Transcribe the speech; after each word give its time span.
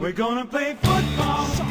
We're 0.00 0.12
gonna 0.12 0.46
play 0.46 0.76
football. 0.82 1.70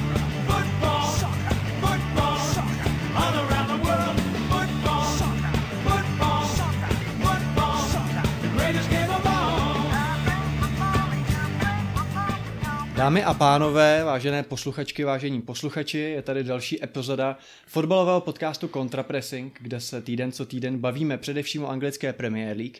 Dámy 12.99 13.23
a 13.23 13.33
pánové, 13.33 14.03
vážené 14.03 14.43
posluchačky, 14.43 15.03
vážení 15.03 15.41
posluchači, 15.41 15.97
je 15.97 16.21
tady 16.21 16.43
další 16.43 16.83
epizoda 16.83 17.37
fotbalového 17.67 18.21
podcastu 18.21 18.67
Contrapressing, 18.67 19.57
kde 19.61 19.79
se 19.79 20.01
týden 20.01 20.31
co 20.31 20.45
týden 20.45 20.77
bavíme 20.77 21.17
především 21.17 21.63
o 21.63 21.69
anglické 21.69 22.13
Premier 22.13 22.57
League. 22.57 22.77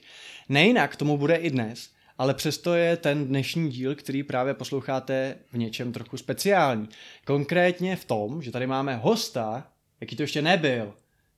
Nejinak 0.50 0.96
tomu 0.96 1.18
bude 1.18 1.36
i 1.36 1.50
dnes, 1.50 1.90
ale 2.20 2.34
přesto 2.34 2.74
je 2.74 2.98
ten 2.98 3.28
dnešní 3.28 3.70
díl, 3.70 3.96
který 3.96 4.24
právě 4.24 4.54
posloucháte 4.54 5.36
v 5.52 5.58
něčem 5.58 5.92
trochu 5.92 6.18
speciální. 6.18 6.90
Konkrétně 7.26 7.96
v 7.96 8.06
tom, 8.06 8.42
že 8.42 8.52
tady 8.52 8.68
máme 8.68 8.96
hosta, 8.96 9.68
jaký 10.02 10.16
to 10.16 10.24
ještě 10.24 10.42
nebyl, 10.42 10.94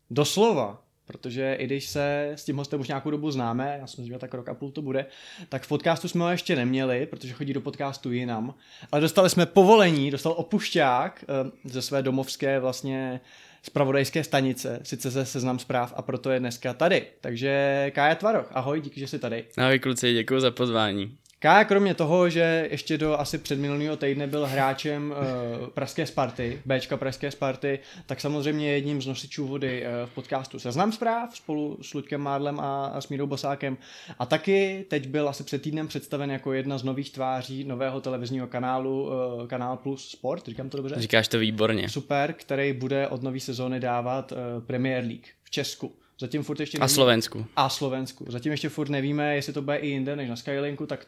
doslova, 0.10 0.84
protože 1.06 1.54
i 1.54 1.66
když 1.66 1.88
se 1.88 2.32
s 2.36 2.46
tím 2.46 2.58
hostem 2.58 2.80
už 2.80 2.88
nějakou 2.88 3.12
dobu 3.12 3.32
známe, 3.32 3.78
já 3.80 3.88
jsem 3.88 4.04
říkal, 4.04 4.20
tak 4.20 4.34
rok 4.34 4.50
a 4.50 4.54
půl 4.54 4.72
to 4.72 4.82
bude, 4.82 5.06
tak 5.50 5.64
v 5.64 5.68
podcastu 5.68 6.08
jsme 6.08 6.24
ho 6.24 6.30
ještě 6.30 6.56
neměli, 6.56 7.06
protože 7.06 7.34
chodí 7.34 7.54
do 7.54 7.62
podcastu 7.62 8.12
jinam, 8.12 8.54
ale 8.92 9.02
dostali 9.02 9.30
jsme 9.30 9.46
povolení, 9.46 10.12
dostal 10.12 10.34
opušťák 10.38 11.24
eh, 11.24 11.52
ze 11.64 11.82
své 11.82 12.04
domovské 12.04 12.60
vlastně 12.60 13.22
spravodajské 13.64 14.24
stanice, 14.24 14.80
sice 14.84 15.10
ze 15.10 15.26
seznam 15.26 15.60
zpráv 15.60 15.94
a 15.96 16.02
proto 16.02 16.30
je 16.32 16.40
dneska 16.40 16.74
tady. 16.74 17.08
Takže 17.22 17.92
Kája 17.96 18.16
Tvaroch, 18.16 18.50
ahoj, 18.52 18.82
díky, 18.82 19.00
že 19.00 19.08
jsi 19.08 19.20
tady. 19.20 19.46
Ahoj 19.58 19.80
kluci, 19.80 20.14
děkuji 20.14 20.40
za 20.40 20.52
pozvání. 20.52 21.18
Kája 21.44 21.64
kromě 21.64 21.94
toho, 21.94 22.30
že 22.30 22.68
ještě 22.72 22.98
do 22.98 23.20
asi 23.20 23.38
předminulého 23.38 23.98
týdne 23.98 24.28
byl 24.28 24.46
hráčem 24.46 25.14
uh, 25.62 25.68
Pražské 25.68 26.06
Sparty, 26.06 26.62
Bčka 26.66 26.98
Pražské 26.98 27.32
Sparty, 27.32 27.80
tak 28.06 28.22
samozřejmě 28.22 28.68
je 28.68 28.76
jedním 28.76 29.02
z 29.02 29.08
nosičů 29.08 29.48
vody 29.48 29.84
uh, 29.84 30.10
v 30.10 30.14
podcastu 30.14 30.60
Seznam 30.60 30.92
zpráv 30.92 31.38
spolu 31.38 31.78
s 31.82 31.94
Luďkem 31.94 32.22
Mádlem 32.22 32.60
a, 32.60 32.86
a 32.86 33.02
s 33.02 33.10
Mírou 33.10 33.28
Bosákem. 33.28 33.78
A 34.20 34.26
taky 34.26 34.86
teď 34.90 35.08
byl 35.08 35.30
asi 35.30 35.44
před 35.44 35.62
týdnem 35.62 35.88
představen 35.88 36.32
jako 36.32 36.54
jedna 36.54 36.78
z 36.78 36.84
nových 36.84 37.12
tváří 37.12 37.64
nového 37.64 38.02
televizního 38.02 38.48
kanálu, 38.48 39.04
uh, 39.04 39.48
Kanál 39.48 39.78
Plus 39.78 40.10
Sport, 40.10 40.46
říkám 40.46 40.70
to 40.70 40.78
dobře? 40.78 40.96
Říkáš 40.98 41.28
to 41.28 41.40
výborně. 41.40 41.90
Super, 41.90 42.34
který 42.34 42.74
bude 42.74 43.08
od 43.08 43.24
nové 43.24 43.40
sezóny 43.40 43.80
dávat 43.80 44.32
uh, 44.32 44.38
Premier 44.64 45.04
League 45.04 45.28
v 45.44 45.50
Česku. 45.50 45.96
Zatím 46.20 46.44
furt 46.44 46.60
ještě 46.60 46.78
A 46.78 46.88
Slovensku. 46.88 47.46
A 47.56 47.70
Slovensku. 47.70 48.26
Zatím 48.30 48.52
ještě 48.52 48.70
furt 48.70 48.90
nevíme, 48.90 49.36
jestli 49.36 49.54
to 49.54 49.62
bude 49.62 49.78
i 49.78 49.88
jinde 49.88 50.16
než 50.16 50.30
na 50.30 50.36
Skylinku, 50.36 50.86
tak 50.86 51.08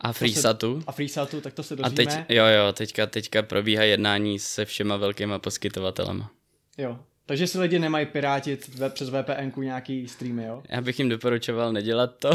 A 0.00 0.12
Freesatu. 0.12 0.82
a 0.86 0.92
Freesatu, 0.92 1.40
tak 1.40 1.54
to 1.54 1.62
se 1.62 1.74
A 1.74 1.76
dozvíme. 1.76 1.96
teď, 1.96 2.24
jo, 2.36 2.44
jo, 2.46 2.72
teďka, 2.72 3.06
teďka 3.06 3.42
probíhá 3.42 3.82
jednání 3.82 4.38
se 4.38 4.64
všema 4.64 4.96
velkýma 4.96 5.38
poskytovatelema. 5.38 6.30
Jo. 6.78 6.98
Takže 7.26 7.46
si 7.46 7.58
lidi 7.58 7.78
nemají 7.78 8.06
pirátit 8.06 8.68
ve, 8.68 8.90
přes 8.90 9.08
VPN 9.10 9.60
nějaký 9.62 10.08
streamy, 10.08 10.44
jo? 10.44 10.62
Já 10.68 10.80
bych 10.80 10.98
jim 10.98 11.08
doporučoval 11.08 11.72
nedělat 11.72 12.10
to. 12.18 12.30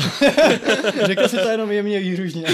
Řekl 1.05 1.27
si 1.27 1.35
to 1.37 1.49
jenom 1.49 1.71
jemně 1.71 1.99
výhružně. 1.99 2.45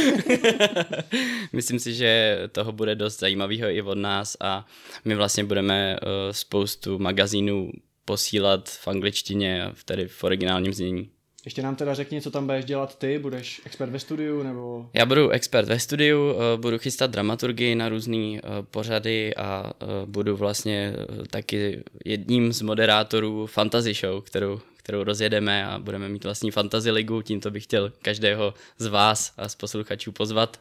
Myslím 1.54 1.80
si, 1.80 1.94
že 1.94 2.40
toho 2.52 2.72
bude 2.72 2.96
dost 2.96 3.20
zajímavého 3.20 3.70
i 3.70 3.82
od 3.82 3.98
nás 3.98 4.38
a 4.40 4.66
my 5.06 5.16
vlastně 5.16 5.44
budeme 5.44 5.98
uh, 6.02 6.08
spoustu 6.32 7.00
magazínů 7.00 7.72
posílat 8.06 8.70
v 8.70 8.88
angličtině, 8.88 9.64
a 9.64 9.72
v- 9.74 9.84
tedy 9.84 10.08
v 10.08 10.24
originálním 10.24 10.74
znění. 10.74 11.10
Ještě 11.46 11.62
nám 11.62 11.76
teda 11.76 11.94
řekni, 11.94 12.22
co 12.22 12.32
tam 12.32 12.46
budeš 12.46 12.66
dělat 12.66 13.00
ty, 13.00 13.20
budeš 13.20 13.62
expert 13.66 13.90
ve 13.90 14.00
studiu, 14.00 14.44
nebo... 14.44 14.90
Já 14.94 15.06
budu 15.06 15.30
expert 15.30 15.68
ve 15.68 15.80
studiu, 15.80 16.36
eh, 16.36 16.58
budu 16.58 16.78
chystat 16.78 17.12
dramaturgii 17.12 17.76
na 17.76 17.90
různé 17.90 18.42
pořady 18.72 19.36
a 19.36 19.72
eh, 19.82 19.86
budu 20.06 20.38
vlastně 20.38 20.94
eh, 20.98 21.28
taky 21.28 21.84
jedním 22.06 22.54
z 22.54 22.62
moderátorů 22.62 23.46
fantasy 23.48 23.94
show, 23.94 24.24
kterou, 24.24 24.60
kterou 24.78 25.04
rozjedeme 25.04 25.66
a 25.68 25.80
budeme 25.80 26.10
mít 26.10 26.24
vlastní 26.24 26.52
fantasy 26.52 26.92
ligu. 26.92 27.22
Tímto 27.22 27.52
bych 27.52 27.64
chtěl 27.64 27.92
každého 28.02 28.54
z 28.78 28.86
vás 28.86 29.34
a 29.38 29.50
z 29.50 29.56
posluchačů 29.56 30.12
pozvat. 30.12 30.60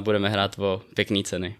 Budeme 0.00 0.28
hrát 0.28 0.58
o 0.58 0.82
pěkné 0.94 1.22
ceny. 1.22 1.56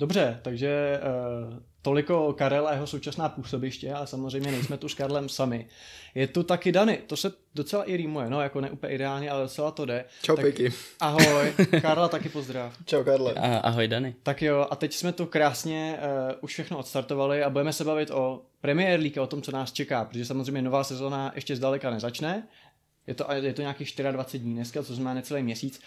Dobře, 0.00 0.38
takže 0.42 1.00
uh, 1.48 1.58
toliko 1.82 2.32
Karel 2.32 2.68
a 2.68 2.72
jeho 2.72 2.86
současná 2.86 3.28
působiště, 3.28 3.92
ale 3.92 4.06
samozřejmě 4.06 4.50
nejsme 4.50 4.76
tu 4.76 4.88
s 4.88 4.94
Karlem 4.94 5.28
sami. 5.28 5.66
Je 6.14 6.26
tu 6.26 6.42
taky 6.42 6.72
Dany, 6.72 6.98
to 7.06 7.16
se 7.16 7.32
docela 7.54 7.84
i 7.84 7.96
rýmuje, 7.96 8.30
no 8.30 8.40
jako 8.40 8.60
ne 8.60 8.70
úplně 8.70 8.92
ideálně, 8.92 9.30
ale 9.30 9.42
docela 9.42 9.70
to 9.70 9.84
jde. 9.84 10.04
Čau, 10.22 10.36
tak, 10.36 10.44
Piky. 10.44 10.72
Ahoj, 11.00 11.54
Karla 11.82 12.08
taky 12.08 12.28
pozdrav. 12.28 12.76
Čau, 12.84 13.04
Karle. 13.04 13.34
A, 13.34 13.58
ahoj 13.58 13.88
Dany. 13.88 14.14
Tak 14.22 14.42
jo, 14.42 14.66
a 14.70 14.76
teď 14.76 14.92
jsme 14.92 15.12
to 15.12 15.26
krásně 15.26 15.98
uh, 15.98 16.34
už 16.40 16.52
všechno 16.52 16.78
odstartovali 16.78 17.42
a 17.42 17.50
budeme 17.50 17.72
se 17.72 17.84
bavit 17.84 18.10
o 18.10 18.42
Premier 18.60 19.00
League 19.00 19.18
a 19.18 19.22
o 19.22 19.26
tom, 19.26 19.42
co 19.42 19.52
nás 19.52 19.72
čeká, 19.72 20.04
protože 20.04 20.24
samozřejmě 20.24 20.62
nová 20.62 20.84
sezóna 20.84 21.32
ještě 21.34 21.56
zdaleka 21.56 21.90
nezačne. 21.90 22.48
Je 23.06 23.14
to, 23.14 23.26
je 23.32 23.52
to 23.52 23.60
nějakých 23.62 23.94
24 24.10 24.44
dní 24.44 24.54
dneska, 24.54 24.82
co 24.82 24.94
znamená 24.94 25.14
necelý 25.14 25.42
měsíc, 25.42 25.80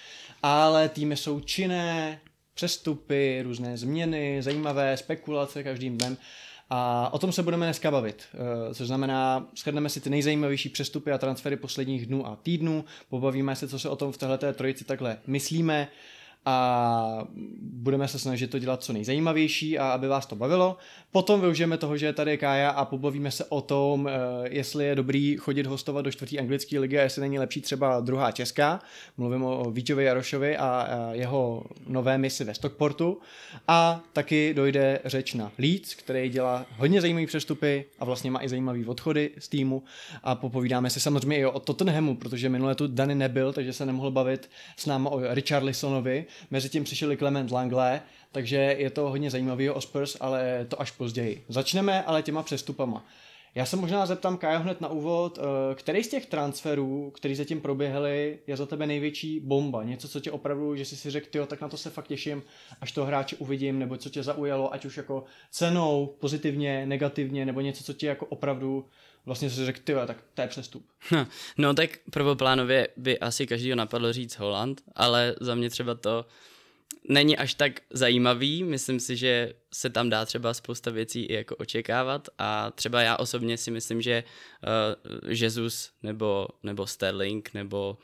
ale 0.44 0.90
týmy 0.90 1.18
jsou 1.18 1.40
činné, 1.40 2.20
přestupy, 2.54 3.42
různé 3.44 3.78
změny, 3.78 4.42
zajímavé 4.42 4.98
spekulace 4.98 5.64
každým 5.64 5.98
dnem. 5.98 6.18
A 6.70 7.10
o 7.14 7.20
tom 7.20 7.32
se 7.32 7.44
budeme 7.44 7.66
dneska 7.66 7.92
bavit, 7.92 8.24
eh, 8.34 8.74
což 8.74 8.88
znamená, 8.88 9.48
shrneme 9.58 9.90
si 9.90 10.02
ty 10.02 10.10
nejzajímavější 10.10 10.70
přestupy 10.70 11.12
a 11.12 11.18
transfery 11.18 11.58
posledních 11.58 12.06
dnů 12.06 12.28
a 12.28 12.36
týdnů, 12.36 12.86
pobavíme 13.10 13.56
se, 13.56 13.68
co 13.68 13.80
se 13.80 13.90
o 13.90 13.96
tom 13.96 14.12
v 14.12 14.18
této 14.18 14.54
trojici 14.54 14.86
takhle 14.86 15.18
myslíme 15.28 15.88
a 16.46 17.28
budeme 17.62 18.08
se 18.08 18.20
snažit 18.20 18.48
to 18.48 18.60
dělat 18.60 18.84
co 18.84 18.94
nejzajímavější 18.94 19.80
a 19.80 19.90
aby 19.90 20.08
vás 20.08 20.26
to 20.26 20.36
bavilo. 20.36 20.78
Potom 21.12 21.42
využijeme 21.42 21.78
toho, 21.78 21.98
že 21.98 22.06
je 22.06 22.14
tady 22.14 22.38
Kája 22.38 22.70
a 22.70 22.86
pobavíme 22.86 23.32
se 23.32 23.46
o 23.46 23.62
tom, 23.62 24.08
eh, 24.08 24.12
jestli 24.50 24.86
je 24.86 24.96
dobrý 24.96 25.38
chodit 25.38 25.66
hostovat 25.66 26.06
do 26.06 26.12
čtvrtý 26.12 26.40
anglické 26.40 26.80
ligy 26.80 27.00
a 27.00 27.02
jestli 27.02 27.22
není 27.22 27.40
lepší 27.40 27.62
třeba 27.62 28.00
druhá 28.00 28.32
česká. 28.32 28.80
Mluvím 29.18 29.44
o 29.44 29.72
Víťovi 29.72 30.04
Jarošovi 30.04 30.58
a 30.58 30.90
jeho 31.12 31.64
nové 31.88 32.18
misi 32.18 32.44
ve 32.44 32.54
Stockportu. 32.54 33.18
A 33.68 34.02
taky 34.14 34.54
dojde 34.54 35.00
řeč 35.06 35.34
na 35.34 35.52
Leeds, 35.58 35.96
který 35.96 36.30
dělá 36.30 36.66
hodně 36.78 37.02
zajímavé 37.02 37.28
přestupy 37.28 37.86
a 38.00 38.06
vlastně 38.06 38.32
má 38.32 38.44
i 38.44 38.50
zajímavé 38.50 38.80
odchody 38.86 39.32
z 39.40 39.50
týmu. 39.50 39.84
A 40.24 40.36
popovídáme 40.36 40.90
si 40.90 41.00
samozřejmě 41.00 41.38
i 41.38 41.46
o 41.46 41.60
Tottenhamu, 41.60 42.16
protože 42.16 42.50
minule 42.50 42.76
tu 42.76 42.88
Dany 42.88 43.16
nebyl, 43.16 43.54
takže 43.54 43.74
se 43.74 43.86
nemohl 43.86 44.12
bavit 44.12 44.50
s 44.78 44.86
námi 44.86 45.08
o 45.12 45.34
Richarlisonovi. 45.34 46.26
Mezitím 46.52 46.84
přišel 46.84 47.12
i 47.12 47.18
Clement 47.18 47.52
Langley, 47.52 48.00
takže 48.32 48.58
je 48.58 48.90
to 48.90 49.10
hodně 49.10 49.32
zajímavého 49.32 49.76
o 49.76 49.82
Spurs, 49.82 50.18
ale 50.20 50.66
to 50.68 50.82
až 50.82 50.92
později. 50.92 51.46
Začneme 51.50 52.04
ale 52.04 52.24
těma 52.24 52.44
přestupama. 52.44 53.06
Já 53.56 53.66
se 53.66 53.76
možná 53.76 54.06
zeptám 54.06 54.38
Kájo 54.38 54.60
hned 54.60 54.82
na 54.82 54.88
úvod, 54.88 55.40
eh, 55.42 55.76
který 55.76 56.04
z 56.04 56.08
těch 56.08 56.26
transferů, 56.26 57.12
který 57.16 57.36
zatím 57.36 57.62
proběhly, 57.62 58.40
je 58.48 58.58
za 58.58 58.66
tebe 58.66 58.88
největší 58.88 59.40
bomba? 59.40 59.84
Něco, 59.84 60.08
co 60.08 60.20
tě 60.20 60.32
opravdu, 60.32 60.76
že 60.76 60.86
jsi 60.86 60.98
si 60.98 61.10
řekl, 61.10 61.28
tyjo, 61.30 61.46
tak 61.46 61.62
na 61.62 61.70
to 61.70 61.78
se 61.78 61.90
fakt 61.90 62.08
těším, 62.08 62.44
až 62.82 62.92
toho 62.92 63.08
hráče 63.08 63.36
uvidím, 63.36 63.80
nebo 63.80 63.98
co 63.98 64.10
tě 64.10 64.24
zaujalo, 64.24 64.74
ať 64.74 64.86
už 64.86 64.98
jako 64.98 65.24
cenou, 65.52 66.16
pozitivně, 66.20 66.86
negativně, 66.86 67.46
nebo 67.46 67.62
něco, 67.62 67.84
co 67.84 67.94
tě 67.94 68.08
jako 68.08 68.26
opravdu 68.26 68.86
vlastně 69.26 69.50
si 69.50 69.66
řekl, 69.66 69.80
tyjo, 69.84 70.06
tak 70.08 70.18
to 70.34 70.42
je 70.42 70.48
přestup. 70.48 70.86
Hm, 71.12 71.26
No 71.58 71.74
tak 71.74 71.90
prvoplánově 72.12 72.88
by 72.98 73.20
asi 73.20 73.48
každýho 73.48 73.76
napadlo 73.76 74.14
říct 74.14 74.36
Holland, 74.38 74.82
ale 74.96 75.36
za 75.42 75.56
mě 75.56 75.70
třeba 75.70 75.96
to 75.96 76.26
není 77.10 77.38
až 77.38 77.54
tak 77.54 77.82
zajímavý, 77.90 78.64
myslím 78.64 79.00
si, 79.00 79.18
že 79.18 79.54
se 79.74 79.90
tam 79.90 80.10
dá 80.10 80.26
třeba 80.26 80.54
spousta 80.54 80.92
věcí 80.92 81.24
i 81.24 81.34
jako 81.34 81.56
očekávat. 81.56 82.30
A 82.38 82.72
třeba 82.72 83.02
já 83.02 83.18
osobně 83.18 83.58
si 83.58 83.72
myslím, 83.72 84.02
že 84.02 84.24
uh, 84.24 85.32
Jesus 85.32 85.92
nebo, 86.04 86.48
nebo 86.64 86.88
Sterling 86.88 87.54
nebo 87.54 87.98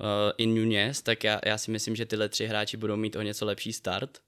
uh, 0.00 0.06
i 0.38 0.46
Nunez, 0.46 1.02
tak 1.02 1.24
já, 1.24 1.40
já 1.46 1.58
si 1.58 1.70
myslím, 1.70 1.96
že 1.96 2.06
tyhle 2.06 2.28
tři 2.28 2.46
hráči 2.46 2.76
budou 2.76 2.96
mít 2.96 3.16
o 3.16 3.22
něco 3.22 3.46
lepší 3.46 3.72
start. 3.72 4.18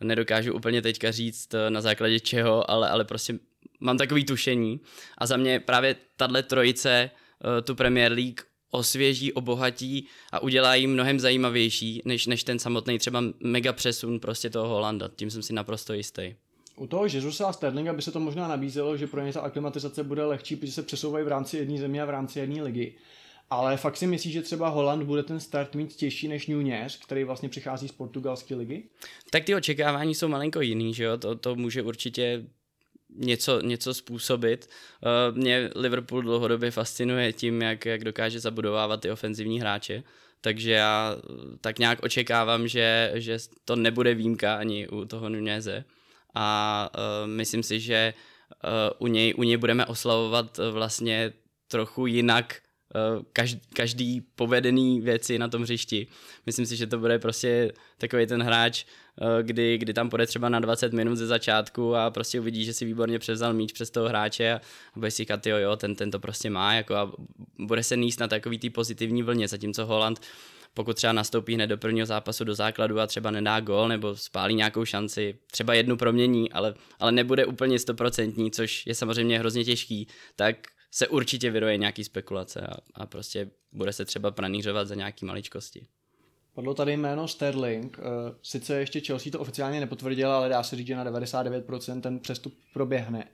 Nedokážu 0.00 0.54
úplně 0.54 0.82
teďka 0.82 1.10
říct 1.10 1.54
eh, 1.54 1.70
na 1.70 1.80
základě 1.80 2.20
čeho, 2.20 2.70
ale, 2.70 2.90
ale 2.90 3.04
prostě 3.04 3.38
mám 3.80 3.98
takový 3.98 4.24
tušení. 4.24 4.80
A 5.18 5.26
za 5.26 5.36
mě 5.36 5.60
právě 5.60 5.96
tahle 6.16 6.42
trojice 6.42 7.10
uh, 7.44 7.64
tu 7.64 7.74
Premier 7.74 8.12
League 8.12 8.40
osvěží, 8.70 9.32
obohatí 9.32 10.06
a 10.32 10.42
udělá 10.42 10.74
ji 10.74 10.86
mnohem 10.86 11.20
zajímavější, 11.20 12.02
než, 12.04 12.26
než 12.26 12.44
ten 12.44 12.58
samotný 12.58 12.98
třeba 12.98 13.22
mega 13.40 13.72
přesun 13.72 14.20
prostě 14.20 14.50
toho 14.50 14.68
Holanda. 14.68 15.10
Tím 15.16 15.30
jsem 15.30 15.42
si 15.42 15.52
naprosto 15.52 15.92
jistý. 15.92 16.34
U 16.76 16.86
toho 16.86 17.04
Jezusa 17.04 17.46
a 17.46 17.52
Sterlinga 17.52 17.92
by 17.92 18.02
se 18.02 18.12
to 18.12 18.20
možná 18.20 18.48
nabízelo, 18.48 18.96
že 18.96 19.06
pro 19.06 19.20
ně 19.20 19.32
ta 19.32 19.40
aklimatizace 19.40 20.04
bude 20.04 20.24
lehčí, 20.24 20.56
protože 20.56 20.72
se 20.72 20.82
přesouvají 20.82 21.24
v 21.24 21.28
rámci 21.28 21.56
jedné 21.56 21.78
země 21.78 22.02
a 22.02 22.04
v 22.04 22.10
rámci 22.10 22.38
jedné 22.38 22.62
ligy. 22.62 22.94
Ale 23.50 23.76
fakt 23.76 23.96
si 23.96 24.06
myslíš, 24.06 24.32
že 24.32 24.42
třeba 24.42 24.68
Holand 24.68 25.02
bude 25.02 25.22
ten 25.22 25.40
start 25.40 25.74
mít 25.74 25.92
těžší 25.92 26.28
než 26.28 26.46
Nunez, 26.46 26.96
který 26.96 27.24
vlastně 27.24 27.48
přichází 27.48 27.88
z 27.88 27.92
portugalské 27.92 28.54
ligy? 28.54 28.82
Tak 29.30 29.44
ty 29.44 29.54
očekávání 29.54 30.14
jsou 30.14 30.28
malinko 30.28 30.60
jiný, 30.60 30.94
že 30.94 31.04
jo? 31.04 31.16
To, 31.16 31.34
to 31.34 31.54
může 31.54 31.82
určitě 31.82 32.44
něco, 33.18 33.60
něco 33.60 33.94
způsobit. 33.94 34.68
Uh, 35.30 35.36
mě 35.36 35.70
Liverpool 35.76 36.22
dlouhodobě 36.22 36.70
fascinuje 36.70 37.32
tím, 37.32 37.62
jak, 37.62 37.86
jak 37.86 38.04
dokáže 38.04 38.40
zabudovávat 38.40 39.00
ty 39.00 39.10
ofenzivní 39.10 39.60
hráče. 39.60 40.02
takže 40.40 40.72
já 40.72 41.16
eh, 41.16 41.56
tak 41.60 41.78
nějak 41.78 42.02
očekávám, 42.02 42.68
že, 42.68 43.12
že 43.14 43.38
to 43.64 43.76
nebude 43.76 44.14
výjimka 44.14 44.54
ani 44.54 44.88
u 44.88 45.04
toho 45.04 45.28
Nuneze 45.28 45.84
a 46.34 46.90
uh, 46.94 47.30
myslím 47.30 47.62
si, 47.62 47.80
že 47.80 48.14
u, 48.98 49.06
něj, 49.06 49.34
u 49.36 49.42
něj 49.42 49.56
budeme 49.56 49.86
oslavovat 49.86 50.60
vlastně 50.70 51.32
trochu 51.68 52.06
jinak 52.06 52.60
každý, 53.32 53.60
každý 53.74 54.20
povedený 54.20 55.00
věci 55.00 55.38
na 55.38 55.48
tom 55.48 55.62
hřišti. 55.62 56.06
Myslím 56.46 56.66
si, 56.66 56.76
že 56.76 56.86
to 56.86 56.98
bude 56.98 57.18
prostě 57.18 57.72
takový 57.98 58.26
ten 58.26 58.42
hráč, 58.42 58.84
kdy, 59.42 59.78
kdy 59.78 59.94
tam 59.94 60.10
půjde 60.10 60.26
třeba 60.26 60.48
na 60.48 60.60
20 60.60 60.92
minut 60.92 61.16
ze 61.16 61.26
začátku 61.26 61.96
a 61.96 62.10
prostě 62.10 62.40
uvidí, 62.40 62.64
že 62.64 62.72
si 62.72 62.84
výborně 62.84 63.18
převzal 63.18 63.54
míč 63.54 63.72
přes 63.72 63.90
toho 63.90 64.08
hráče 64.08 64.52
a 64.52 64.60
bude 64.96 65.10
si 65.10 65.16
říkat, 65.16 65.46
jo, 65.46 65.56
jo, 65.56 65.76
ten, 65.76 65.94
ten 65.94 66.10
to 66.10 66.18
prostě 66.18 66.50
má 66.50 66.74
jako 66.74 66.94
a 66.94 67.12
bude 67.58 67.82
se 67.82 67.96
níst 67.96 68.20
na 68.20 68.28
takový 68.28 68.58
tý 68.58 68.70
pozitivní 68.70 69.22
vlně, 69.22 69.48
zatímco 69.48 69.86
Holland 69.86 70.20
pokud 70.74 70.96
třeba 70.96 71.12
nastoupí 71.12 71.54
hned 71.54 71.66
do 71.66 71.78
prvního 71.78 72.06
zápasu 72.06 72.44
do 72.44 72.54
základu 72.54 73.00
a 73.00 73.06
třeba 73.06 73.30
nedá 73.30 73.60
gol 73.60 73.88
nebo 73.88 74.16
spálí 74.16 74.54
nějakou 74.54 74.84
šanci, 74.84 75.38
třeba 75.50 75.74
jednu 75.74 75.96
promění, 75.96 76.52
ale, 76.52 76.74
ale 76.98 77.12
nebude 77.12 77.46
úplně 77.46 77.78
stoprocentní, 77.78 78.50
což 78.50 78.86
je 78.86 78.94
samozřejmě 78.94 79.38
hrozně 79.38 79.64
těžký, 79.64 80.08
tak 80.36 80.56
se 80.90 81.08
určitě 81.08 81.50
vyroje 81.50 81.76
nějaký 81.76 82.04
spekulace 82.04 82.60
a, 82.60 82.76
a 82.94 83.06
prostě 83.06 83.50
bude 83.72 83.92
se 83.92 84.04
třeba 84.04 84.30
pranířovat 84.30 84.88
za 84.88 84.94
nějaký 84.94 85.26
maličkosti. 85.26 85.86
Padlo 86.58 86.74
tady 86.74 86.96
jméno 86.96 87.28
Sterling, 87.28 87.98
eh, 87.98 88.02
sice 88.42 88.80
ještě 88.80 89.00
Chelsea 89.00 89.32
to 89.32 89.40
oficiálně 89.40 89.80
nepotvrdila, 89.80 90.36
ale 90.36 90.48
dá 90.48 90.62
se 90.62 90.76
říct, 90.76 90.86
že 90.86 90.96
na 90.96 91.04
99% 91.04 92.00
ten 92.00 92.18
přestup 92.18 92.54
proběhne. 92.72 93.28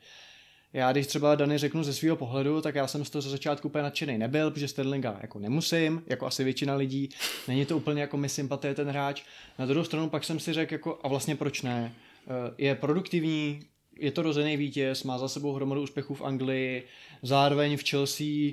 Já 0.72 0.92
když 0.92 1.06
třeba 1.06 1.34
Dany 1.34 1.58
řeknu 1.58 1.84
ze 1.84 1.92
svého 1.92 2.16
pohledu, 2.16 2.60
tak 2.60 2.74
já 2.74 2.86
jsem 2.86 3.04
z 3.04 3.10
toho 3.10 3.22
ze 3.22 3.30
začátku 3.30 3.68
úplně 3.68 3.82
nadšený 3.82 4.18
nebyl, 4.18 4.50
protože 4.50 4.68
Sterlinga 4.68 5.18
jako 5.22 5.38
nemusím, 5.38 6.02
jako 6.06 6.26
asi 6.26 6.44
většina 6.44 6.74
lidí, 6.74 7.08
není 7.48 7.66
to 7.66 7.76
úplně 7.76 8.00
jako 8.00 8.16
mi 8.16 8.28
sympatie 8.28 8.74
ten 8.74 8.88
hráč. 8.88 9.22
Na 9.58 9.66
druhou 9.66 9.84
stranu 9.84 10.10
pak 10.10 10.24
jsem 10.24 10.40
si 10.40 10.52
řekl, 10.52 10.74
jako, 10.74 10.98
a 11.02 11.08
vlastně 11.08 11.36
proč 11.36 11.62
ne, 11.62 11.94
eh, 12.26 12.54
je 12.58 12.74
produktivní, 12.74 13.60
je 13.98 14.10
to 14.10 14.22
rozený 14.22 14.56
vítěz, 14.56 15.02
má 15.02 15.18
za 15.18 15.28
sebou 15.28 15.52
hromadu 15.52 15.82
úspěchů 15.82 16.14
v 16.14 16.22
Anglii, 16.22 16.86
zároveň 17.22 17.76
v 17.76 17.90
Chelsea 17.90 18.52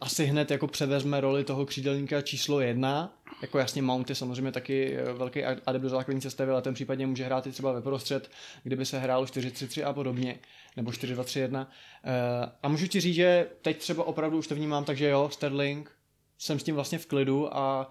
asi 0.00 0.24
hned 0.24 0.50
jako 0.50 0.66
převezme 0.66 1.20
roli 1.20 1.44
toho 1.44 1.66
křídelníka 1.66 2.20
číslo 2.20 2.60
jedna, 2.60 3.18
jako 3.42 3.58
jasně 3.58 3.82
Mount 3.82 4.08
je 4.08 4.14
samozřejmě 4.14 4.52
taky 4.52 4.96
eh, 4.96 5.12
velký 5.12 5.44
adept 5.44 5.82
do 5.82 5.88
základní 5.88 6.20
sestavy, 6.20 6.50
ale 6.50 6.62
ten 6.62 6.74
případně 6.74 7.06
může 7.06 7.24
hrát 7.24 7.46
i 7.46 7.52
třeba 7.52 7.72
ve 7.72 7.82
prostřed, 7.82 8.30
kdyby 8.62 8.86
se 8.86 8.98
hrálo 8.98 9.24
4-3-3 9.24 9.86
a 9.86 9.92
podobně, 9.92 10.38
nebo 10.76 10.90
4-2-3-1. 10.90 11.66
Eh, 12.04 12.52
a 12.62 12.68
můžu 12.68 12.86
ti 12.86 13.00
říct, 13.00 13.14
že 13.14 13.46
teď 13.62 13.78
třeba 13.78 14.04
opravdu 14.04 14.38
už 14.38 14.46
to 14.46 14.54
vnímám, 14.54 14.84
takže 14.84 15.08
jo, 15.08 15.28
Sterling, 15.32 15.90
jsem 16.38 16.58
s 16.58 16.62
tím 16.62 16.74
vlastně 16.74 16.98
v 16.98 17.06
klidu 17.06 17.56
a 17.56 17.90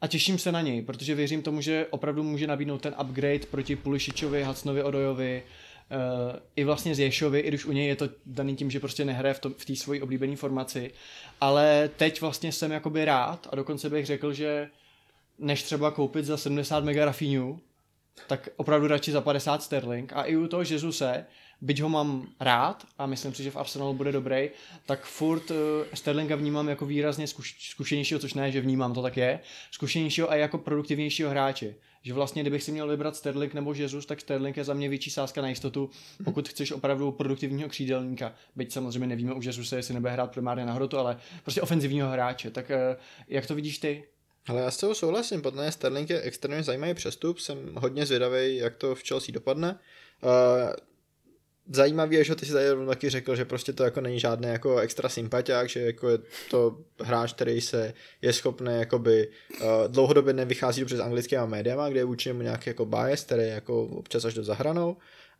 a 0.00 0.06
těším 0.06 0.38
se 0.38 0.52
na 0.52 0.60
něj, 0.60 0.82
protože 0.82 1.14
věřím 1.14 1.42
tomu, 1.42 1.60
že 1.60 1.86
opravdu 1.90 2.22
může 2.22 2.46
nabídnout 2.46 2.80
ten 2.80 2.94
upgrade 3.00 3.46
proti 3.50 3.76
Pulišičovi, 3.76 4.42
Hacnovi, 4.42 4.82
Odojovi, 4.82 5.42
uh, 5.90 6.36
i 6.56 6.64
vlastně 6.64 6.94
z 6.94 6.98
Ješovi, 6.98 7.40
i 7.40 7.48
když 7.48 7.64
u 7.64 7.72
něj 7.72 7.86
je 7.86 7.96
to 7.96 8.08
daný 8.26 8.56
tím, 8.56 8.70
že 8.70 8.80
prostě 8.80 9.04
nehraje 9.04 9.34
v, 9.34 9.38
tom, 9.38 9.54
v 9.58 9.64
té 9.64 9.76
svojí 9.76 10.02
oblíbené 10.02 10.36
formaci. 10.36 10.90
Ale 11.40 11.90
teď 11.96 12.20
vlastně 12.20 12.52
jsem 12.52 12.72
jakoby 12.72 13.04
rád 13.04 13.48
a 13.52 13.56
dokonce 13.56 13.90
bych 13.90 14.06
řekl, 14.06 14.32
že 14.32 14.68
než 15.38 15.62
třeba 15.62 15.90
koupit 15.90 16.24
za 16.24 16.36
70 16.36 16.84
mega 16.84 17.04
Rafinhu, 17.04 17.60
tak 18.26 18.48
opravdu 18.56 18.86
radši 18.86 19.12
za 19.12 19.20
50 19.20 19.62
sterling. 19.62 20.12
A 20.12 20.22
i 20.22 20.36
u 20.36 20.48
toho 20.48 20.62
Jezuse, 20.62 21.26
byť 21.60 21.80
ho 21.80 21.88
mám 21.88 22.28
rád 22.40 22.86
a 22.98 23.06
myslím 23.06 23.34
si, 23.34 23.42
že 23.42 23.50
v 23.50 23.56
Arsenalu 23.56 23.94
bude 23.94 24.12
dobrý, 24.12 24.50
tak 24.86 25.04
furt 25.04 25.50
uh, 25.50 25.56
Sterlinga 25.94 26.36
vnímám 26.36 26.68
jako 26.68 26.86
výrazně 26.86 27.26
zkuš, 27.26 27.70
zkušenějšího, 27.70 28.20
což 28.20 28.34
ne, 28.34 28.52
že 28.52 28.60
vnímám, 28.60 28.94
to 28.94 29.02
tak 29.02 29.16
je, 29.16 29.40
zkušenějšího 29.70 30.30
a 30.30 30.34
jako 30.34 30.58
produktivnějšího 30.58 31.30
hráče. 31.30 31.74
Že 32.06 32.14
vlastně, 32.14 32.42
kdybych 32.42 32.62
si 32.62 32.72
měl 32.72 32.88
vybrat 32.88 33.16
Sterling 33.16 33.54
nebo 33.54 33.74
Jesus, 33.74 34.06
tak 34.06 34.20
Sterling 34.20 34.56
je 34.56 34.64
za 34.64 34.74
mě 34.74 34.88
větší 34.88 35.10
sázka 35.10 35.42
na 35.42 35.48
jistotu, 35.48 35.90
pokud 36.24 36.48
chceš 36.48 36.72
opravdu 36.72 37.12
produktivního 37.12 37.68
křídelníka. 37.68 38.34
Byť 38.56 38.72
samozřejmě 38.72 39.06
nevíme 39.06 39.34
u 39.34 39.40
Jesuse, 39.42 39.76
jestli 39.76 39.94
nebude 39.94 40.12
hrát 40.12 40.32
primárně 40.32 40.66
na 40.66 40.72
hrotu, 40.72 40.98
ale 40.98 41.16
prostě 41.42 41.62
ofenzivního 41.62 42.08
hráče. 42.08 42.50
Tak 42.50 42.70
uh, 42.70 43.00
jak 43.28 43.46
to 43.46 43.54
vidíš 43.54 43.78
ty? 43.78 44.04
Ale 44.46 44.60
já 44.60 44.70
s 44.70 44.76
toho 44.76 44.94
souhlasím, 44.94 45.42
podle 45.42 45.72
Sterling 45.72 46.10
je 46.10 46.20
extrémně 46.20 46.62
zajímavý 46.62 46.94
přestup, 46.94 47.38
jsem 47.38 47.74
hodně 47.76 48.06
zvědavý, 48.06 48.56
jak 48.56 48.76
to 48.76 48.94
v 48.94 49.02
Chelsea 49.02 49.32
dopadne. 49.32 49.78
Zajímavý 51.72 52.16
je, 52.16 52.24
že 52.24 52.34
ty 52.34 52.46
si 52.46 52.52
tady 52.52 52.86
taky 52.86 53.10
řekl, 53.10 53.36
že 53.36 53.44
prostě 53.44 53.72
to 53.72 53.84
jako 53.84 54.00
není 54.00 54.20
žádný 54.20 54.48
jako 54.48 54.78
extra 54.78 55.08
sympatiák, 55.08 55.68
že 55.68 55.80
jako 55.80 56.08
je 56.08 56.18
to 56.50 56.78
hráč, 57.00 57.32
který 57.32 57.60
se 57.60 57.94
je 58.22 58.32
schopný 58.32 58.72
jakoby 58.78 59.28
uh, 59.28 59.66
dlouhodobě 59.88 60.32
nevychází 60.32 60.80
dobře 60.80 60.96
s 60.96 61.00
anglickými 61.00 61.46
médiama, 61.46 61.88
kde 61.88 62.00
je 62.00 62.04
vůči 62.04 62.28
němu 62.28 62.42
nějaký 62.42 62.70
jako 62.70 62.86
bias, 62.86 63.24
který 63.24 63.42
je 63.42 63.48
jako 63.48 63.84
občas 63.84 64.24
až 64.24 64.34
do 64.34 64.44
zahranou, 64.44 64.96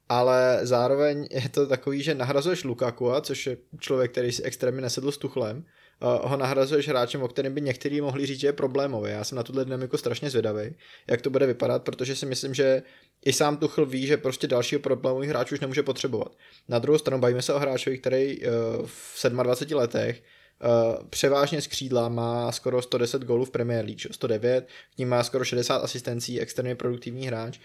ale 0.08 0.60
zároveň 0.62 1.28
je 1.30 1.48
to 1.48 1.66
takový, 1.66 2.02
že 2.02 2.14
nahrazuješ 2.14 2.64
Lukaku, 2.64 3.12
což 3.20 3.46
je 3.46 3.56
člověk, 3.78 4.12
který 4.12 4.32
si 4.32 4.42
extrémně 4.42 4.80
nesedl 4.80 5.12
s 5.12 5.18
Tuchlem, 5.18 5.64
ho 6.00 6.36
nahrazuješ 6.36 6.88
hráčem, 6.88 7.22
o 7.22 7.28
kterém 7.28 7.54
by 7.54 7.60
někteří 7.60 8.00
mohli 8.00 8.26
říct, 8.26 8.40
že 8.40 8.46
je 8.46 8.52
problémový. 8.52 9.10
Já 9.10 9.24
jsem 9.24 9.36
na 9.36 9.42
tuhle 9.42 9.64
dynamiku 9.64 9.96
strašně 9.96 10.30
zvědavý, 10.30 10.74
jak 11.06 11.22
to 11.22 11.30
bude 11.30 11.46
vypadat, 11.46 11.82
protože 11.82 12.16
si 12.16 12.26
myslím, 12.26 12.54
že 12.54 12.82
i 13.24 13.32
sám 13.32 13.56
Tuchl 13.56 13.86
ví, 13.86 14.06
že 14.06 14.16
prostě 14.16 14.46
dalšího 14.46 14.80
problémový 14.80 15.26
hráč 15.26 15.52
už 15.52 15.60
nemůže 15.60 15.82
potřebovat. 15.82 16.32
Na 16.68 16.78
druhou 16.78 16.98
stranu 16.98 17.20
bavíme 17.20 17.42
se 17.42 17.54
o 17.54 17.58
hráčovi, 17.58 17.98
který 17.98 18.38
uh, 18.38 18.46
v 18.86 19.26
27 19.28 19.78
letech 19.78 20.22
Uh, 20.64 21.04
převážně 21.10 21.60
z 21.60 21.66
křídla 21.66 22.08
má 22.08 22.52
skoro 22.52 22.82
110 22.82 23.22
gólů 23.22 23.44
v 23.44 23.50
Premier 23.50 23.84
League, 23.84 24.00
109, 24.10 24.68
k 24.94 24.98
ním 24.98 25.08
má 25.08 25.22
skoro 25.22 25.44
60 25.44 25.76
asistencí, 25.76 26.40
extrémně 26.40 26.74
produktivní 26.74 27.26
hráč. 27.26 27.58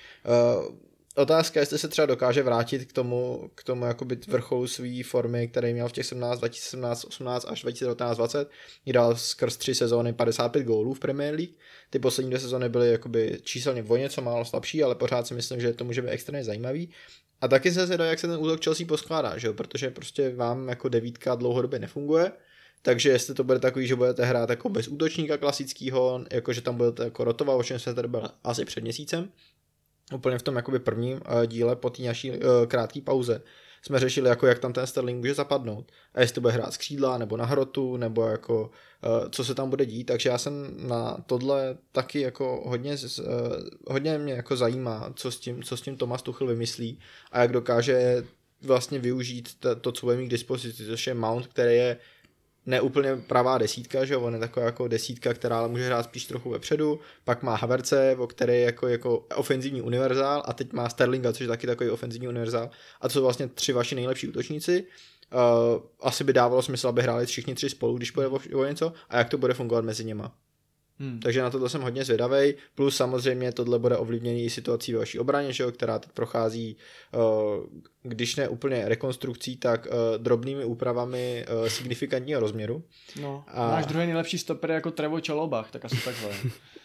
Otázka, 1.20 1.60
jestli 1.60 1.78
se 1.78 1.88
třeba 1.88 2.06
dokáže 2.06 2.44
vrátit 2.44 2.86
k 2.86 2.94
tomu, 2.94 3.52
k 3.56 3.64
tomu 3.64 3.86
jakoby 3.86 4.20
vrcholu 4.28 4.68
své 4.68 5.04
formy, 5.04 5.48
který 5.48 5.74
měl 5.74 5.90
v 5.90 5.92
těch 5.92 6.06
17, 6.06 6.40
2017, 6.40 7.06
18 7.06 7.46
až 7.50 7.62
2019, 7.62 8.18
20, 8.18 8.50
kdy 8.84 8.94
dal 8.94 9.16
skrz 9.16 9.58
tři 9.58 9.76
sezóny 9.76 10.14
55 10.14 10.64
gólů 10.64 10.94
v 10.94 11.00
Premier 11.00 11.36
League. 11.36 11.54
Ty 11.90 12.00
poslední 12.00 12.30
dvě 12.30 12.40
sezóny 12.40 12.70
byly 12.70 12.92
jakoby 12.92 13.40
číselně 13.44 13.84
o 13.84 13.98
něco 13.98 14.22
málo 14.22 14.46
slabší, 14.46 14.84
ale 14.84 14.96
pořád 14.96 15.28
si 15.28 15.34
myslím, 15.34 15.62
že 15.62 15.74
to 15.74 15.84
může 15.84 16.02
být 16.02 16.10
extrémně 16.10 16.44
zajímavý. 16.44 16.90
A 17.42 17.48
taky 17.48 17.72
se 17.72 17.86
zvědá, 17.86 18.06
jak 18.06 18.20
se 18.20 18.28
ten 18.28 18.40
útok 18.40 18.64
Chelsea 18.64 18.88
poskládá, 18.88 19.38
že 19.38 19.48
jo? 19.48 19.54
protože 19.54 19.90
prostě 19.90 20.36
vám 20.36 20.68
jako 20.68 20.90
devítka 20.90 21.36
dlouhodobě 21.36 21.80
nefunguje, 21.80 22.32
takže 22.82 23.10
jestli 23.10 23.34
to 23.34 23.44
bude 23.44 23.60
takový, 23.60 23.88
že 23.88 23.96
budete 23.96 24.26
hrát 24.26 24.50
jako 24.50 24.70
bez 24.70 24.88
útočníka 24.88 25.38
klasického, 25.38 26.26
jako 26.32 26.54
že 26.54 26.62
tam 26.62 26.78
budete 26.78 27.04
jako 27.04 27.24
rotovat, 27.24 27.60
o 27.60 27.64
čem 27.64 27.80
jsme 27.80 27.94
tady 27.94 28.08
byl 28.08 28.24
asi 28.44 28.66
před 28.66 28.82
měsícem, 28.82 29.30
úplně 30.14 30.38
v 30.38 30.44
tom 30.44 30.56
jakoby 30.56 30.80
prvním 30.80 31.22
eh, 31.26 31.48
díle 31.48 31.76
po 31.76 31.90
té 31.90 32.04
naší 32.04 32.32
uh, 32.32 32.38
krátké 32.68 33.02
pauze 33.02 33.42
jsme 33.82 34.00
řešili, 34.00 34.30
jako 34.30 34.48
jak 34.48 34.60
tam 34.60 34.74
ten 34.74 34.88
Sterling 34.88 35.18
může 35.20 35.34
zapadnout 35.34 35.92
a 36.14 36.22
jestli 36.22 36.42
bude 36.42 36.54
hrát 36.54 36.74
z 36.74 36.78
křídla 36.78 37.18
nebo 37.18 37.38
na 37.38 37.46
hrotu, 37.46 37.98
nebo 37.98 38.26
jako 38.26 38.62
uh, 38.62 39.30
co 39.30 39.44
se 39.44 39.56
tam 39.56 39.70
bude 39.70 39.86
dít, 39.86 40.04
takže 40.04 40.30
já 40.30 40.38
jsem 40.38 40.88
na 40.88 41.18
tohle 41.26 41.78
taky 41.92 42.22
jako 42.22 42.64
hodně, 42.66 42.96
hodně 43.88 44.18
mě 44.18 44.34
jako 44.34 44.56
zajímá, 44.56 45.14
co 45.16 45.32
s 45.32 45.40
tím, 45.40 45.64
co 45.64 45.78
s 45.78 45.82
tím 45.82 45.98
Tomas 45.98 46.22
Tuchel 46.22 46.48
vymyslí 46.48 47.00
a 47.32 47.42
jak 47.42 47.52
dokáže 47.52 48.24
vlastně 48.62 49.00
využít 49.00 49.60
to, 49.60 49.76
to 49.76 49.92
co 49.92 50.06
bude 50.06 50.18
mít 50.18 50.28
k 50.28 50.32
dispozici, 50.32 50.86
což 50.86 51.08
je 51.08 51.14
Mount, 51.14 51.48
který 51.48 51.76
je 51.76 51.98
neúplně 52.66 53.16
pravá 53.16 53.58
desítka, 53.58 54.06
že 54.06 54.18
on 54.18 54.34
je 54.34 54.40
taková 54.40 54.66
jako 54.66 54.88
desítka, 54.88 55.34
která 55.34 55.60
ale 55.60 55.68
může 55.68 55.86
hrát 55.86 56.04
spíš 56.04 56.26
trochu 56.26 56.50
vepředu, 56.50 57.00
pak 57.24 57.44
má 57.44 57.56
Haverce, 57.56 58.16
o 58.20 58.28
který 58.28 58.54
je 58.54 58.62
jako, 58.62 58.88
jako 58.88 59.18
ofenzivní 59.36 59.82
univerzál 59.82 60.44
a 60.46 60.54
teď 60.54 60.74
má 60.74 60.90
Sterlinga, 60.90 61.34
což 61.34 61.42
je 61.42 61.48
taky 61.48 61.68
takový 61.68 61.90
ofenzivní 61.90 62.28
univerzál 62.28 62.70
a 63.02 63.08
to 63.08 63.14
jsou 63.14 63.22
vlastně 63.22 63.48
tři 63.48 63.74
vaši 63.74 63.96
nejlepší 63.96 64.28
útočníci. 64.28 64.84
Uh, 65.34 65.82
asi 66.02 66.24
by 66.24 66.34
dávalo 66.34 66.62
smysl, 66.62 66.88
aby 66.88 67.02
hráli 67.02 67.26
všichni 67.26 67.56
tři 67.56 67.70
spolu, 67.70 67.98
když 67.98 68.12
bude 68.12 68.28
o, 68.28 68.40
o 68.54 68.66
něco 68.66 68.94
a 69.10 69.18
jak 69.18 69.30
to 69.30 69.38
bude 69.38 69.54
fungovat 69.54 69.86
mezi 69.86 70.06
něma. 70.06 70.36
Hmm. 71.00 71.20
Takže 71.20 71.42
na 71.42 71.50
tohle 71.50 71.70
jsem 71.70 71.82
hodně 71.82 72.06
zvědavý. 72.06 72.54
Plus 72.76 72.96
samozřejmě 72.96 73.52
tohle 73.52 73.80
bude 73.80 73.98
ovlivněný 73.98 74.46
i 74.46 74.50
situací 74.50 74.94
ve 74.94 75.00
vaší 75.00 75.20
obraně, 75.20 75.54
že 75.54 75.64
jo, 75.64 75.72
která 75.72 76.00
teď 76.00 76.12
prochází, 76.12 76.78
uh, 77.14 77.66
když 78.04 78.36
ne 78.36 78.48
úplně 78.48 78.84
rekonstrukcí, 78.90 79.58
tak 79.58 79.86
uh, 79.86 80.24
drobnými 80.24 80.66
úpravami 80.66 81.46
uh, 81.62 81.68
signifikantního 81.68 82.40
rozměru. 82.40 82.84
No, 83.22 83.44
a... 83.48 83.68
náš 83.68 83.86
druhý 83.86 84.06
nejlepší 84.06 84.38
stoper 84.38 84.70
je 84.70 84.76
jako 84.76 84.92
Trevo 84.92 85.20
Čalobach, 85.20 85.72
tak 85.72 85.86
asi 85.86 85.98
takhle. 86.06 86.30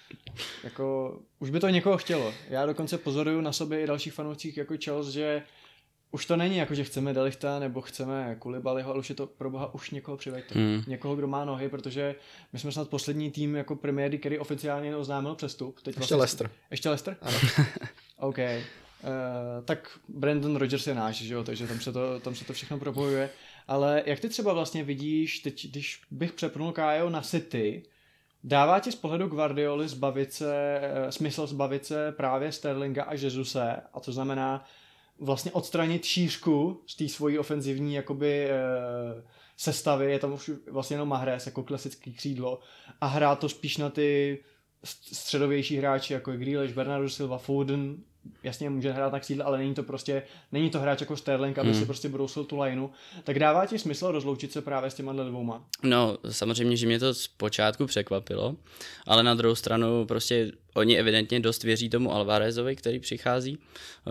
jako, 0.64 1.18
už 1.38 1.50
by 1.50 1.60
to 1.60 1.68
někoho 1.68 1.98
chtělo. 1.98 2.34
Já 2.50 2.66
dokonce 2.66 2.98
pozoruju 2.98 3.40
na 3.40 3.52
sobě 3.52 3.82
i 3.82 3.86
dalších 3.86 4.12
fanoucích 4.12 4.56
jako 4.56 4.74
Chelsea, 4.84 5.12
že 5.12 5.42
už 6.14 6.26
to 6.26 6.36
není 6.36 6.56
jako, 6.56 6.74
že 6.74 6.84
chceme 6.84 7.14
Delichta 7.14 7.58
nebo 7.58 7.80
chceme 7.80 8.36
Kulibaliho, 8.38 8.90
ale 8.90 8.98
už 8.98 9.08
je 9.08 9.14
to 9.14 9.26
pro 9.26 9.50
boha 9.50 9.74
už 9.74 9.90
někoho 9.90 10.16
přiveďte. 10.16 10.54
Hmm. 10.54 10.82
Někoho, 10.86 11.16
kdo 11.16 11.26
má 11.26 11.44
nohy, 11.44 11.68
protože 11.68 12.14
my 12.52 12.58
jsme 12.58 12.72
snad 12.72 12.88
poslední 12.88 13.30
tým 13.30 13.56
jako 13.56 13.76
premiéry, 13.76 14.18
který 14.18 14.38
oficiálně 14.38 14.96
oznámil 14.96 15.34
přestup. 15.34 15.80
Teď 15.80 15.96
ještě 15.96 16.14
vlastně, 16.14 16.16
Leicester. 16.16 16.50
Ještě 16.70 16.88
Leicester? 16.88 17.16
Ano. 17.22 17.38
OK. 18.16 18.38
Uh, 18.38 19.64
tak 19.64 19.98
Brandon 20.08 20.56
Rogers 20.56 20.86
je 20.86 20.94
náš, 20.94 21.16
že 21.16 21.34
jo, 21.34 21.44
takže 21.44 21.66
tam 21.66 21.80
se, 21.80 21.92
to, 21.92 22.20
tam 22.20 22.34
se 22.34 22.44
to 22.44 22.52
všechno 22.52 22.78
propojuje. 22.78 23.30
Ale 23.68 24.02
jak 24.06 24.20
ty 24.20 24.28
třeba 24.28 24.52
vlastně 24.52 24.84
vidíš, 24.84 25.38
teď, 25.38 25.70
když 25.70 26.00
bych 26.10 26.32
přepnul 26.32 26.72
Kájo 26.72 27.10
na 27.10 27.20
City, 27.20 27.82
Dává 28.46 28.80
ti 28.80 28.92
z 28.92 28.94
pohledu 28.94 29.26
Guardioli 29.26 29.88
zbavit 29.88 30.32
se, 30.32 30.80
eh, 30.82 31.12
smysl 31.12 31.46
zbavit 31.46 31.86
se 31.86 32.12
právě 32.12 32.52
Sterlinga 32.52 33.04
a 33.04 33.14
Jesuse 33.14 33.76
a 33.92 34.00
to 34.00 34.12
znamená 34.12 34.64
vlastně 35.20 35.52
odstranit 35.52 36.04
šířku 36.04 36.82
z 36.86 36.96
té 36.96 37.08
svojí 37.08 37.38
ofenzivní 37.38 37.94
jakoby 37.94 38.44
eh, 38.50 38.54
sestavy, 39.56 40.12
je 40.12 40.18
tam 40.18 40.32
už 40.32 40.50
vlastně 40.70 40.94
jenom 40.94 41.08
Mahrez 41.08 41.46
jako 41.46 41.62
klasický 41.62 42.12
křídlo 42.14 42.60
a 43.00 43.06
hrá 43.06 43.36
to 43.36 43.48
spíš 43.48 43.76
na 43.76 43.90
ty 43.90 44.38
st- 44.84 45.14
středovější 45.14 45.76
hráči, 45.76 46.12
jako 46.12 46.30
je 46.30 46.38
Grealish, 46.38 46.74
Bernardo 46.74 47.08
Silva, 47.10 47.38
Foden, 47.38 47.96
jasně 48.42 48.70
může 48.70 48.92
hrát 48.92 49.12
na 49.12 49.20
křídle, 49.20 49.44
ale 49.44 49.58
není 49.58 49.74
to 49.74 49.82
prostě, 49.82 50.22
není 50.52 50.70
to 50.70 50.80
hráč 50.80 51.00
jako 51.00 51.16
Sterling, 51.16 51.58
aby 51.58 51.70
Hmm. 51.70 51.80
si 51.80 51.86
prostě 51.86 52.08
brousil 52.08 52.44
tu 52.44 52.60
lineu, 52.60 52.88
tak 53.24 53.38
dává 53.38 53.66
ti 53.66 53.78
smysl 53.78 54.10
rozloučit 54.12 54.52
se 54.52 54.62
právě 54.62 54.90
s 54.90 54.94
těma 54.94 55.12
dvouma. 55.12 55.64
No, 55.82 56.18
samozřejmě, 56.30 56.76
že 56.76 56.86
mě 56.86 56.98
to 56.98 57.14
zpočátku 57.14 57.86
překvapilo, 57.86 58.56
ale 59.06 59.22
na 59.22 59.34
druhou 59.34 59.54
stranu 59.54 60.06
prostě 60.06 60.52
oni 60.74 60.98
evidentně 60.98 61.40
dost 61.40 61.62
věří 61.62 61.90
tomu 61.90 62.12
Alvarezovi, 62.12 62.76
který 62.76 62.98
přichází, 63.00 63.58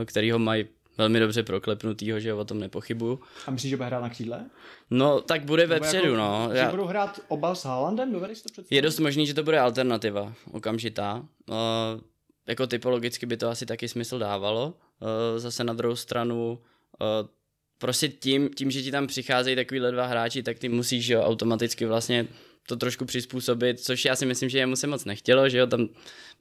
který 0.05 0.31
ho 0.31 0.39
mají 0.39 0.65
velmi 0.97 1.19
dobře 1.19 1.43
proklepnutýho, 1.43 2.19
že 2.19 2.33
o 2.33 2.45
tom 2.45 2.59
nepochybuju. 2.59 3.19
A 3.47 3.51
myslíš, 3.51 3.69
že 3.69 3.77
bude 3.77 3.87
hrát 3.87 3.99
na 4.01 4.09
křídle? 4.09 4.45
No, 4.89 5.21
tak 5.21 5.45
bude 5.45 5.63
Nebo 5.67 5.73
vepředu, 5.73 6.05
jako, 6.05 6.17
no. 6.17 6.49
Že 6.51 6.57
Já, 6.57 6.69
budou 6.71 6.85
hrát 6.85 7.19
oba 7.27 7.55
s 7.55 7.65
Haalandem, 7.65 8.11
dovedeš 8.11 8.41
to 8.41 8.49
představit? 8.49 8.75
je 8.75 8.81
dost 8.81 8.99
možný, 8.99 9.27
že 9.27 9.33
to 9.33 9.43
bude 9.43 9.59
alternativa, 9.59 10.33
okamžitá. 10.51 11.25
Uh, 11.49 11.55
jako 12.47 12.67
typologicky 12.67 13.25
by 13.25 13.37
to 13.37 13.49
asi 13.49 13.65
taky 13.65 13.87
smysl 13.87 14.19
dávalo. 14.19 14.67
Uh, 15.01 15.39
zase 15.39 15.63
na 15.63 15.73
druhou 15.73 15.95
stranu, 15.95 16.59
uh, 17.01 17.29
prostě 17.77 18.09
tím, 18.09 18.49
tím, 18.49 18.71
že 18.71 18.81
ti 18.81 18.91
tam 18.91 19.07
přicházejí 19.07 19.55
takovýhle 19.55 19.91
dva 19.91 20.05
hráči, 20.05 20.43
tak 20.43 20.59
ty 20.59 20.69
musíš 20.69 21.07
jo, 21.07 21.21
automaticky 21.21 21.85
vlastně 21.85 22.27
to 22.67 22.75
trošku 22.75 23.05
přizpůsobit, 23.05 23.79
což 23.79 24.05
já 24.05 24.15
si 24.15 24.25
myslím, 24.25 24.49
že 24.49 24.57
jemu 24.57 24.75
se 24.75 24.87
moc 24.87 25.05
nechtělo, 25.05 25.49
že 25.49 25.57
jo, 25.57 25.67
tam 25.67 25.89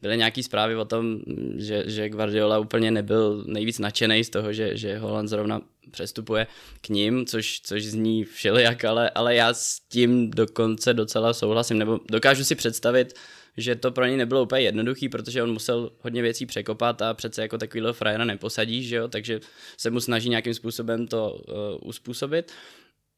byly 0.02 0.16
nějaký 0.16 0.42
zprávy 0.42 0.76
o 0.76 0.84
tom, 0.84 1.20
že, 1.56 1.84
že 1.86 2.08
Guardiola 2.08 2.58
úplně 2.58 2.90
nebyl 2.90 3.44
nejvíc 3.46 3.78
nadšený 3.78 4.24
z 4.24 4.30
toho, 4.30 4.52
že, 4.52 4.76
že 4.76 4.98
Holland 4.98 5.28
zrovna 5.28 5.60
přestupuje 5.90 6.46
k 6.80 6.88
ním, 6.88 7.26
což, 7.26 7.60
což 7.60 7.84
zní 7.84 8.24
všelijak, 8.24 8.84
ale, 8.84 9.10
ale 9.10 9.34
já 9.34 9.54
s 9.54 9.80
tím 9.80 10.30
dokonce 10.30 10.94
docela 10.94 11.34
souhlasím, 11.34 11.78
nebo 11.78 12.00
dokážu 12.10 12.44
si 12.44 12.54
představit, 12.54 13.14
že 13.56 13.74
to 13.74 13.90
pro 13.90 14.06
něj 14.06 14.16
nebylo 14.16 14.42
úplně 14.42 14.62
jednoduchý, 14.62 15.08
protože 15.08 15.42
on 15.42 15.52
musel 15.52 15.90
hodně 16.00 16.22
věcí 16.22 16.46
překopat 16.46 17.02
a 17.02 17.14
přece 17.14 17.42
jako 17.42 17.58
takovýhle 17.58 17.92
frajera 17.92 18.24
neposadíš, 18.24 18.88
že 18.88 18.96
jo, 18.96 19.08
takže 19.08 19.40
se 19.76 19.90
mu 19.90 20.00
snaží 20.00 20.28
nějakým 20.28 20.54
způsobem 20.54 21.06
to 21.06 21.32
uh, 21.32 21.88
uspůsobit. 21.88 22.52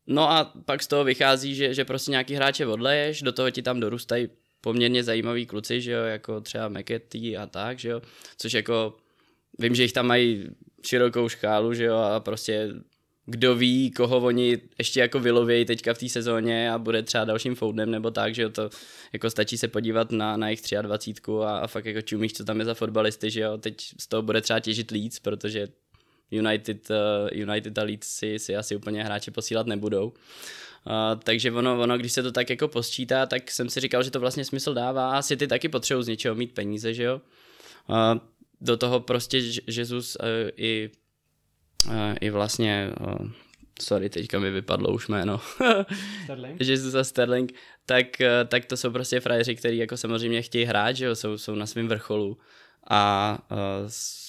No 0.07 0.31
a 0.31 0.53
pak 0.65 0.83
z 0.83 0.87
toho 0.87 1.05
vychází, 1.05 1.55
že, 1.55 1.75
že 1.75 1.85
prostě 1.85 2.11
nějaký 2.11 2.35
hráče 2.35 2.67
odleješ, 2.67 3.23
do 3.23 3.33
toho 3.33 3.51
ti 3.51 3.63
tam 3.63 3.81
dorůstají 3.81 4.29
poměrně 4.61 5.05
zajímaví 5.05 5.47
kluci, 5.47 5.81
že 5.81 5.93
jo, 5.93 6.03
jako 6.03 6.41
třeba 6.41 6.69
McAtee 6.69 7.37
a 7.37 7.47
tak, 7.47 7.79
že 7.79 7.89
jo, 7.89 8.03
což 8.39 8.53
jako, 8.53 8.97
vím, 9.59 9.75
že 9.75 9.83
jich 9.83 9.93
tam 9.93 10.07
mají 10.07 10.49
širokou 10.87 11.29
škálu, 11.29 11.75
že 11.75 11.85
jo, 11.85 11.97
a 11.97 12.21
prostě 12.21 12.69
kdo 13.27 13.55
ví, 13.55 13.91
koho 13.91 14.17
oni 14.17 14.59
ještě 14.79 15.01
jako 15.01 15.21
vylovějí 15.21 15.65
teďka 15.65 15.95
v 15.95 15.99
té 15.99 16.09
sezóně 16.09 16.73
a 16.73 16.79
bude 16.79 17.03
třeba 17.03 17.25
dalším 17.25 17.55
foudem 17.55 17.91
nebo 17.91 18.11
tak, 18.11 18.35
že 18.35 18.43
jo, 18.43 18.51
to 18.51 18.71
jako 19.13 19.31
stačí 19.31 19.59
se 19.59 19.69
podívat 19.69 20.13
na, 20.13 20.37
na 20.37 20.49
jejich 20.49 20.61
23 20.83 21.23
a, 21.45 21.59
a 21.59 21.67
fakt 21.67 21.85
jako 21.85 22.01
čumíš, 22.01 22.33
co 22.33 22.45
tam 22.45 22.59
je 22.59 22.65
za 22.65 22.75
fotbalisty, 22.75 23.31
že 23.31 23.41
jo, 23.41 23.59
teď 23.59 23.77
z 24.01 24.07
toho 24.07 24.23
bude 24.23 24.41
třeba 24.41 24.61
těžit 24.61 24.91
Leeds, 24.91 25.19
protože 25.19 25.69
United, 26.38 26.91
uh, 26.91 27.49
United 27.49 27.79
a 27.79 27.83
Leeds 27.83 28.09
si, 28.09 28.38
si 28.38 28.57
asi 28.57 28.76
úplně 28.76 29.05
hráče 29.05 29.31
posílat 29.31 29.67
nebudou. 29.67 30.07
Uh, 30.07 31.21
takže 31.23 31.53
ono, 31.53 31.81
ono, 31.81 31.99
když 31.99 32.12
se 32.12 32.23
to 32.23 32.33
tak 32.33 32.50
jako 32.50 32.69
posčítá, 32.69 33.26
tak 33.26 33.50
jsem 33.50 33.71
si 33.71 33.81
říkal, 33.81 34.03
že 34.03 34.11
to 34.11 34.21
vlastně 34.21 34.45
smysl 34.45 34.75
dává 34.75 35.19
a 35.19 35.23
City 35.23 35.47
taky 35.47 35.69
potřebují 35.69 36.05
z 36.05 36.09
něčeho 36.09 36.35
mít 36.35 36.55
peníze, 36.55 36.95
že 36.95 37.03
jo. 37.03 37.21
Uh, 37.88 38.21
do 38.61 38.76
toho 38.76 39.00
prostě 39.00 39.43
Jesus 39.67 40.17
uh, 40.17 40.26
i, 40.57 40.91
uh, 41.87 41.93
i 42.21 42.31
vlastně, 42.31 42.93
uh, 43.00 43.31
sorry, 43.81 44.09
teďka 44.09 44.38
mi 44.38 44.50
vypadlo 44.50 44.95
už 44.95 45.09
jméno, 45.09 45.41
Sterling? 46.25 46.61
Jesus 46.61 46.95
a 46.95 47.05
Sterling, 47.05 47.53
tak, 47.87 48.07
tak 48.49 48.64
to 48.64 48.76
jsou 48.76 48.91
prostě 48.91 49.21
frajeři, 49.21 49.57
kteří 49.57 49.76
jako 49.76 49.97
samozřejmě 49.97 50.43
chtějí 50.43 50.64
hrát, 50.64 50.93
že 50.93 51.05
jo, 51.05 51.14
jsou, 51.14 51.38
jsou 51.38 51.55
na 51.55 51.67
svém 51.67 51.88
vrcholu. 51.88 52.38
A 52.91 53.38
uh, 53.50 53.59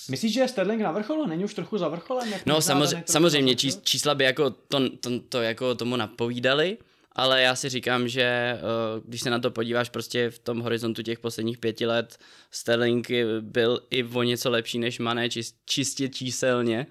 Myslíš, 0.10 0.34
že 0.34 0.40
je 0.40 0.48
Sterling 0.48 0.82
na 0.82 0.92
vrcholu? 0.92 1.28
Není 1.28 1.44
už 1.46 1.54
trochu 1.54 1.78
za 1.78 1.88
vrcholem? 1.88 2.30
No 2.46 2.62
samozřejmě, 2.62 3.04
samozřejmě 3.08 3.56
čís, 3.56 3.80
čísla 3.84 4.16
by 4.16 4.24
jako 4.24 4.50
to, 4.50 4.90
to, 5.00 5.20
to 5.30 5.42
jako 5.42 5.76
tomu 5.76 5.96
napovídali, 5.96 6.78
ale 7.12 7.42
já 7.42 7.56
si 7.56 7.70
říkám, 7.70 8.08
že 8.08 8.22
eh, 8.24 8.60
když 9.06 9.22
se 9.22 9.30
na 9.30 9.40
to 9.40 9.52
podíváš 9.52 9.90
prostě 9.90 10.30
v 10.30 10.40
tom 10.40 10.60
horizontu 10.60 11.02
těch 11.04 11.20
posledních 11.20 11.58
pěti 11.58 11.86
let, 11.86 12.18
Sterling 12.52 13.08
byl 13.42 13.80
i 13.90 14.04
o 14.04 14.24
něco 14.24 14.50
lepší 14.50 14.80
než 14.80 15.00
Mané, 15.00 15.30
čist, 15.30 15.56
čistě 15.66 16.10
číselně, 16.10 16.88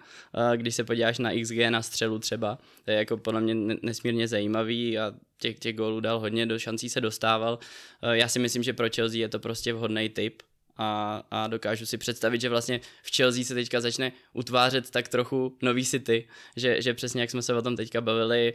eh, 0.52 0.56
když 0.56 0.74
se 0.74 0.84
podíváš 0.84 1.18
na 1.18 1.30
XG 1.42 1.70
na 1.70 1.82
střelu 1.82 2.18
třeba, 2.18 2.58
to 2.84 2.90
je 2.90 2.96
jako 2.96 3.16
podle 3.16 3.40
mě 3.40 3.54
ne- 3.54 3.76
nesmírně 3.82 4.28
zajímavý 4.28 4.98
a 4.98 5.12
těch, 5.40 5.58
těch 5.58 5.76
gólů 5.76 6.00
dal 6.00 6.18
hodně, 6.20 6.46
do 6.46 6.58
šancí 6.58 6.88
se 6.88 7.00
dostával. 7.00 7.58
Eh, 8.02 8.16
Já 8.16 8.28
si 8.28 8.38
myslím, 8.38 8.62
že 8.62 8.72
pro 8.72 8.86
Chelsea 8.96 9.20
je 9.20 9.28
to 9.28 9.38
prostě 9.38 9.72
vhodný 9.72 10.08
typ, 10.08 10.42
a, 10.76 11.22
a 11.30 11.46
dokážu 11.46 11.86
si 11.86 11.98
představit, 11.98 12.40
že 12.40 12.48
vlastně 12.48 12.80
v 13.02 13.16
Chelsea 13.16 13.44
se 13.44 13.54
teďka 13.54 13.80
začne 13.80 14.12
utvářet 14.32 14.90
tak 14.90 15.08
trochu 15.08 15.56
nový 15.62 15.84
City, 15.84 16.28
že, 16.56 16.82
že 16.82 16.94
přesně 16.94 17.20
jak 17.20 17.30
jsme 17.30 17.42
se 17.42 17.54
o 17.54 17.62
tom 17.62 17.76
teďka 17.76 18.00
bavili, 18.00 18.54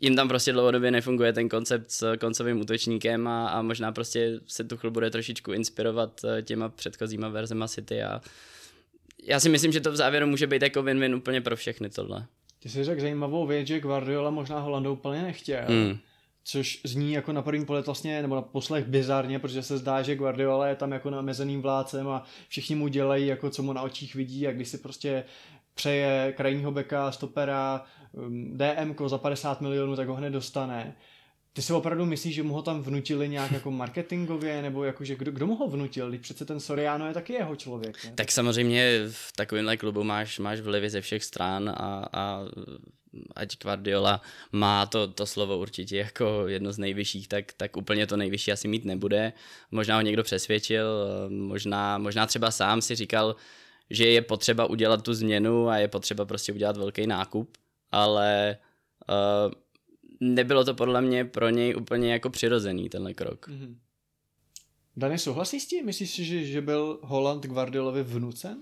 jim 0.00 0.16
tam 0.16 0.28
prostě 0.28 0.52
dlouhodobě 0.52 0.90
nefunguje 0.90 1.32
ten 1.32 1.48
koncept 1.48 1.90
s 1.90 2.16
koncovým 2.16 2.60
útočníkem 2.60 3.28
a, 3.28 3.48
a 3.48 3.62
možná 3.62 3.92
prostě 3.92 4.40
se 4.46 4.64
Tuchl 4.64 4.90
bude 4.90 5.10
trošičku 5.10 5.52
inspirovat 5.52 6.20
eh, 6.24 6.42
těma 6.42 6.68
předchozíma 6.68 7.28
verzema 7.28 7.68
City 7.68 8.02
a 8.02 8.20
já 9.24 9.40
si 9.40 9.48
myslím, 9.48 9.72
že 9.72 9.80
to 9.80 9.92
v 9.92 9.96
závěru 9.96 10.26
může 10.26 10.46
být 10.46 10.62
jako 10.62 10.82
win-win 10.82 11.16
úplně 11.16 11.40
pro 11.40 11.56
všechny 11.56 11.90
tohle. 11.90 12.26
Ty 12.62 12.68
jsi 12.68 12.84
řekl 12.84 13.00
zajímavou 13.00 13.46
věc, 13.46 13.66
že 13.66 13.80
Guardiola 13.80 14.30
možná 14.30 14.60
Holandu 14.60 14.92
úplně 14.92 15.22
nechtěl. 15.22 15.64
Mm. 15.68 15.98
Což 16.50 16.80
zní 16.84 17.12
jako 17.12 17.32
na 17.32 17.42
první 17.42 17.66
pohled 17.66 17.86
vlastně, 17.86 18.22
nebo 18.22 18.34
na 18.34 18.42
poslech 18.42 18.84
bizarně, 18.84 19.38
protože 19.38 19.62
se 19.62 19.78
zdá, 19.78 20.02
že 20.02 20.16
Guardiola 20.16 20.68
je 20.68 20.76
tam 20.76 20.92
jako 20.92 21.10
namezeným 21.10 21.62
vládcem 21.62 22.08
a 22.08 22.24
všichni 22.48 22.74
mu 22.74 22.88
dělají 22.88 23.26
jako 23.26 23.50
co 23.50 23.62
mu 23.62 23.72
na 23.72 23.82
očích 23.82 24.14
vidí 24.14 24.46
a 24.46 24.52
když 24.52 24.68
si 24.68 24.78
prostě 24.78 25.24
přeje 25.74 26.34
krajního 26.36 26.72
beka, 26.72 27.12
stopera, 27.12 27.84
um, 28.12 28.58
DM 28.58 28.94
za 29.06 29.18
50 29.18 29.60
milionů, 29.60 29.96
tak 29.96 30.08
ho 30.08 30.14
hned 30.14 30.30
dostane. 30.30 30.96
Ty 31.52 31.62
si 31.62 31.72
opravdu 31.72 32.06
myslíš, 32.06 32.34
že 32.34 32.42
mu 32.42 32.54
ho 32.54 32.62
tam 32.62 32.82
vnutili 32.82 33.28
nějak 33.28 33.52
jako 33.52 33.70
marketingově, 33.70 34.62
nebo 34.62 34.84
jako, 34.84 35.04
že 35.04 35.16
kdo, 35.16 35.30
kdo 35.30 35.46
mu 35.46 35.54
ho 35.54 35.68
vnutil? 35.68 36.10
Teď 36.10 36.20
přece 36.20 36.44
ten 36.44 36.60
Soriano 36.60 37.08
je 37.08 37.14
taky 37.14 37.32
jeho 37.32 37.56
člověk. 37.56 38.04
Ne? 38.04 38.12
Tak 38.14 38.32
samozřejmě 38.32 39.00
v 39.10 39.32
takovémhle 39.36 39.76
klubu 39.76 40.04
máš, 40.04 40.38
máš 40.38 40.60
vlivy 40.60 40.90
ze 40.90 41.00
všech 41.00 41.24
stran 41.24 41.68
a, 41.68 42.08
a 42.12 42.40
ať 43.36 43.58
Guardiola 43.62 44.20
má 44.52 44.86
to, 44.86 45.08
to 45.08 45.26
slovo 45.26 45.58
určitě 45.58 45.96
jako 45.96 46.48
jedno 46.48 46.72
z 46.72 46.78
nejvyšších, 46.78 47.28
tak, 47.28 47.52
tak 47.52 47.76
úplně 47.76 48.06
to 48.06 48.16
nejvyšší 48.16 48.52
asi 48.52 48.68
mít 48.68 48.84
nebude. 48.84 49.32
Možná 49.70 49.96
ho 49.96 50.02
někdo 50.02 50.22
přesvědčil, 50.22 50.86
možná, 51.28 51.98
možná 51.98 52.26
třeba 52.26 52.50
sám 52.50 52.82
si 52.82 52.94
říkal, 52.94 53.36
že 53.90 54.06
je 54.06 54.22
potřeba 54.22 54.66
udělat 54.66 55.02
tu 55.02 55.14
změnu 55.14 55.68
a 55.68 55.76
je 55.76 55.88
potřeba 55.88 56.24
prostě 56.24 56.52
udělat 56.52 56.76
velký 56.76 57.06
nákup, 57.06 57.56
ale 57.90 58.58
uh, 59.08 59.52
nebylo 60.20 60.64
to 60.64 60.74
podle 60.74 61.00
mě 61.00 61.24
pro 61.24 61.48
něj 61.48 61.76
úplně 61.76 62.12
jako 62.12 62.30
přirozený 62.30 62.88
tenhle 62.88 63.14
krok. 63.14 63.48
Mhm. 63.48 63.78
Dany, 64.96 65.18
souhlasí 65.18 65.60
s 65.60 65.68
tím? 65.68 65.86
Myslíš 65.86 66.10
si, 66.10 66.24
že, 66.24 66.44
že 66.44 66.60
byl 66.60 66.98
Holland 67.02 67.46
Guardiolovi 67.46 68.02
vnucen? 68.02 68.60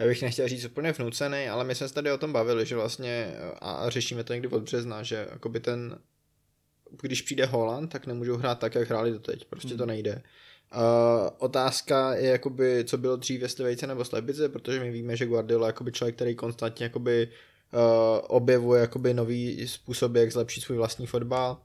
Já 0.00 0.06
bych 0.06 0.22
nechtěl 0.22 0.48
říct 0.48 0.64
úplně 0.64 0.92
vnucený, 0.92 1.48
ale 1.48 1.64
my 1.64 1.74
jsme 1.74 1.88
se 1.88 1.94
tady 1.94 2.12
o 2.12 2.18
tom 2.18 2.32
bavili, 2.32 2.66
že 2.66 2.76
vlastně, 2.76 3.34
a, 3.60 3.90
řešíme 3.90 4.24
to 4.24 4.32
někdy 4.32 4.48
od 4.48 4.62
března, 4.62 5.02
že 5.02 5.28
jakoby 5.30 5.60
ten, 5.60 5.98
když 7.02 7.22
přijde 7.22 7.46
Holland, 7.46 7.92
tak 7.92 8.06
nemůžou 8.06 8.36
hrát 8.36 8.58
tak, 8.58 8.74
jak 8.74 8.88
hráli 8.88 9.10
doteď, 9.10 9.44
prostě 9.44 9.68
Hmm. 9.68 9.78
to 9.78 9.86
nejde. 9.86 10.22
Uh, 10.74 11.28
otázka 11.38 12.14
je 12.14 12.30
jakoby, 12.30 12.84
co 12.84 12.98
bylo 12.98 13.16
dřív, 13.16 13.40
jestli 13.40 13.64
vejce 13.64 13.86
nebo 13.86 14.04
slepice, 14.04 14.48
protože 14.48 14.80
my 14.80 14.90
víme, 14.90 15.16
že 15.16 15.26
Guardiola 15.26 15.66
je 15.66 15.68
jakoby 15.68 15.92
člověk, 15.92 16.14
který 16.14 16.34
konstantně 16.34 16.84
jakoby, 16.84 17.28
uh, 17.72 17.80
objevuje 18.28 18.80
jakoby 18.80 19.14
nový 19.14 19.68
způsoby, 19.68 20.20
jak 20.20 20.32
zlepšit 20.32 20.60
svůj 20.60 20.76
vlastní 20.76 21.06
fotbal. 21.06 21.62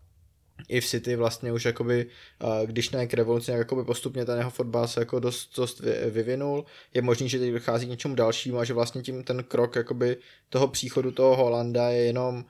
I 0.68 0.82
v 0.82 0.86
City 0.86 1.16
vlastně 1.16 1.54
už 1.54 1.66
jakoby, 1.66 2.06
uh, 2.44 2.68
když 2.68 2.90
ne 2.90 3.08
k 3.08 3.14
revoluci, 3.14 3.52
jak 3.52 3.58
jakoby 3.58 3.84
postupně 3.84 4.26
ten 4.26 4.38
jeho 4.38 4.50
fotbal 4.50 4.88
se 4.88 5.00
jako 5.00 5.20
dost, 5.20 5.56
dost 5.56 5.80
vy- 5.80 6.10
vyvinul. 6.10 6.66
Je 6.94 7.02
možný, 7.02 7.30
že 7.30 7.40
teď 7.40 7.52
dochází 7.52 7.86
k 7.86 7.90
něčemu 7.90 8.16
dalšímu 8.16 8.60
a 8.60 8.64
že 8.64 8.74
vlastně 8.74 9.02
tím 9.02 9.24
ten 9.24 9.44
krok 9.44 9.76
jakoby 9.76 10.18
toho 10.50 10.68
příchodu 10.68 11.12
toho 11.12 11.36
Holanda 11.36 11.90
je 11.90 12.04
jenom 12.04 12.36
uh, 12.36 12.44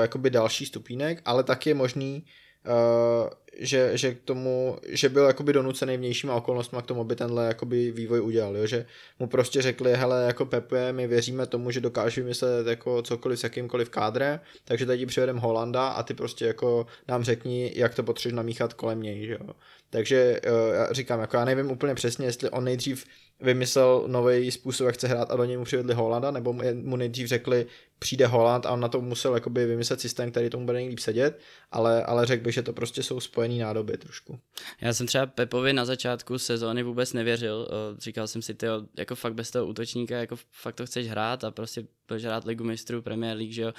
jakoby 0.00 0.30
další 0.30 0.66
stupínek, 0.66 1.22
ale 1.24 1.44
taky 1.44 1.70
je 1.70 1.74
možný, 1.74 2.24
uh, 2.66 3.28
že, 3.58 3.98
že 3.98 4.14
k 4.14 4.20
tomu, 4.20 4.78
že 4.88 5.08
byl 5.08 5.24
jakoby 5.24 5.52
donucený 5.52 5.96
vnějšíma 5.96 6.34
okolnostmi 6.34 6.78
k 6.82 6.86
tomu, 6.86 7.00
aby 7.00 7.16
tenhle 7.16 7.46
jakoby 7.46 7.90
vývoj 7.90 8.20
udělal, 8.20 8.56
jo? 8.56 8.66
že 8.66 8.86
mu 9.18 9.26
prostě 9.26 9.62
řekli, 9.62 9.94
hele, 9.96 10.24
jako 10.26 10.46
Pepe, 10.46 10.92
my 10.92 11.06
věříme 11.06 11.46
tomu, 11.46 11.70
že 11.70 11.80
dokáže 11.80 12.20
vymyslet 12.20 12.66
jako 12.66 13.02
cokoliv 13.02 13.40
s 13.40 13.42
jakýmkoliv 13.44 13.90
kádrem, 13.90 14.40
takže 14.64 14.86
tady 14.86 14.98
ti 14.98 15.06
přivedeme 15.06 15.40
Holanda 15.40 15.88
a 15.88 16.02
ty 16.02 16.14
prostě 16.14 16.46
jako 16.46 16.86
nám 17.08 17.24
řekni, 17.24 17.72
jak 17.76 17.94
to 17.94 18.02
potřebuješ 18.02 18.36
namíchat 18.36 18.74
kolem 18.74 19.02
něj, 19.02 19.26
že 19.26 19.32
jo. 19.32 19.54
Takže 19.90 20.40
uh, 20.46 20.74
já 20.74 20.92
říkám, 20.92 21.20
jako 21.20 21.36
já 21.36 21.44
nevím 21.44 21.70
úplně 21.70 21.94
přesně, 21.94 22.26
jestli 22.26 22.50
on 22.50 22.64
nejdřív 22.64 23.04
vymyslel 23.40 24.04
nový 24.06 24.50
způsob, 24.50 24.86
jak 24.86 24.94
chce 24.94 25.08
hrát 25.08 25.30
a 25.30 25.36
do 25.36 25.44
něj 25.44 25.56
mu 25.56 25.64
přivedli 25.64 25.94
Holanda, 25.94 26.30
nebo 26.30 26.52
mu 26.74 26.96
nejdřív 26.96 27.28
řekli, 27.28 27.66
přijde 27.98 28.26
Holand 28.26 28.66
a 28.66 28.70
on 28.70 28.80
na 28.80 28.88
to 28.88 29.00
musel 29.00 29.34
jakoby 29.34 29.66
vymyslet 29.66 30.00
systém, 30.00 30.30
který 30.30 30.50
tomu 30.50 30.64
bude 30.64 30.78
nejlíp 30.78 30.98
sedět, 30.98 31.40
ale, 31.72 32.04
ale 32.04 32.26
řekl 32.26 32.44
bych, 32.44 32.54
že 32.54 32.62
to 32.62 32.72
prostě 32.72 33.02
jsou 33.02 33.20
spojený 33.20 33.58
nádoby 33.58 33.96
trošku. 33.96 34.38
Já 34.80 34.92
jsem 34.92 35.06
třeba 35.06 35.26
Pepovi 35.26 35.72
na 35.72 35.84
začátku 35.84 36.38
sezóny 36.38 36.82
vůbec 36.82 37.12
nevěřil. 37.12 37.68
O, 37.70 38.00
Říkal 38.00 38.26
jsem 38.26 38.42
si, 38.42 38.54
ty 38.54 38.66
jako 38.98 39.14
fakt 39.14 39.34
bez 39.34 39.50
toho 39.50 39.66
útočníka, 39.66 40.16
jako 40.16 40.36
fakt 40.52 40.74
to 40.74 40.86
chceš 40.86 41.08
hrát 41.08 41.44
a 41.44 41.50
prostě 41.50 41.84
budeš 42.08 42.24
hrát 42.24 42.44
Ligu 42.44 42.64
mistrů, 42.64 43.02
Premier 43.02 43.36
League, 43.36 43.52
že 43.52 43.62
jo. 43.62 43.72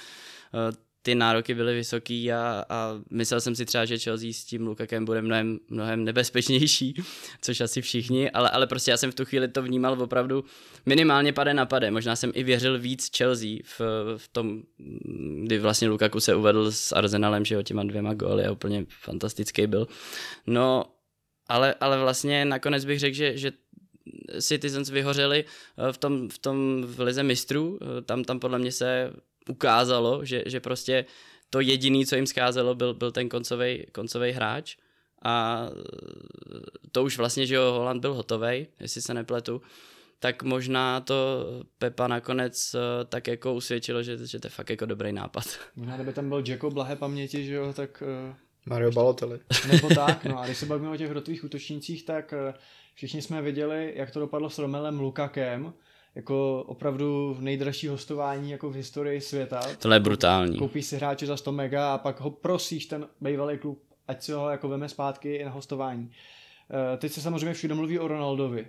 Ty 1.06 1.14
nároky 1.14 1.54
byly 1.54 1.74
vysoký 1.74 2.32
a, 2.32 2.64
a 2.68 2.98
myslel 3.10 3.40
jsem 3.40 3.54
si 3.54 3.64
třeba, 3.64 3.84
že 3.84 3.98
Chelsea 3.98 4.32
s 4.32 4.44
tím 4.44 4.66
Lukakem 4.66 5.04
bude 5.04 5.22
mnohem, 5.22 5.58
mnohem 5.68 6.04
nebezpečnější, 6.04 6.94
což 7.40 7.60
asi 7.60 7.82
všichni, 7.82 8.30
ale, 8.30 8.50
ale 8.50 8.66
prostě 8.66 8.90
já 8.90 8.96
jsem 8.96 9.10
v 9.10 9.14
tu 9.14 9.24
chvíli 9.24 9.48
to 9.48 9.62
vnímal 9.62 10.02
opravdu 10.02 10.44
minimálně 10.86 11.32
pade 11.32 11.54
na 11.54 11.66
pade. 11.66 11.90
Možná 11.90 12.16
jsem 12.16 12.32
i 12.34 12.42
věřil 12.42 12.78
víc 12.78 13.10
Chelsea 13.16 13.48
v, 13.62 13.80
v 14.16 14.28
tom, 14.28 14.62
kdy 15.44 15.58
vlastně 15.58 15.88
Lukaku 15.88 16.20
se 16.20 16.34
uvedl 16.34 16.72
s 16.72 16.92
Arsenalem, 16.92 17.44
že 17.44 17.54
jo, 17.54 17.62
těma 17.62 17.84
dvěma 17.84 18.14
góly 18.14 18.44
a 18.44 18.52
úplně 18.52 18.86
fantastický 18.88 19.66
byl. 19.66 19.88
No, 20.46 20.84
ale, 21.48 21.74
ale 21.80 21.98
vlastně 21.98 22.44
nakonec 22.44 22.84
bych 22.84 23.00
řekl, 23.00 23.16
že, 23.16 23.38
že 23.38 23.52
Citizens 24.40 24.90
vyhořeli 24.90 25.44
v 25.92 25.98
tom, 25.98 26.28
v 26.28 26.38
tom 26.38 26.84
v 26.86 27.00
lize 27.00 27.22
mistrů, 27.22 27.78
tam, 28.06 28.24
tam 28.24 28.40
podle 28.40 28.58
mě 28.58 28.72
se 28.72 29.12
ukázalo, 29.48 30.24
že, 30.24 30.42
že 30.46 30.60
prostě 30.60 31.04
to 31.50 31.60
jediný, 31.60 32.06
co 32.06 32.16
jim 32.16 32.26
scházelo, 32.26 32.74
byl, 32.74 32.94
byl 32.94 33.12
ten 33.12 33.28
koncový 33.28 33.86
koncový 33.92 34.30
hráč 34.32 34.76
a 35.24 35.66
to 36.92 37.04
už 37.04 37.18
vlastně, 37.18 37.46
že 37.46 37.54
jo, 37.54 37.72
Holand 37.72 38.00
byl 38.00 38.14
hotový, 38.14 38.66
jestli 38.80 39.02
se 39.02 39.14
nepletu, 39.14 39.62
tak 40.18 40.42
možná 40.42 41.00
to 41.00 41.46
Pepa 41.78 42.08
nakonec 42.08 42.74
uh, 42.74 42.80
tak 43.08 43.26
jako 43.26 43.54
usvědčilo, 43.54 44.02
že, 44.02 44.26
že 44.26 44.40
to 44.40 44.46
je 44.46 44.50
fakt 44.50 44.70
jako 44.70 44.86
dobrý 44.86 45.12
nápad. 45.12 45.44
Možná, 45.76 45.96
kdyby 45.96 46.12
tam 46.12 46.28
byl 46.28 46.42
Jacko 46.46 46.70
blahé 46.70 46.96
paměti, 46.96 47.44
že 47.44 47.54
jo, 47.54 47.72
tak... 47.72 48.02
Uh, 48.28 48.34
Mario 48.66 48.90
Balotelli. 48.90 49.40
Nebo 49.72 49.88
tak, 49.88 50.24
no 50.24 50.38
a 50.38 50.44
když 50.46 50.58
se 50.58 50.66
bavíme 50.66 50.90
o 50.90 50.96
těch 50.96 51.10
rotových 51.10 51.44
útočnících, 51.44 52.04
tak 52.04 52.34
uh, 52.48 52.54
všichni 52.94 53.22
jsme 53.22 53.42
viděli, 53.42 53.92
jak 53.96 54.10
to 54.10 54.20
dopadlo 54.20 54.50
s 54.50 54.58
Romelem 54.58 55.00
Lukakem, 55.00 55.72
jako 56.16 56.64
opravdu 56.66 57.36
nejdražší 57.40 57.88
hostování 57.88 58.50
jako 58.50 58.70
v 58.70 58.74
historii 58.74 59.20
světa. 59.20 59.60
To 59.78 59.92
je 59.92 60.00
brutální. 60.00 60.58
Koupíš 60.58 60.86
si 60.86 60.96
hráče 60.96 61.26
za 61.26 61.36
100 61.36 61.52
mega 61.52 61.94
a 61.94 61.98
pak 61.98 62.20
ho 62.20 62.30
prosíš 62.30 62.86
ten 62.86 63.08
bývalý 63.20 63.58
klub, 63.58 63.82
ať 64.08 64.22
si 64.22 64.32
ho 64.32 64.50
jako 64.50 64.68
veme 64.68 64.88
zpátky 64.88 65.44
na 65.44 65.50
hostování. 65.50 66.04
Uh, 66.04 66.98
teď 66.98 67.12
se 67.12 67.20
samozřejmě 67.20 67.54
všude 67.54 67.74
mluví 67.74 67.98
o 67.98 68.08
Ronaldovi. 68.08 68.66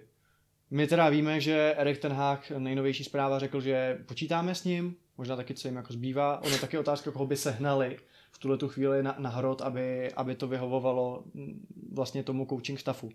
My 0.72 0.88
teda 0.88 1.10
víme, 1.10 1.42
že 1.42 1.76
Erik 1.78 1.98
ten 1.98 2.14
Hag, 2.14 2.52
nejnovější 2.58 3.04
zpráva, 3.04 3.40
řekl, 3.40 3.62
že 3.62 3.98
počítáme 4.06 4.56
s 4.56 4.64
ním, 4.64 4.96
možná 5.18 5.36
taky 5.36 5.54
co 5.54 5.68
jim 5.68 5.78
jako 5.78 5.94
zbývá. 5.94 6.42
Ono 6.44 6.58
taky 6.58 6.78
otázka, 6.78 7.12
koho 7.12 7.26
by 7.26 7.38
sehnali 7.38 7.98
v 8.32 8.38
tuhle 8.38 8.58
tu 8.58 8.68
chvíli 8.68 9.04
na, 9.04 9.16
na 9.20 9.30
hrot, 9.30 9.62
aby, 9.62 10.12
aby 10.12 10.36
to 10.36 10.48
vyhovovalo 10.48 11.24
vlastně 11.92 12.24
tomu 12.24 12.46
coaching 12.46 12.80
staffu 12.80 13.12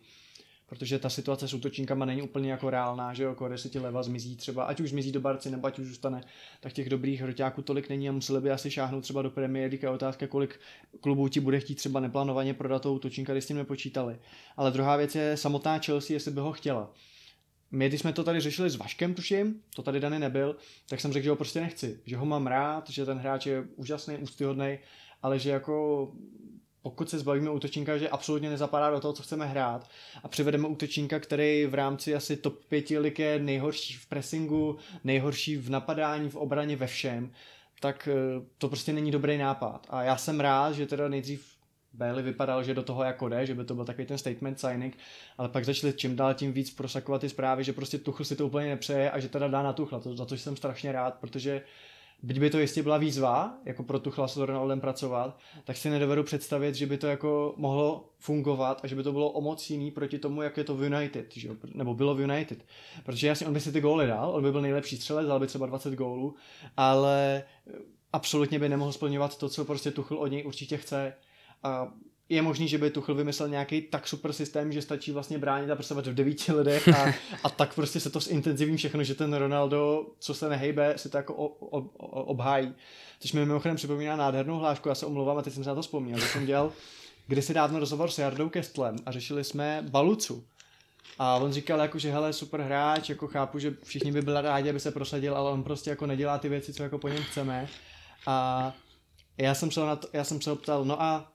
protože 0.73 0.99
ta 0.99 1.09
situace 1.09 1.49
s 1.49 1.55
útočníkama 1.55 2.05
není 2.05 2.23
úplně 2.23 2.51
jako 2.51 2.71
reálná, 2.71 3.15
že 3.15 3.23
jo, 3.23 3.29
jako 3.29 3.59
si 3.59 3.71
ti 3.71 3.79
leva 3.79 4.03
zmizí 4.03 4.37
třeba, 4.37 4.65
ať 4.65 4.81
už 4.81 4.91
zmizí 4.91 5.13
do 5.13 5.21
Barci, 5.21 5.51
nebo 5.51 5.67
ať 5.67 5.79
už 5.79 5.87
zůstane, 5.87 6.21
tak 6.61 6.73
těch 6.73 6.89
dobrých 6.89 7.21
hroťáků 7.21 7.63
tolik 7.63 7.89
není 7.89 8.09
a 8.09 8.13
museli 8.13 8.41
by 8.41 8.51
asi 8.51 8.71
šáhnout 8.71 9.03
třeba 9.03 9.23
do 9.23 9.31
Premier 9.31 9.71
League 9.71 9.85
a 9.85 9.91
otázka, 9.91 10.27
kolik 10.27 10.61
klubů 11.01 11.29
ti 11.29 11.41
bude 11.41 11.61
chtít 11.61 11.75
třeba 11.75 12.01
neplánovaně 12.01 12.55
prodat 12.55 12.83
toho 12.83 12.95
útočníka, 12.95 13.33
když 13.33 13.45
s 13.45 13.47
tím 13.47 13.57
nepočítali. 13.57 14.19
Ale 14.57 14.71
druhá 14.71 14.97
věc 14.97 15.15
je 15.15 15.37
samotná 15.37 15.79
Chelsea, 15.79 16.15
jestli 16.15 16.31
by 16.31 16.41
ho 16.41 16.53
chtěla. 16.53 16.93
My, 17.71 17.89
když 17.89 18.01
jsme 18.01 18.13
to 18.13 18.25
tady 18.25 18.41
řešili 18.41 18.71
s 18.71 18.77
Vaškem, 18.77 19.15
tuším, 19.15 19.61
to 19.77 19.83
tady 19.83 20.01
Dany 20.01 20.19
nebyl, 20.19 20.57
tak 20.89 21.01
jsem 21.01 21.13
řekl, 21.13 21.25
že 21.25 21.31
ho 21.31 21.37
prostě 21.37 21.61
nechci, 21.61 22.01
že 22.07 22.17
ho 22.17 22.27
mám 22.27 22.47
rád, 22.47 22.91
že 22.91 23.07
ten 23.07 23.19
hráč 23.19 23.47
je 23.47 23.65
úžasný, 23.77 24.17
úctyhodný, 24.17 24.79
ale 25.23 25.39
že 25.39 25.51
jako 25.51 26.13
pokud 26.83 27.11
se 27.11 27.19
zbavíme 27.19 27.51
útočníka, 27.51 27.99
že 27.99 28.09
absolutně 28.09 28.51
nezapadá 28.51 28.91
do 28.91 29.01
toho, 29.01 29.13
co 29.13 29.23
chceme 29.23 29.47
hrát 29.47 29.89
a 30.23 30.29
přivedeme 30.29 30.69
útočníka, 30.69 31.21
který 31.21 31.67
v 31.67 31.75
rámci 31.75 32.15
asi 32.15 32.37
top 32.37 32.65
5 32.65 32.91
lik 32.91 33.19
je 33.19 33.39
nejhorší 33.39 33.95
v 33.95 34.07
pressingu, 34.07 34.77
nejhorší 35.05 35.57
v 35.57 35.71
napadání, 35.71 36.31
v 36.31 36.37
obraně, 36.37 36.77
ve 36.77 36.87
všem, 36.87 37.33
tak 37.81 38.09
eh, 38.09 38.45
to 38.59 38.69
prostě 38.69 38.93
není 38.93 39.11
dobrý 39.11 39.39
nápad. 39.39 39.87
A 39.91 40.03
já 40.03 40.17
jsem 40.17 40.41
rád, 40.41 40.73
že 40.73 40.87
teda 40.87 41.09
nejdřív 41.09 41.53
Bailey 41.93 42.23
vypadal, 42.23 42.65
že 42.65 42.75
do 42.75 42.83
toho 42.83 43.03
jako 43.05 43.29
jde, 43.29 43.47
že 43.47 43.55
by 43.55 43.65
to 43.65 43.75
byl 43.75 43.85
takový 43.85 44.07
ten 44.07 44.19
statement 44.19 44.61
signing, 44.61 44.99
ale 45.39 45.49
pak 45.49 45.65
začali 45.65 45.93
čím 45.93 46.17
dál 46.17 46.35
tím 46.35 46.53
víc 46.53 46.71
prosakovat 46.71 47.21
ty 47.21 47.29
zprávy, 47.29 47.65
že 47.65 47.73
prostě 47.73 47.99
Tuchl 47.99 48.25
si 48.25 48.37
to 48.37 48.47
úplně 48.47 48.67
nepřeje 48.67 49.11
a 49.11 49.21
že 49.21 49.29
teda 49.29 49.49
dá 49.49 49.63
na 49.63 49.73
Tuchla, 49.73 50.01
to, 50.01 50.17
za 50.17 50.25
to 50.25 50.37
jsem 50.37 50.57
strašně 50.57 50.93
rád, 50.93 51.15
protože 51.15 51.63
byť 52.23 52.41
by 52.41 52.51
to 52.51 52.59
jistě 52.59 52.83
byla 52.83 52.99
výzva, 52.99 53.59
jako 53.65 53.83
pro 53.83 53.99
Tuchla 53.99 54.29
s 54.29 54.37
Ronaldem 54.37 54.81
pracovat, 54.81 55.39
tak 55.65 55.77
si 55.77 55.91
nedovedu 55.91 56.23
představit, 56.23 56.75
že 56.75 56.87
by 56.87 56.99
to 56.99 57.07
jako 57.07 57.55
mohlo 57.57 58.09
fungovat 58.19 58.81
a 58.85 58.87
že 58.87 58.97
by 58.97 59.03
to 59.03 59.13
bylo 59.13 59.31
o 59.31 59.41
moc 59.41 59.71
jiný 59.71 59.91
proti 59.91 60.19
tomu, 60.19 60.43
jak 60.43 60.57
je 60.57 60.65
to 60.65 60.77
v 60.77 60.83
United, 60.83 61.37
že 61.37 61.49
nebo 61.75 61.95
bylo 61.95 62.15
v 62.15 62.21
United. 62.21 62.65
Protože 63.05 63.29
jasně, 63.29 63.47
on 63.47 63.55
by 63.55 63.61
si 63.61 63.73
ty 63.73 63.81
góly 63.81 64.07
dal, 64.07 64.31
on 64.31 64.43
by 64.43 64.53
byl 64.53 64.63
nejlepší 64.63 64.97
střelec, 64.97 65.27
dal 65.27 65.41
by 65.41 65.47
třeba 65.47 65.67
20 65.67 65.95
gólů, 65.95 66.35
ale 66.77 67.43
absolutně 68.13 68.59
by 68.59 68.69
nemohl 68.69 68.93
splňovat 68.93 69.39
to, 69.39 69.49
co 69.49 69.65
prostě 69.65 69.91
Tuchl 69.91 70.17
od 70.17 70.27
něj 70.27 70.47
určitě 70.47 70.77
chce. 70.77 71.15
A 71.63 71.93
je 72.35 72.43
možný, 72.43 72.69
že 72.69 72.79
by 72.79 72.91
Tuchl 72.91 73.15
vymyslel 73.15 73.49
nějaký 73.49 73.83
tak 73.83 74.09
super 74.09 74.33
systém, 74.33 74.73
že 74.73 74.83
stačí 74.83 75.13
vlastně 75.13 75.39
bránit 75.39 75.71
a 75.71 75.75
prostě 75.75 75.95
v 75.95 76.15
devíti 76.15 76.53
lidech 76.53 76.89
a, 76.89 77.15
a 77.45 77.49
tak 77.49 77.75
prostě 77.75 78.01
se 78.01 78.11
to 78.11 78.21
zintenzivní 78.21 78.77
všechno, 78.77 79.05
že 79.05 79.15
ten 79.15 79.35
Ronaldo, 79.35 80.07
co 80.19 80.35
se 80.35 80.49
nehejbe, 80.49 80.95
si 80.97 81.09
to 81.09 81.17
jako 81.17 81.35
o, 81.35 81.47
o, 81.47 81.79
o, 81.79 82.25
obhájí. 82.25 82.75
Což 83.21 83.33
mi 83.33 83.41
mimochodem 83.41 83.77
připomíná 83.77 84.17
nádhernou 84.17 84.59
hlášku, 84.59 84.89
já 84.89 84.95
se 84.95 85.07
omlouvám 85.07 85.39
a 85.39 85.43
teď 85.43 85.55
jsem 85.55 85.65
se 85.65 85.71
na 85.71 85.75
to 85.75 85.83
vzpomněl, 85.83 86.19
že 86.19 86.27
jsem 86.27 86.47
dělal 86.47 86.73
kdysi 87.27 87.55
dávno 87.55 87.79
rozhovor 87.79 88.11
s 88.11 88.19
Jardou 88.19 88.49
Kestlem 88.49 88.97
a 89.07 89.13
řešili 89.13 89.45
jsme 89.45 89.85
Balucu. 89.91 90.45
A 91.19 91.37
on 91.37 91.53
říkal 91.53 91.81
jako, 91.81 91.99
že 91.99 92.13
hele, 92.13 92.33
super 92.33 92.61
hráč, 92.61 93.09
jako 93.09 93.27
chápu, 93.27 93.59
že 93.59 93.75
všichni 93.83 94.13
by 94.13 94.23
byli 94.23 94.43
rádi, 94.43 94.71
aby 94.71 94.81
se 94.81 94.91
prosadil, 94.91 95.37
ale 95.37 95.51
on 95.51 95.63
prostě 95.63 95.91
jako 95.91 96.07
nedělá 96.07 96.39
ty 96.39 96.49
věci, 96.49 96.73
co 96.73 96.83
jako 96.83 96.99
po 96.99 97.09
něm 97.09 97.23
chceme. 97.23 97.69
A 98.27 98.73
já 99.39 99.55
jsem 99.55 99.71
se, 99.71 99.81
na 99.81 99.97
to, 99.97 100.09
já 100.13 100.25
jsem 100.25 100.41
se 100.41 100.53
optal, 100.53 100.85
no 100.85 101.03
a 101.03 101.32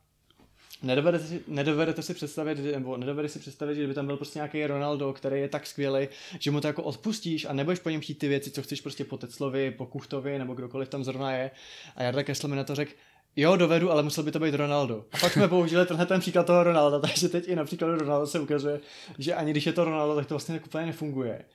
Nedovedete 0.83 1.25
si, 1.27 1.43
nedovedete 1.47 2.01
si 2.01 2.13
představit, 2.13 2.57
nebo 2.57 2.97
nedovedete 2.97 3.33
si 3.33 3.39
představit, 3.39 3.75
že 3.75 3.87
by 3.87 3.93
tam 3.93 4.05
byl 4.05 4.17
prostě 4.17 4.39
nějaký 4.39 4.67
Ronaldo, 4.67 5.13
který 5.13 5.39
je 5.41 5.49
tak 5.49 5.67
skvělý, 5.67 6.07
že 6.39 6.51
mu 6.51 6.61
to 6.61 6.67
jako 6.67 6.83
odpustíš 6.83 7.45
a 7.45 7.53
nebudeš 7.53 7.79
po 7.79 7.89
něm 7.89 8.01
chtít 8.01 8.15
ty 8.15 8.27
věci, 8.27 8.51
co 8.51 8.63
chceš 8.63 8.81
prostě 8.81 9.05
po 9.05 9.17
Teclovi, 9.17 9.71
po 9.71 9.85
Kuchtovi 9.85 10.39
nebo 10.39 10.53
kdokoliv 10.53 10.89
tam 10.89 11.03
zrovna 11.03 11.31
je. 11.31 11.51
A 11.95 12.03
Jarda 12.03 12.23
Kessler 12.23 12.49
mi 12.49 12.55
na 12.55 12.63
to 12.63 12.75
řekl, 12.75 12.91
jo, 13.35 13.55
dovedu, 13.55 13.91
ale 13.91 14.03
musel 14.03 14.23
by 14.23 14.31
to 14.31 14.39
být 14.39 14.53
Ronaldo. 14.53 15.05
A 15.11 15.17
pak 15.17 15.33
jsme 15.33 15.47
použili 15.47 15.85
tenhle 15.85 16.05
ten 16.05 16.19
příklad 16.19 16.45
toho 16.45 16.63
Ronalda, 16.63 16.99
takže 17.07 17.29
teď 17.29 17.47
i 17.47 17.55
na 17.55 17.65
příkladu 17.65 17.97
Ronaldo 17.97 18.27
se 18.27 18.39
ukazuje, 18.39 18.79
že 19.19 19.33
ani 19.33 19.51
když 19.51 19.65
je 19.65 19.73
to 19.73 19.85
Ronaldo, 19.85 20.15
tak 20.15 20.25
to 20.25 20.33
vlastně 20.33 20.55
tak 20.55 20.65
úplně 20.65 20.85
nefunguje. 20.85 21.45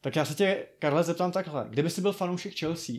Tak 0.00 0.16
já 0.16 0.24
se 0.24 0.34
tě, 0.34 0.66
Karle, 0.78 1.04
zeptám 1.04 1.32
takhle. 1.32 1.66
Kdyby 1.70 1.90
jsi 1.90 2.00
byl 2.00 2.12
fanoušek 2.12 2.58
Chelsea, 2.58 2.94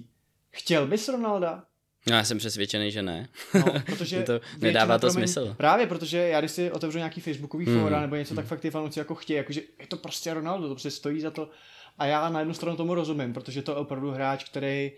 chtěl 0.52 0.88
bys 0.88 1.10
Ronalda? 1.10 1.64
No, 2.10 2.18
já 2.18 2.24
jsem 2.24 2.38
přesvědčený, 2.38 2.92
že 2.92 3.02
ne. 3.02 3.28
No, 3.54 3.74
protože 3.86 4.24
to 4.24 4.42
nedává 4.62 4.98
to 4.98 5.08
promiň, 5.08 5.28
smysl. 5.28 5.54
Právě 5.58 5.88
protože 5.88 6.18
já 6.18 6.40
když 6.40 6.52
si 6.52 6.72
otevřu 6.72 6.98
nějaký 6.98 7.22
facebookový 7.22 7.66
Hmm. 7.66 7.82
fóra 7.82 8.02
nebo 8.02 8.16
něco, 8.16 8.36
tak 8.36 8.46
fakt 8.46 8.60
ty 8.60 8.72
fanoušci 8.72 9.00
jako 9.00 9.16
chtějí, 9.16 9.38
jakože 9.38 9.62
je 9.80 9.88
to 9.88 9.98
prostě 9.98 10.34
Ronaldo, 10.34 10.68
to 10.68 10.74
prostě 10.74 10.92
stojí 10.92 11.22
za 11.22 11.32
to. 11.32 11.50
A 11.98 12.06
já 12.06 12.30
na 12.30 12.40
jednu 12.40 12.54
stranu 12.54 12.78
tomu 12.78 12.94
rozumím, 12.96 13.34
protože 13.34 13.62
to 13.62 13.72
je 13.72 13.78
opravdu 13.78 14.12
hráč, 14.12 14.44
který 14.44 14.92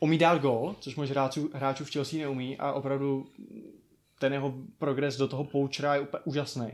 umí 0.00 0.18
dát 0.18 0.40
gól, 0.42 0.76
což 0.80 0.96
moc 0.96 1.10
hráčů, 1.10 1.50
hráčů 1.54 1.84
v 1.84 1.90
Chelsea 1.92 2.18
neumí 2.20 2.58
a 2.58 2.72
opravdu 2.72 3.26
ten 4.18 4.32
jeho 4.32 4.54
progres 4.78 5.16
do 5.16 5.28
toho 5.28 5.44
poučera 5.44 5.94
je 5.94 6.00
úplně 6.00 6.20
úžasný. 6.24 6.72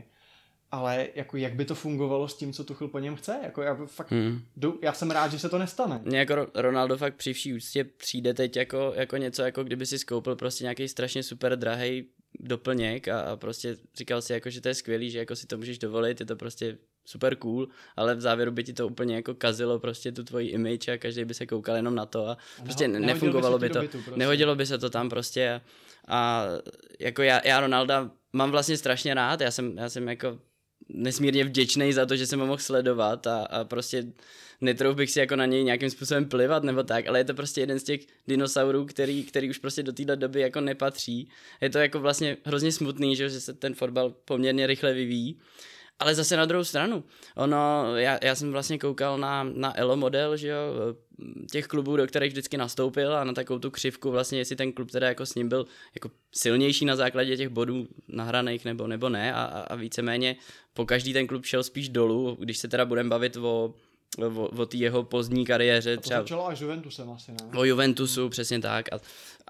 Ale 0.75 1.07
jako 1.15 1.37
jak 1.37 1.53
by 1.55 1.65
to 1.65 1.75
fungovalo 1.75 2.27
s 2.27 2.37
tím, 2.37 2.53
co 2.53 2.63
Tuchel 2.63 2.87
po 2.87 2.99
něm 2.99 3.15
chce? 3.15 3.39
Jako 3.43 3.61
já 3.61 3.75
fakt 3.85 4.11
Hmm. 4.11 4.41
jdu, 4.57 4.79
já 4.83 4.93
jsem 4.93 5.11
rád, 5.11 5.31
že 5.31 5.39
se 5.39 5.49
to 5.49 5.57
nestane. 5.57 6.01
Mně 6.03 6.19
jako 6.19 6.33
Ro- 6.33 6.47
Ronaldo 6.55 6.97
fakt 6.97 7.15
při 7.15 7.33
vší 7.33 7.53
úctě 7.55 7.83
přijde 7.83 8.33
teď 8.33 8.55
jako, 8.57 8.93
jako 8.95 9.17
něco, 9.17 9.41
jako 9.41 9.63
kdyby 9.63 9.85
si 9.85 9.99
skoupil 9.99 10.35
prostě 10.35 10.63
nějaký 10.63 10.87
strašně 10.87 11.23
super 11.23 11.55
drahý 11.55 12.05
doplněk 12.39 13.07
a, 13.07 13.21
a 13.21 13.35
prostě 13.35 13.77
říkal 13.97 14.21
si 14.21 14.33
jako, 14.33 14.49
že 14.49 14.61
to 14.61 14.67
je 14.67 14.73
skvělý, 14.73 15.11
že 15.11 15.19
jako 15.19 15.35
si 15.35 15.47
to 15.47 15.57
můžeš 15.57 15.77
dovolit, 15.77 16.19
je 16.19 16.25
to 16.25 16.35
prostě 16.35 16.77
super 17.05 17.35
cool, 17.35 17.67
ale 17.95 18.15
v 18.15 18.21
závěru 18.21 18.51
by 18.51 18.63
ti 18.63 18.73
to 18.73 18.87
úplně 18.87 19.15
jako 19.15 19.33
kazilo 19.33 19.79
prostě 19.79 20.11
tu 20.11 20.23
tvoji 20.23 20.47
image 20.49 20.87
a 20.87 20.97
každý 20.97 21.25
by 21.25 21.33
se 21.33 21.45
koukal 21.45 21.75
jenom 21.75 21.95
na 21.95 22.05
to 22.05 22.27
a 22.27 22.37
prostě 22.63 22.87
nehodil 22.87 23.01
by 23.07 23.13
nefungovalo 23.13 23.59
by 23.59 23.67
ti 23.69 23.73
to, 23.73 23.79
bytu 23.81 23.97
prostě. 24.01 24.19
nehodilo 24.19 24.55
by 24.55 24.65
se 24.65 24.77
to 24.77 24.89
tam 24.89 25.09
prostě 25.09 25.49
a, 25.49 25.61
a 26.07 26.45
jako 26.99 27.21
já, 27.21 27.47
já 27.47 27.59
Ronalda 27.59 28.11
mám 28.33 28.51
vlastně 28.51 28.77
strašně 28.77 29.13
rád, 29.13 29.41
já 29.41 29.51
jsem, 29.51 29.77
já 29.77 29.89
jsem 29.89 30.07
jako 30.09 30.39
nesmírně 30.89 31.43
vděčný 31.43 31.93
za 31.93 32.05
to, 32.05 32.15
že 32.15 32.27
jsem 32.27 32.39
ho 32.39 32.45
mohl 32.45 32.57
sledovat 32.57 33.27
a, 33.27 33.43
a 33.43 33.63
prostě 33.63 34.05
netrouf 34.61 34.95
bych 34.95 35.11
si 35.11 35.19
jako 35.19 35.35
na 35.35 35.45
něj 35.45 35.63
nějakým 35.63 35.89
způsobem 35.89 36.25
plivat 36.25 36.63
nebo 36.63 36.83
tak, 36.83 37.07
ale 37.07 37.19
je 37.19 37.23
to 37.23 37.33
prostě 37.33 37.61
jeden 37.61 37.79
z 37.79 37.83
těch 37.83 38.01
dinosaurů, 38.27 38.85
který, 38.85 39.23
který 39.23 39.49
už 39.49 39.57
prostě 39.57 39.83
do 39.83 39.93
téhle 39.93 40.15
doby 40.15 40.41
jako 40.41 40.61
nepatří. 40.61 41.29
Je 41.61 41.69
to 41.69 41.77
jako 41.77 41.99
vlastně 41.99 42.37
hrozně 42.43 42.71
smutný, 42.71 43.15
že, 43.15 43.29
že 43.29 43.41
se 43.41 43.53
ten 43.53 43.73
fotbal 43.73 44.15
poměrně 44.25 44.67
rychle 44.67 44.93
vyvíjí. 44.93 45.39
Ale 45.99 46.15
zase 46.15 46.37
na 46.37 46.45
druhou 46.45 46.63
stranu, 46.63 47.03
ono, 47.35 47.83
já, 47.97 48.19
já 48.23 48.35
jsem 48.35 48.51
vlastně 48.51 48.79
koukal 48.79 49.17
na, 49.17 49.43
na 49.43 49.77
Elo 49.77 49.95
model, 49.95 50.37
že 50.37 50.47
jo, 50.47 50.57
těch 51.51 51.67
klubů, 51.67 51.97
do 51.97 52.07
kterých 52.07 52.31
vždycky 52.31 52.57
nastoupil 52.57 53.15
a 53.15 53.23
na 53.23 53.33
takovou 53.33 53.59
tu 53.59 53.71
křivku 53.71 54.11
vlastně, 54.11 54.39
jestli 54.39 54.55
ten 54.55 54.73
klub 54.73 54.91
teda 54.91 55.07
jako 55.07 55.25
s 55.25 55.35
ním 55.35 55.49
byl 55.49 55.65
jako 55.95 56.11
silnější 56.35 56.85
na 56.85 56.95
základě 56.95 57.37
těch 57.37 57.49
bodů 57.49 57.87
nahraných 58.07 58.65
nebo, 58.65 58.87
nebo 58.87 59.09
ne 59.09 59.33
a, 59.33 59.43
a, 59.43 59.59
a 59.59 59.75
víceméně 59.75 60.35
po 60.73 60.85
každý 60.85 61.13
ten 61.13 61.27
klub 61.27 61.45
šel 61.45 61.63
spíš 61.63 61.89
dolů, 61.89 62.37
když 62.39 62.57
se 62.57 62.67
teda 62.67 62.85
budeme 62.85 63.09
bavit 63.09 63.37
o 63.37 63.73
o, 64.17 64.47
o 64.47 64.65
té 64.65 64.77
jeho 64.77 65.03
pozdní 65.03 65.45
kariéře. 65.45 65.95
To 65.95 66.01
Třeba 66.01 66.19
začalo 66.19 66.47
až 66.47 66.61
Juventusem 66.61 67.11
asi, 67.11 67.31
ne? 67.31 67.37
o 67.57 67.63
Juventusu, 67.63 68.29
přesně 68.29 68.59
tak. 68.59 68.93
A, 68.93 68.99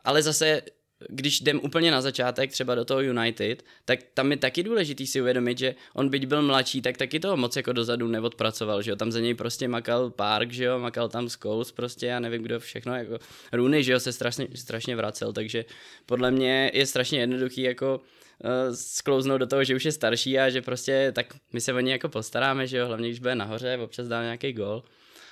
ale 0.04 0.24
zase 0.24 0.62
když 1.10 1.42
jdem 1.42 1.60
úplně 1.64 1.92
na 1.92 2.02
začátek, 2.02 2.52
třeba 2.52 2.76
do 2.76 2.86
toho 2.86 3.02
United, 3.02 3.64
tak 3.86 4.00
tam 4.14 4.32
je 4.32 4.38
taky 4.38 4.64
důležitý 4.64 5.08
si 5.08 5.22
uvědomit, 5.22 5.58
že 5.58 5.76
on 5.94 6.10
byť 6.10 6.26
byl 6.26 6.42
mladší, 6.42 6.82
tak 6.82 6.98
taky 6.98 7.20
toho 7.20 7.38
moc 7.38 7.56
jako 7.56 7.74
dozadu 7.74 8.08
neodpracoval, 8.08 8.82
že 8.82 8.92
jo, 8.92 8.96
tam 8.96 9.12
za 9.12 9.20
něj 9.20 9.34
prostě 9.34 9.68
makal 9.68 10.10
Park, 10.10 10.52
že 10.52 10.64
jo, 10.64 10.80
makal 10.80 11.10
tam 11.10 11.30
Scholes 11.30 11.72
prostě, 11.72 12.06
já 12.06 12.20
nevím 12.20 12.44
kdo 12.44 12.60
všechno, 12.60 12.96
jako 12.96 13.20
Rooney, 13.52 13.84
že 13.84 13.92
jo, 13.92 14.00
se 14.00 14.14
strašně, 14.14 14.48
strašně 14.56 14.96
vracel, 14.96 15.34
takže 15.34 15.66
podle 16.06 16.32
mě 16.32 16.72
je 16.74 16.86
strašně 16.86 17.20
jednoduchý 17.20 17.62
jako 17.62 18.02
uh, 18.44 18.76
sklouznout 18.76 19.40
do 19.40 19.48
toho, 19.48 19.64
že 19.64 19.76
už 19.76 19.86
je 19.86 19.92
starší 19.92 20.40
a 20.40 20.50
že 20.50 20.62
prostě 20.62 21.12
tak 21.16 21.28
my 21.54 21.62
se 21.62 21.74
o 21.74 21.80
něj 21.80 21.92
jako 21.92 22.10
postaráme, 22.10 22.68
že 22.68 22.78
jo, 22.78 22.88
hlavně 22.88 23.08
když 23.08 23.20
bude 23.20 23.36
nahoře, 23.36 23.78
občas 23.78 24.08
dá 24.08 24.24
nějaký 24.24 24.54
gol, 24.54 24.84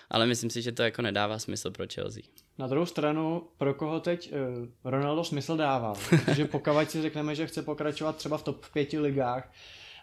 ale 0.09 0.25
myslím 0.25 0.49
si, 0.49 0.61
že 0.61 0.71
to 0.71 0.83
jako 0.83 1.01
nedává 1.01 1.39
smysl 1.39 1.71
pro 1.71 1.85
Chelsea. 1.93 2.42
Na 2.57 2.67
druhou 2.67 2.85
stranu, 2.85 3.43
pro 3.57 3.73
koho 3.73 3.99
teď 3.99 4.33
uh, 4.33 4.67
Ronaldo 4.91 5.23
smysl 5.23 5.57
dává, 5.57 5.93
protože 6.09 6.45
pokud 6.45 6.89
si 6.89 7.01
řekneme, 7.01 7.35
že 7.35 7.47
chce 7.47 7.61
pokračovat 7.61 8.15
třeba 8.15 8.37
v 8.37 8.43
top 8.43 8.65
5 8.73 8.93
ligách 8.93 9.51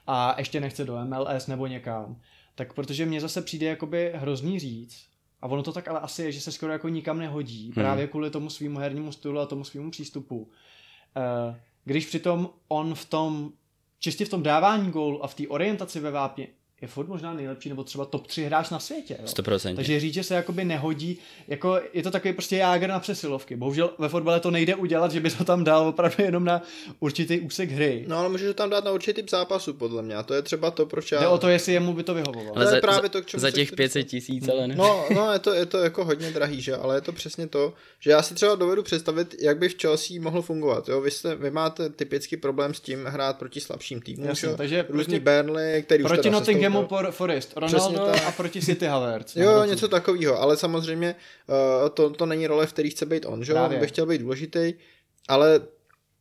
a 0.07 0.35
ještě 0.39 0.61
nechce 0.61 0.85
do 0.85 0.99
MLS 1.05 1.47
nebo 1.47 1.67
někam, 1.67 2.21
tak 2.55 2.73
protože 2.73 3.07
mně 3.07 3.21
zase 3.21 3.43
přijde 3.43 3.67
jakoby 3.67 4.13
hrozný 4.15 4.59
říct, 4.59 5.11
a 5.43 5.47
ono 5.47 5.63
to 5.63 5.73
tak 5.73 5.89
ale 5.89 6.01
asi 6.01 6.23
je, 6.23 6.33
že 6.33 6.41
se 6.41 6.53
skoro 6.53 6.73
jako 6.73 6.89
nikam 6.89 7.19
nehodí, 7.19 7.65
hmm. 7.65 7.73
právě 7.73 8.07
kvůli 8.07 8.31
tomu 8.31 8.51
svýmu 8.51 8.79
hernímu 8.79 9.13
stylu 9.13 9.39
a 9.39 9.47
tomu 9.47 9.65
svýmu 9.65 9.91
přístupu. 9.91 10.39
Uh, 10.39 11.57
když 11.85 12.07
přitom 12.07 12.51
on 12.69 12.95
v 12.95 13.05
tom, 13.05 13.53
čistě 13.99 14.25
v 14.25 14.29
tom 14.29 14.43
dávání 14.43 14.91
gólu 14.91 15.25
a 15.25 15.27
v 15.27 15.35
té 15.35 15.49
orientaci 15.49 16.01
ve 16.01 16.11
vápně 16.11 16.49
je 16.83 16.89
furt 16.89 17.09
možná 17.09 17.35
nejlepší, 17.35 17.69
nebo 17.69 17.85
třeba 17.85 18.05
top 18.05 18.27
3 18.27 18.45
hráč 18.45 18.71
na 18.71 18.79
světě. 18.79 19.17
Jo? 19.21 19.27
100%. 19.27 19.77
Takže 19.77 20.01
říct, 20.01 20.15
že 20.15 20.25
se 20.25 20.35
jakoby 20.35 20.65
nehodí, 20.65 21.19
jako 21.49 21.81
je 21.93 22.03
to 22.03 22.11
takový 22.11 22.33
prostě 22.33 22.57
jágr 22.57 22.89
na 22.89 23.01
přesilovky. 23.01 23.57
Bohužel 23.57 23.91
ve 23.99 24.09
fotbale 24.09 24.41
to 24.41 24.51
nejde 24.51 24.75
udělat, 24.75 25.13
že 25.13 25.21
by 25.21 25.31
to 25.31 25.45
tam 25.45 25.65
dal 25.65 25.89
opravdu 25.89 26.25
jenom 26.25 26.45
na 26.45 26.63
určitý 27.01 27.41
úsek 27.41 27.71
hry. 27.71 28.05
No 28.09 28.17
ale 28.17 28.29
můžeš 28.29 28.47
to 28.47 28.55
tam 28.55 28.71
dát 28.71 28.85
na 28.85 28.93
určitý 28.93 29.21
typ 29.21 29.31
zápasu, 29.31 29.75
podle 29.75 30.03
mě. 30.03 30.15
A 30.15 30.23
to 30.23 30.35
je 30.35 30.43
třeba 30.43 30.71
to, 30.71 30.87
proč 30.87 31.13
já... 31.13 31.21
Jde 31.21 31.29
o 31.29 31.39
to, 31.39 31.49
jestli 31.49 31.73
jemu 31.73 31.93
by 31.93 32.03
to 32.03 32.15
vyhovovalo. 32.15 32.57
ale 32.57 32.65
to 32.65 32.71
je 32.71 32.75
za, 32.75 32.81
právě 32.81 33.11
to, 33.11 33.23
k 33.23 33.27
čemu 33.27 33.41
za 33.41 33.51
těch 33.51 33.69
chci 33.69 33.77
500 33.77 34.07
tisíc, 34.07 34.49
ale 34.49 34.69
ne. 34.69 34.75
No, 34.77 35.05
no 35.15 35.33
je, 35.33 35.39
to, 35.39 35.55
je 35.55 35.67
to 35.67 35.79
jako 35.79 36.05
hodně 36.05 36.31
drahý, 36.31 36.61
že? 36.61 36.77
Ale 36.77 36.97
je 36.97 37.01
to 37.01 37.13
přesně 37.13 37.47
to, 37.47 37.73
že 38.01 38.11
já 38.11 38.23
si 38.23 38.35
třeba 38.35 38.55
dovedu 38.55 38.83
představit, 38.83 39.35
jak 39.41 39.59
by 39.59 39.69
v 39.69 39.77
Chelsea 39.81 40.21
mohl 40.21 40.43
fungovat. 40.43 40.89
Jo? 40.89 41.01
Vy, 41.01 41.11
jste, 41.11 41.35
vy 41.35 41.51
máte 41.51 41.89
typický 41.89 42.37
problém 42.37 42.75
s 42.75 42.81
tím 42.81 43.05
hrát 43.05 43.39
proti 43.39 43.61
slabším 43.61 44.01
týmům. 44.01 44.27
Jasně, 44.27 44.49
takže 44.57 44.87
Různý 44.89 45.21
prostě 45.21 45.21
Burnley, 45.21 45.83
který 45.83 46.05
už 46.05 46.09
Proti 46.09 46.23
teda 46.23 46.41
Sestoupil. 46.73 46.99
por- 46.99 47.11
Forest, 47.13 47.53
Ronaldo 47.57 47.99
tak. 47.99 48.27
a 48.27 48.33
proti 48.33 48.63
City 48.63 48.87
Havertz. 48.87 49.37
Jo, 49.37 49.51
hrotu. 49.51 49.71
něco 49.71 49.89
takového, 49.89 50.41
ale 50.41 50.57
samozřejmě 50.57 51.15
uh, 51.83 51.89
to, 51.89 52.11
to 52.11 52.27
není 52.27 52.47
role, 52.47 52.67
v 52.67 52.73
který 52.73 52.91
chce 52.91 53.07
být 53.07 53.27
on, 53.27 53.45
že? 53.45 53.53
Právě. 53.53 53.77
On 53.77 53.81
by 53.81 53.87
chtěl 53.87 54.07
být 54.07 54.21
důležitý, 54.21 54.75
ale 55.29 55.61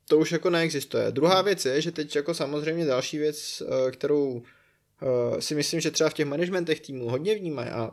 to 0.07 0.17
už 0.17 0.31
jako 0.31 0.49
neexistuje. 0.49 1.11
Druhá 1.11 1.41
věc 1.41 1.65
je, 1.65 1.81
že 1.81 1.91
teď 1.91 2.15
jako 2.15 2.33
samozřejmě 2.33 2.85
další 2.85 3.17
věc, 3.17 3.61
uh, 3.61 3.91
kterou 3.91 4.25
uh, 4.31 5.39
si 5.39 5.55
myslím, 5.55 5.79
že 5.79 5.91
třeba 5.91 6.09
v 6.09 6.13
těch 6.13 6.25
managementech 6.25 6.79
týmů 6.79 7.09
hodně 7.09 7.35
vnímají 7.35 7.69
a 7.69 7.91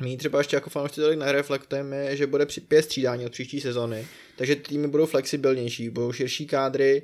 my 0.00 0.16
třeba 0.16 0.38
ještě 0.38 0.56
jako 0.56 0.70
fanoušci 0.70 1.00
tolik 1.00 1.18
nereflektujeme, 1.18 1.96
je, 1.96 2.16
že 2.16 2.26
bude 2.26 2.46
při 2.46 2.60
pět 2.60 2.82
střídání 2.82 3.26
od 3.26 3.32
příští 3.32 3.60
sezony, 3.60 4.06
takže 4.36 4.56
ty 4.56 4.62
týmy 4.62 4.88
budou 4.88 5.06
flexibilnější, 5.06 5.90
budou 5.90 6.12
širší 6.12 6.46
kádry, 6.46 7.02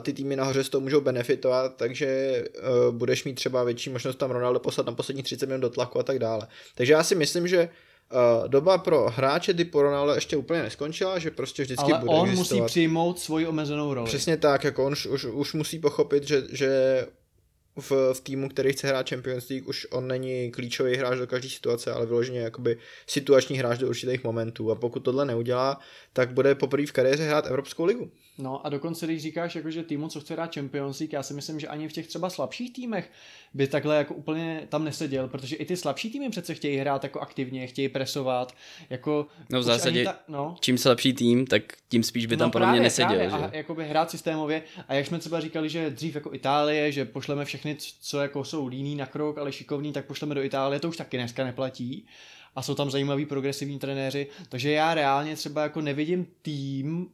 ty 0.00 0.12
týmy 0.12 0.36
nahoře 0.36 0.64
z 0.64 0.68
toho 0.68 0.80
můžou 0.80 1.00
benefitovat, 1.00 1.76
takže 1.76 2.42
uh, 2.88 2.94
budeš 2.94 3.24
mít 3.24 3.34
třeba 3.34 3.64
větší 3.64 3.90
možnost 3.90 4.16
tam 4.16 4.30
Ronaldo 4.30 4.60
poslat 4.60 4.86
na 4.86 4.92
poslední 4.92 5.22
30 5.22 5.46
minut 5.46 5.60
do 5.60 5.70
tlaku 5.70 5.98
a 5.98 6.02
tak 6.02 6.18
dále. 6.18 6.46
Takže 6.74 6.92
já 6.92 7.02
si 7.02 7.14
myslím, 7.14 7.48
že 7.48 7.68
uh, 8.12 8.48
doba 8.48 8.78
pro 8.78 9.06
hráče 9.10 9.54
typu 9.54 9.82
Ronaldo 9.82 10.14
ještě 10.14 10.36
úplně 10.36 10.62
neskončila, 10.62 11.18
že 11.18 11.30
prostě 11.30 11.62
vždycky 11.62 11.92
Ale 11.92 12.00
bude 12.00 12.12
on 12.12 12.28
existovat. 12.28 12.60
musí 12.60 12.66
přijmout 12.66 13.18
svoji 13.18 13.46
omezenou 13.46 13.94
roli. 13.94 14.06
Přesně 14.06 14.36
tak, 14.36 14.64
jako 14.64 14.84
on 14.84 14.92
už, 14.92 15.06
už, 15.06 15.24
už 15.24 15.52
musí 15.52 15.78
pochopit, 15.78 16.28
že, 16.28 16.42
že 16.52 17.06
v, 17.76 18.14
v 18.14 18.20
týmu, 18.20 18.48
který 18.48 18.72
chce 18.72 18.86
hrát 18.86 19.08
Champions 19.10 19.48
League, 19.48 19.68
už 19.68 19.86
on 19.90 20.08
není 20.08 20.50
klíčový 20.50 20.96
hráč 20.96 21.18
do 21.18 21.26
každé 21.26 21.48
situace, 21.48 21.92
ale 21.92 22.06
vyloženě 22.06 22.40
jakoby 22.40 22.78
situační 23.06 23.58
hráč 23.58 23.78
do 23.78 23.88
určitých 23.88 24.24
momentů. 24.24 24.70
A 24.70 24.74
pokud 24.74 25.00
tohle 25.00 25.24
neudělá, 25.24 25.80
tak 26.12 26.32
bude 26.32 26.54
poprvé 26.54 26.86
v 26.86 26.92
kariéře 26.92 27.24
hrát 27.24 27.46
Evropskou 27.46 27.84
ligu. 27.84 28.10
No 28.40 28.66
a 28.66 28.68
dokonce, 28.68 29.06
když 29.06 29.22
říkáš, 29.22 29.54
jako, 29.54 29.70
že 29.70 29.82
týmu, 29.82 30.08
co 30.08 30.20
chce 30.20 30.34
hrát 30.34 30.54
Champions 30.54 31.00
League, 31.00 31.12
já 31.12 31.22
si 31.22 31.34
myslím, 31.34 31.60
že 31.60 31.68
ani 31.68 31.88
v 31.88 31.92
těch 31.92 32.06
třeba 32.06 32.30
slabších 32.30 32.72
týmech 32.72 33.10
by 33.54 33.66
takhle 33.66 33.96
jako 33.96 34.14
úplně 34.14 34.66
tam 34.68 34.84
neseděl, 34.84 35.28
protože 35.28 35.56
i 35.56 35.64
ty 35.64 35.76
slabší 35.76 36.10
týmy 36.10 36.30
přece 36.30 36.54
chtějí 36.54 36.76
hrát 36.76 37.04
jako 37.04 37.20
aktivně, 37.20 37.66
chtějí 37.66 37.88
presovat, 37.88 38.54
jako... 38.90 39.26
No 39.50 39.60
v 39.60 39.62
zásadě, 39.62 40.04
Ta, 40.04 40.18
no, 40.28 40.56
čím 40.60 40.78
slabší 40.78 41.12
tým, 41.12 41.46
tak 41.46 41.62
tím 41.88 42.02
spíš 42.02 42.26
by 42.26 42.36
tam 42.36 42.48
no 42.48 42.52
podle 42.52 42.70
mě 42.70 42.80
neseděl. 42.80 43.08
právě, 43.08 43.30
že? 43.30 43.36
a 43.36 43.56
jakoby 43.56 43.88
hrát 43.88 44.10
systémově 44.10 44.62
a 44.88 44.94
jak 44.94 45.06
jsme 45.06 45.18
třeba 45.18 45.40
říkali, 45.40 45.68
že 45.68 45.90
dřív 45.90 46.14
jako 46.14 46.34
Itálie, 46.34 46.92
že 46.92 47.04
pošleme 47.04 47.44
všechny, 47.44 47.76
co 48.00 48.20
jako 48.20 48.44
jsou 48.44 48.66
líní 48.66 48.96
na 48.96 49.06
krok, 49.06 49.38
ale 49.38 49.52
šikovní, 49.52 49.92
tak 49.92 50.06
pošleme 50.06 50.34
do 50.34 50.42
Itálie, 50.42 50.80
to 50.80 50.88
už 50.88 50.96
taky 50.96 51.16
dneska 51.16 51.44
neplatí 51.44 52.06
a 52.56 52.62
jsou 52.62 52.74
tam 52.74 52.90
zajímaví 52.90 53.26
progresivní 53.26 53.78
trenéři, 53.78 54.26
takže 54.48 54.70
já 54.70 54.94
reálně 54.94 55.36
třeba 55.36 55.62
jako 55.62 55.80
nevidím 55.80 56.26
tým, 56.42 57.08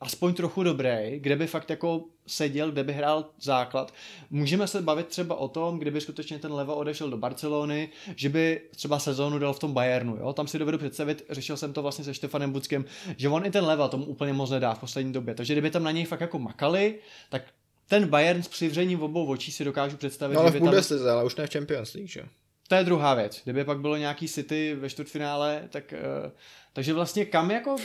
aspoň 0.00 0.34
trochu 0.34 0.62
dobrý, 0.62 1.18
kde 1.18 1.36
by 1.36 1.46
fakt 1.46 1.70
jako 1.70 2.04
seděl, 2.26 2.70
kde 2.70 2.84
by 2.84 2.92
hrál 2.92 3.24
základ. 3.40 3.94
Můžeme 4.30 4.66
se 4.66 4.82
bavit 4.82 5.06
třeba 5.06 5.34
o 5.34 5.48
tom, 5.48 5.78
kdyby 5.78 6.00
skutečně 6.00 6.38
ten 6.38 6.52
Leva 6.52 6.74
odešel 6.74 7.10
do 7.10 7.16
Barcelony, 7.16 7.88
že 8.16 8.28
by 8.28 8.60
třeba 8.76 8.98
sezónu 8.98 9.38
dal 9.38 9.52
v 9.52 9.58
tom 9.58 9.72
Bayernu, 9.72 10.16
jo? 10.16 10.32
Tam 10.32 10.46
si 10.46 10.58
dovedu 10.58 10.78
představit, 10.78 11.26
řešil 11.30 11.56
jsem 11.56 11.72
to 11.72 11.82
vlastně 11.82 12.04
se 12.04 12.14
Štefanem 12.14 12.52
Buckem, 12.52 12.84
že 13.16 13.28
on 13.28 13.46
i 13.46 13.50
ten 13.50 13.64
Leva 13.64 13.88
tomu 13.88 14.04
úplně 14.04 14.32
moc 14.32 14.50
nedá 14.50 14.74
v 14.74 14.78
poslední 14.78 15.12
době. 15.12 15.34
Takže 15.34 15.54
kdyby 15.54 15.70
tam 15.70 15.82
na 15.82 15.90
něj 15.90 16.04
fakt 16.04 16.20
jako 16.20 16.38
makali, 16.38 16.98
tak 17.28 17.42
ten 17.88 18.08
Bayern 18.08 18.42
s 18.42 18.48
přivřením 18.48 19.02
obou 19.02 19.26
očí 19.26 19.52
si 19.52 19.64
dokážu 19.64 19.96
představit, 19.96 20.34
No 20.34 20.40
ale 20.40 20.48
že 20.48 20.50
v 20.50 20.54
by 20.54 20.58
tam... 20.58 20.68
Bundeslize, 20.68 21.10
ale 21.10 21.24
už 21.24 21.36
ne 21.36 21.46
v 21.46 21.52
Champions 21.52 21.94
League, 21.94 22.08
že? 22.08 22.22
To 22.68 22.74
je 22.74 22.84
druhá 22.84 23.14
věc. 23.14 23.40
Kdyby 23.44 23.64
pak 23.64 23.80
bylo 23.80 23.96
nějaký 23.96 24.28
City 24.28 24.74
ve 24.74 24.90
čtvrtfinále, 24.90 25.68
tak... 25.70 25.94
Uh, 26.24 26.30
takže 26.72 26.92
vlastně 26.92 27.24
kam 27.24 27.50
jako... 27.50 27.76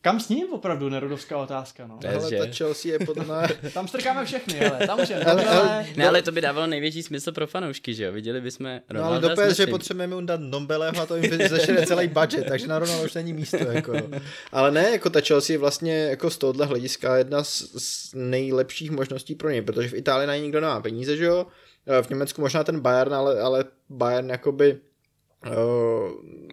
Kam 0.00 0.20
s 0.20 0.28
ním 0.28 0.52
opravdu 0.52 0.88
nerodovská 0.88 1.36
otázka, 1.38 1.86
no. 1.86 1.98
Ale 2.08 2.30
že? 2.30 2.38
ta 2.38 2.46
Chelsea 2.56 2.92
je 2.92 2.98
podle 3.06 3.24
mě... 3.24 3.70
Tam 3.74 3.88
strkáme 3.88 4.24
všechny, 4.24 4.60
ale 4.70 4.86
tam 4.86 5.00
už 5.00 5.08
je 5.08 5.24
Ale- 5.24 5.44
ale- 5.44 5.86
Ne, 5.96 6.08
ale 6.08 6.22
to 6.22 6.32
by 6.32 6.40
dávalo 6.40 6.66
největší 6.66 7.02
smysl 7.02 7.32
pro 7.32 7.46
fanoušky, 7.46 7.94
že 7.94 8.04
jo? 8.04 8.12
Viděli 8.12 8.40
bychom 8.40 8.66
No 8.66 8.80
Ronalda 8.90 9.08
ale 9.16 9.20
do 9.20 9.28
PSG 9.28 9.38
Messim. 9.58 9.70
potřebujeme 9.70 10.14
mu 10.14 10.20
dát 10.26 10.40
Nombeleho 10.40 11.02
a 11.02 11.06
to 11.06 11.16
jim 11.16 11.48
zašere 11.48 11.86
celý 11.86 12.08
budget, 12.08 12.46
takže 12.48 12.66
na 12.66 12.78
Ronaldo 12.78 13.04
už 13.04 13.14
není 13.14 13.32
místo. 13.32 13.56
Jako, 13.56 13.92
no. 13.92 14.18
Ale 14.52 14.70
ne, 14.70 14.90
jako 14.90 15.10
ta 15.10 15.20
Chelsea 15.20 15.54
je 15.54 15.58
vlastně 15.58 15.96
jako 16.04 16.30
z 16.30 16.38
tohohle 16.38 16.66
hlediska 16.66 17.16
jedna 17.16 17.44
z, 17.44 17.62
z 17.78 18.10
nejlepších 18.14 18.90
možností 18.90 19.34
pro 19.34 19.50
ně, 19.50 19.62
protože 19.62 19.88
v 19.88 19.94
Itálii 19.94 20.26
na 20.26 20.36
ní 20.36 20.42
nikdo 20.42 20.60
nemá 20.60 20.80
peníze, 20.80 21.16
že 21.16 21.24
jo? 21.24 21.46
Eh, 21.86 22.02
V 22.02 22.10
Německu 22.10 22.40
možná 22.40 22.64
ten 22.64 22.80
Bayern, 22.80 23.14
ale, 23.14 23.40
ale 23.40 23.64
Bayern 23.88 24.30
jakoby 24.30 24.78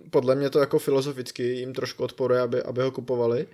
podle 0.09 0.35
mě 0.35 0.49
to 0.49 0.59
jako 0.59 0.79
filozoficky 0.79 1.43
jim 1.43 1.73
trošku 1.73 2.03
odporuje, 2.03 2.41
aby, 2.41 2.63
aby 2.63 2.81
ho 2.81 2.91
kupovali. 2.91 3.47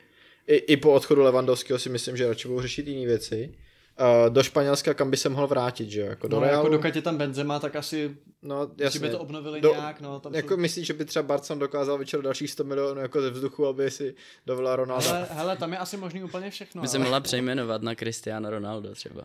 I, 0.48 0.56
I 0.56 0.78
po 0.78 0.94
odchodu 0.94 1.22
Levandovského 1.22 1.80
si 1.80 1.90
myslím, 1.90 2.18
že 2.18 2.28
radši 2.28 2.48
budou 2.48 2.62
řešit 2.62 2.88
jiné 2.88 3.06
věci. 3.06 3.56
Uh, 4.00 4.34
do 4.34 4.44
Španělska, 4.44 4.94
kam 4.94 5.12
by 5.12 5.18
se 5.18 5.30
mohl 5.30 5.48
vrátit, 5.48 5.90
že 5.90 6.00
jo? 6.02 6.08
Jako 6.08 6.28
do 6.28 6.36
No, 6.40 6.42
Realu. 6.46 6.58
jako 6.66 6.70
dokud 6.70 6.96
je 6.96 7.02
tam 7.02 7.18
Benzema, 7.18 7.60
tak 7.60 7.76
asi, 7.76 8.18
no, 8.42 8.72
jasně. 8.78 9.00
by 9.00 9.10
to 9.10 9.20
obnovili 9.20 9.62
Do- 9.62 9.70
nějak, 9.76 10.02
no, 10.02 10.20
tam 10.20 10.34
Jako 10.36 10.50
jsou... 10.50 10.58
myslíš, 10.58 10.88
že 10.88 10.94
by 10.94 11.06
třeba 11.06 11.24
Barcelona 11.24 11.60
dokázal 11.60 11.98
vyčerpat 11.98 12.24
dalších 12.24 12.52
100 12.52 12.64
milionů 12.64 13.02
jako 13.02 13.22
ze 13.22 13.30
vzduchu, 13.30 13.66
aby 13.68 13.92
si 13.92 14.16
dovolila 14.46 14.76
Ronalda? 14.76 15.12
Hele, 15.14 15.28
hele, 15.32 15.58
tam 15.58 15.72
je 15.74 15.78
asi 15.80 15.98
možný 15.98 16.24
úplně 16.24 16.50
všechno. 16.52 16.82
By 16.82 16.88
se 16.88 17.00
mohla 17.00 17.20
přejmenovat 17.20 17.82
na 17.82 17.96
Cristiano 17.96 18.50
Ronaldo 18.50 18.96
třeba. 18.96 19.24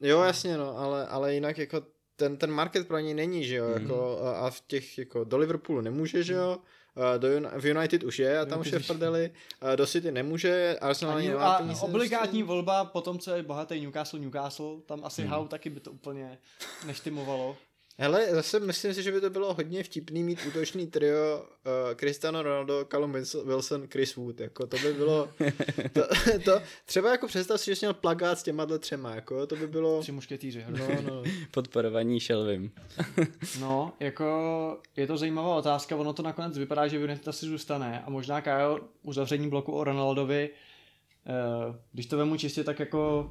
Jo, 0.00 0.22
jasně, 0.22 0.56
no, 0.56 0.78
ale, 0.78 1.06
ale 1.06 1.34
jinak 1.34 1.58
jako 1.58 1.82
ten, 2.16 2.36
ten 2.36 2.50
market 2.50 2.88
pro 2.88 2.98
něj 2.98 3.14
není, 3.14 3.44
že 3.44 3.56
jo, 3.56 3.68
jako, 3.68 4.18
a, 4.20 4.50
v 4.50 4.60
těch, 4.66 4.98
jako, 4.98 5.24
do 5.24 5.38
Liverpoolu 5.38 5.80
nemůže, 5.80 6.22
že 6.22 6.32
jo, 6.34 6.58
a 6.96 7.16
do, 7.16 7.28
v 7.58 7.66
United 7.66 8.04
už 8.04 8.18
je 8.18 8.38
a 8.38 8.44
tam 8.44 8.60
už 8.60 8.72
je 8.72 8.78
v 8.78 8.86
prdeli, 8.86 9.30
a 9.60 9.76
do 9.76 9.86
City 9.86 10.12
nemůže, 10.12 10.76
Arsenal 10.80 11.16
ani 11.16 11.26
Ani, 11.26 11.34
nemá 11.34 11.52
a 11.52 11.58
peníze. 11.58 11.80
obligátní 11.80 12.42
volba 12.42 12.84
po 12.84 13.00
tom, 13.00 13.18
co 13.18 13.34
je 13.34 13.42
bohatý 13.42 13.80
Newcastle, 13.80 14.20
Newcastle, 14.20 14.80
tam 14.86 15.04
asi 15.04 15.22
hmm. 15.22 15.30
Hau 15.30 15.48
taky 15.48 15.70
by 15.70 15.80
to 15.80 15.92
úplně 15.92 16.38
neštimovalo. 16.86 17.56
Hele, 17.98 18.26
zase 18.34 18.60
myslím 18.60 18.94
si, 18.94 19.02
že 19.02 19.12
by 19.12 19.20
to 19.20 19.30
bylo 19.30 19.54
hodně 19.54 19.82
vtipný 19.82 20.22
mít 20.22 20.38
útočný 20.48 20.86
trio 20.86 21.42
uh, 21.42 21.94
Cristiano 21.94 22.42
Ronaldo, 22.42 22.84
Callum 22.90 23.12
Wilson- 23.12 23.86
Chris 23.92 24.16
Wood, 24.16 24.40
jako 24.40 24.66
to 24.66 24.76
by 24.78 24.92
bylo, 24.92 25.28
to, 25.92 26.02
to, 26.44 26.60
třeba 26.86 27.10
jako 27.10 27.26
představ 27.26 27.60
si, 27.60 27.70
že 27.70 27.76
jsi 27.76 27.84
měl 27.86 27.94
plagát 27.94 28.38
s 28.38 28.42
těma 28.42 28.66
třema, 28.78 29.14
jako 29.14 29.46
to 29.46 29.56
by 29.56 29.66
bylo, 29.66 30.00
Tři 30.00 30.12
mušketýři. 30.12 30.64
no, 30.68 30.86
no, 31.02 31.22
Podporovaní 31.50 32.20
Shelvim. 32.20 32.72
No, 33.60 33.92
jako 34.00 34.80
je 34.96 35.06
to 35.06 35.16
zajímavá 35.16 35.54
otázka, 35.56 35.96
ono 35.96 36.12
to 36.12 36.22
nakonec 36.22 36.58
vypadá, 36.58 36.88
že 36.88 36.98
United 36.98 37.28
asi 37.28 37.46
zůstane 37.46 38.02
a 38.06 38.10
možná 38.10 38.40
Kyle 38.40 38.80
uzavření 39.02 39.48
bloku 39.50 39.72
o 39.72 39.84
Ronaldovi, 39.84 40.50
eh, 41.26 41.78
když 41.92 42.06
to 42.06 42.16
vemu 42.16 42.36
čistě 42.36 42.64
tak 42.64 42.78
jako 42.80 43.30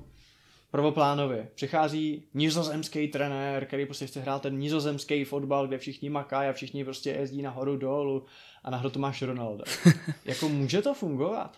prvoplánově. 0.71 1.47
Přichází 1.55 2.23
nizozemský 2.33 3.07
trenér, 3.07 3.65
který 3.65 3.85
prostě 3.85 4.07
chce 4.07 4.19
hrát 4.19 4.41
ten 4.41 4.57
nizozemský 4.57 5.23
fotbal, 5.23 5.67
kde 5.67 5.77
všichni 5.77 6.09
makají 6.09 6.49
a 6.49 6.53
všichni 6.53 6.83
prostě 6.83 7.09
jezdí 7.09 7.41
nahoru 7.41 7.77
dolů 7.77 8.25
a 8.63 8.69
nahoru 8.69 8.89
to 8.89 8.99
máš 8.99 9.21
Ronaldo. 9.21 9.63
jako 10.25 10.49
může 10.49 10.81
to 10.81 10.93
fungovat? 10.93 11.57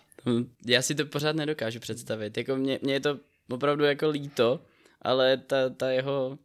Já 0.66 0.82
si 0.82 0.94
to 0.94 1.06
pořád 1.06 1.36
nedokážu 1.36 1.80
představit. 1.80 2.36
Jako 2.36 2.56
mě, 2.56 2.78
mě 2.82 2.92
je 2.92 3.00
to 3.00 3.18
opravdu 3.50 3.84
jako 3.84 4.08
líto, 4.08 4.60
ale 5.02 5.36
ta, 5.36 5.70
ta 5.70 5.90
jeho 5.90 6.38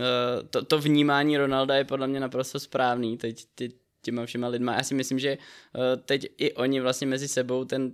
uh, 0.00 0.06
to, 0.50 0.64
to 0.64 0.78
vnímání 0.78 1.38
Ronalda 1.38 1.74
je 1.74 1.84
podle 1.84 2.06
mě 2.06 2.20
naprosto 2.20 2.60
správný 2.60 3.16
teď 3.16 3.44
ty, 3.54 3.72
těma 4.02 4.26
všema 4.26 4.48
lidma. 4.48 4.74
Já 4.74 4.82
si 4.82 4.94
myslím, 4.94 5.18
že 5.18 5.38
uh, 5.38 6.02
teď 6.04 6.26
i 6.38 6.52
oni 6.52 6.80
vlastně 6.80 7.06
mezi 7.06 7.28
sebou 7.28 7.64
ten 7.64 7.92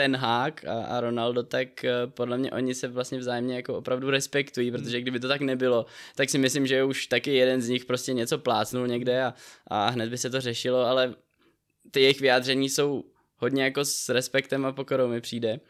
ten 0.00 0.16
hák 0.16 0.64
a, 0.64 0.82
a 0.84 1.00
Ronaldo, 1.00 1.42
tak 1.42 1.68
uh, 1.84 2.10
podle 2.10 2.38
mě 2.38 2.50
oni 2.50 2.74
se 2.74 2.88
vlastně 2.88 3.18
vzájemně 3.18 3.56
jako 3.56 3.74
opravdu 3.74 4.10
respektují, 4.10 4.70
protože 4.70 5.00
kdyby 5.00 5.20
to 5.20 5.28
tak 5.28 5.40
nebylo, 5.40 5.86
tak 6.14 6.30
si 6.30 6.38
myslím, 6.38 6.66
že 6.66 6.84
už 6.84 7.06
taky 7.06 7.34
jeden 7.34 7.60
z 7.60 7.68
nich 7.68 7.84
prostě 7.84 8.12
něco 8.12 8.38
plácnul 8.38 8.86
někde 8.86 9.24
a, 9.24 9.34
a 9.66 9.88
hned 9.88 10.10
by 10.10 10.18
se 10.18 10.30
to 10.30 10.40
řešilo, 10.40 10.84
ale 10.84 11.14
ty 11.90 12.00
jejich 12.00 12.20
vyjádření 12.20 12.68
jsou 12.68 13.04
hodně 13.36 13.62
jako 13.64 13.84
s 13.84 14.08
respektem 14.08 14.66
a 14.66 14.72
pokorou 14.72 15.08
mi 15.08 15.20
přijde, 15.20 15.60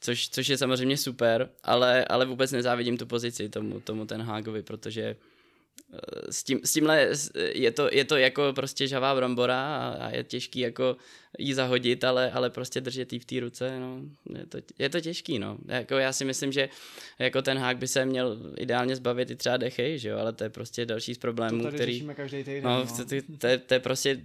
což, 0.00 0.28
což 0.28 0.48
je 0.48 0.58
samozřejmě 0.58 0.96
super, 0.96 1.50
ale, 1.62 2.04
ale 2.04 2.26
vůbec 2.26 2.52
nezávidím 2.52 2.98
tu 2.98 3.06
pozici 3.06 3.48
tomu, 3.48 3.80
tomu 3.80 4.06
ten 4.06 4.22
Hágovi, 4.22 4.62
protože 4.62 5.02
eh, 5.02 5.16
s, 6.30 6.44
tím, 6.44 6.60
s 6.64 6.72
tímhle 6.72 7.00
s- 7.02 7.30
je 7.54 7.70
to, 7.70 7.88
je 7.92 8.04
to 8.04 8.16
jako 8.16 8.52
prostě 8.52 8.86
žavá 8.88 9.14
brambora 9.14 9.76
a, 9.76 9.88
a 10.06 10.10
je 10.10 10.24
těžký 10.24 10.60
jako 10.60 10.96
jí 11.38 11.54
zahodit, 11.54 12.04
ale, 12.04 12.30
ale 12.30 12.50
prostě 12.50 12.80
držet 12.80 13.12
jí 13.12 13.18
v 13.18 13.24
té 13.24 13.40
ruce, 13.40 13.80
no, 13.80 14.00
je 14.38 14.46
to, 14.46 14.58
je 14.78 14.88
to 14.88 15.00
těžký, 15.00 15.38
no. 15.38 15.58
Jako 15.68 15.94
já 15.94 16.12
si 16.12 16.24
myslím, 16.24 16.52
že 16.52 16.68
jako 17.18 17.42
ten 17.42 17.58
hák 17.58 17.78
by 17.78 17.88
se 17.88 18.04
měl 18.06 18.52
ideálně 18.58 18.96
zbavit 18.96 19.30
i 19.30 19.36
třeba 19.36 19.56
Dechej, 19.56 19.98
že 19.98 20.08
jo, 20.08 20.18
ale 20.18 20.32
to 20.32 20.44
je 20.44 20.50
prostě 20.50 20.86
další 20.86 21.14
z 21.14 21.18
To 21.18 21.20
problémů, 21.20 21.62
tady 21.62 21.74
který... 21.76 22.06
každý 22.14 22.44
týden. 22.44 22.64
No, 22.64 22.70
No, 22.84 22.86
to, 22.96 23.04
to, 23.04 23.14
to, 23.38 23.46
je- 23.46 23.58
to 23.58 23.74
je 23.74 23.80
prostě, 23.80 24.20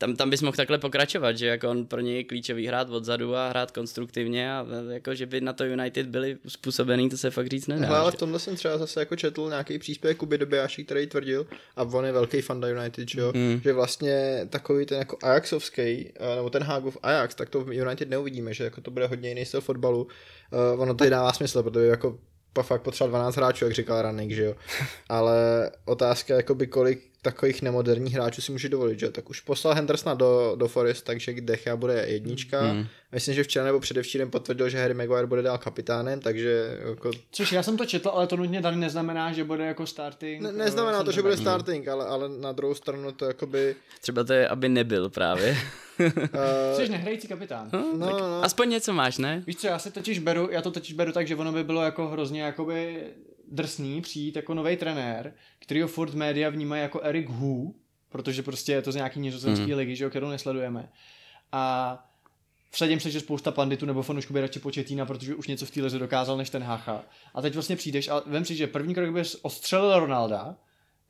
tam, 0.00 0.16
tam 0.16 0.30
bys 0.30 0.42
mohl 0.42 0.56
takhle 0.56 0.78
pokračovat, 0.78 1.38
že 1.38 1.46
jako 1.46 1.70
on 1.70 1.86
pro 1.86 2.00
něj 2.00 2.16
je 2.16 2.24
klíčový 2.24 2.66
hrát 2.66 2.90
odzadu 2.90 3.36
a 3.36 3.48
hrát 3.48 3.70
konstruktivně 3.70 4.52
a 4.52 4.66
jako, 4.90 5.14
že 5.14 5.26
by 5.26 5.40
na 5.40 5.52
to 5.52 5.64
United 5.64 6.06
byli 6.06 6.36
uspůsobený, 6.44 7.10
to 7.10 7.16
se 7.16 7.30
fakt 7.30 7.46
říct 7.46 7.66
nedá. 7.66 7.88
Ale 8.00 8.12
v 8.12 8.14
tomhle 8.14 8.38
jsem 8.38 8.56
třeba 8.56 8.78
zase 8.78 9.00
jako 9.00 9.16
četl 9.16 9.48
nějaký 9.48 9.78
příspěvek 9.78 10.16
Kuby 10.16 10.38
Dobijáši, 10.38 10.84
který 10.84 11.06
tvrdil, 11.06 11.46
a 11.76 11.82
on 11.82 12.04
je 12.04 12.12
velký 12.12 12.40
fanda 12.40 12.68
United, 12.68 13.08
že, 13.08 13.20
jo, 13.20 13.32
Mm. 13.34 13.60
že 13.64 13.72
vlastně 13.72 14.46
takový 14.50 14.86
ten 14.86 14.98
jako 14.98 15.18
Ajaxovský, 15.22 15.82
eh, 15.82 16.36
nebo 16.36 16.50
ten 16.50 16.62
Hágův 16.62 16.96
Ajax, 17.02 17.34
tak 17.34 17.48
to 17.50 17.60
v 17.64 17.72
United 17.72 18.08
neuvidíme, 18.08 18.54
že 18.54 18.64
jako 18.64 18.80
to 18.80 18.90
bude 18.90 19.06
hodně 19.06 19.28
jiný 19.28 19.44
styl 19.44 19.60
fotbalu. 19.60 20.02
Uh, 20.74 20.80
ono 20.82 20.94
tady 20.94 21.10
dává 21.10 21.32
smysl, 21.32 21.62
protože 21.62 21.86
jako 21.86 22.18
fakt 22.62 22.82
potřeba 22.82 23.08
12 23.08 23.36
hráčů, 23.36 23.64
jak 23.64 23.74
říkal 23.74 24.02
Ranik, 24.02 24.32
že 24.32 24.44
jo. 24.44 24.54
Ale 25.08 25.70
otázka, 25.84 26.34
jakoby 26.34 26.66
kolik 26.66 27.09
takových 27.22 27.62
nemoderních 27.62 28.14
hráčů 28.14 28.42
si 28.42 28.52
může 28.52 28.68
dovolit, 28.68 29.00
že 29.00 29.06
jo. 29.06 29.12
Tak 29.12 29.30
už 29.30 29.40
poslal 29.40 29.74
Hendersona 29.74 30.14
do, 30.14 30.54
do 30.58 30.68
Forest, 30.68 31.04
takže 31.04 31.32
Decha 31.40 31.76
bude 31.76 32.04
jednička. 32.08 32.72
Mm. 32.72 32.86
Myslím, 33.12 33.34
že 33.34 33.42
včera 33.42 33.64
nebo 33.64 33.80
předevčírem 33.80 34.30
potvrdil, 34.30 34.68
že 34.68 34.78
Harry 34.78 34.94
Maguire 34.94 35.26
bude 35.26 35.42
dál 35.42 35.58
kapitánem, 35.58 36.20
takže 36.20 36.78
jako 36.88 37.10
Což 37.30 37.52
já 37.52 37.62
jsem 37.62 37.76
to 37.76 37.86
četl, 37.86 38.08
ale 38.08 38.26
to 38.26 38.36
nutně 38.36 38.62
tady 38.62 38.76
neznamená, 38.76 39.32
že 39.32 39.44
bude 39.44 39.66
jako 39.66 39.86
starting. 39.86 40.42
Ne, 40.42 40.48
eh, 40.48 40.52
neznamená 40.52 41.04
to, 41.04 41.12
že 41.12 41.22
bude 41.22 41.36
centerback. 41.36 41.60
starting, 41.60 41.88
ale, 41.88 42.06
ale 42.06 42.28
na 42.28 42.52
druhou 42.52 42.74
stranu 42.74 43.12
to 43.12 43.24
jakoby... 43.24 43.76
Třeba 44.00 44.24
to 44.24 44.32
je, 44.32 44.48
aby 44.48 44.68
nebyl 44.68 45.08
právě. 45.10 45.56
Jsi 46.76 46.82
Uh, 46.84 46.90
nehrající 46.90 47.28
kapitán. 47.28 47.68
no, 47.72 47.92
no, 47.94 48.18
no. 48.18 48.44
Aspoň 48.44 48.68
něco 48.70 48.92
máš, 48.92 49.18
ne? 49.18 49.44
Víš 49.46 49.56
co, 49.56 49.66
já 49.66 49.78
se 49.78 49.90
totiž 49.90 50.18
beru, 50.18 50.48
já 50.50 50.62
to 50.62 50.70
totiž 50.70 50.92
beru 50.92 51.12
tak, 51.12 51.26
že 51.26 51.36
ono 51.36 51.52
by 51.52 51.64
bylo 51.64 51.82
jako 51.82 52.08
hrozně 52.08 52.42
jakoby 52.42 53.04
drsný 53.50 54.00
přijít 54.00 54.36
jako 54.36 54.54
nový 54.54 54.76
trenér, 54.76 55.34
kterýho 55.58 55.88
furt 55.88 56.14
média 56.14 56.50
vnímají 56.50 56.82
jako 56.82 57.00
Eric 57.02 57.26
Hu, 57.30 57.74
protože 58.08 58.42
prostě 58.42 58.72
je 58.72 58.82
to 58.82 58.92
z 58.92 58.94
nějaký 58.94 59.20
nizozemský 59.20 59.64
Hmm. 59.64 59.74
ligy, 59.78 59.96
že 59.96 60.04
jo, 60.04 60.10
kterou 60.10 60.28
nesledujeme. 60.28 60.88
A 61.52 61.94
vsadím 62.70 63.00
se, 63.00 63.10
že 63.10 63.20
spousta 63.20 63.50
panditů 63.50 63.86
nebo 63.86 64.02
fanoušků 64.02 64.32
by 64.32 64.40
radši 64.40 64.58
Početína, 64.58 65.06
protože 65.06 65.34
už 65.34 65.46
něco 65.46 65.66
v 65.66 65.70
té 65.70 65.82
lize 65.82 65.98
dokázal 65.98 66.36
než 66.36 66.50
ten 66.50 66.62
Hacha. 66.62 67.02
A 67.34 67.42
teď 67.42 67.54
vlastně 67.54 67.76
přijdeš 67.76 68.08
a 68.08 68.22
vem 68.26 68.44
si, 68.44 68.56
že 68.56 68.66
první 68.66 68.94
krok 68.94 69.10
bys 69.14 69.36
ostřelil 69.42 69.98
Ronalda, 70.00 70.56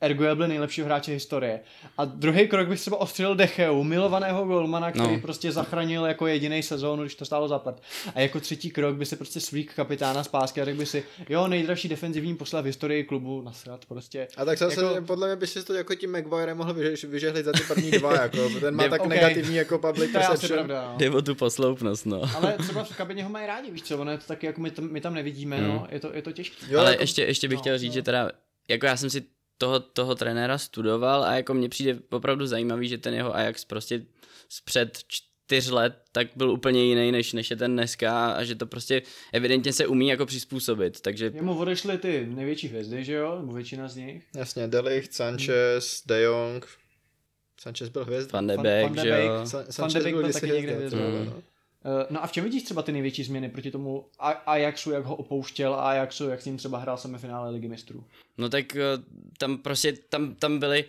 ergo 0.00 0.24
je 0.24 0.34
byl 0.34 0.48
nejlepšího 0.48 0.86
hráče 0.86 1.12
historie. 1.12 1.60
A 1.98 2.04
druhý 2.04 2.48
krok 2.48 2.68
bych 2.68 2.80
třeba 2.80 2.96
ostřelil 2.96 3.34
Decheu, 3.34 3.82
milovaného 3.82 4.44
golmana, 4.44 4.90
který 4.92 5.12
No. 5.14 5.20
prostě 5.20 5.52
zachránil 5.52 6.04
jako 6.06 6.26
jediný 6.26 6.62
sezónu, 6.62 7.02
když 7.02 7.14
to 7.14 7.24
stálo 7.24 7.48
za 7.48 7.58
prd. 7.58 7.82
A 8.14 8.20
jako 8.20 8.40
třetí 8.40 8.70
krok 8.70 8.96
by 8.96 9.06
se 9.06 9.16
prostě 9.16 9.40
svlík 9.40 9.74
kapitána 9.74 10.24
z 10.24 10.28
pásky 10.28 10.60
a 10.60 10.64
řekl 10.64 10.78
by 10.78 10.86
si, 10.86 11.04
jo, 11.28 11.48
nejdražší 11.48 11.88
defenzivní 11.88 12.36
posla 12.36 12.60
v 12.60 12.64
historii 12.64 13.04
klubu, 13.04 13.42
nasrat 13.42 13.86
prostě. 13.86 14.28
A 14.36 14.44
tak 14.44 14.58
zase 14.58 14.82
Jako- 14.82 15.06
podle 15.06 15.26
mě 15.28 15.36
by 15.36 15.46
si 15.46 15.64
to 15.64 15.74
jako 15.74 15.94
tím 15.94 16.12
Maguire 16.12 16.54
mohl 16.54 16.74
vyže, 16.74 17.06
vyžehlit 17.06 17.44
za 17.44 17.52
ty 17.52 17.60
první 17.68 17.90
dva, 17.90 18.12
jako, 18.22 18.48
ten 18.60 18.74
má 18.74 18.88
tak 18.88 19.00
ok. 19.02 19.08
negativní 19.08 19.56
jako 19.56 19.78
public 19.78 20.12
To 20.12 20.18
je 20.18 20.24
asi 20.24 20.30
perception. 20.30 20.58
pravda, 20.66 20.88
no. 20.92 20.98
Jde 20.98 21.10
o 21.10 21.22
tu 21.22 21.34
posloupnost, 21.34 22.06
no. 22.06 22.22
Ale 22.36 22.54
třeba 22.58 22.84
v 22.84 22.96
kabině 22.96 23.24
ho 23.24 23.30
mají 23.30 23.46
rádi, 23.46 23.70
víš 23.70 23.82
co, 23.82 23.98
ono 23.98 24.10
je 24.10 24.18
to 24.18 24.24
taky, 24.26 24.46
jako 24.46 24.60
my 24.60 24.70
tam, 24.70 24.88
my 24.92 25.00
tam 25.00 25.14
nevidíme, 25.14 25.56
Hmm. 25.56 25.68
no, 25.68 25.86
je 25.90 26.00
to, 26.00 26.10
je 26.14 26.22
to 26.22 26.32
těžké. 26.32 26.66
Jo, 26.68 26.80
Ale 26.80 26.90
jako- 26.90 27.02
ještě, 27.02 27.22
ještě 27.22 27.48
bych 27.48 27.56
no, 27.56 27.60
chtěl 27.60 27.78
říct, 27.78 27.90
no. 27.90 27.94
že 27.94 28.02
teda, 28.02 28.30
jako 28.68 28.86
já 28.86 28.96
jsem 28.96 29.10
si 29.10 29.22
toho, 29.60 29.80
toho 29.80 30.14
trenéra 30.14 30.58
studoval 30.58 31.24
a 31.24 31.34
jako 31.36 31.54
mně 31.54 31.68
přijde 31.68 31.98
opravdu 32.10 32.46
zajímavý, 32.46 32.88
že 32.88 32.98
ten 32.98 33.14
jeho 33.14 33.36
Ajax 33.36 33.64
prostě 33.64 34.02
před 34.64 34.98
čtyř 35.06 35.70
let 35.70 35.94
tak 36.12 36.26
byl 36.36 36.50
úplně 36.50 36.84
jiný, 36.84 37.12
než, 37.12 37.32
než 37.32 37.50
je 37.50 37.56
ten 37.56 37.72
dneska 37.72 38.32
a 38.32 38.44
že 38.44 38.54
to 38.54 38.66
prostě 38.66 39.02
evidentně 39.32 39.72
se 39.72 39.86
umí 39.86 40.08
jako 40.08 40.26
přizpůsobit, 40.26 41.00
takže 41.00 41.32
Jemu 41.34 41.58
odešly 41.58 41.98
ty 41.98 42.26
největší 42.26 42.68
hvězdy, 42.68 43.04
že 43.04 43.12
jo, 43.12 43.36
nebo 43.40 43.52
většina 43.52 43.88
z 43.88 43.96
nich. 43.96 44.24
Jasně, 44.36 44.68
Delicht, 44.68 45.12
Sanchez, 45.14 46.02
De 46.06 46.22
Jong. 46.22 46.66
Sanchez 47.60 47.88
byl 47.88 48.04
hvězda. 48.04 48.30
Van 48.32 48.46
de 48.46 48.56
Van- 48.56 48.62
Beek, 48.62 48.84
Van 48.84 48.94
de 48.94 49.02
že 49.02 49.08
jo. 49.08 49.44
Van 49.78 49.92
de 49.92 50.00
Beek 50.00 50.14
byl 50.14 50.22
kdysi 50.22 50.40
taky 50.40 50.52
někde 50.52 50.72
hvězda, 50.74 50.98
hvězdou. 50.98 51.18
třeba, 51.18 51.24
Mm. 51.24 51.26
no. 51.36 51.42
Eh, 51.84 52.06
No 52.10 52.24
a 52.24 52.26
v 52.26 52.32
čem 52.32 52.44
vidíš 52.44 52.62
třeba 52.62 52.82
ty 52.82 52.92
největší 52.92 53.24
změny 53.24 53.48
proti 53.48 53.70
tomu 53.70 54.06
Ajaxu, 54.46 54.90
jak 54.90 55.04
ho 55.04 55.16
opouštěl 55.16 55.74
a 55.74 55.90
Ajaxu, 55.90 56.28
jak 56.28 56.42
s 56.42 56.44
ním 56.44 56.56
třeba 56.56 56.78
hrál 56.78 56.96
semifinále 56.96 57.50
Ligy 57.50 57.68
mistrů? 57.68 58.04
No 58.38 58.48
tak 58.48 58.76
eh, 58.76 58.82
tam 59.38 59.58
prostě, 59.58 59.92
tam, 59.92 60.34
tam 60.34 60.58
byly 60.58 60.84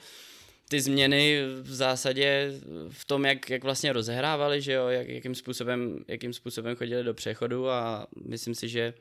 ty 0.69 0.81
změny 0.81 1.41
v 1.61 1.73
zásadě 1.73 2.53
v 2.89 3.05
tom, 3.05 3.25
jak, 3.25 3.49
jak 3.49 3.63
vlastně 3.63 3.93
rozehrávali, 3.93 4.61
že 4.61 4.73
jo, 4.73 4.87
jak, 4.87 5.07
jakým, 5.07 5.35
způsobem, 5.35 6.03
jakým 6.07 6.33
způsobem 6.33 6.75
chodili 6.75 7.03
do 7.03 7.13
přechodu 7.13 7.69
a 7.69 8.07
myslím 8.25 8.55
si, 8.55 8.69
že 8.69 8.93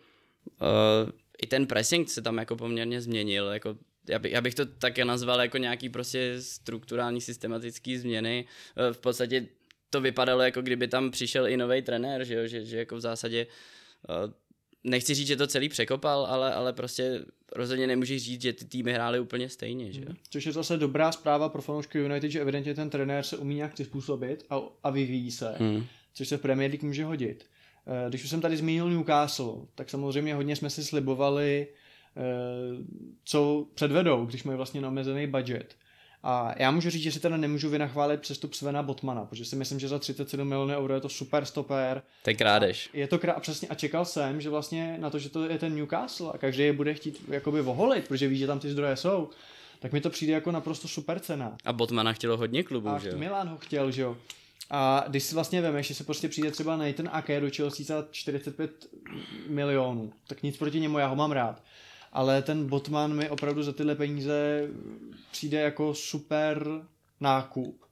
uh, 0.46 1.11
i 1.42 1.46
ten 1.46 1.66
pressing 1.66 2.09
se 2.09 2.22
tam 2.22 2.38
jako 2.38 2.57
poměrně 2.57 3.00
změnil, 3.00 3.48
jako 3.48 3.76
já, 4.09 4.18
by, 4.18 4.31
já 4.31 4.40
bych 4.40 4.55
to 4.55 4.66
také 4.66 5.05
nazval 5.05 5.40
jako 5.40 5.59
nějaký 5.59 5.88
prostě 5.88 6.37
strukturální 6.40 7.20
systematický 7.20 7.98
změny. 7.98 8.44
V 8.92 8.98
podstatě 8.98 9.46
to 9.90 10.00
vypadalo 10.00 10.42
jako 10.42 10.62
kdyby 10.62 10.88
tam 10.88 11.11
přišel 11.11 11.48
i 11.48 11.57
nový 11.57 11.83
trenér, 11.83 12.24
že 12.24 12.35
jo, 12.35 12.46
že, 12.46 12.64
že 12.64 12.79
jako 12.79 12.96
v 12.96 13.00
zásadě 13.00 13.46
eh, 14.09 14.33
nechci 14.85 15.14
říct, 15.14 15.26
že 15.26 15.37
to 15.37 15.46
celý 15.46 15.68
překopal, 15.68 16.26
ale, 16.26 16.55
ale 16.55 16.72
prostě 16.72 17.24
rozhodně 17.57 17.87
nemůžeš 17.87 18.22
říct, 18.22 18.42
že 18.42 18.53
ty 18.53 18.64
týmy 18.64 18.92
hrály 18.92 19.20
úplně 19.20 19.48
stejně, 19.48 19.92
že 19.92 20.00
jo. 20.00 20.07
Což 20.31 20.46
je 20.46 20.53
zase 20.53 20.76
dobrá 20.76 21.12
zpráva 21.12 21.48
pro 21.48 21.62
fanoušky 21.62 21.98
United, 21.98 22.31
že 22.31 22.40
evidentně 22.40 22.74
ten 22.74 22.90
trenér 22.90 23.24
se 23.24 23.37
umí 23.37 23.55
nějak 23.55 23.74
přizpůsobit 23.74 24.46
a, 24.50 24.61
a 24.83 24.90
vyvíjí 24.90 25.31
se, 25.31 25.55
Hmm. 25.59 25.85
což 26.14 26.29
se 26.29 26.37
v 26.37 26.40
Premier 26.40 26.70
League 26.70 26.83
může 26.85 27.05
hodit. 27.05 27.46
Eh, 27.87 28.09
Když 28.09 28.24
už 28.24 28.31
jsem 28.31 28.40
tady 28.40 28.57
zmínil 28.57 28.90
Newcastle, 28.90 29.55
tak 29.74 29.90
samozřejmě 29.90 30.35
hodně 30.35 30.57
jsme 30.57 30.70
si 30.70 30.85
slibovali, 30.85 31.66
eh, 32.16 32.20
co 33.24 33.66
předvedou, 33.74 34.26
když 34.26 34.44
mají 34.44 34.57
vlastně 34.57 34.81
neomezený 34.81 35.26
budget. 35.26 35.76
A 36.22 36.54
já 36.56 36.70
můžu 36.70 36.90
říct, 36.90 37.02
že 37.02 37.12
si 37.12 37.20
teda 37.20 37.37
nemůžu 37.37 37.68
vynachválit 37.70 38.20
přestup 38.20 38.54
Svena 38.54 38.83
Botmana, 38.83 39.24
protože 39.24 39.44
si 39.44 39.56
myslím, 39.56 39.80
že 39.80 39.88
za 39.88 39.98
37 39.98 40.48
milionů 40.48 40.74
euro 40.74 40.94
je 40.94 41.00
to 41.00 41.09
super 41.09 41.44
stoper, 41.44 42.02
To 42.24 42.30
je 42.30 42.35
krádež. 42.35 42.90
je 42.92 43.06
to 43.09 43.18
krá... 43.18 43.33
přesně 43.40 43.68
a 43.68 43.74
čekal 43.74 44.04
jsem, 44.04 44.40
že 44.40 44.50
vlastně 44.50 44.96
na 45.00 45.11
to, 45.11 45.18
že 45.18 45.28
to 45.28 45.44
je 45.44 45.59
ten 45.59 45.74
Newcastle 45.76 46.30
a 46.35 46.38
každý 46.38 46.62
je 46.62 46.72
bude 46.72 46.94
chtít 46.94 47.24
jakoby 47.28 47.62
voholit, 47.62 48.09
protože 48.09 48.28
ví, 48.28 48.38
že 48.38 48.46
tam 48.46 48.59
ty 48.59 48.70
zdroje 48.70 48.96
jsou, 48.96 49.30
tak 49.78 49.92
mi 49.92 50.00
to 50.00 50.11
přijde 50.11 50.33
jako 50.33 50.50
naprosto 50.50 50.88
super 50.88 51.20
cena. 51.20 51.56
A 51.64 51.72
Botmana 51.72 52.12
chtělo 52.12 52.37
hodně 52.37 52.62
klubů, 52.62 52.88
A 52.88 52.98
že 52.98 53.09
jo? 53.09 53.18
Milan 53.18 53.48
ho 53.48 53.56
chtěl, 53.59 53.90
že 53.90 54.02
jo. 54.02 54.16
A 54.70 55.04
když 55.09 55.22
si 55.22 55.35
vlastně 55.35 55.61
vemeš, 55.61 55.87
že 55.87 55.94
se 55.94 56.04
prostě 56.04 56.28
přijde 56.28 56.50
třeba 56.50 56.76
Nathan 56.76 57.09
Ake 57.12 57.40
do 57.40 57.50
Chelsea 57.56 57.87
za 57.87 58.04
45 58.11 58.70
milionů, 59.48 60.12
tak 60.26 60.42
nic 60.42 60.56
proti 60.56 60.80
němu, 60.80 60.98
já 60.98 61.06
ho 61.06 61.16
mám 61.16 61.33
rád. 61.33 61.62
Ale 62.12 62.42
ten 62.42 62.66
Botman 62.66 63.16
mi 63.16 63.31
opravdu 63.31 63.62
za 63.62 63.73
tyhle 63.73 63.94
peníze 63.94 64.68
přijde 65.31 65.61
jako 65.61 65.94
super 65.94 66.66
nákup. 67.20 67.85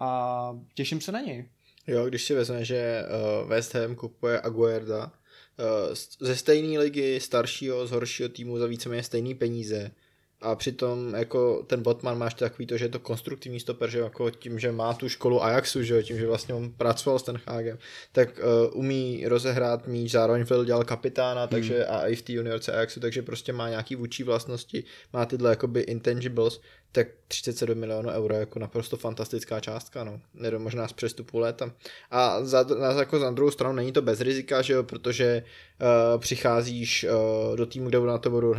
A 0.00 0.50
těším 0.74 1.00
se 1.00 1.12
na 1.12 1.20
něj. 1.20 1.48
Jo, 1.86 2.06
když 2.06 2.24
si 2.24 2.34
vezme, 2.34 2.64
že 2.64 3.02
uh, 3.42 3.48
West 3.48 3.74
Ham 3.74 3.94
kupuje 3.94 4.40
Aguerda 4.40 5.04
uh, 5.04 5.94
ze 6.20 6.36
stejné 6.36 6.78
ligy, 6.78 7.20
staršího, 7.20 7.86
z 7.86 7.90
horšího 7.90 8.28
týmu 8.28 8.58
za 8.58 8.66
víceméně 8.66 9.02
stejné 9.02 9.34
peníze 9.34 9.90
a 10.42 10.54
přitom 10.54 11.14
jako 11.14 11.62
ten 11.66 11.82
Botman 11.82 12.18
máš 12.18 12.34
takový 12.34 12.66
to, 12.66 12.76
že 12.76 12.84
je 12.84 12.88
to 12.88 12.98
konstruktivní 12.98 13.60
stoper, 13.60 13.90
že 13.90 13.98
jako 13.98 14.30
tím, 14.30 14.58
že 14.58 14.72
má 14.72 14.94
tu 14.94 15.08
školu 15.08 15.44
Ajaxu, 15.44 15.82
že 15.82 15.94
jo, 15.94 16.02
tím, 16.02 16.18
že 16.18 16.26
vlastně 16.26 16.54
on 16.54 16.72
pracoval 16.72 17.18
s 17.18 17.22
ten 17.22 17.40
Hágem, 17.46 17.78
tak 18.12 18.38
uh, 18.38 18.78
umí 18.78 19.24
rozehrát 19.26 19.86
míč, 19.86 20.10
zároveň 20.10 20.46
Phil 20.46 20.64
dělal 20.64 20.84
kapitána, 20.84 21.46
takže 21.46 21.74
Hmm. 21.74 21.96
a 21.96 22.06
i 22.06 22.16
v 22.16 22.22
té 22.22 22.32
juniorce 22.32 22.72
Ajaxu, 22.72 23.00
takže 23.00 23.22
prostě 23.22 23.52
má 23.52 23.68
nějaký 23.68 23.96
vůči 23.96 24.24
vlastnosti, 24.24 24.84
má 25.12 25.26
tyhle 25.26 25.50
jakoby 25.50 25.80
intangibles, 25.80 26.60
tak 26.92 27.06
37 27.28 27.78
milionů 27.78 28.08
euro 28.10 28.34
je 28.34 28.40
jako 28.40 28.58
naprosto 28.58 28.96
fantastická 28.96 29.60
částka, 29.60 30.04
no. 30.04 30.20
Nebo 30.34 30.58
možná 30.58 30.88
z 30.88 30.92
přestupu 30.92 31.38
léta. 31.38 31.72
A 32.10 32.44
za, 32.44 32.62
na, 32.80 32.92
jako 32.92 33.18
za 33.18 33.30
druhou 33.30 33.50
stranu 33.50 33.74
není 33.74 33.92
to 33.92 34.02
bez 34.02 34.20
rizika, 34.20 34.62
že 34.62 34.72
jo, 34.72 34.82
protože 34.82 35.42
uh, 36.14 36.20
přicházíš 36.20 37.06
uh, 37.50 37.56
do 37.56 37.66
týmu, 37.66 37.88
kde 37.88 38.00
na 38.00 38.18
to 38.18 38.30
budou 38.30 38.54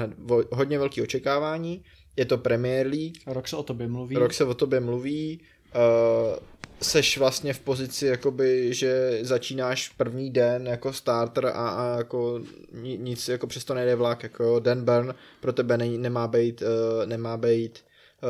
hodně 0.52 0.80
velký 0.80 1.02
očekávání, 1.02 1.84
je 2.16 2.26
to 2.26 2.38
Premier 2.38 2.88
League, 2.88 3.16
Rok 3.28 3.48
se 3.48 3.56
o 3.56 3.63
tobě 3.63 3.88
mluví. 3.88 4.16
rok 4.16 4.34
se 4.34 4.44
o 4.46 4.54
tobě 4.54 4.80
mluví, 4.80 5.42
uh, 5.76 6.36
seš 6.82 7.18
vlastně 7.18 7.54
v 7.54 7.60
pozici, 7.60 8.06
jakoby, 8.06 8.74
že 8.74 9.20
začínáš 9.22 9.90
první 9.90 10.32
den 10.32 10.68
jako 10.68 10.94
starter 10.94 11.46
a, 11.46 11.52
a 11.52 11.98
jako 11.98 12.42
ni- 12.74 12.98
nic, 12.98 13.28
jako 13.28 13.48
přesto 13.48 13.74
nejde 13.74 13.96
vlak, 13.96 14.24
jako 14.24 14.60
Dan 14.60 14.86
Burn 14.86 15.13
pro 15.40 15.54
tebe 15.54 15.78
ne, 15.78 15.88
nemá 15.90 16.28
být, 16.28 16.62
uh, 16.62 17.06
nemá 17.06 17.38
být 17.38 17.80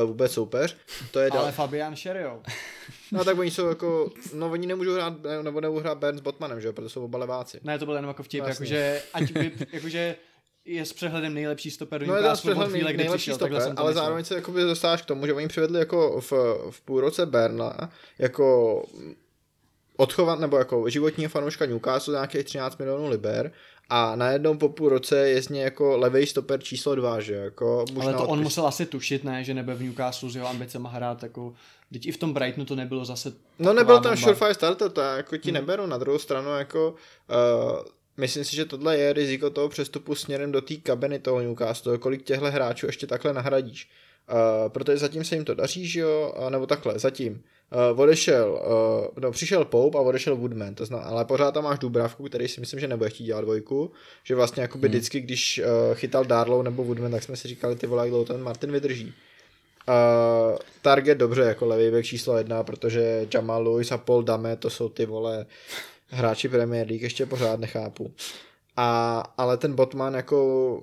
vůbec 0.04 0.32
soupeř. 0.32 0.76
To 1.10 1.20
je 1.20 1.30
dal... 1.30 1.40
Ale 1.42 1.52
Fabian 1.52 1.96
Šerio. 1.96 2.42
No 3.12 3.24
tak 3.24 3.38
oni 3.38 3.50
jsou 3.50 3.68
jako, 3.68 4.10
no 4.34 4.50
oni 4.50 4.66
nemůžou 4.66 4.94
hrát, 4.94 5.12
nebo 5.42 5.60
nebudou 5.60 5.78
hrát 5.82 5.98
Burn 5.98 6.18
s 6.18 6.20
Botmanem, 6.20 6.60
že 6.60 6.66
jo, 6.66 6.72
protože 6.72 6.88
jsou 6.88 7.04
oba 7.04 7.18
leváci. 7.18 7.60
Ne, 7.62 7.78
to 7.78 7.84
byl 7.86 7.94
jenom 7.94 8.08
jako 8.08 8.22
vtip, 8.22 8.44
Vlastně. 8.44 8.76
jakože, 8.76 9.02
ať 9.12 9.32
by, 9.32 9.52
jakože 9.72 10.16
je 10.64 10.84
s 10.84 10.92
přehledem 10.92 11.34
nejlepší 11.34 11.70
stoper 11.70 12.06
No 12.06 12.14
je 12.14 12.22
to 12.22 12.28
Newcastle 12.28 12.50
od 12.50 12.54
přehled 12.54 12.70
chvíle, 12.70 12.88
nej, 12.88 12.96
nejlepší 12.96 13.18
přišel, 13.22 13.34
stoper, 13.34 13.62
ale 13.62 13.70
myslel. 13.70 13.92
zároveň 13.94 14.24
se 14.24 14.34
jakoby 14.34 14.62
dostáváš 14.62 15.02
k 15.02 15.06
tomu, 15.06 15.26
že 15.26 15.32
oni 15.34 15.48
přivedli 15.48 15.78
jako 15.78 16.20
v, 16.20 16.32
v 16.70 16.80
půlroce 16.80 17.26
Berna 17.26 17.90
jako 18.18 18.82
odchovat 19.96 20.40
nebo 20.40 20.58
jako 20.58 20.88
životního 20.88 21.30
fanouška 21.30 21.66
Newcastle 21.66 22.12
za 22.12 22.18
nějakých 22.18 22.44
13 22.44 22.78
milionů 22.78 23.08
liber 23.08 23.52
a 23.90 24.16
najednou 24.16 24.56
po 24.56 24.68
půl 24.68 24.88
roce 24.88 25.28
je 25.28 25.42
z 25.42 25.48
něj 25.48 25.62
jako 25.62 25.96
levej 25.96 26.26
stoper 26.26 26.60
číslo 26.62 26.94
2, 26.94 27.20
že 27.20 27.34
jako 27.34 27.84
Ale 28.02 28.12
to 28.12 28.26
on 28.26 28.38
odpust- 28.38 28.42
musel 28.42 28.66
asi 28.66 28.86
tušit, 28.86 29.24
ne, 29.24 29.44
že 29.44 29.54
nebude 29.54 29.76
v 29.76 29.82
Newcastle 29.82 30.30
s 30.30 30.34
jeho 30.36 30.48
ambicema 30.48 30.90
hrát 30.90 31.22
jako, 31.22 31.54
teď 31.92 32.06
i 32.06 32.12
v 32.12 32.16
tom 32.16 32.32
Brightonu 32.32 32.64
to 32.64 32.74
nebylo 32.76 33.04
zase 33.04 33.32
No 33.58 33.72
nebyl 33.72 34.00
tam 34.00 34.16
surefire 34.16 34.54
starter, 34.54 34.90
to 34.90 35.00
já 35.00 35.16
jako 35.16 35.36
ti 35.36 35.48
Hmm. 35.50 35.54
neberu. 35.54 35.86
Na 35.86 35.98
druhou 35.98 36.18
stranu 36.18 36.50
jako 36.50 36.90
uh, 36.90 37.78
myslím 38.16 38.44
si, 38.44 38.56
že 38.56 38.64
tohle 38.64 38.98
je 38.98 39.12
riziko 39.12 39.50
toho 39.50 39.68
přestupu 39.68 40.14
směrem 40.14 40.52
do 40.52 40.60
té 40.60 40.76
kabiny 40.76 41.18
toho 41.18 41.40
Newcastle, 41.40 41.98
kolik 41.98 42.22
těchto 42.22 42.50
hráčů 42.50 42.86
ještě 42.86 43.06
takhle 43.06 43.32
nahradíš. 43.32 43.90
Uh, 44.32 44.68
protože 44.72 44.96
zatím 44.98 45.24
se 45.24 45.34
jim 45.34 45.44
to 45.44 45.54
daří, 45.54 45.86
že 45.88 46.00
jo, 46.00 46.34
a 46.36 46.50
nebo 46.50 46.66
takhle, 46.66 46.98
zatím. 46.98 47.42
Uh, 47.92 48.00
odešel, 48.00 48.52
uh, 48.52 49.22
no, 49.22 49.30
přišel 49.30 49.64
Pope 49.64 49.98
a 49.98 50.00
odešel 50.00 50.36
Woodman, 50.36 50.74
to 50.74 50.86
zna, 50.86 50.98
ale 50.98 51.24
pořád 51.24 51.52
tam 51.52 51.64
máš 51.64 51.78
Dubravku, 51.78 52.24
který 52.24 52.48
si 52.48 52.60
myslím, 52.60 52.80
že 52.80 52.88
nebude 52.88 53.10
chtít 53.10 53.24
dělat 53.24 53.40
dvojku, 53.40 53.90
že 54.24 54.34
vlastně 54.34 54.62
jakoby 54.62 54.88
hmm. 54.88 54.94
vždycky, 54.94 55.20
když 55.20 55.60
uh, 55.64 55.94
chytal 55.94 56.24
Darlow 56.24 56.62
nebo 56.62 56.84
Woodman, 56.84 57.10
tak 57.10 57.22
jsme 57.22 57.36
si 57.36 57.48
říkali, 57.48 57.76
ty 57.76 57.86
vole, 57.86 58.02
jak 58.02 58.10
dlouho 58.10 58.24
ten 58.24 58.42
Martin 58.42 58.72
vydrží. 58.72 59.14
Uh, 59.88 60.58
target 60.82 61.18
dobře 61.18 61.42
jako 61.42 61.66
levý 61.66 61.90
back 61.90 62.04
číslo 62.04 62.38
jedna, 62.38 62.62
protože 62.62 63.26
Jamal 63.34 63.68
Lewis 63.68 63.92
a 63.92 63.98
Paul 63.98 64.22
Dame 64.22 64.56
to 64.56 64.70
jsou 64.70 64.88
ty 64.88 65.06
vole 65.06 65.46
hráči 66.08 66.48
Premier 66.48 66.86
League, 66.86 67.02
ještě 67.02 67.26
pořád 67.26 67.60
nechápu. 67.60 68.12
A, 68.76 69.18
ale 69.38 69.56
ten 69.56 69.74
Botman 69.74 70.14
jako 70.14 70.80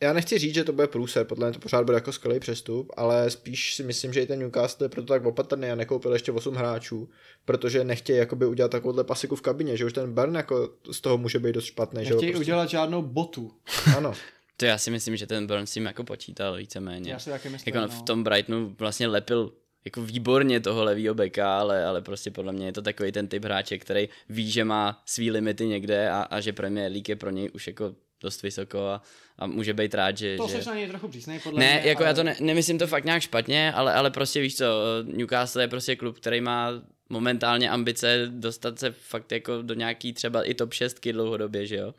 já 0.00 0.12
nechci 0.12 0.38
říct, 0.38 0.54
že 0.54 0.64
to 0.64 0.72
bude 0.72 0.86
průser, 0.86 1.24
podle 1.26 1.46
mě 1.46 1.54
to 1.54 1.60
pořád 1.60 1.84
bude 1.84 1.94
jako 1.96 2.12
skvělý 2.12 2.40
přestup, 2.40 2.92
ale 2.96 3.30
spíš 3.30 3.74
si 3.74 3.82
myslím, 3.82 4.12
že 4.12 4.20
i 4.22 4.26
ten 4.26 4.38
Newcastle 4.38 4.84
je 4.84 4.88
proto 4.88 5.06
tak 5.08 5.24
opatrný 5.24 5.70
a 5.70 5.74
nekoupil 5.74 6.12
ještě 6.12 6.32
8 6.32 6.54
hráčů, 6.54 7.08
protože 7.44 7.84
nechtějí 7.84 8.18
jakoby 8.18 8.46
udělat 8.46 8.70
takovouhle 8.70 9.04
pasiku 9.04 9.36
v 9.36 9.40
kabině, 9.42 9.76
že 9.76 9.84
už 9.84 9.92
ten 9.92 10.14
Burn 10.14 10.34
jako 10.34 10.70
z 10.92 11.00
toho 11.00 11.18
může 11.18 11.38
být 11.38 11.52
dost 11.52 11.64
špatný. 11.64 12.04
že 12.04 12.10
jo, 12.10 12.16
Nechtějí 12.16 12.32
prostě. 12.32 12.44
udělat 12.44 12.68
žádnou 12.70 13.02
botu. 13.02 13.52
Ano. 13.96 14.14
To 14.56 14.64
já 14.64 14.78
si 14.78 14.90
myslím, 14.90 15.16
že 15.16 15.26
ten 15.26 15.46
Burns 15.46 15.70
s 15.70 15.74
tím 15.74 15.86
jako 15.86 16.04
počítal 16.04 16.56
víceméně. 16.56 17.12
Já 17.12 17.18
si 17.18 17.30
taky 17.30 17.48
myslím, 17.48 17.74
Jako 17.74 17.92
no. 17.92 17.98
v 17.98 18.02
tom 18.02 18.24
Brightonu 18.24 18.74
vlastně 18.78 19.06
lepil 19.06 19.52
jako 19.84 20.02
výborně 20.02 20.60
toho 20.60 20.84
levýho 20.84 21.14
beka, 21.14 21.58
ale, 21.58 21.84
ale 21.84 22.02
prostě 22.02 22.30
podle 22.30 22.52
mě 22.52 22.66
je 22.66 22.72
to 22.72 22.82
takový 22.82 23.12
ten 23.12 23.28
typ 23.28 23.44
hráče, 23.44 23.78
který 23.78 24.08
ví, 24.28 24.50
že 24.50 24.64
má 24.64 25.02
svý 25.06 25.30
limity 25.30 25.66
někde 25.66 26.10
a, 26.10 26.20
a 26.22 26.40
že 26.40 26.52
Premier 26.52 26.92
League 26.92 27.08
je 27.08 27.16
pro 27.16 27.30
něj 27.30 27.50
už 27.54 27.66
jako 27.66 27.94
dost 28.20 28.42
vysoko 28.42 28.88
a, 28.88 29.02
a 29.38 29.46
může 29.46 29.74
být 29.74 29.94
rád, 29.94 30.18
že... 30.18 30.36
To 30.36 30.48
že... 30.48 30.54
seš 30.56 30.66
na 30.66 30.74
něj 30.74 30.88
trochu 30.88 31.08
přísnej, 31.08 31.38
podle 31.38 31.60
Ne, 31.60 31.80
mě, 31.80 31.88
jako 31.88 32.02
ale... 32.02 32.08
já 32.08 32.14
to 32.14 32.22
ne, 32.24 32.36
nemyslím 32.40 32.78
to 32.78 32.86
fakt 32.86 33.04
nějak 33.04 33.22
špatně, 33.22 33.72
ale, 33.72 33.94
ale 33.94 34.10
prostě 34.10 34.40
víš 34.40 34.56
co, 34.56 34.64
Newcastle 35.04 35.62
je 35.62 35.68
prostě 35.68 35.96
klub, 35.96 36.16
který 36.16 36.40
má 36.40 36.70
momentálně 37.10 37.70
ambice 37.70 38.26
dostat 38.30 38.78
se 38.78 38.90
fakt 38.90 39.32
jako 39.32 39.62
do 39.62 39.74
nějaký 39.74 40.12
třeba 40.12 40.42
i 40.42 40.54
top 40.54 40.72
6 40.72 41.08
dlouhodobě, 41.12 41.66
že 41.66 41.76
jo. 41.76 41.94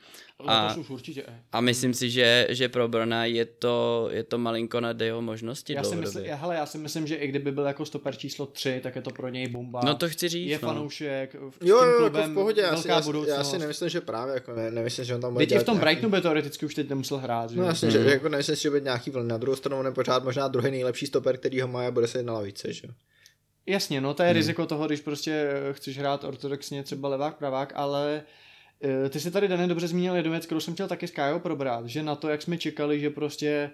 A, 0.47 0.63
Letos 0.67 0.77
už 0.77 0.89
určitě. 0.89 1.23
eh. 1.27 1.39
a 1.51 1.61
myslím 1.61 1.93
si, 1.93 2.09
že, 2.09 2.47
že 2.49 2.69
pro 2.69 2.87
Brna 2.87 3.25
je 3.25 3.45
to, 3.45 4.07
je 4.11 4.23
to 4.23 4.37
malinko 4.37 4.79
nad 4.79 5.01
jeho 5.01 5.21
možnosti 5.21 5.73
Já 5.73 5.83
si, 5.83 5.89
dlouhodobě. 5.89 6.07
myslím, 6.07 6.25
já, 6.25 6.35
hele, 6.35 6.55
já 6.55 6.65
si 6.65 6.77
myslím, 6.77 7.07
že 7.07 7.15
i 7.15 7.27
kdyby 7.27 7.51
byl 7.51 7.63
jako 7.65 7.85
stoper 7.85 8.15
číslo 8.15 8.45
3, 8.45 8.79
tak 8.83 8.95
je 8.95 9.01
to 9.01 9.09
pro 9.09 9.29
něj 9.29 9.47
bomba. 9.47 9.81
No 9.85 9.95
to 9.95 10.09
chci 10.09 10.29
říct, 10.29 10.49
je 10.49 10.59
no. 10.61 10.67
fanoušek, 10.67 11.35
v 11.49 11.65
Jo, 11.67 11.83
jo, 11.83 11.97
klubem 11.97 12.21
jako 12.21 12.31
v 12.31 12.33
pohodě, 12.33 12.61
já 12.61 12.77
si, 12.77 12.87
já, 12.87 13.01
já 13.27 13.43
si 13.43 13.57
nemyslím, 13.59 13.89
že 13.89 14.01
právě, 14.01 14.33
jako 14.33 14.53
ne, 14.55 14.71
nemyslím, 14.71 15.05
že 15.05 15.15
on 15.15 15.21
tam 15.21 15.33
bude 15.33 15.45
Teď 15.45 15.55
i 15.55 15.59
v 15.59 15.63
tom 15.63 15.75
nějaký- 15.75 15.85
Brightonu 15.85 16.11
by 16.11 16.21
teoreticky 16.21 16.65
už 16.65 16.75
teď 16.75 16.89
nemusel 16.89 17.17
hrát. 17.17 17.49
Že? 17.49 17.57
No 17.57 17.63
jo? 17.63 17.69
jasně, 17.69 17.91
že 17.91 17.99
jako 17.99 18.29
nemyslím 18.29 18.55
si, 18.55 18.61
že 18.61 18.69
bude 18.69 18.81
nějaký 18.81 19.11
vlny. 19.11 19.29
Na 19.29 19.37
druhou 19.37 19.55
stranu 19.55 19.79
on 19.79 19.85
je 19.85 19.91
pořád 19.91 20.23
možná 20.23 20.47
druhý 20.47 20.71
nejlepší 20.71 21.05
stoper, 21.05 21.37
který 21.37 21.61
ho 21.61 21.67
má 21.67 21.87
a 21.87 21.91
bude 21.91 22.07
sedět 22.07 22.23
na 22.25 22.33
lavice, 22.33 22.73
že 22.73 22.87
jo. 22.87 22.93
Jasně, 23.69 24.01
no 24.01 24.13
to 24.13 24.23
je 24.23 24.29
Hmm. 24.29 24.35
riziko 24.35 24.65
toho, 24.65 24.87
když 24.87 25.01
prostě 25.01 25.31
eh, 25.31 25.73
chceš 25.73 25.97
hrát 25.97 26.23
ortodoxně 26.23 26.83
třeba 26.83 27.09
levák, 27.09 27.37
pravák, 27.37 27.73
ale 27.75 28.23
eh, 29.05 29.09
ty 29.09 29.19
si 29.19 29.31
tady 29.31 29.47
Dane 29.47 29.67
dobře 29.67 29.87
zmínil 29.87 30.15
jednu 30.15 30.31
věc, 30.31 30.45
kterou 30.45 30.59
jsem 30.59 30.73
chtěl 30.73 30.87
taky 30.87 31.07
s 31.07 31.11
Kájou 31.11 31.39
probrat, 31.39 31.85
že 31.85 32.03
na 32.03 32.15
to, 32.15 32.29
jak 32.29 32.41
jsme 32.41 32.57
čekali, 32.57 32.99
že 32.99 33.09
prostě 33.09 33.71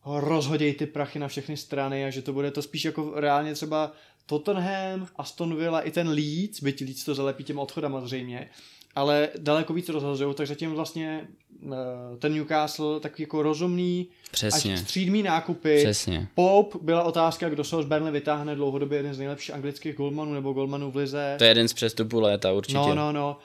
ho 0.00 0.20
rozhodějí 0.20 0.74
ty 0.74 0.86
prachy 0.86 1.18
na 1.18 1.28
všechny 1.28 1.56
strany 1.56 2.04
a 2.04 2.10
že 2.10 2.22
to 2.22 2.32
bude 2.32 2.50
to 2.50 2.62
spíš 2.62 2.84
jako 2.84 3.12
reálně 3.16 3.54
třeba 3.54 3.92
Tottenham, 4.26 5.08
Aston 5.16 5.56
Villa 5.56 5.80
i 5.80 5.90
ten 5.90 6.08
Leeds, 6.08 6.62
byť 6.62 6.80
Leeds 6.80 7.04
to 7.04 7.14
zalepí 7.14 7.44
těm 7.44 7.58
odchodama 7.58 8.00
zřejmě, 8.00 8.48
ale 8.96 9.28
daleko 9.38 9.72
víc 9.72 9.88
rozhazují, 9.88 10.34
tak 10.34 10.46
zatím 10.46 10.70
vlastně 10.70 11.28
eh, 11.64 12.16
ten 12.18 12.34
Newcastle 12.34 13.00
tak 13.00 13.20
jako 13.20 13.42
rozumný, 13.42 14.08
Přesně, 14.30 14.74
až 14.74 14.80
střídmý 14.80 15.22
nákupy, 15.22 15.78
přesně. 15.78 16.28
Pope 16.34 16.78
byla 16.82 17.02
otázka, 17.02 17.48
kdo 17.48 17.64
se 17.64 17.76
ho 17.76 17.82
z 17.82 17.86
Burnley 17.86 18.12
vytáhne 18.12 18.54
dlouhodobě 18.54 18.98
jeden 18.98 19.14
z 19.14 19.18
nejlepších 19.18 19.54
anglických 19.54 19.96
golmanů 19.96 20.34
nebo 20.34 20.52
golmanů 20.52 20.90
v 20.90 20.96
lize. 20.96 21.34
To 21.38 21.44
je 21.44 21.50
jeden 21.50 21.68
z 21.68 21.72
přestupů 21.72 22.20
léta 22.20 22.52
určitě. 22.52 22.78
No, 22.78 22.94
no, 22.94 23.12
no. 23.12 23.38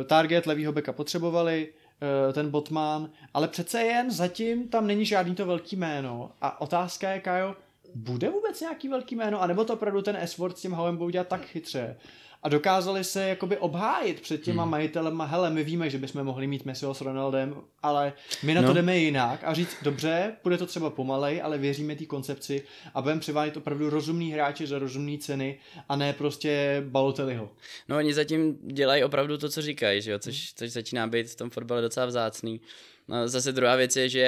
Eh, 0.00 0.04
Target 0.04 0.46
levýho 0.46 0.72
beka 0.72 0.92
potřebovali, 0.92 1.68
eh, 2.28 2.32
ten 2.32 2.50
Botman, 2.50 3.10
ale 3.34 3.48
přece 3.48 3.82
jen 3.82 4.10
zatím 4.10 4.68
tam 4.68 4.86
není 4.86 5.04
žádný 5.04 5.34
to 5.34 5.46
velký 5.46 5.76
jméno. 5.76 6.30
A 6.40 6.60
otázka 6.60 7.10
je, 7.10 7.20
Kajo, 7.20 7.54
bude 7.94 8.30
vůbec 8.30 8.60
nějaký 8.60 8.88
velký 8.88 9.16
jméno, 9.16 9.42
anebo 9.42 9.64
to 9.64 9.72
opravdu 9.74 10.02
ten 10.02 10.16
Esword 10.16 10.58
s 10.58 10.62
tím 10.62 10.72
Howem 10.72 10.96
budou 10.96 11.10
dělat 11.10 11.28
tak 11.28 11.46
chytře? 11.46 11.96
A 12.42 12.48
dokázali 12.48 13.04
se 13.04 13.28
jakoby 13.28 13.58
obhájit 13.58 14.20
před 14.20 14.42
těma 14.42 14.62
hmm. 14.62 14.70
majitelema, 14.70 15.24
hele, 15.24 15.50
my 15.50 15.64
víme, 15.64 15.90
že 15.90 15.98
bychom 15.98 16.24
mohli 16.24 16.46
mít 16.46 16.64
Messiho 16.64 16.94
s 16.94 17.00
Ronaldem, 17.00 17.56
ale 17.82 18.12
my 18.42 18.54
na 18.54 18.60
no. 18.60 18.68
To 18.68 18.74
jdeme 18.74 18.98
jinak 18.98 19.40
a 19.44 19.54
říct, 19.54 19.76
dobře, 19.82 20.36
bude 20.42 20.58
to 20.58 20.66
třeba 20.66 20.90
pomalej, 20.90 21.42
ale 21.42 21.58
věříme 21.58 21.96
té 21.96 22.04
koncepci 22.04 22.62
a 22.94 23.02
budeme 23.02 23.20
přivádět 23.20 23.56
opravdu 23.56 23.90
rozumný 23.90 24.32
hráče 24.32 24.66
za 24.66 24.78
rozumné 24.78 25.18
ceny 25.18 25.58
a 25.88 25.96
ne 25.96 26.12
prostě 26.12 26.82
Balotelliho. 26.88 27.50
No 27.88 27.96
oni 27.96 28.14
zatím 28.14 28.58
dělají 28.62 29.04
opravdu 29.04 29.38
to, 29.38 29.48
co 29.48 29.62
říkají, 29.62 30.02
že 30.02 30.10
jo? 30.10 30.18
Což, 30.18 30.52
což 30.54 30.72
začíná 30.72 31.06
být 31.06 31.30
v 31.30 31.36
tom 31.36 31.50
fotbale 31.50 31.82
docela 31.82 32.06
vzácný. 32.06 32.60
No, 33.08 33.28
zase 33.28 33.52
druhá 33.52 33.76
věc 33.76 33.96
je, 33.96 34.08
že 34.08 34.20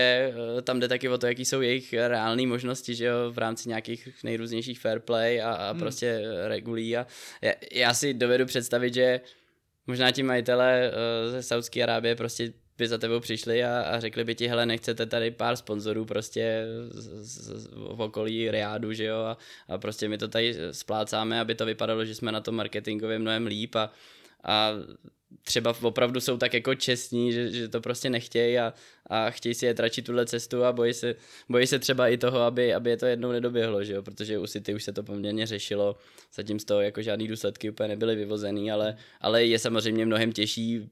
eh, 0.58 0.62
tam 0.62 0.80
jde 0.80 0.88
taky 0.88 1.08
o 1.08 1.18
to, 1.18 1.26
jaký 1.26 1.44
jsou 1.44 1.60
jejich 1.60 1.92
reální 1.92 2.46
možnosti, 2.46 2.94
že 2.94 3.04
jo, 3.04 3.32
v 3.32 3.38
rámci 3.38 3.68
nějakých 3.68 4.08
nejrůznějších 4.24 4.80
fair 4.80 4.98
play 4.98 5.42
a, 5.42 5.52
a 5.52 5.70
hmm. 5.70 5.80
prostě 5.80 6.06
eh, 6.06 6.48
regulí 6.48 6.96
a 6.96 7.06
já, 7.42 7.52
já 7.72 7.94
si 7.94 8.14
dovedu 8.14 8.46
představit, 8.46 8.94
že 8.94 9.20
možná 9.86 10.10
ti 10.10 10.22
majitele 10.22 10.90
eh, 10.90 11.30
ze 11.30 11.42
Saudské 11.42 11.82
Arábie 11.82 12.16
prostě 12.16 12.52
by 12.78 12.88
za 12.88 12.98
tebou 12.98 13.20
přišli 13.20 13.64
a, 13.64 13.80
a 13.80 14.00
řekli 14.00 14.24
by 14.24 14.34
ti, 14.34 14.46
hele, 14.46 14.66
nechcete 14.66 15.06
tady 15.06 15.30
pár 15.30 15.56
sponzorů 15.56 16.04
prostě 16.04 16.64
z, 16.90 17.26
z, 17.26 17.62
z, 17.62 17.66
v 17.74 18.00
okolí 18.00 18.50
Riádu, 18.50 18.92
že 18.92 19.04
jo, 19.04 19.18
a, 19.18 19.38
a 19.68 19.78
prostě 19.78 20.08
my 20.08 20.18
to 20.18 20.28
tady 20.28 20.56
splácáme, 20.70 21.40
aby 21.40 21.54
to 21.54 21.66
vypadalo, 21.66 22.04
že 22.04 22.14
jsme 22.14 22.32
na 22.32 22.40
tom 22.40 22.54
marketingově 22.54 23.18
mnohem 23.18 23.46
líp 23.46 23.76
a, 23.76 23.92
a 24.44 24.72
třeba 25.42 25.74
opravdu 25.82 26.20
jsou 26.20 26.36
tak 26.36 26.54
jako 26.54 26.74
čestní, 26.74 27.32
že, 27.32 27.50
že 27.50 27.68
to 27.68 27.80
prostě 27.80 28.10
nechtějí 28.10 28.58
a, 28.58 28.74
a 29.06 29.30
chtějí 29.30 29.54
si 29.54 29.66
je 29.66 29.74
tračit 29.74 30.02
tuhle 30.04 30.26
cestu 30.26 30.64
a 30.64 30.72
bojí 30.72 30.94
se, 30.94 31.14
bojí 31.48 31.66
se 31.66 31.78
třeba 31.78 32.08
i 32.08 32.16
toho, 32.16 32.40
aby, 32.40 32.74
aby 32.74 32.90
je 32.90 32.96
to 32.96 33.06
jednou 33.06 33.32
nedoběhlo, 33.32 33.84
že 33.84 33.94
jo? 33.94 34.02
protože 34.02 34.38
u 34.38 34.46
City 34.46 34.74
už 34.74 34.84
se 34.84 34.92
to 34.92 35.02
poměrně 35.02 35.46
řešilo, 35.46 35.96
zatím 36.34 36.60
z 36.60 36.64
toho 36.64 36.80
jako 36.80 37.02
žádný 37.02 37.28
důsledky 37.28 37.70
úplně 37.70 37.88
nebyly 37.88 38.16
vyvozený, 38.16 38.70
ale, 38.70 38.96
ale 39.20 39.44
je 39.44 39.58
samozřejmě 39.58 40.06
mnohem 40.06 40.32
těžší 40.32 40.90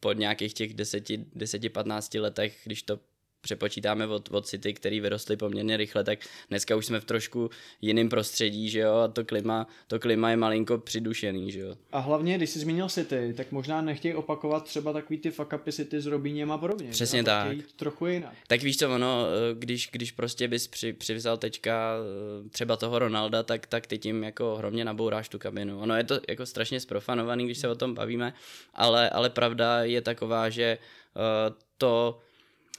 po 0.00 0.12
nějakých 0.12 0.54
těch 0.54 0.74
10-15 0.74 2.20
letech, 2.20 2.58
když 2.64 2.82
to 2.82 2.98
přepočítáme 3.42 4.06
od, 4.06 4.28
od 4.30 4.46
City, 4.46 4.74
který 4.74 5.00
vyrostly 5.00 5.36
poměrně 5.36 5.76
rychle, 5.76 6.04
tak 6.04 6.18
dneska 6.48 6.76
už 6.76 6.86
jsme 6.86 7.00
v 7.00 7.04
trošku 7.04 7.50
jiném 7.80 8.08
prostředí, 8.08 8.68
že 8.68 8.78
jo, 8.78 8.94
a 8.94 9.08
to 9.08 9.24
klima, 9.24 9.66
to 9.86 9.98
klima 9.98 10.30
je 10.30 10.36
malinko 10.36 10.78
přidušený, 10.78 11.52
že 11.52 11.60
jo. 11.60 11.74
A 11.92 11.98
hlavně, 11.98 12.36
když 12.36 12.50
jsi 12.50 12.58
zmínil 12.58 12.88
City, 12.88 13.34
tak 13.36 13.52
možná 13.52 13.80
nechtějí 13.80 14.14
opakovat 14.14 14.64
třeba 14.64 14.92
takový 14.92 15.18
ty 15.18 15.30
fuck 15.30 15.52
upy 15.52 15.72
City 15.72 16.00
s 16.00 16.06
Robíněm 16.06 16.52
a 16.52 16.58
podobně. 16.58 16.90
Přesně 16.90 17.18
že? 17.18 17.24
tak. 17.24 17.56
Trochu 17.76 18.06
jinak. 18.06 18.32
Tak 18.46 18.62
víš 18.62 18.78
co, 18.78 18.94
ono, 18.94 19.26
eh, 19.26 19.54
když, 19.54 19.88
když 19.92 20.12
prostě 20.12 20.48
bys 20.48 20.68
při, 20.68 20.92
přivzal 20.92 21.36
teďka 21.36 21.94
eh, 22.46 22.48
třeba 22.48 22.76
toho 22.76 22.98
Ronalda, 22.98 23.42
tak, 23.42 23.66
tak 23.66 23.86
ty 23.86 23.98
tím 23.98 24.24
jako 24.24 24.56
hromně 24.56 24.84
nabouráš 24.84 25.28
tu 25.28 25.38
kabinu. 25.38 25.80
Ono 25.80 25.96
je 25.96 26.04
to 26.04 26.20
jako 26.28 26.46
strašně 26.46 26.80
sprofanovaný, 26.80 27.44
když 27.44 27.58
se 27.58 27.68
o 27.68 27.74
tom 27.74 27.94
bavíme, 27.94 28.34
ale, 28.74 29.10
ale 29.10 29.30
pravda 29.30 29.84
je 29.84 30.00
taková, 30.00 30.48
že 30.48 30.78
uh, 31.16 31.56
to 31.78 32.18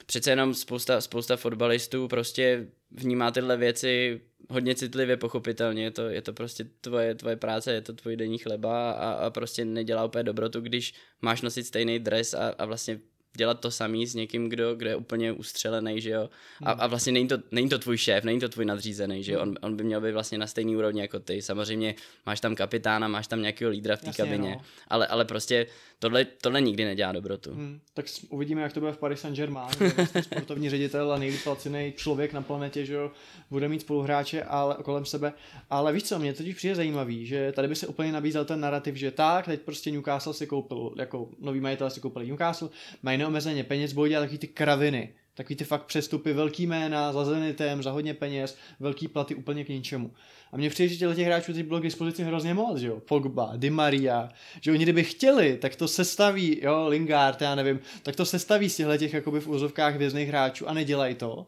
přece 0.06 0.30
jenom 0.30 0.54
spousta, 0.54 1.00
spousta 1.00 1.36
fotbalistů 1.36 2.08
prostě 2.08 2.66
vnímá 2.90 3.30
tyhle 3.30 3.56
věci 3.56 4.20
hodně 4.50 4.74
citlivě, 4.74 5.16
pochopitelně, 5.16 5.82
je 5.82 5.90
to, 5.90 6.08
je 6.08 6.22
to 6.22 6.32
prostě 6.32 6.64
tvoje, 6.80 7.14
tvoje 7.14 7.36
práce, 7.36 7.72
je 7.72 7.80
to 7.80 7.92
tvůj 7.92 8.16
denní 8.16 8.38
chleba 8.38 8.90
a, 8.90 9.10
a 9.10 9.30
prostě 9.30 9.64
nedělá 9.64 10.04
úplně 10.04 10.24
dobrotu, 10.24 10.60
když 10.60 10.94
máš 11.22 11.42
nosit 11.42 11.64
stejný 11.64 11.98
dres 11.98 12.34
a, 12.34 12.48
a 12.58 12.64
vlastně 12.64 13.00
dělat 13.36 13.60
to 13.60 13.70
samý 13.70 14.06
s 14.06 14.14
někým, 14.14 14.48
kdo, 14.48 14.74
kdo 14.74 14.90
je 14.90 14.96
úplně 14.96 15.32
ustřelený, 15.32 16.00
že 16.00 16.10
jo. 16.10 16.30
A, 16.62 16.70
a 16.72 16.86
vlastně 16.86 17.12
není 17.12 17.28
to, 17.28 17.38
není 17.50 17.68
to 17.68 17.78
tvůj 17.78 17.98
šéf, 17.98 18.24
není 18.24 18.40
to 18.40 18.48
tvůj 18.48 18.64
nadřízený, 18.64 19.22
že 19.22 19.32
jo. 19.32 19.40
On, 19.40 19.54
on 19.60 19.76
by 19.76 19.84
měl 19.84 20.00
být 20.00 20.12
vlastně 20.12 20.38
na 20.38 20.46
stejný 20.46 20.76
úrovni 20.76 21.00
jako 21.00 21.18
ty. 21.18 21.42
Samozřejmě 21.42 21.94
máš 22.26 22.40
tam 22.40 22.54
kapitána, 22.54 23.08
máš 23.08 23.26
tam 23.26 23.40
nějakého 23.40 23.70
lídra 23.70 23.96
v 23.96 24.00
té 24.00 24.12
kabině, 24.12 24.50
no. 24.50 24.60
ale, 24.88 25.06
ale 25.06 25.24
prostě 25.24 25.66
tohle, 25.98 26.24
tohle 26.24 26.60
nikdy 26.60 26.84
nedělá 26.84 27.12
dobrotu. 27.12 27.50
Hmm, 27.54 27.80
tak 27.94 28.06
uvidíme, 28.28 28.62
jak 28.62 28.72
to 28.72 28.80
bude 28.80 28.92
v 28.92 28.98
Paris 28.98 29.20
Saint-Germain. 29.20 29.94
vlastně 29.96 30.22
sportovní 30.22 30.70
ředitel 30.70 31.12
a 31.12 31.18
nejlíp 31.18 31.42
placený 31.44 31.92
člověk 31.96 32.32
na 32.32 32.42
planetě, 32.42 32.84
že 32.84 32.94
jo, 32.94 33.10
bude 33.50 33.68
mít 33.68 33.80
spoluhráče 33.80 34.42
ale, 34.42 34.76
kolem 34.82 35.04
sebe. 35.04 35.32
Ale 35.70 35.92
víš 35.92 36.02
co, 36.02 36.18
mě 36.18 36.32
totiž 36.32 36.56
přijde 36.56 36.74
zajímavý, 36.74 37.26
že 37.26 37.52
tady 37.52 37.68
by 37.68 37.76
se 37.76 37.86
úplně 37.86 38.12
nabízel 38.12 38.44
ten 38.44 38.60
narrativ, 38.60 38.96
že 38.96 39.10
tak, 39.10 39.44
teď 39.44 39.60
prostě 39.60 39.90
Newcastle 39.90 40.34
si 40.34 40.46
koupil, 40.46 40.94
jako 40.98 41.28
nový 41.40 41.60
majitel 41.60 41.90
si 41.90 42.00
koupil 42.00 42.24
Newcastle, 42.24 42.68
mají 43.02 43.18
neomezeně 43.24 43.64
peněz, 43.64 43.92
budou 43.92 44.06
dělat 44.06 44.20
takový 44.20 44.38
ty 44.38 44.46
kraviny. 44.46 45.14
Takový 45.34 45.56
ty 45.56 45.64
fakt 45.64 45.84
přestupy, 45.86 46.32
velký 46.32 46.66
jména, 46.66 47.12
za 47.12 47.24
zenitem, 47.24 47.82
za 47.82 47.90
hodně 47.90 48.14
peněz, 48.14 48.56
velký 48.80 49.08
platy 49.08 49.34
úplně 49.34 49.64
k 49.64 49.68
ničemu. 49.68 50.12
A 50.52 50.56
mně 50.56 50.70
přijde, 50.70 50.94
že 50.94 51.14
těch 51.14 51.26
hráčů 51.26 51.52
teď 51.52 51.66
bylo 51.66 51.80
k 51.80 51.82
dispozici 51.82 52.24
hrozně 52.24 52.54
moc, 52.54 52.78
že 52.78 52.86
jo. 52.86 53.00
Pogba, 53.00 53.52
Di 53.56 53.70
Maria, 53.70 54.28
že 54.60 54.72
oni 54.72 54.82
kdyby 54.82 55.04
chtěli, 55.04 55.56
tak 55.56 55.76
to 55.76 55.88
sestaví, 55.88 56.60
jo, 56.62 56.88
Lingard, 56.88 57.42
já 57.42 57.54
nevím, 57.54 57.80
tak 58.02 58.16
to 58.16 58.24
sestaví 58.24 58.70
z 58.70 58.76
těchto 58.76 58.96
těch 58.96 59.12
jakoby 59.12 59.40
v 59.40 59.48
úzovkách 59.48 59.96
vězných 59.96 60.28
hráčů 60.28 60.68
a 60.68 60.74
nedělají 60.74 61.14
to. 61.14 61.46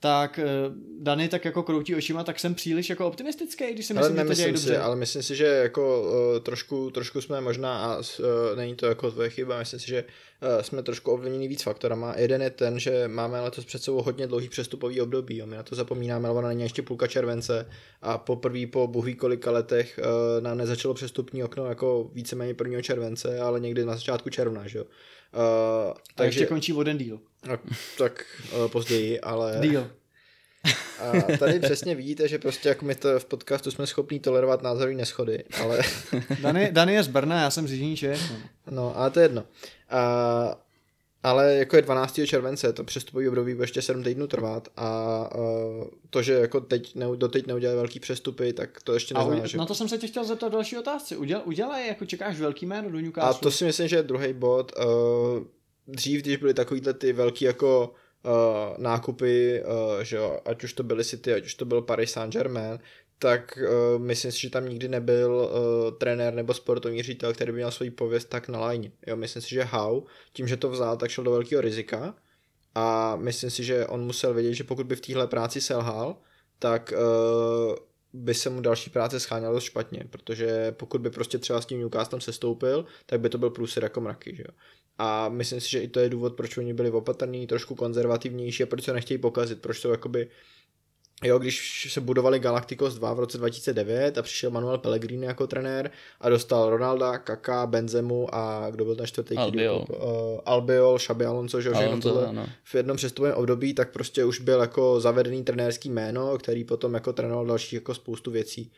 Tak 0.00 0.38
eh, 0.38 0.44
Dany 1.02 1.28
tak 1.28 1.44
jako 1.44 1.62
kroutí 1.62 1.94
očima, 1.94 2.24
tak 2.24 2.40
jsem 2.40 2.54
příliš 2.54 2.90
jako 2.90 3.06
optimistický, 3.06 3.72
když 3.72 3.86
si 3.86 3.94
Ale 3.94 4.10
myslím, 4.10 4.16
že 4.16 4.28
to 4.28 4.34
dělají 4.34 4.56
si, 4.56 4.66
dobře. 4.66 4.78
ale 4.78 4.96
myslím 4.96 5.22
si, 5.22 5.36
že 5.36 5.46
jako 5.46 6.02
uh, 6.02 6.40
trošku, 6.42 6.90
trošku 6.90 7.20
jsme 7.20 7.40
možná, 7.40 7.84
a 7.84 7.96
uh, 7.98 8.04
není 8.56 8.76
to 8.76 8.86
jako 8.86 9.10
tvoje 9.10 9.30
chyba, 9.30 9.58
myslím 9.58 9.80
si, 9.80 9.86
že 9.86 10.04
uh, 10.04 10.62
jsme 10.62 10.82
trošku 10.82 11.10
ovlivněni 11.10 11.48
víc 11.48 11.62
faktorama. 11.62 12.14
Jeden 12.16 12.42
je 12.42 12.50
ten, 12.50 12.78
že 12.78 13.08
máme 13.08 13.40
letos 13.40 13.64
před 13.64 13.82
sebou 13.82 14.02
hodně 14.02 14.26
dlouhý 14.26 14.48
přestupový 14.48 15.00
období, 15.00 15.36
jo. 15.36 15.46
my 15.46 15.56
na 15.56 15.62
to 15.62 15.74
zapomínáme, 15.74 16.28
ale 16.28 16.38
ona 16.38 16.48
není 16.48 16.62
ještě 16.62 16.82
půlka 16.82 17.06
července 17.06 17.66
a 18.02 18.18
poprvé 18.18 18.66
po 18.66 18.86
bohví 18.86 19.14
kolika 19.14 19.50
letech 19.50 20.00
uh, 20.02 20.44
nám 20.44 20.58
nezačalo 20.58 20.94
přestupní 20.94 21.44
okno 21.44 21.66
jako 21.66 22.10
víceméně 22.12 22.54
1. 22.64 22.82
července, 22.82 23.40
ale 23.40 23.60
někdy 23.60 23.84
na 23.84 23.94
začátku 23.96 24.30
června, 24.30 24.66
že 24.66 24.78
jo. 24.78 24.84
Uh, 25.34 25.90
A 26.16 26.24
ještě 26.24 26.40
takže, 26.40 26.46
končí 26.46 26.72
o 26.72 26.82
den 26.82 26.98
díl. 26.98 27.20
no, 27.48 27.58
tak 27.98 28.24
uh, 28.52 28.68
později, 28.68 29.20
ale... 29.20 29.58
Díl. 29.62 29.90
A 31.00 31.36
tady 31.38 31.60
přesně 31.60 31.94
vidíte, 31.94 32.28
že 32.28 32.38
prostě 32.38 32.68
jako 32.68 32.84
my 32.84 32.94
to 32.94 33.20
v 33.20 33.24
podcastu 33.24 33.70
jsme 33.70 33.86
schopní 33.86 34.20
tolerovat 34.20 34.62
názorový 34.62 34.96
neschody, 34.96 35.44
ale 35.62 35.80
Dany, 36.40 36.68
Dany 36.72 36.94
je 36.94 37.02
z 37.02 37.08
Brna, 37.08 37.40
já 37.42 37.50
jsem 37.50 37.68
z 37.68 37.72
Jižní 37.72 37.96
Čech. 37.96 38.30
no. 38.30 38.36
no, 38.70 38.96
ale 38.96 39.10
to 39.10 39.20
je 39.20 39.24
jedno. 39.24 39.44
A, 39.90 40.56
ale 41.22 41.54
jako 41.54 41.76
je 41.76 41.82
12. 41.82 42.20
července, 42.26 42.72
to 42.72 42.84
přestupový 42.84 43.28
období 43.28 43.54
bude 43.54 43.62
ještě 43.62 43.82
7 43.82 44.02
týdnů 44.02 44.26
trvat 44.26 44.68
a 44.76 45.28
uh, 45.34 45.84
to, 46.10 46.22
že 46.22 46.32
jako 46.32 46.60
teď 46.60 46.94
ne, 46.94 47.06
doteď 47.16 47.46
neudělali 47.46 47.76
velký 47.76 48.00
přestupy, 48.00 48.52
tak 48.52 48.82
to 48.82 48.94
ještě 48.94 49.14
A 49.14 49.18
neznamená, 49.18 49.46
že... 49.46 49.58
na 49.58 49.66
to 49.66 49.74
jsem 49.74 49.88
se 49.88 49.98
tě 49.98 50.06
chtěl 50.06 50.24
zeptat 50.24 50.52
další 50.52 50.78
otázce. 50.78 51.16
Uděl, 51.16 51.42
udělej, 51.44 51.88
jako 51.88 52.06
čekáš 52.06 52.40
velký 52.40 52.66
jméno 52.66 52.90
do 52.90 52.98
A 52.98 53.00
Newcastle? 53.00 53.40
to 53.42 53.50
si 53.50 53.64
myslím, 53.64 53.88
že 53.88 53.96
je 53.96 54.02
druhý 54.02 54.32
bod. 54.32 54.72
Uh, 54.78 54.84
dřív, 55.86 56.22
když 56.22 56.36
byly 56.36 56.54
takovýhle 56.54 56.94
ty 56.94 57.12
velký 57.12 57.44
jako 57.44 57.94
uh, 58.24 58.30
nákupy, 58.78 59.62
uh, 59.62 60.02
že 60.02 60.16
jo, 60.16 60.40
ať 60.44 60.64
už 60.64 60.72
to 60.72 60.82
byly 60.82 61.04
City, 61.04 61.34
ať 61.34 61.44
už 61.44 61.54
to 61.54 61.64
byl 61.64 61.82
Paris 61.82 62.12
Saint-Germain, 62.12 62.78
tak 63.22 63.58
uh, 63.62 64.02
myslím 64.02 64.32
si, 64.32 64.40
že 64.40 64.50
tam 64.50 64.68
nikdy 64.68 64.88
nebyl 64.88 65.30
uh, 65.30 65.98
trenér 65.98 66.34
nebo 66.34 66.54
sportovní 66.54 67.02
ředitel, 67.02 67.32
který 67.32 67.52
by 67.52 67.56
měl 67.56 67.70
svoji 67.70 67.90
pověst 67.90 68.24
tak 68.24 68.48
na 68.48 68.60
lajně. 68.60 68.92
Jo, 69.06 69.16
myslím 69.16 69.42
si, 69.42 69.48
že 69.48 69.62
Hau, 69.62 70.02
tím, 70.32 70.48
že 70.48 70.56
to 70.56 70.70
vzal, 70.70 70.96
tak 70.96 71.10
šel 71.10 71.24
do 71.24 71.30
velkého 71.30 71.60
rizika 71.60 72.14
a 72.74 73.16
myslím 73.16 73.50
si, 73.50 73.64
že 73.64 73.86
on 73.86 74.00
musel 74.04 74.34
vědět, 74.34 74.54
že 74.54 74.64
pokud 74.64 74.86
by 74.86 74.96
v 74.96 75.00
téhle 75.00 75.26
práci 75.26 75.60
selhal, 75.60 76.16
tak 76.58 76.92
uh, 76.96 77.76
by 78.12 78.34
se 78.34 78.50
mu 78.50 78.60
další 78.60 78.90
práce 78.90 79.20
scháněla 79.20 79.52
dost 79.52 79.64
špatně, 79.64 80.04
protože 80.10 80.72
pokud 80.72 81.00
by 81.00 81.10
prostě 81.10 81.38
třeba 81.38 81.60
s 81.60 81.66
tím 81.66 81.78
Newcastlem 81.78 82.20
sestoupil, 82.20 82.84
tak 83.06 83.20
by 83.20 83.28
to 83.28 83.38
byl 83.38 83.50
průser 83.50 83.82
jako 83.82 84.00
mraky, 84.00 84.36
že 84.36 84.42
jo. 84.42 84.54
A 84.98 85.28
myslím 85.28 85.60
si, 85.60 85.70
že 85.70 85.80
i 85.80 85.88
to 85.88 86.00
je 86.00 86.08
důvod, 86.08 86.36
proč 86.36 86.56
oni 86.56 86.74
byli 86.74 86.90
opatrní, 86.90 87.46
trošku 87.46 87.74
konzervativnější 87.74 88.62
a 88.62 88.66
proč 88.66 88.84
se 88.84 88.92
nechtějí 88.92 89.18
pokazit, 89.18 89.62
proč 89.62 89.78
jsou 89.78 89.90
jakoby 89.90 90.30
Jo, 91.24 91.38
když 91.38 91.86
se 91.92 92.00
budovali 92.00 92.38
Galacticos 92.38 92.94
2 92.94 93.14
v 93.14 93.20
roce 93.20 93.38
2009 93.38 94.18
a 94.18 94.22
přišel 94.22 94.50
Manuel 94.50 94.78
Pellegrini 94.78 95.26
jako 95.26 95.46
trenér 95.46 95.90
a 96.20 96.28
dostal 96.28 96.70
Ronalda, 96.70 97.18
Kaka, 97.18 97.66
Benzemu 97.66 98.34
a 98.34 98.70
kdo 98.70 98.84
byl 98.84 98.96
ten 98.96 99.06
čtvrtý? 99.06 99.36
Albiol. 99.36 99.84
Uh, 99.88 100.40
Albiol, 100.44 100.98
Xabi 100.98 101.24
Alonso, 101.24 101.60
že 101.60 101.70
Alonso, 101.70 102.08
tohle 102.08 102.26
ano. 102.26 102.46
v 102.64 102.74
jednom 102.74 102.96
přestupovém 102.96 103.34
období, 103.34 103.74
tak 103.74 103.92
prostě 103.92 104.24
už 104.24 104.40
byl 104.40 104.60
jako 104.60 105.00
zavedený 105.00 105.44
trenérský 105.44 105.90
jméno, 105.90 106.38
který 106.38 106.64
potom 106.64 106.94
jako 106.94 107.12
trénoval 107.12 107.46
další 107.46 107.76
jako 107.76 107.94
spoustu 107.94 108.30
věcí. 108.30 108.72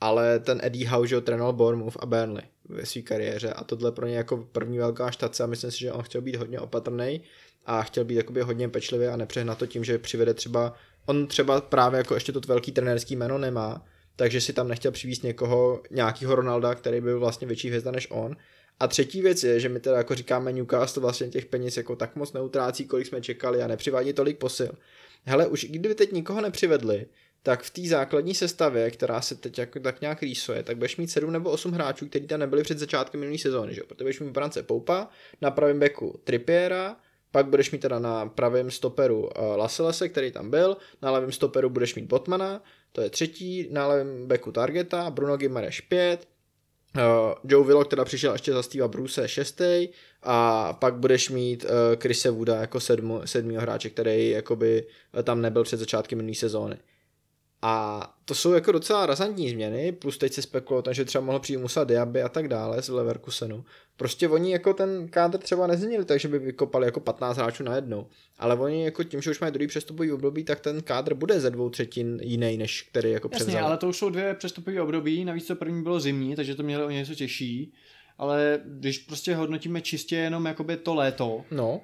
Ale 0.00 0.38
ten 0.38 0.60
Eddie 0.62 0.88
Howe, 0.88 1.06
že 1.06 1.14
ho 1.14 1.20
trénoval 1.20 1.52
Bournemouth 1.52 1.96
a 2.00 2.06
Burnley 2.06 2.44
ve 2.68 2.86
své 2.86 3.02
kariéře 3.02 3.52
a 3.52 3.64
tohle 3.64 3.92
pro 3.92 4.06
ně 4.06 4.16
jako 4.16 4.48
první 4.52 4.78
velká 4.78 5.10
štace 5.10 5.44
a 5.44 5.46
myslím 5.46 5.70
si, 5.70 5.78
že 5.78 5.92
on 5.92 6.02
chtěl 6.02 6.20
být 6.20 6.36
hodně 6.36 6.60
opatrný 6.60 7.20
a 7.66 7.82
chtěl 7.82 8.04
být 8.04 8.14
jakoby 8.14 8.40
hodně 8.40 8.68
pečlivý 8.68 9.06
a 9.06 9.16
nepřehnat 9.16 9.58
to 9.58 9.66
tím, 9.66 9.84
že 9.84 9.98
přivede 9.98 10.34
třeba, 10.34 10.74
on 11.06 11.26
třeba 11.26 11.60
právě 11.60 11.98
jako 11.98 12.14
ještě 12.14 12.32
to 12.32 12.40
velký 12.46 12.72
trenérský 12.72 13.16
jméno 13.16 13.38
nemá, 13.38 13.84
takže 14.16 14.40
si 14.40 14.52
tam 14.52 14.68
nechtěl 14.68 14.92
přivést 14.92 15.22
někoho, 15.22 15.82
nějakýho 15.90 16.34
Ronalda, 16.34 16.74
který 16.74 17.00
byl 17.00 17.20
vlastně 17.20 17.46
větší 17.46 17.68
hvězda 17.68 17.90
než 17.90 18.08
on. 18.10 18.36
A 18.80 18.88
třetí 18.88 19.22
věc 19.22 19.44
je, 19.44 19.60
že 19.60 19.68
my 19.68 19.80
teda 19.80 19.96
jako 19.96 20.14
říkáme 20.14 20.52
Newcastle 20.52 21.00
vlastně 21.00 21.28
těch 21.28 21.46
peněz 21.46 21.76
jako 21.76 21.96
tak 21.96 22.16
moc 22.16 22.32
neutrácí, 22.32 22.86
kolik 22.86 23.06
jsme 23.06 23.20
čekali 23.20 23.62
a 23.62 23.66
nepřivádí 23.66 24.12
tolik 24.12 24.38
posil. 24.38 24.72
Hele, 25.24 25.46
už 25.46 25.64
kdyby 25.64 25.94
teď 25.94 26.12
nikoho 26.12 26.40
nepřivedli, 26.40 27.06
tak 27.42 27.62
v 27.62 27.70
té 27.70 27.82
základní 27.82 28.34
sestavě, 28.34 28.90
která 28.90 29.20
se 29.20 29.34
teď 29.34 29.58
jako 29.58 29.80
tak 29.80 30.00
nějak 30.00 30.22
rýsuje, 30.22 30.62
tak 30.62 30.76
budeš 30.76 30.96
mít 30.96 31.10
7 31.10 31.32
nebo 31.32 31.50
8 31.50 31.72
hráčů, 31.72 32.08
kteří 32.08 32.26
tam 32.26 32.40
nebyli 32.40 32.62
před 32.62 32.78
začátkem 32.78 33.20
minulé 33.20 33.38
sezóny, 33.38 33.74
že? 33.74 33.80
jo? 33.80 33.86
protože 33.88 34.04
budeš 34.04 34.20
mít 34.20 34.30
brance 34.30 34.62
Poupa, 34.62 35.08
na 35.40 35.50
pravém 35.50 35.78
beku 35.78 36.20
Trippiera, 36.24 36.96
pak 37.32 37.46
budeš 37.46 37.70
mít 37.70 37.78
teda 37.78 37.98
na 37.98 38.26
pravém 38.26 38.70
stoperu 38.70 39.20
uh, 39.20 39.28
Laselese, 39.56 40.08
který 40.08 40.30
tam 40.30 40.50
byl, 40.50 40.76
na 41.02 41.10
levém 41.10 41.32
stoperu 41.32 41.70
budeš 41.70 41.94
mít 41.94 42.06
Botmana, 42.06 42.62
to 42.92 43.00
je 43.00 43.10
třetí, 43.10 43.68
na 43.70 43.86
levém 43.86 44.26
beku 44.26 44.52
Targeta, 44.52 45.10
Bruno 45.10 45.36
Gimares 45.36 45.80
5, 45.80 46.28
uh, 46.96 47.02
Joe 47.44 47.66
Willock 47.66 47.90
teda 47.90 48.04
přišel 48.04 48.32
ještě 48.32 48.52
za 48.52 48.62
Steva 48.62 48.88
Bruce 48.88 49.28
šestý 49.28 49.88
a 50.22 50.72
pak 50.72 50.94
budeš 50.94 51.30
mít 51.30 51.64
uh, 51.64 51.70
Chrise 52.00 52.30
Wooda 52.30 52.60
jako 52.60 52.80
sedmýho 53.24 53.62
hráče, 53.62 53.90
který 53.90 54.30
jakoby 54.30 54.86
eh, 55.18 55.22
tam 55.22 55.42
nebyl 55.42 55.64
před 55.64 55.76
začátkem 55.76 56.18
minulé 56.18 56.34
sezóny. 56.34 56.76
A 57.64 58.08
to 58.24 58.34
jsou 58.34 58.52
jako 58.52 58.72
docela 58.72 59.06
razantní 59.06 59.50
změny, 59.50 59.92
plus 59.92 60.18
teď 60.18 60.32
se 60.32 60.42
spekulo 60.42 60.78
o 60.78 60.82
tom, 60.82 60.94
že 60.94 61.04
třeba 61.04 61.24
mohl 61.24 61.38
přijít 61.38 61.56
Musa 61.56 61.84
Diaby 61.84 62.22
a 62.22 62.28
tak 62.28 62.48
dále 62.48 62.82
z 62.82 62.88
Leverkusenu. 62.88 63.64
Prostě 63.96 64.28
oni 64.28 64.52
jako 64.52 64.74
ten 64.74 65.08
kádr 65.08 65.38
třeba 65.38 65.66
nezměnili 65.66 66.04
tak, 66.04 66.20
že 66.20 66.28
by 66.28 66.38
vykopali 66.38 66.86
jako 66.86 67.00
15 67.00 67.36
hráčů 67.36 67.62
najednou. 67.64 68.06
Ale 68.38 68.56
oni 68.58 68.84
jako 68.84 69.04
tím, 69.04 69.22
že 69.22 69.30
už 69.30 69.40
mají 69.40 69.52
druhý 69.52 69.66
přestupový 69.66 70.12
období, 70.12 70.44
tak 70.44 70.60
ten 70.60 70.82
kádr 70.82 71.14
bude 71.14 71.40
ze 71.40 71.50
dvou 71.50 71.70
třetin 71.70 72.18
jiný, 72.22 72.56
než 72.56 72.82
který 72.82 73.10
jako 73.10 73.28
Jasně, 73.32 73.44
převzali. 73.44 73.64
ale 73.66 73.76
to 73.78 73.88
už 73.88 73.96
jsou 73.96 74.10
dvě 74.10 74.34
přestupové 74.34 74.82
období, 74.82 75.24
navíc 75.24 75.46
to 75.46 75.56
první 75.56 75.82
bylo 75.82 76.00
zimní, 76.00 76.36
takže 76.36 76.54
to 76.54 76.62
mělo 76.62 76.86
o 76.86 76.90
něco 76.90 77.14
těžší. 77.14 77.72
Ale 78.18 78.60
když 78.64 78.98
prostě 78.98 79.34
hodnotíme 79.34 79.80
čistě 79.80 80.16
jenom 80.16 80.44
jakoby 80.46 80.76
to 80.76 80.94
léto, 80.94 81.44
No, 81.50 81.80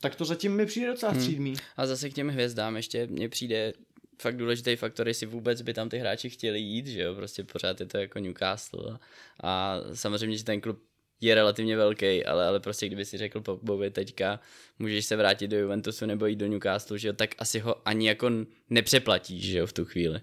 tak 0.00 0.14
to 0.14 0.24
zatím 0.24 0.52
mi 0.52 0.66
přijde 0.66 0.86
docela 0.86 1.14
střídmý. 1.14 1.54
A 1.76 1.86
zase 1.86 2.10
k 2.10 2.14
těm 2.14 2.28
hvězdám 2.28 2.76
ještě 2.76 3.06
mně 3.06 3.28
přijde 3.28 3.72
fakt 4.20 4.36
důležitý 4.36 4.76
faktor, 4.76 5.08
jestli 5.08 5.26
vůbec 5.26 5.62
by 5.62 5.74
tam 5.74 5.88
ty 5.88 5.98
hráči 5.98 6.30
chtěli 6.30 6.60
jít, 6.60 6.86
že 6.86 7.02
jo, 7.02 7.14
prostě 7.14 7.44
pořád 7.44 7.80
je 7.80 7.86
to 7.86 7.98
jako 7.98 8.18
Newcastle. 8.18 8.98
A 9.42 9.80
samozřejmě, 9.94 10.36
že 10.36 10.44
ten 10.44 10.60
klub 10.60 10.82
je 11.20 11.34
relativně 11.34 11.76
velký, 11.76 12.24
ale, 12.24 12.46
ale 12.46 12.60
prostě 12.60 12.86
kdyby 12.86 13.04
si 13.04 13.18
řekl 13.18 13.40
Pogbovi 13.40 13.90
teďka, 13.90 14.40
můžeš 14.78 15.06
se 15.06 15.16
vrátit 15.16 15.48
do 15.48 15.58
Juventusu 15.58 16.06
nebo 16.06 16.26
jít 16.26 16.36
do 16.36 16.46
Newcastle, 16.46 16.98
že 16.98 17.08
jo, 17.08 17.14
tak 17.14 17.30
asi 17.38 17.58
ho 17.58 17.88
ani 17.88 18.08
jako 18.08 18.30
nepřeplatíš, 18.70 19.44
že 19.44 19.58
jo, 19.58 19.66
v 19.66 19.72
tu 19.72 19.84
chvíli. 19.84 20.20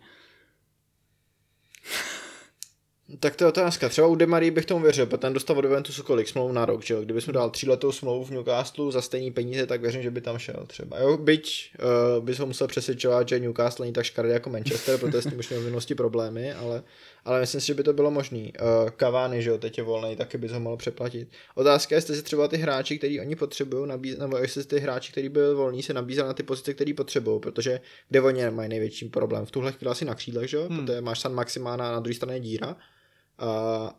Tak 3.19 3.35
to 3.35 3.43
je 3.43 3.47
otázka. 3.47 3.89
Třeba 3.89 4.07
u 4.07 4.15
Demarí 4.15 4.51
bych 4.51 4.65
tomu 4.65 4.83
věřil, 4.83 5.05
protože 5.05 5.17
ten 5.17 5.33
dostal 5.33 5.57
od 5.57 5.63
Juventusu 5.63 6.03
kolik 6.03 6.27
smlouv 6.27 6.51
na 6.51 6.65
rok, 6.65 6.83
že 6.83 6.93
jo? 6.93 7.01
Kdyby 7.01 7.21
jsme 7.21 7.33
dal 7.33 7.49
tříletou 7.49 7.91
smlouvu 7.91 8.25
v 8.25 8.29
Newcastle 8.29 8.91
za 8.91 9.01
stejný 9.01 9.31
peníze, 9.31 9.65
tak 9.65 9.81
věřím, 9.81 10.01
že 10.01 10.11
by 10.11 10.21
tam 10.21 10.37
šel 10.37 10.63
třeba. 10.67 10.99
Jo, 10.99 11.17
byť 11.17 11.71
uh, 12.17 12.25
bys 12.25 12.39
ho 12.39 12.45
musel 12.45 12.67
přesvědčovat, 12.67 13.29
že 13.29 13.39
Newcastle 13.39 13.83
není 13.83 13.93
tak 13.93 14.05
škaredý 14.05 14.33
jako 14.33 14.49
Manchester, 14.49 14.99
protože 14.99 15.21
s 15.21 15.29
tím 15.29 15.39
už 15.39 15.49
měl 15.49 15.61
v 15.61 15.63
minulosti 15.63 15.95
problémy, 15.95 16.53
ale, 16.53 16.83
ale 17.25 17.39
myslím 17.39 17.61
si, 17.61 17.67
že 17.67 17.73
by 17.73 17.83
to 17.83 17.93
bylo 17.93 18.11
možný. 18.11 18.53
Uh, 18.61 18.89
Cavani, 18.89 19.41
že 19.41 19.49
jo, 19.49 19.57
teď 19.57 19.77
je 19.77 19.83
volný, 19.83 20.15
taky 20.15 20.37
bys 20.37 20.51
ho 20.51 20.59
mohl 20.59 20.77
přeplatit. 20.77 21.29
Otázka 21.55 21.95
je, 21.95 21.97
jestli 21.97 22.15
si 22.15 22.23
třeba 22.23 22.47
ty 22.47 22.57
hráči, 22.57 22.97
který 22.97 23.19
oni 23.19 23.35
potřebují, 23.35 23.87
nabíz... 23.87 24.17
nebo 24.17 24.37
jestli 24.37 24.63
ty 24.63 24.79
hráči, 24.79 25.11
který 25.11 25.29
byl 25.29 25.55
volný, 25.55 25.83
se 25.83 25.93
nabízel 25.93 26.27
na 26.27 26.33
ty 26.33 26.43
pozice, 26.43 26.73
které 26.73 26.93
potřebují, 26.93 27.39
protože 27.39 27.79
kde 28.09 28.21
oni 28.21 28.49
mají 28.49 28.69
největší 28.69 29.09
problém. 29.09 29.45
V 29.45 29.51
tuhle 29.51 29.71
chvíli 29.71 29.91
asi 29.91 30.05
na 30.05 30.15
křídlech, 30.15 30.49
že 30.49 30.57
jo, 30.57 30.67
hmm. 30.69 30.85
protože 30.85 31.01
máš 31.01 31.19
San 31.19 31.33
Maximána 31.33 31.89
a 31.89 31.91
na 31.91 31.99
druhé 31.99 32.15
straně 32.15 32.39
díra. 32.39 32.75
Uh, 33.41 33.89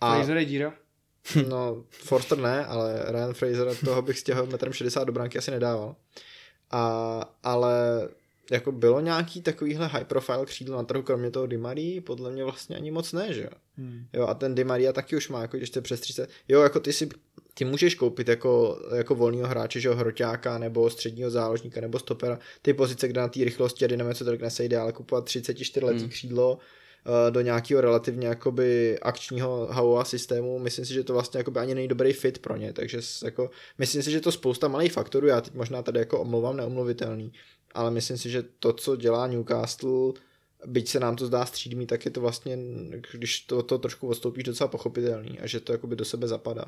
A... 0.00 0.14
Fraser 0.14 0.36
je 0.36 0.44
díra. 0.44 0.74
No, 1.48 1.84
Forster 1.90 2.38
ne, 2.38 2.66
ale 2.66 3.04
Ryan 3.08 3.34
Fraser, 3.34 3.76
toho 3.84 4.02
bych 4.02 4.18
stěhl 4.18 4.46
metrem 4.46 4.72
60 4.72 5.04
do 5.04 5.12
branky 5.12 5.38
asi 5.38 5.50
nedával. 5.50 5.96
A, 6.70 7.34
ale 7.42 8.08
jako 8.50 8.72
bylo 8.72 9.00
nějaký 9.00 9.42
takovýhle 9.42 9.86
high 9.86 10.04
profile 10.04 10.46
křídlo 10.46 10.76
na 10.76 10.82
trhu, 10.82 11.02
kromě 11.02 11.30
toho 11.30 11.46
Di 11.46 11.56
Marii, 11.56 12.00
podle 12.00 12.30
mě 12.30 12.44
vlastně 12.44 12.76
ani 12.76 12.90
moc 12.90 13.12
ne, 13.12 13.34
že 13.34 13.42
jo. 13.42 13.50
Hmm. 13.76 14.06
Jo, 14.12 14.26
a 14.26 14.34
ten 14.34 14.54
Di 14.54 14.64
Maria 14.64 14.92
taky 14.92 15.16
už 15.16 15.28
má, 15.28 15.42
jako 15.42 15.56
jste 15.56 15.80
přes 15.80 16.00
30. 16.00 16.30
Jo, 16.48 16.60
jako 16.62 16.80
ty 16.80 16.92
si 16.92 17.08
ty 17.54 17.64
můžeš 17.64 17.94
koupit 17.94 18.28
jako, 18.28 18.80
jako 18.94 19.14
volného 19.14 19.48
hráče, 19.48 19.80
že 19.80 19.88
jo, 19.88 19.94
hroťáka, 19.94 20.58
nebo 20.58 20.90
středního 20.90 21.30
záložníka, 21.30 21.80
nebo 21.80 21.98
stopera, 21.98 22.38
ty 22.62 22.74
pozice, 22.74 23.08
kde 23.08 23.20
na 23.20 23.28
té 23.28 23.44
rychlosti 23.44 23.84
a 23.84 23.88
dynamice 23.88 24.24
tolik 24.24 24.40
nesejde, 24.40 24.78
ale 24.78 24.92
kupovat 24.92 25.24
34 25.24 25.86
letý 25.86 26.00
Hmm. 26.00 26.08
křídlo 26.08 26.58
do 27.30 27.40
nějakého 27.40 27.80
relativně 27.80 28.28
jakoby 28.28 28.98
akčního 28.98 29.68
HOA 29.70 30.04
systému, 30.04 30.58
myslím 30.58 30.84
si, 30.84 30.94
že 30.94 31.04
to 31.04 31.12
vlastně 31.12 31.38
jakoby 31.38 31.60
ani 31.60 31.74
není 31.74 31.88
dobrý 31.88 32.12
fit 32.12 32.38
pro 32.38 32.56
ně, 32.56 32.72
takže 32.72 33.00
jako, 33.24 33.50
myslím 33.78 34.02
si, 34.02 34.10
že 34.10 34.20
to 34.20 34.32
spousta 34.32 34.68
malých 34.68 34.92
faktorů, 34.92 35.26
já 35.26 35.40
teď 35.40 35.54
možná 35.54 35.82
tady 35.82 35.98
jako 35.98 36.20
omlouvám 36.20 36.56
neomluvitelný, 36.56 37.32
ale 37.74 37.90
myslím 37.90 38.18
si, 38.18 38.30
že 38.30 38.42
to, 38.42 38.72
co 38.72 38.96
dělá 38.96 39.26
Newcastle, 39.26 40.12
byť 40.66 40.88
se 40.88 41.00
nám 41.00 41.16
to 41.16 41.26
zdá 41.26 41.46
střídmý, 41.46 41.86
tak 41.86 42.04
je 42.04 42.10
to 42.10 42.20
vlastně, 42.20 42.58
když 43.12 43.40
to, 43.40 43.62
to 43.62 43.78
trošku 43.78 44.08
odstoupíš, 44.08 44.44
docela 44.44 44.68
pochopitelný 44.68 45.38
a 45.38 45.46
že 45.46 45.60
to 45.60 45.72
jakoby 45.72 45.96
do 45.96 46.04
sebe 46.04 46.28
zapadá. 46.28 46.64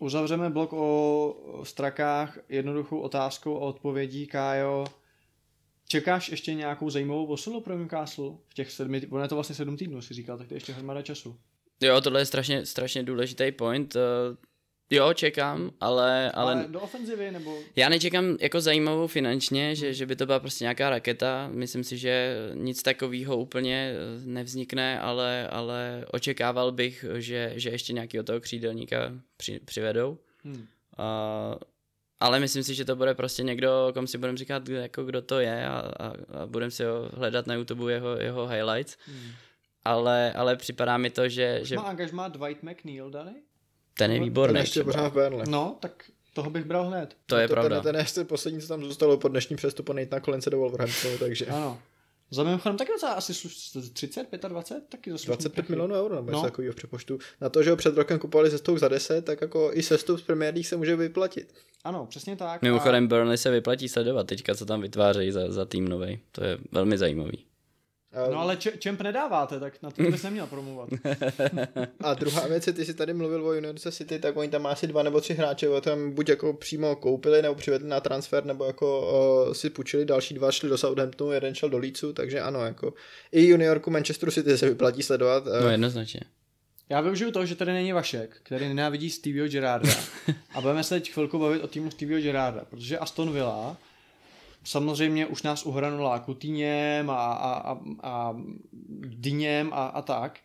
Uzavřeme 0.00 0.50
blok 0.50 0.72
o 0.72 1.60
strakách 1.62 2.38
jednoduchou 2.48 3.00
otázkou 3.00 3.56
a 3.56 3.60
odpovědí, 3.60 4.26
Kájo. 4.26 4.84
Čekáš 5.88 6.28
ještě 6.28 6.54
nějakou 6.54 6.90
zajímavou 6.90 7.26
posilu 7.26 7.60
pro 7.60 7.78
Newcastle? 7.78 8.30
V 8.48 8.54
těch 8.54 8.70
sedmi, 8.70 9.06
ono 9.10 9.22
je 9.22 9.28
to 9.28 9.34
vlastně 9.34 9.54
sedm 9.54 9.76
týdnů, 9.76 10.02
si 10.02 10.14
říkal, 10.14 10.38
tak 10.38 10.48
to 10.48 10.54
je 10.54 10.56
ještě 10.56 10.72
hromada 10.72 11.02
času. 11.02 11.36
Jo, 11.80 12.00
tohle 12.00 12.20
je 12.20 12.26
strašně, 12.26 12.66
strašně 12.66 13.02
důležitý 13.02 13.52
point. 13.52 13.96
eh, 13.96 14.48
Jo, 14.90 15.12
čekám, 15.12 15.70
ale, 15.80 16.30
ale, 16.30 16.52
Ale 16.52 16.68
do 16.68 16.80
ofenzivy 16.80 17.30
nebo... 17.30 17.58
Já 17.76 17.88
nečekám 17.88 18.36
jako 18.40 18.60
zajímavou 18.60 19.06
finančně, 19.06 19.74
že, 19.74 19.94
že 19.94 20.06
by 20.06 20.16
to 20.16 20.26
byla 20.26 20.40
prostě 20.40 20.64
nějaká 20.64 20.90
raketa. 20.90 21.48
Myslím 21.52 21.84
si, 21.84 21.98
že 21.98 22.36
nic 22.54 22.82
takového 22.82 23.36
úplně 23.36 23.92
eh, 23.94 24.20
nevznikne, 24.24 25.00
ale, 25.00 25.48
ale 25.48 26.04
očekával 26.12 26.72
bych, 26.72 27.04
že, 27.16 27.52
že 27.56 27.70
ještě 27.70 27.92
nějakého 27.92 28.24
toho 28.24 28.40
křídelníka 28.40 29.12
při, 29.36 29.60
přivedou. 29.64 30.18
Hmm. 30.44 30.66
A, 30.96 31.56
ale 32.20 32.40
myslím 32.40 32.62
si, 32.64 32.74
že 32.74 32.84
to 32.84 32.96
bude 32.96 33.14
prostě 33.14 33.42
někdo, 33.42 33.90
kom 33.94 34.06
si 34.06 34.18
budeme 34.18 34.38
říkat, 34.38 34.68
jako 34.68 35.04
kdo 35.04 35.22
to 35.22 35.40
je 35.40 35.66
a, 35.66 35.92
a, 35.98 36.06
a 36.42 36.46
budeme 36.46 36.70
si 36.70 36.84
ho 36.84 37.10
hledat 37.14 37.46
na 37.46 37.54
YouTube 37.54 37.92
jeho, 37.92 38.16
jeho 38.20 38.46
highlights. 38.46 38.96
Hmm. 39.06 39.30
Ale, 39.84 40.32
ale 40.32 40.56
připadá 40.56 40.98
mi 40.98 41.10
to, 41.10 41.28
že, 41.28 41.58
Už 41.62 41.68
že 41.68 41.76
má 41.76 41.82
angažmá 41.82 42.28
Dwight 42.28 42.62
McNeil 42.62 43.10
daný? 43.10 43.32
ten 43.94 44.10
je 44.10 44.16
Ten 44.18 44.24
výborný. 44.24 44.60
ještě 44.60 44.84
pořád 44.84 45.08
v 45.08 45.12
Burnley. 45.12 45.46
No, 45.48 45.76
tak 45.80 46.04
toho 46.34 46.50
bych 46.50 46.64
bral 46.64 46.84
hned. 46.86 47.16
To 47.26 47.36
je 47.36 47.48
to, 47.48 47.54
pravda. 47.54 47.76
Ten, 47.76 47.82
ten 47.82 47.94
je 47.94 48.00
ještě 48.02 48.24
poslední, 48.24 48.60
co 48.60 48.68
tam 48.68 48.84
zůstalo 48.84 49.16
po 49.18 49.28
dnešním 49.28 49.56
přestupu, 49.56 49.92
nejít 49.92 50.10
na 50.10 50.20
kolence 50.20 50.50
do 50.50 50.58
Wolverhamptonu, 50.58 51.18
takže 51.18 51.46
Ano. 51.46 51.78
Za 52.30 52.44
mimochodem 52.44 52.76
taky 52.76 52.90
docela 52.92 53.12
asi 53.12 53.34
sluš, 53.34 53.70
30, 53.92 54.26
25, 54.48 54.82
taky 54.88 55.10
za 55.10 55.18
slušný 55.18 55.26
25 55.30 55.54
prachy. 55.54 55.72
milionů 55.72 55.94
euro 55.94 56.14
nebo 56.14 56.30
něco 56.30 56.36
No. 56.38 56.42
takového 56.42 56.72
v 56.72 56.76
přepočtu. 56.76 57.18
Na 57.40 57.48
to, 57.48 57.62
že 57.62 57.70
ho 57.70 57.76
před 57.76 57.96
rokem 57.96 58.18
kupovali 58.18 58.50
ze 58.50 58.58
Stoke 58.58 58.78
za 58.80 58.88
10, 58.88 59.24
tak 59.24 59.40
jako 59.40 59.70
i 59.72 59.82
sestup 59.82 60.18
z 60.18 60.22
Premier 60.22 60.54
League 60.54 60.66
se 60.66 60.76
může 60.76 60.96
vyplatit. 60.96 61.54
Ano, 61.84 62.06
přesně 62.06 62.36
tak. 62.36 62.62
Mimochodem 62.62 63.08
Burnley 63.08 63.36
se 63.38 63.50
vyplatí 63.50 63.88
sledovat 63.88 64.26
teďka, 64.26 64.54
co 64.54 64.66
tam 64.66 64.80
vytvářejí 64.80 65.30
za, 65.30 65.52
za 65.52 65.64
tým 65.64 65.88
novej. 65.88 66.18
To 66.32 66.44
je 66.44 66.58
velmi 66.72 66.98
zajímavý. 66.98 67.44
A, 68.12 68.30
No 68.30 68.38
ale 68.38 68.56
če- 68.56 68.76
čemp 68.78 69.00
nedáváte, 69.00 69.60
tak 69.60 69.82
na 69.82 69.90
to 69.90 70.02
bys 70.02 70.22
neměl 70.22 70.46
promluvat. 70.46 70.88
a 72.00 72.14
druhá 72.14 72.46
věc 72.46 72.66
je, 72.66 72.72
ty 72.72 72.84
jsi 72.84 72.94
tady 72.94 73.14
mluvil 73.14 73.46
o 73.46 73.52
United 73.52 73.92
City, 73.94 74.18
tak 74.18 74.36
oni 74.36 74.48
tam 74.50 74.62
má 74.62 74.70
asi 74.70 74.86
dva 74.86 75.02
nebo 75.02 75.20
tři 75.20 75.34
hráče, 75.34 75.68
o 75.68 75.80
tam 75.80 76.10
buď 76.12 76.28
jako 76.28 76.52
přímo 76.52 76.96
koupili, 76.96 77.42
nebo 77.42 77.54
přivedli 77.54 77.88
na 77.88 78.00
transfer, 78.00 78.44
nebo 78.44 78.64
jako 78.64 79.10
uh, 79.46 79.52
si 79.52 79.70
půjčili, 79.70 80.04
další 80.04 80.34
dva 80.34 80.52
šli 80.52 80.68
do 80.68 80.78
Southamptonu, 80.78 81.32
jeden 81.32 81.54
šel 81.54 81.68
do 81.68 81.78
Leedsu, 81.78 82.12
takže 82.12 82.40
ano, 82.40 82.64
jako 82.64 82.94
i 83.32 83.44
juniorku 83.46 83.90
Manchesteru 83.90 84.32
City 84.32 84.58
se 84.58 84.68
vyplatí 84.68 85.02
sledovat. 85.02 85.44
eh, 85.46 85.60
No 85.62 85.68
jednoznačně. 85.70 86.20
Já 86.90 87.00
využiju 87.00 87.30
toho, 87.30 87.46
že 87.46 87.54
tady 87.54 87.72
není 87.72 87.92
Vašek, 87.92 88.36
který 88.42 88.68
nenávidí 88.68 89.10
Stevieho 89.10 89.48
Gerarda. 89.48 89.92
A 90.54 90.60
budeme 90.60 90.84
se 90.84 90.94
teď 90.94 91.12
chvilku 91.12 91.38
bavit 91.38 91.62
o 91.62 91.66
týmu 91.66 91.90
Stevieho 91.90 92.22
Gerarda, 92.22 92.64
protože 92.70 92.98
Aston 92.98 93.32
Villa 93.32 93.76
samozřejmě 94.68 95.26
už 95.26 95.42
nás 95.42 95.66
uhranula 95.66 96.18
Kutíněm 96.18 97.10
a, 97.10 97.14
a, 97.14 97.72
a, 97.72 97.78
a 98.02 98.36
Dyněm 99.00 99.70
a, 99.72 99.86
a 99.86 100.02
tak. 100.02 100.38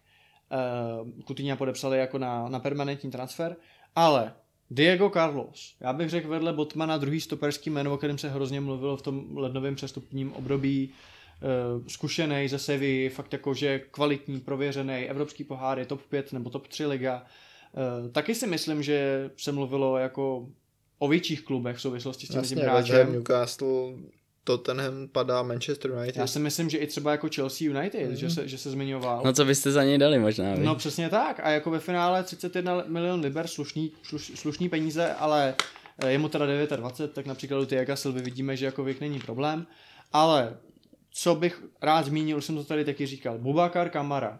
Uh, 1.03 1.23
Kutíně 1.23 1.55
podepsali 1.55 1.97
jako 1.97 2.17
na, 2.17 2.49
na 2.49 2.59
permanentní 2.59 3.11
transfer, 3.11 3.55
ale 3.95 4.33
Diego 4.71 5.09
Carlos, 5.09 5.75
já 5.79 5.93
bych 5.93 6.09
řekl 6.09 6.27
vedle 6.27 6.53
Botmana 6.53 6.97
druhý 6.97 7.21
stoperský 7.21 7.69
jméno, 7.69 7.93
o 7.93 7.97
kterém 7.97 8.17
se 8.17 8.29
hrozně 8.29 8.61
mluvilo 8.61 8.97
v 8.97 9.01
tom 9.01 9.37
lednovém 9.37 9.75
přestupním 9.75 10.33
období, 10.33 10.89
uh, 10.89 11.87
zkušený 11.87 12.47
ze 12.47 12.59
Sevy, 12.59 13.09
fakt 13.09 13.33
jako, 13.33 13.53
že 13.53 13.79
kvalitní, 13.79 14.39
prověřený, 14.39 14.93
evropský 14.93 15.43
pohár 15.43 15.79
je 15.79 15.85
top 15.85 16.01
5 16.01 16.33
nebo 16.33 16.49
top 16.49 16.67
3 16.67 16.85
liga. 16.85 17.25
Uh, 18.03 18.11
taky 18.11 18.35
si 18.35 18.47
myslím, 18.47 18.83
že 18.83 19.29
se 19.37 19.51
mluvilo 19.51 19.97
jako 19.97 20.47
o 21.03 21.07
větších 21.07 21.41
klubech 21.41 21.77
v 21.77 21.81
souvislosti 21.81 22.25
s 22.25 22.29
tím, 22.29 22.41
tím 22.41 22.57
Jasně, 22.57 22.63
Ham, 22.63 22.75
hráčem. 22.75 23.13
Newcastle, 23.13 23.93
Tottenham 24.43 25.07
padá 25.11 25.43
Manchester 25.43 25.91
United. 25.91 26.15
Já 26.17 26.27
si 26.27 26.39
myslím, 26.39 26.69
že 26.69 26.77
i 26.77 26.87
třeba 26.87 27.11
jako 27.11 27.27
Chelsea 27.35 27.67
United, 27.67 28.07
Mhm. 28.07 28.15
že, 28.15 28.29
se, 28.29 28.47
že 28.47 28.57
se 28.57 28.71
zmiňoval. 28.71 29.21
No 29.25 29.33
co 29.33 29.45
byste 29.45 29.71
za 29.71 29.83
něj 29.83 29.97
dali 29.97 30.19
možná, 30.19 30.55
vy? 30.55 30.63
No 30.63 30.75
přesně 30.75 31.09
tak. 31.09 31.39
A 31.43 31.49
jako 31.49 31.71
ve 31.71 31.79
finále 31.79 32.23
31 32.23 32.83
milion 32.87 33.19
liber, 33.19 33.47
slušný, 33.47 33.91
sluš, 34.03 34.31
slušný 34.35 34.69
peníze, 34.69 35.13
ale 35.13 35.55
eh, 36.03 36.11
je 36.11 36.17
mu 36.17 36.29
teda 36.29 36.45
29, 36.75 37.13
tak 37.13 37.25
například 37.25 37.59
u 37.59 37.65
Tiaga 37.65 37.95
Silvy 37.95 38.21
vidíme, 38.21 38.57
že 38.57 38.65
jako 38.65 38.83
věk 38.83 38.99
není 39.01 39.19
problém. 39.19 39.67
Ale 40.13 40.57
co 41.13 41.35
bych 41.35 41.63
rád 41.81 42.05
zmínil, 42.05 42.37
už 42.37 42.45
jsem 42.45 42.55
to 42.55 42.63
tady 42.63 42.85
taky 42.85 43.05
říkal, 43.05 43.37
Bubakar 43.37 43.89
Kamara. 43.89 44.39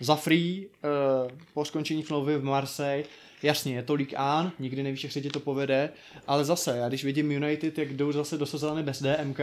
Za 0.00 0.14
free 0.16 0.66
uh, 0.66 1.30
po 1.54 1.64
skončení 1.64 2.02
smlouvy 2.02 2.36
v 2.38 2.44
Marseille, 2.44 3.04
jasně, 3.42 3.74
je 3.74 3.82
to 3.82 3.94
League 3.94 4.14
An, 4.16 4.52
nikdy 4.58 4.82
nevíš, 4.82 5.04
jak 5.04 5.12
se 5.12 5.20
ti 5.20 5.28
to 5.30 5.40
povede, 5.40 5.90
ale 6.26 6.44
zase, 6.44 6.76
já 6.76 6.88
když 6.88 7.04
vidím 7.04 7.30
United, 7.30 7.78
jak 7.78 7.92
jdou 7.92 8.12
zase 8.12 8.38
do 8.38 8.46
sezóny 8.46 8.82
bez 8.82 9.02
DMK, 9.02 9.40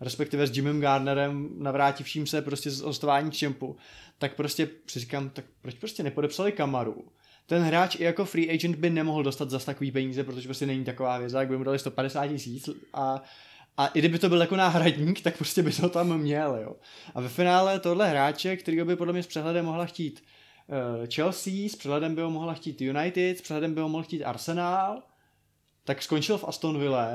respektive 0.00 0.46
s 0.46 0.56
Jimem 0.56 0.80
Gardnerem 0.80 1.48
navrátivším 1.58 2.26
se 2.26 2.42
prostě 2.42 2.70
z 2.70 2.80
hostování 2.80 3.30
čempu, 3.30 3.76
tak 4.18 4.34
prostě 4.34 4.68
si 4.86 5.00
říkám, 5.00 5.30
tak 5.30 5.44
proč 5.62 5.74
prostě 5.74 6.02
nepodepsali 6.02 6.52
Kamaru? 6.52 7.04
Ten 7.46 7.62
hráč 7.62 7.96
i 8.00 8.04
jako 8.04 8.24
free 8.24 8.50
agent 8.50 8.76
by 8.76 8.90
nemohl 8.90 9.22
dostat 9.22 9.50
zas 9.50 9.64
takový 9.64 9.92
peníze, 9.92 10.24
protože 10.24 10.48
prostě 10.48 10.66
není 10.66 10.84
taková 10.84 11.18
věza, 11.18 11.40
jak 11.40 11.48
by 11.48 11.58
mu 11.58 11.64
dali 11.64 11.78
150 11.78 12.26
tisíc 12.26 12.68
a 12.94 13.22
A 13.78 13.86
i 13.86 13.98
kdyby 13.98 14.18
to 14.18 14.28
byl 14.28 14.40
jako 14.40 14.56
náhradník, 14.56 15.20
tak 15.20 15.36
prostě 15.36 15.62
by 15.62 15.72
to 15.72 15.88
tam 15.88 16.18
měl, 16.18 16.58
jo. 16.62 16.76
A 17.14 17.20
ve 17.20 17.28
finále 17.28 17.80
tohle 17.80 18.08
hráče, 18.10 18.56
který 18.56 18.82
by 18.84 18.96
podle 18.96 19.12
mě 19.12 19.22
s 19.22 19.26
přehledem 19.26 19.64
mohla 19.64 19.86
chtít 19.86 20.22
Chelsea, 21.14 21.68
s 21.68 21.76
přehledem 21.76 22.14
by 22.14 22.22
ho 22.22 22.30
mohla 22.30 22.54
chtít 22.54 22.80
United, 22.80 23.38
s 23.38 23.42
přehledem 23.42 23.74
by 23.74 23.80
ho 23.80 23.88
mohl 23.88 24.02
chtít 24.02 24.24
Arsenal, 24.24 25.02
tak 25.84 26.02
skončil 26.02 26.38
v 26.38 26.44
Aston 26.44 26.78
Villa, 26.78 27.10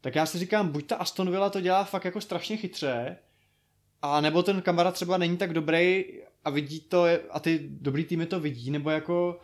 tak 0.00 0.14
já 0.14 0.26
si 0.26 0.38
říkám, 0.38 0.68
buď 0.68 0.86
ta 0.86 0.96
Aston 0.96 1.30
Villa 1.30 1.50
to 1.50 1.60
dělá 1.60 1.84
fakt 1.84 2.04
jako 2.04 2.20
strašně 2.20 2.56
chytře, 2.56 3.16
a 4.02 4.20
nebo 4.20 4.42
ten 4.42 4.62
kamarád 4.62 4.94
třeba 4.94 5.18
není 5.18 5.36
tak 5.36 5.52
dobrý 5.52 6.04
a 6.44 6.50
vidí 6.50 6.80
to 6.80 7.04
a 7.30 7.40
ty 7.40 7.68
dobrý 7.70 8.04
týmy 8.04 8.26
to 8.26 8.40
vidí, 8.40 8.70
nebo 8.70 8.90
jako 8.90 9.40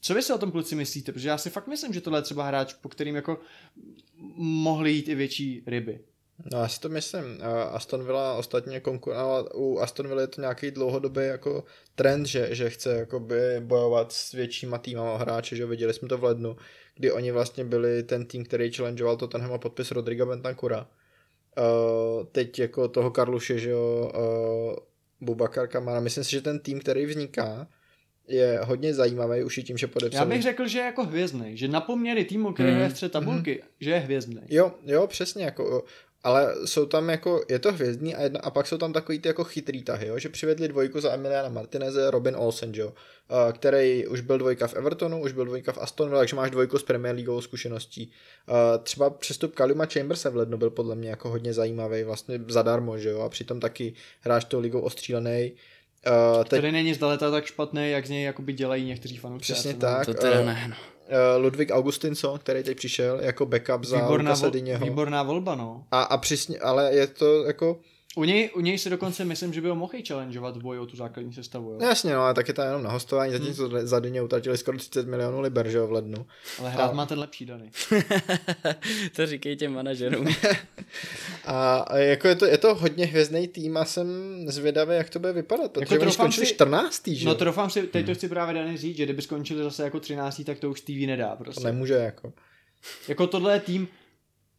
co 0.00 0.14
vy 0.14 0.22
si 0.22 0.32
o 0.32 0.38
tom 0.38 0.50
kluci 0.50 0.74
myslíte? 0.74 1.12
Protože 1.12 1.28
já 1.28 1.38
si 1.38 1.50
fakt 1.50 1.66
myslím, 1.66 1.92
že 1.92 2.00
tohle 2.00 2.18
je 2.18 2.22
třeba 2.22 2.46
hráč, 2.46 2.74
po 2.74 2.88
kterým 2.88 3.16
jako 3.16 3.40
mohly 4.36 4.92
jít 4.92 5.08
i 5.08 5.14
větší 5.14 5.62
ryby. 5.66 6.00
No 6.52 6.58
já 6.60 6.68
si 6.68 6.80
to 6.80 6.88
myslím. 6.88 7.24
Aston 7.70 8.04
Villa 8.04 8.34
ostatně 8.34 8.80
konkur- 8.80 9.14
ale 9.14 9.44
u 9.54 9.78
Aston 9.78 10.08
Villa 10.08 10.20
je 10.20 10.26
to 10.26 10.40
nějaký 10.40 10.70
dlouhodobý 10.70 11.20
jako 11.26 11.64
trend, 11.94 12.26
že, 12.26 12.48
že 12.54 12.70
chce 12.70 12.94
jakoby 12.98 13.40
bojovat 13.60 14.12
s 14.12 14.32
většíma 14.32 14.78
týmama 14.78 15.16
hráče, 15.16 15.56
že 15.56 15.66
viděli 15.66 15.94
jsme 15.94 16.08
to 16.08 16.18
v 16.18 16.24
lednu, 16.24 16.56
kdy 16.96 17.12
oni 17.12 17.32
vlastně 17.32 17.64
byli 17.64 18.02
ten 18.02 18.26
tým, 18.26 18.44
který 18.44 18.72
challengeoval 18.72 19.16
Tottenham 19.16 19.52
a 19.52 19.58
podpis 19.58 19.90
Rodriga 19.90 20.26
Bentancura. 20.26 20.86
Uh, 21.58 22.24
teď 22.32 22.58
jako 22.58 22.88
toho 22.88 23.10
Karluše, 23.10 23.58
že 23.58 23.70
jo, 23.70 24.12
uh, 24.16 24.76
Bubakar 25.20 25.68
Kamara. 25.68 26.00
Myslím 26.00 26.24
si, 26.24 26.30
že 26.30 26.40
ten 26.42 26.58
tým, 26.58 26.80
který 26.80 27.06
vzniká, 27.06 27.68
je 28.28 28.60
hodně 28.64 28.94
zajímavý 28.94 29.42
už 29.42 29.58
i 29.58 29.62
tím, 29.62 29.78
že 29.78 29.86
podepsal. 29.86 30.20
Já 30.22 30.34
bych 30.34 30.42
řekl, 30.42 30.66
že 30.68 30.78
je 30.78 30.84
jako 30.84 31.04
hvězdný, 31.04 31.56
že 31.56 31.68
na 31.68 31.80
poměry 31.80 32.24
týmu, 32.24 32.52
který 32.52 32.70
Mhm. 32.70 32.80
je 32.80 32.88
v 32.88 32.92
střed 32.92 33.12
tabulky, 33.12 33.62
že 33.80 33.90
je 33.90 33.98
hvězdný. 33.98 34.40
Jo, 34.48 34.72
jo, 34.82 35.06
přesně, 35.06 35.44
jako, 35.44 35.84
ale 36.28 36.54
jsou 36.64 36.86
tam 36.86 37.10
jako, 37.10 37.42
je 37.48 37.58
to 37.58 37.72
hvězdný 37.72 38.14
a, 38.14 38.22
jedna, 38.22 38.40
a 38.40 38.50
pak 38.50 38.66
jsou 38.66 38.78
tam 38.78 38.92
takový 38.92 39.18
ty 39.18 39.28
jako 39.28 39.44
chytrý 39.44 39.82
tahy, 39.82 40.06
jo, 40.06 40.18
že 40.18 40.28
přivedli 40.28 40.68
dvojku 40.68 41.00
za 41.00 41.12
Emiliana 41.12 41.48
Martineze, 41.48 42.10
Robin 42.10 42.36
Olsen, 42.36 42.72
jo, 42.74 42.86
uh, 42.86 43.52
který 43.52 44.06
už 44.06 44.20
byl 44.20 44.38
dvojka 44.38 44.66
v 44.66 44.74
Evertonu, 44.74 45.20
už 45.20 45.32
byl 45.32 45.44
dvojka 45.44 45.72
v 45.72 45.78
Aston 45.78 46.08
Villa, 46.08 46.20
takže 46.20 46.36
máš 46.36 46.50
dvojku 46.50 46.78
s 46.78 46.82
Premier 46.82 47.14
Leagueovou 47.14 47.40
zkušeností. 47.40 48.12
Uh, 48.48 48.54
třeba 48.82 49.10
přestup 49.10 49.54
Kalima 49.54 49.86
Chambersa 49.86 50.30
v 50.30 50.36
lednu 50.36 50.58
byl 50.58 50.70
podle 50.70 50.94
mě 50.94 51.10
jako 51.10 51.28
hodně 51.28 51.52
zajímavý, 51.52 52.02
vlastně 52.02 52.40
zadarmo, 52.48 52.98
že 52.98 53.08
jo, 53.08 53.20
a 53.20 53.28
přitom 53.28 53.60
taky 53.60 53.94
hráč 54.20 54.44
tou 54.44 54.60
ligou 54.60 54.80
ostřílený. 54.80 55.52
Uh, 56.06 56.44
teď, 56.44 56.58
Který 56.58 56.72
není 56.72 56.94
zdaleka 56.94 57.30
tak 57.30 57.44
špatný, 57.44 57.90
jak 57.90 58.06
z 58.06 58.10
něj 58.10 58.24
jakoby 58.24 58.52
dělají 58.52 58.84
někteří 58.84 59.16
fanoušci. 59.16 59.52
Přesně 59.52 59.74
tak. 59.74 60.06
To 60.06 60.14
teda 60.14 60.40
eh, 60.40 60.44
ne, 60.44 60.66
no. 60.68 60.97
Uh, 61.08 61.42
Ludvík 61.42 61.70
Augustinson, 61.70 62.38
který 62.38 62.62
teď 62.62 62.76
přišel 62.76 63.20
jako 63.20 63.46
backup 63.46 63.84
za 63.84 63.98
Výborná, 63.98 64.34
Diněho. 64.50 64.84
výborná 64.84 65.22
volba, 65.22 65.54
no. 65.54 65.84
A, 65.90 66.02
a 66.02 66.18
přesně, 66.18 66.58
ale 66.58 66.94
je 66.94 67.06
to 67.06 67.44
jako, 67.44 67.80
U 68.18 68.24
něj, 68.24 68.50
u 68.54 68.60
něj 68.60 68.78
si 68.78 68.90
dokonce 68.90 69.24
myslím, 69.24 69.52
že 69.52 69.60
by 69.60 69.68
ho 69.68 69.74
mohl 69.74 69.92
i 69.94 70.02
challengeovat 70.06 70.56
v 70.56 70.60
boji 70.62 70.78
o 70.80 70.86
tu 70.86 70.96
základní 70.96 71.32
sestavu, 71.32 71.70
jo. 71.72 71.78
No 71.80 71.86
jasně, 71.88 72.14
no, 72.14 72.20
ale 72.20 72.34
tak 72.34 72.48
je 72.48 72.54
to 72.54 72.62
jenom 72.62 72.82
na 72.82 72.90
hostování, 72.90 73.32
Hmm. 73.32 73.40
zatímco 73.42 73.68
hmm. 73.68 73.86
za 73.86 74.00
denně 74.00 74.22
utratili 74.22 74.58
skoro 74.58 74.78
30 74.78 75.06
milionů 75.06 75.40
liber, 75.40 75.68
že 75.68 75.78
jo, 75.78 75.86
v 75.86 75.92
lednu. 75.92 76.26
Ale 76.58 76.70
hrát 76.70 76.90
A- 76.90 76.92
má 76.92 77.06
ten 77.06 77.18
lepší 77.18 77.46
Dany. 77.46 77.70
to 79.16 79.26
říkej 79.26 79.56
těm 79.56 79.72
manažerům. 79.74 80.26
A 81.44 81.84
jako 81.98 82.28
je 82.28 82.34
to, 82.34 82.46
je 82.46 82.58
to 82.58 82.74
hodně 82.74 83.06
hvězdný 83.06 83.48
tým 83.48 83.76
a 83.76 83.84
jsem 83.84 84.06
zvědavý, 84.50 84.94
jak 84.96 85.10
to 85.10 85.18
bude 85.18 85.32
vypadat, 85.32 85.72
protože 85.72 85.94
Jako 85.94 86.02
oni 86.04 86.12
skončili 86.12 86.46
si- 86.46 86.54
14. 86.54 87.08
že 87.08 87.26
No 87.26 87.34
trofám 87.34 87.70
si, 87.70 87.82
teď 87.82 88.06
to 88.06 88.14
chci 88.14 88.28
právě 88.28 88.54
Dany 88.54 88.76
říct, 88.76 88.96
že 88.96 89.04
kdyby 89.04 89.22
skončili 89.22 89.62
zase 89.62 89.82
jako 89.82 90.00
13, 90.00 90.42
tak 90.44 90.58
to 90.58 90.70
už 90.70 90.80
TV 90.80 91.06
nedá 91.06 91.36
To 91.36 91.44
prostě. 91.44 91.64
nemůže 91.64 91.94
jako. 91.94 92.32
Jako 93.08 93.26
tohle 93.26 93.52
je 93.52 93.60
tým 93.60 93.88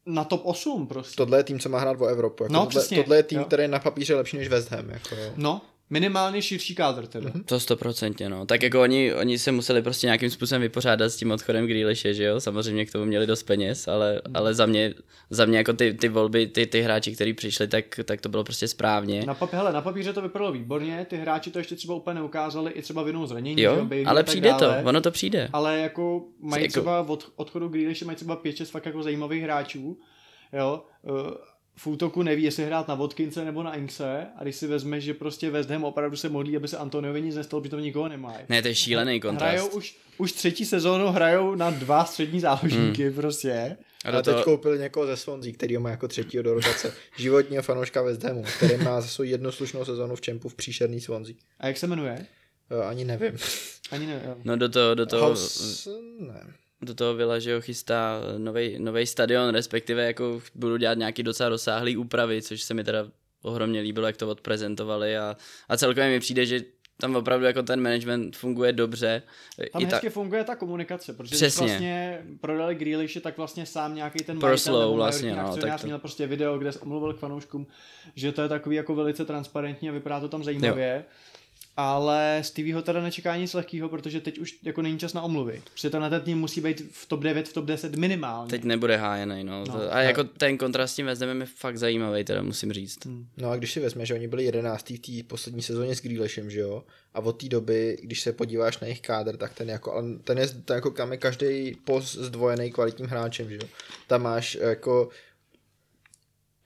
na 0.09 0.23
top 0.23 0.41
8 0.43 0.87
prostě. 0.87 1.15
Tohle 1.15 1.39
je 1.39 1.43
tým, 1.43 1.59
co 1.59 1.69
má 1.69 1.79
hrát 1.79 2.01
o 2.01 2.05
Evropu. 2.05 2.43
Jako 2.43 2.53
No, 2.53 2.59
tohle, 2.59 2.69
přesně, 2.69 2.97
tohle, 2.97 3.17
je 3.17 3.23
tým, 3.23 3.39
jo. 3.39 3.45
který 3.45 3.63
je 3.63 3.67
na 3.67 3.79
papíře 3.79 4.15
lepší 4.15 4.37
než 4.37 4.47
West 4.47 4.71
Ham. 4.71 4.89
Jako, 4.89 5.15
jo. 5.15 5.31
No, 5.35 5.61
minimálně 5.89 6.41
širší 6.41 6.75
kádr 6.75 7.07
teda. 7.07 7.29
Mhm. 7.33 7.43
To 7.43 7.59
stoprocentně, 7.59 8.29
no. 8.29 8.45
Tak 8.45 8.63
jako 8.63 8.81
oni, 8.81 9.13
oni 9.13 9.39
se 9.39 9.51
museli 9.51 9.81
prostě 9.81 10.07
nějakým 10.07 10.29
způsobem 10.29 10.61
vypořádat 10.61 11.09
s 11.09 11.17
tím 11.17 11.31
odchodem 11.31 11.67
Grealishe, 11.67 12.13
že 12.13 12.23
jo? 12.23 12.39
Samozřejmě 12.39 12.85
k 12.85 12.91
tomu 12.91 13.05
měli 13.05 13.27
dost 13.27 13.43
peněz, 13.43 13.87
ale, 13.87 14.21
ale 14.33 14.53
za 14.53 14.65
mě, 14.65 14.93
za 15.29 15.45
mě 15.45 15.57
jako 15.57 15.73
ty, 15.73 15.93
ty 15.93 16.09
volby, 16.09 16.47
ty, 16.47 16.65
ty 16.65 16.81
hráči, 16.81 17.15
kteří 17.15 17.33
přišli, 17.33 17.67
tak, 17.67 17.99
tak 18.05 18.21
to 18.21 18.29
bylo 18.29 18.43
prostě 18.43 18.67
správně. 18.67 19.23
Na, 19.25 19.35
pap- 19.35 19.49
hele, 19.51 19.73
na 19.73 19.81
papíře 19.81 20.13
to 20.13 20.21
vypadalo 20.21 20.51
výborně, 20.51 21.05
ty 21.09 21.17
hráči 21.17 21.51
to 21.51 21.59
ještě 21.59 21.75
třeba 21.75 21.95
úplně 21.95 22.15
neukázali, 22.15 22.71
i 22.71 22.81
třeba 22.81 23.03
vinou 23.03 23.25
zranění, 23.25 23.57
že 23.57 23.63
Jo, 23.63 23.85
Bailey 23.85 24.05
ale 24.07 24.23
přijde 24.23 24.53
to, 24.53 24.59
dále. 24.65 24.83
ono 24.83 25.01
to 25.01 25.11
přijde. 25.11 25.49
ale 25.53 25.79
jako 25.79 26.23
mají 26.39 26.63
Jako- 26.63 26.71
třeba 26.71 27.01
od 27.09 27.31
odchodu 27.35 27.67
Grealishe 27.67 28.05
mají 28.05 28.15
třeba 28.15 28.35
5-6 28.43 28.65
fakt 28.71 28.85
jako 28.85 29.03
zajímavých 29.03 29.43
hráčů, 29.43 29.99
jo, 30.53 30.83
uh, 31.01 31.17
v 31.79 31.87
útoku 31.87 32.23
neví, 32.23 32.43
jestli 32.43 32.65
hrát 32.65 32.87
na 32.87 32.95
Vodkince 32.95 33.45
nebo 33.45 33.63
na 33.63 33.75
Inkse 33.75 34.27
a 34.35 34.43
když 34.43 34.55
si 34.55 34.67
vezmeš, 34.67 35.03
že 35.03 35.13
prostě 35.13 35.49
West 35.49 35.69
Ham 35.69 35.83
opravdu 35.83 36.17
se 36.17 36.29
modlí, 36.29 36.57
aby 36.57 36.67
se 36.67 36.77
Antoniovi 36.77 37.21
nic 37.21 37.35
nestalo, 37.35 37.61
protože 37.61 37.69
to 37.71 37.79
nikoho 37.79 38.07
nemají. 38.07 38.37
Ne, 38.49 38.61
to 38.61 38.67
je 38.67 38.75
šílený 38.75 39.19
kontrast. 39.19 39.51
Hrajou 39.51 39.67
už, 39.67 39.97
už 40.17 40.31
třetí 40.31 40.65
sezónu 40.65 41.07
hrajou 41.07 41.55
na 41.55 41.69
dva 41.69 42.05
střední 42.05 42.39
záložníky 42.39 43.03
hmm. 43.03 43.13
prostě. 43.13 43.77
A 44.05 44.09
A 44.09 44.11
teď 44.11 44.25
toho, 44.25 44.43
koupili 44.43 44.79
někoho 44.79 45.05
ze 45.05 45.17
Swansea, 45.17 45.53
který 45.53 45.75
ho 45.75 45.81
má 45.81 45.89
jako 45.89 46.07
třetího 46.07 46.43
do 46.43 46.53
rotace. 46.53 46.93
Životního 47.17 47.63
fanouška 47.63 48.01
West 48.01 48.23
Hamu, 48.23 48.43
který 48.57 48.77
má 48.83 49.01
za 49.01 49.07
svou 49.07 49.23
jednu 49.23 49.51
slušnou 49.51 49.85
sezonu 49.85 50.15
v 50.15 50.21
Čempu 50.21 50.49
v 50.49 50.55
příšerný 50.55 51.01
Swansea. 51.01 51.35
A 51.59 51.67
jak 51.67 51.77
se 51.77 51.87
jmenuje? 51.87 52.25
Jo, 52.71 52.81
ani 52.81 53.05
nevím. 53.05 53.37
Ani 53.91 54.05
ne. 54.05 54.21
jo. 54.25 54.35
no 54.43 54.57
do 54.57 54.69
toho, 54.69 54.95
do 54.95 55.05
toho, 55.05 55.27
House, 55.27 55.89
ne. 56.19 56.53
Do 56.81 56.93
toho 56.95 57.15
Villa, 57.15 57.39
že 57.39 57.51
jo, 57.51 57.61
chystá 57.61 58.21
nový 58.77 59.05
stadion, 59.05 59.49
respektive 59.49 60.05
jako 60.05 60.41
budou 60.55 60.77
dělat 60.77 60.97
nějaký 60.97 61.23
docela 61.23 61.49
rozsáhlý 61.49 61.97
úpravy, 61.97 62.41
což 62.41 62.61
se 62.61 62.73
mi 62.73 62.83
teda 62.83 63.07
ohromně 63.41 63.81
líbilo, 63.81 64.07
jak 64.07 64.17
to 64.17 64.29
odprezentovali 64.29 65.17
a, 65.17 65.37
a 65.69 65.77
celkově 65.77 66.09
mi 66.09 66.19
přijde, 66.19 66.45
že 66.45 66.61
tam 67.01 67.15
opravdu 67.15 67.45
jako 67.45 67.63
ten 67.63 67.81
management 67.81 68.35
funguje 68.35 68.73
dobře. 68.73 69.21
Tam 69.71 69.81
I 69.81 69.85
hezky 69.85 70.09
funguje 70.09 70.43
ta 70.43 70.55
komunikace, 70.55 71.13
protože 71.13 71.35
Přesně. 71.35 71.65
když 71.65 71.71
vlastně 71.71 72.21
prodali 72.41 72.75
Grealishe, 72.75 73.19
tak 73.19 73.37
vlastně 73.37 73.65
sám 73.65 73.95
nějaký 73.95 74.23
ten 74.23 74.39
nebo 74.65 74.93
vlastně, 74.95 75.35
no, 75.35 75.57
tak 75.57 75.81
to- 75.81 75.87
měl 75.87 75.99
prostě 75.99 76.27
video, 76.27 76.57
kde 76.57 76.71
se 76.71 76.79
omluvil 76.79 77.13
k 77.13 77.19
fanouškům, 77.19 77.67
že 78.15 78.31
to 78.31 78.41
je 78.41 78.49
takový 78.49 78.75
jako 78.75 78.95
velice 78.95 79.25
transparentní 79.25 79.89
a 79.89 79.91
vypadá 79.91 80.19
to 80.19 80.29
tam 80.29 80.43
zajímavě. 80.43 81.05
Ale 81.77 82.39
Stevieho 82.43 82.81
teda 82.81 83.01
nečeká 83.01 83.37
nic 83.37 83.53
lehkého, 83.53 83.89
protože 83.89 84.21
teď 84.21 84.39
už 84.39 84.59
jako 84.63 84.81
není 84.81 84.99
čas 84.99 85.13
na 85.13 85.21
omluvy. 85.21 85.61
Protože 85.73 85.89
tenhle 85.89 86.09
ten 86.09 86.21
tým 86.21 86.39
musí 86.39 86.61
být 86.61 86.81
v 86.91 87.05
top 87.05 87.19
9, 87.19 87.49
v 87.49 87.53
top 87.53 87.65
10 87.65 87.95
minimálně. 87.95 88.49
Teď 88.49 88.63
nebude 88.63 88.97
hájený, 88.97 89.43
no. 89.43 89.63
No. 89.65 89.73
no 89.77 89.93
a 89.93 90.01
jako 90.01 90.23
ten 90.23 90.57
kontrast 90.57 90.93
s 90.93 90.95
tím 90.95 91.05
West 91.05 91.21
Hamem 91.21 91.41
je 91.41 91.47
fakt 91.55 91.77
zajímavý, 91.77 92.23
teda 92.23 92.41
musím 92.41 92.73
říct. 92.73 92.99
No 93.37 93.49
a 93.49 93.55
když 93.55 93.73
si 93.73 93.79
vezme, 93.79 94.05
že 94.05 94.13
oni 94.13 94.27
byli 94.27 94.43
11. 94.43 94.89
v 94.89 94.99
té 94.99 95.27
poslední 95.27 95.61
sezóně 95.61 95.95
s 95.95 96.01
Grealishem, 96.01 96.51
že 96.51 96.59
jo? 96.59 96.83
A 97.13 97.19
od 97.19 97.31
té 97.33 97.49
doby, 97.49 97.97
když 98.01 98.21
se 98.21 98.33
podíváš 98.33 98.79
na 98.79 98.87
jejich 98.87 99.01
kádr, 99.01 99.37
tak 99.37 99.53
ten 99.53 99.69
jako, 99.69 100.03
ten 100.23 100.37
je, 100.37 100.47
ten 100.47 100.75
jako 100.75 100.91
kam 100.91 101.11
je 101.11 101.17
každý 101.17 101.75
post 101.83 102.15
zdvojený 102.15 102.71
kvalitním 102.71 103.07
hráčem, 103.07 103.49
že 103.49 103.55
jo? 103.55 103.67
Tam 104.07 104.21
máš 104.21 104.57
jako 104.61 105.09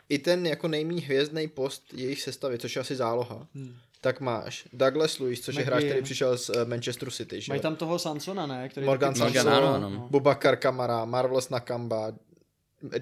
i 0.10 0.20
ten 0.20 0.46
jako 0.46 0.68
nejméně 0.68 1.02
hvězdný 1.02 1.48
post 1.48 1.94
jejich 1.94 2.22
sestavy, 2.22 2.58
což 2.58 2.76
je 2.76 2.80
asi 2.80 2.96
záloha, 2.96 3.48
Hmm. 3.56 3.76
Tak 4.04 4.20
máš 4.20 4.68
Douglas 4.74 5.20
Lewis, 5.20 5.42
což 5.42 5.56
je 5.56 5.64
hráč, 5.64 5.84
který 5.84 6.02
přišel 6.02 6.38
z 6.38 6.50
eh, 6.50 6.66
Manchesteru 6.66 7.12
City, 7.12 7.42
že 7.42 7.52
Mají 7.52 7.62
tam 7.62 7.76
toho 7.76 8.00
Sansona, 8.00 8.46
ne? 8.48 8.70
Který 8.70 8.86
Morgan 8.86 9.14
taky 9.14 9.34
Sanson, 9.34 9.54
ano, 9.54 9.74
ano. 9.76 10.08
Bubakar 10.12 10.56
Kamara, 10.56 11.06
Marvelous 11.06 11.50
Nakamba, 11.50 12.12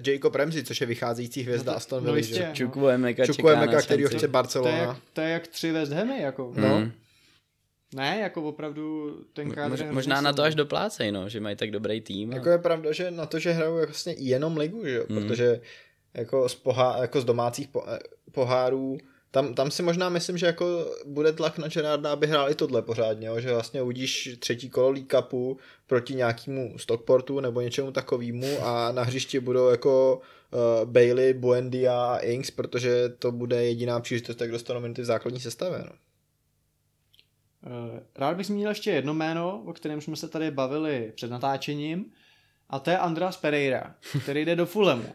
Jacob 0.06 0.34
Ramsey, 0.34 0.64
což 0.64 0.80
je 0.80 0.86
vycházející 0.86 1.42
hvězda 1.42 1.72
No 1.72 1.72
to- 1.72 1.76
Aston 1.76 1.98
no 1.98 2.04
Villa, 2.04 2.16
jistě. 2.16 2.34
že 2.34 2.42
jo? 2.42 2.48
No. 2.48 2.54
Čukwuemeka 2.54 3.72
na 3.72 3.82
který 3.82 4.02
ho 4.02 4.08
chce 4.08 4.18
To 4.18 4.24
je, 4.24 4.28
Barcelona. 4.28 4.76
jak, 4.78 4.96
to 5.12 5.20
je 5.20 5.28
jak 5.30 5.46
tři 5.46 5.72
West 5.72 5.92
Hamy, 5.92 6.22
jako. 6.22 6.52
No. 6.56 6.78
Mm. 6.80 6.92
Ne, 7.94 8.18
jako 8.22 8.42
opravdu 8.42 9.16
ten 9.32 9.50
kádr 9.50 9.70
Mož, 9.70 9.80
možná 9.90 10.20
na 10.20 10.32
to 10.32 10.42
až 10.42 10.54
doplácej, 10.54 11.12
no, 11.12 11.28
že 11.28 11.40
mají 11.40 11.56
tak 11.56 11.70
dobrý 11.70 12.00
tým. 12.00 12.30
a- 12.30 12.34
Jako 12.34 12.48
je 12.48 12.58
pravda, 12.58 12.92
že 12.92 13.10
na 13.10 13.26
to, 13.26 13.38
že 13.38 13.50
hrajou 13.52 13.74
vlastně 13.86 14.14
jenom 14.18 14.56
ligu, 14.56 14.84
že 14.86 14.94
jo? 14.94 15.04
Hmm. 15.10 15.18
Protože 15.28 15.60
jako 16.14 16.48
z, 16.48 16.54
pohá, 16.54 16.98
jako 17.00 17.20
z 17.20 17.24
domácích 17.24 17.68
po, 17.68 17.84
eh, 17.88 17.98
pohárů, 18.32 18.98
tam, 19.32 19.54
tam 19.54 19.70
si 19.70 19.82
možná 19.82 20.08
myslím, 20.08 20.38
že 20.38 20.46
jako 20.46 20.86
bude 21.06 21.32
tlak 21.32 21.58
na 21.58 21.68
Gerarda, 21.68 22.12
aby 22.12 22.26
hrál 22.26 22.50
i 22.50 22.54
tohle 22.54 22.82
pořádně, 22.82 23.26
jo? 23.26 23.40
že 23.40 23.52
vlastně 23.52 23.82
uvidíš 23.82 24.36
třetí 24.38 24.70
kolo 24.70 24.90
League 24.90 25.10
Cupu 25.16 25.58
proti 25.86 26.14
nějakému 26.14 26.78
Stockportu 26.78 27.40
nebo 27.40 27.60
něčemu 27.60 27.92
takovému 27.92 28.58
a 28.62 28.92
na 28.92 29.02
hřišti 29.02 29.40
budou 29.40 29.68
jako 29.68 30.20
uh, 30.50 30.90
Bailey, 30.90 31.32
Buendia 31.32 32.04
a 32.04 32.18
Inks, 32.18 32.50
protože 32.50 33.08
to 33.08 33.32
bude 33.32 33.64
jediná 33.64 34.00
příležitost, 34.00 34.40
jak 34.40 34.50
dostanou 34.50 34.80
minuty 34.80 35.02
v 35.02 35.04
základní 35.04 35.40
sestavě. 35.40 35.78
No. 35.78 35.92
Eh, 37.66 38.02
Rád 38.16 38.36
bych 38.36 38.46
zmínil 38.46 38.68
ještě 38.68 38.90
jedno 38.90 39.14
jméno, 39.14 39.62
o 39.66 39.72
kterém 39.72 40.00
jsme 40.00 40.16
se 40.16 40.28
tady 40.28 40.50
bavili 40.50 41.12
před 41.14 41.30
natáčením, 41.30 42.12
a 42.70 42.78
to 42.78 42.90
je 42.90 42.98
Andras 42.98 43.36
Pereira, 43.36 43.94
který 44.22 44.44
jde 44.44 44.56
do 44.56 44.66
Fulemu. 44.66 45.08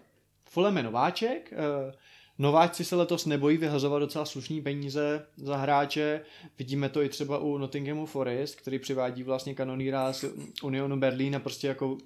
Fulem 0.49 0.78
je 0.78 0.84
nováček, 0.84 1.53
eh, 1.53 1.93
nováčci 2.40 2.86
se 2.86 2.96
letos 2.96 3.26
nebojí 3.26 3.58
vyhazovat 3.58 4.00
docela 4.00 4.26
slušný 4.26 4.62
peníze 4.62 5.26
za 5.38 5.58
hráče, 5.58 6.22
vidíme 6.60 6.90
to 6.90 7.02
i 7.02 7.10
třeba 7.10 7.38
u 7.38 7.58
Nottinghamu 7.58 8.06
Forest, 8.06 8.56
který 8.56 8.80
přivádí 8.80 9.24
vlastně 9.24 9.56
kanoníra 9.56 10.14
z 10.14 10.26
Unionu 10.64 11.00
Berlín 11.00 11.36
a 11.36 11.40
prostě 11.40 11.68
jako 11.68 11.98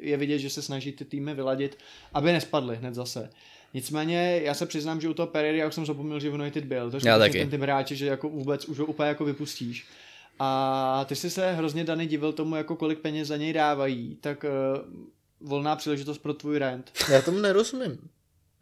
je 0.00 0.16
vidět, 0.16 0.38
že 0.38 0.50
se 0.50 0.62
snaží 0.62 0.92
ty 0.92 1.04
týmy 1.04 1.34
vyladit, 1.34 1.78
aby 2.14 2.32
nespadly 2.32 2.76
hned 2.76 2.94
zase. 2.94 3.30
Nicméně 3.74 4.40
já 4.44 4.54
se 4.54 4.66
přiznám, 4.66 5.00
že 5.00 5.08
u 5.08 5.14
toho 5.14 5.26
Pereira 5.26 5.58
já 5.58 5.68
už 5.68 5.74
jsem 5.74 5.86
zapomněl, 5.86 6.20
že 6.20 6.30
v 6.30 6.34
United 6.34 6.64
byl. 6.64 6.90
To 6.90 6.98
je 7.38 7.42
ten 7.42 7.50
typ 7.50 7.60
hráče, 7.60 7.96
že 7.96 8.06
jako 8.06 8.28
vůbec 8.28 8.64
už 8.64 8.78
ho 8.78 8.86
úplně 8.86 9.08
jako 9.08 9.24
vypustíš. 9.24 9.86
A 10.38 11.04
ty 11.08 11.16
jsi 11.16 11.30
se 11.30 11.52
hrozně 11.52 11.84
Dany 11.84 12.06
divil 12.06 12.32
tomu, 12.32 12.56
jako 12.56 12.76
kolik 12.76 12.98
peněz 12.98 13.28
za 13.28 13.36
něj 13.36 13.52
dávají, 13.52 14.18
tak 14.20 14.44
uh, 14.44 15.48
volná 15.48 15.76
příležitost 15.76 16.18
pro 16.18 16.34
tvůj 16.34 16.58
rent. 16.58 16.92
Já 17.12 17.22
tomu 17.22 17.38
nerozumím. 17.38 17.98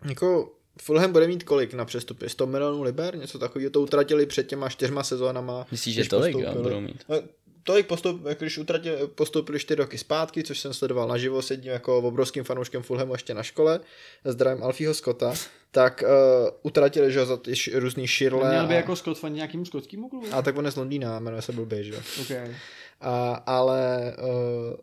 Jako 0.08 0.57
Fulham 0.82 1.12
bude 1.12 1.26
mít 1.26 1.44
kolik 1.44 1.74
na 1.74 1.84
přestupy? 1.84 2.28
100 2.28 2.46
milionů 2.46 2.82
liber? 2.82 3.16
Něco 3.16 3.38
takového 3.38 3.70
to 3.70 3.80
utratili 3.80 4.26
před 4.26 4.46
těma 4.46 4.68
čtyřma 4.68 5.02
sezónama. 5.02 5.66
Myslíš, 5.70 5.94
že 5.94 6.08
tolik 6.08 6.32
postoupili. 6.32 6.62
budou 6.62 6.80
mít? 6.80 7.04
No, 7.08 7.16
tolik 7.62 7.86
postup, 7.86 8.26
jako 8.26 8.44
když 8.44 8.58
utratili, 8.58 8.96
postoupili 9.14 9.58
čtyři 9.58 9.78
roky 9.78 9.98
zpátky, 9.98 10.42
což 10.42 10.60
jsem 10.60 10.74
sledoval 10.74 11.08
naživo 11.08 11.42
s 11.42 11.50
jedním 11.50 11.72
jako 11.72 11.98
obrovským 11.98 12.44
fanouškem 12.44 12.82
Fulhamu 12.82 13.14
ještě 13.14 13.34
na 13.34 13.42
škole, 13.42 13.80
zdravím 14.24 14.64
Alfího 14.64 14.94
Scotta, 14.94 15.34
tak 15.70 16.04
uh, 16.06 16.48
utratili, 16.62 17.12
že 17.12 17.18
jo, 17.18 17.26
za 17.26 17.36
ty 17.36 17.52
š- 17.52 17.74
různý 17.74 18.06
širle. 18.06 18.48
Měl 18.48 18.66
by 18.66 18.74
a, 18.74 18.76
jako 18.76 18.96
Scott 18.96 19.18
fan 19.18 19.34
nějakým 19.34 19.66
skotskému 19.66 20.08
klubu? 20.08 20.26
a 20.32 20.42
tak 20.42 20.56
on 20.56 20.64
je 20.64 20.70
z 20.70 20.76
Londýna, 20.76 21.18
jmenuje 21.18 21.42
se 21.42 21.52
blbě, 21.52 21.84
že 21.84 21.92
jo. 21.94 22.00
Okay. 22.22 22.54
A, 23.00 23.42
ale 23.46 24.14
uh, 24.18 24.76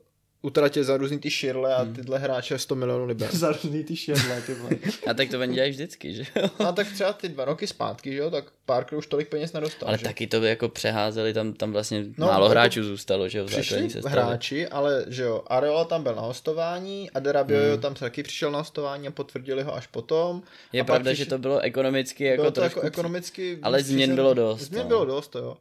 utratili 0.46 0.86
za 0.86 0.98
různý 0.98 1.20
ty 1.20 1.32
širle 1.32 1.76
a 1.76 1.86
tyhle 1.86 2.20
hráče 2.20 2.60
100 2.60 2.76
milionů 2.76 3.06
liber. 3.06 3.30
Za 3.36 3.52
různý 3.52 3.84
ty 3.84 3.96
šedle, 3.96 4.42
ty 4.42 4.54
vole. 4.54 4.72
A 5.08 5.14
tak 5.14 5.30
to 5.30 5.40
oni 5.40 5.54
dělají 5.54 5.72
vždycky, 5.72 6.14
že 6.14 6.24
jo? 6.36 6.50
A 6.68 6.72
tak 6.72 6.88
třeba 6.94 7.14
ty 7.14 7.30
dva 7.30 7.46
roky 7.46 7.68
zpátky, 7.68 8.12
že 8.12 8.18
jo, 8.18 8.32
tak 8.32 8.46
Parker 8.66 8.98
už 8.98 9.08
tolik 9.08 9.28
peněz 9.30 9.54
nedostal. 9.54 9.90
Ale 9.90 9.98
že? 9.98 10.04
taky 10.04 10.28
to 10.28 10.40
by 10.40 10.48
jako 10.48 10.70
přeházeli, 10.70 11.34
tam, 11.34 11.54
tam 11.54 11.72
vlastně 11.72 12.06
No, 12.18 12.28
málo 12.28 12.46
jako 12.46 12.50
hráčů 12.52 12.84
zůstalo, 12.84 13.28
že 13.30 13.38
jo, 13.38 13.44
v 13.46 13.48
Přišli 13.48 13.64
základní 13.64 13.90
sestavě. 13.90 14.24
hráči, 14.24 14.68
ale 14.68 15.06
že 15.08 15.24
jo, 15.24 15.44
Areola 15.48 15.86
tam 15.86 16.04
byl 16.04 16.16
na 16.16 16.22
hostování, 16.22 17.12
Aderabio 17.12 17.60
Hmm. 17.60 17.72
hmm. 17.72 17.82
tam 17.82 17.94
taky 17.94 18.24
přišel 18.24 18.52
na 18.52 18.58
hostování 18.60 19.08
a 19.08 19.12
potvrdili 19.12 19.64
ho 19.64 19.76
až 19.76 19.88
potom. 19.88 20.42
Je 20.74 20.82
a 20.82 20.84
pravda, 20.86 21.12
přišel- 21.12 21.26
že 21.26 21.30
to 21.30 21.38
bylo 21.38 21.60
ekonomicky 21.60 22.24
jako 22.24 22.42
bylo 22.42 22.52
to 22.52 22.62
trošku... 22.62 22.80
jako 22.80 22.88
ekonomicky... 22.88 23.60
ale 23.64 23.84
změn 23.84 24.16
bylo 24.16 24.34
dost, 24.34 24.62
Změn 24.62 24.82
no. 24.84 24.88
bylo 24.88 25.06
dost, 25.06 25.36
jo. 25.36 25.58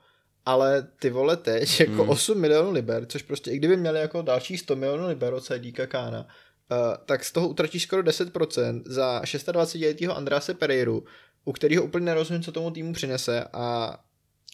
Ale 0.47 0.89
ty 0.99 1.11
vole 1.11 1.37
teď, 1.37 1.81
jako 1.81 1.93
Hmm. 1.93 2.01
hmm. 2.01 2.11
8 2.11 2.39
milionů 2.41 2.71
liber, 2.71 3.07
což 3.07 3.23
prostě 3.23 3.51
i 3.51 3.57
kdyby 3.57 3.77
měli 3.77 4.01
jako 4.01 4.23
další 4.23 4.59
100 4.59 4.77
milionů 4.77 5.07
liber 5.09 5.35
od 5.35 5.45
CDK 5.45 5.81
Kána, 5.89 6.21
uh, 6.21 6.77
tak 7.07 7.25
z 7.25 7.33
toho 7.33 7.49
utratíš 7.49 7.83
skoro 7.83 8.03
10% 8.03 8.83
za 8.87 9.21
26-letého 9.23 10.17
Andrase 10.17 10.55
Pereiru, 10.55 11.05
u 11.45 11.53
kterého 11.53 11.85
úplně 11.85 12.07
nerozumím, 12.07 12.43
co 12.43 12.53
tomu 12.53 12.71
týmu 12.71 12.93
přinese 12.93 13.45
a 13.53 13.97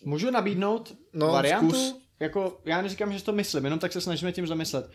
Můžu 0.04 0.30
nabídnout 0.30 0.94
No, 1.12 1.26
variantu? 1.32 1.70
zkus. 1.70 1.96
Jako, 2.20 2.60
já 2.64 2.82
neříkám, 2.82 3.12
že 3.12 3.18
si 3.18 3.24
to 3.24 3.32
myslím, 3.32 3.64
jenom 3.64 3.78
tak 3.78 3.92
se 3.92 4.00
snažíme 4.00 4.32
tím 4.32 4.46
zamyslet. 4.46 4.90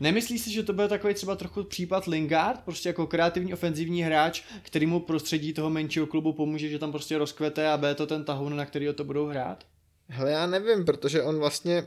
Nemyslíš 0.00 0.40
si, 0.40 0.50
že 0.52 0.62
to 0.62 0.72
byl 0.72 0.88
takový 0.88 1.14
třeba 1.14 1.36
trochu 1.36 1.64
případ 1.64 2.06
Lingard, 2.06 2.60
prostě 2.64 2.88
jako 2.88 3.06
kreativní 3.06 3.54
ofenzivní 3.54 4.02
hráč, 4.02 4.42
který 4.62 4.86
mu 4.86 5.00
prostředí 5.00 5.52
toho 5.52 5.70
menšího 5.70 6.06
klubu 6.06 6.32
pomůže, 6.32 6.68
že 6.68 6.78
tam 6.78 6.92
prostě 6.92 7.18
rozkvete 7.18 7.68
a 7.68 7.76
B 7.76 7.94
to 7.94 8.06
ten 8.06 8.24
tahoun, 8.24 8.56
na 8.56 8.66
kterýho 8.66 8.92
to 8.92 9.04
budou 9.04 9.26
hrát? 9.26 9.64
Hele, 10.08 10.30
já 10.30 10.46
nevím, 10.46 10.84
protože 10.84 11.22
on 11.22 11.38
vlastně 11.38 11.84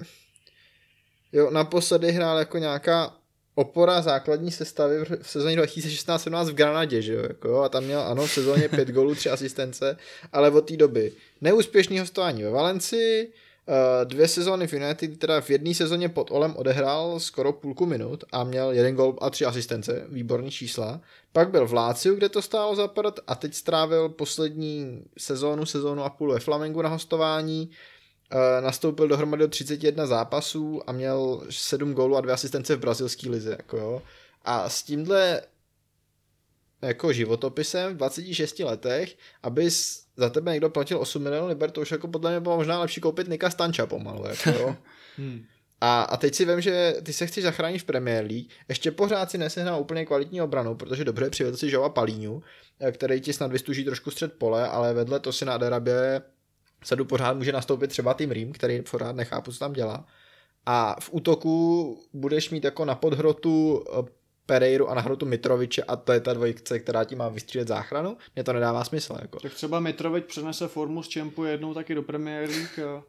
jo, 1.34 1.52
naposledy 1.52 2.12
hrál 2.12 2.38
jako 2.40 2.58
nějaká 2.58 3.14
opora 3.56 4.02
základní 4.02 4.52
sestavy 4.52 5.06
v- 5.06 5.18
sezóně 5.22 5.58
2016-17 5.58 6.46
v 6.50 6.54
Granadě, 6.54 7.02
že 7.02 7.14
jo, 7.14 7.24
jako, 7.24 7.48
jo, 7.48 7.58
a 7.58 7.70
tam 7.70 7.84
měl, 7.84 8.02
ano, 8.02 8.26
v 8.26 8.32
sezóně 8.32 8.70
5 8.70 8.88
gólů, 8.90 9.16
3 9.16 9.30
asistence, 9.30 9.98
ale 10.34 10.52
od 10.52 10.62
té 10.62 10.78
doby 10.78 11.12
neúspěšný 11.42 12.00
hostování 12.00 12.44
ve 12.44 12.50
Valencii, 12.50 13.34
eh, 13.68 14.06
dvě 14.06 14.28
sezóny 14.28 14.68
v 14.68 14.74
United, 14.74 15.20
teda 15.20 15.42
v 15.42 15.50
jedné 15.50 15.74
sezóně 15.74 16.10
pod 16.10 16.32
Olem 16.32 16.56
odehrál 16.56 17.20
skoro 17.20 17.54
půlku 17.54 17.86
minut 17.86 18.24
a 18.32 18.44
měl 18.44 18.72
jeden 18.72 18.96
gól 18.96 19.18
a 19.22 19.30
tři 19.30 19.46
asistence, 19.46 20.06
výborný 20.10 20.52
čísla. 20.52 21.02
Pak 21.34 21.50
byl 21.52 21.68
v 21.68 21.74
Láciu, 21.74 22.16
kde 22.16 22.30
to 22.30 22.42
stálo 22.42 22.76
zapadat 22.76 23.20
a 23.28 23.36
teď 23.36 23.54
strávil 23.54 24.10
poslední 24.10 25.04
sezónu, 25.18 25.66
sezónu 25.66 26.04
a 26.04 26.10
půl 26.10 26.34
ve 26.34 26.40
Flamengu 26.40 26.82
na 26.82 26.90
hostování. 26.90 27.70
Eh, 28.32 28.62
nastoupil 28.62 29.08
dohromady 29.08 29.44
do 29.44 29.48
31 29.48 30.06
zápasů 30.06 30.82
a 30.88 30.92
měl 30.92 31.42
7 31.50 31.94
gólů 31.94 32.18
a 32.18 32.22
2 32.22 32.34
asistence 32.34 32.76
v 32.76 32.80
brazilské 32.80 33.30
lize. 33.30 33.52
Jako 33.52 33.78
jo. 33.78 34.02
A 34.46 34.70
s 34.70 34.84
tímhle 34.84 35.42
jako 36.82 37.14
životopisem 37.14 37.94
v 37.94 37.98
26 37.98 38.60
letech, 38.60 39.18
aby 39.44 39.70
za 40.18 40.30
tebe 40.30 40.52
někdo 40.52 40.70
platil 40.70 41.00
8 41.00 41.24
milionů 41.24 41.48
liber, 41.48 41.72
to 41.72 41.82
už 41.82 41.92
jako 41.92 42.08
podle 42.08 42.32
mě 42.32 42.40
bylo 42.40 42.58
možná 42.58 42.80
lepší 42.80 43.02
koupit 43.02 43.28
Nika 43.28 43.50
Stanča 43.50 43.86
pomalu. 43.86 44.26
Jako 44.28 44.50
jo. 44.50 44.76
Hmm. 45.18 45.46
A, 45.82 46.02
a 46.02 46.18
teď 46.18 46.36
si 46.36 46.46
vím, 46.46 46.62
že 46.62 46.96
ty 47.04 47.14
se 47.14 47.28
chceš 47.28 47.44
zachránit 47.44 47.80
v 47.80 47.84
Premier 47.84 48.26
League, 48.26 48.48
ještě 48.70 48.92
pořád 48.92 49.32
si 49.32 49.38
nesehnal 49.38 49.82
úplně 49.82 50.06
kvalitní 50.06 50.42
obranu, 50.42 50.76
protože 50.76 51.04
dobře 51.04 51.30
přivedl 51.30 51.58
si 51.58 51.72
Joa 51.72 51.90
Palíňu, 51.90 52.44
eh, 52.80 52.92
který 52.92 53.22
ti 53.22 53.34
snad 53.34 53.52
vystuží 53.52 53.86
trošku 53.86 54.12
střed 54.12 54.34
pole, 54.34 54.68
ale 54.68 54.94
vedle 54.94 55.20
to 55.20 55.34
si 55.34 55.46
na 55.46 55.54
Aderabě 55.54 56.22
sadu 56.84 57.06
pořád 57.06 57.34
může 57.38 57.52
nastoupit 57.52 57.88
třeba 57.88 58.14
tým 58.14 58.32
Rým, 58.32 58.52
který 58.52 58.82
pořád 58.92 59.16
nechápu, 59.16 59.52
co 59.52 59.60
tam 59.60 59.74
dělá. 59.74 60.06
A 60.66 60.96
v 61.02 61.10
útoku 61.14 61.98
budeš 62.14 62.50
mít 62.50 62.64
jako 62.64 62.86
na 62.86 62.96
podhrotu 62.96 63.84
eh, 64.00 64.04
Pereiru 64.46 64.90
a 64.90 64.94
na 64.96 65.02
hrotu 65.02 65.26
Mitroviče 65.26 65.84
a 65.84 65.96
to 65.96 66.12
je 66.14 66.20
ta 66.20 66.34
dvojice, 66.34 66.80
která 66.80 67.04
ti 67.04 67.16
má 67.16 67.30
vystřílet 67.30 67.68
záchranu. 67.68 68.18
Mně 68.36 68.44
to 68.44 68.54
nedává 68.54 68.84
smysl. 68.84 69.18
Jako. 69.22 69.40
Tak 69.40 69.54
třeba 69.54 69.80
Mitrovic 69.80 70.26
přenese 70.28 70.68
formu 70.68 71.04
z 71.04 71.08
Čempu 71.08 71.44
jednou 71.44 71.74
taky 71.74 71.96
do 71.96 72.04
Premier 72.04 72.50
League. 72.50 72.80
a- 72.80 73.04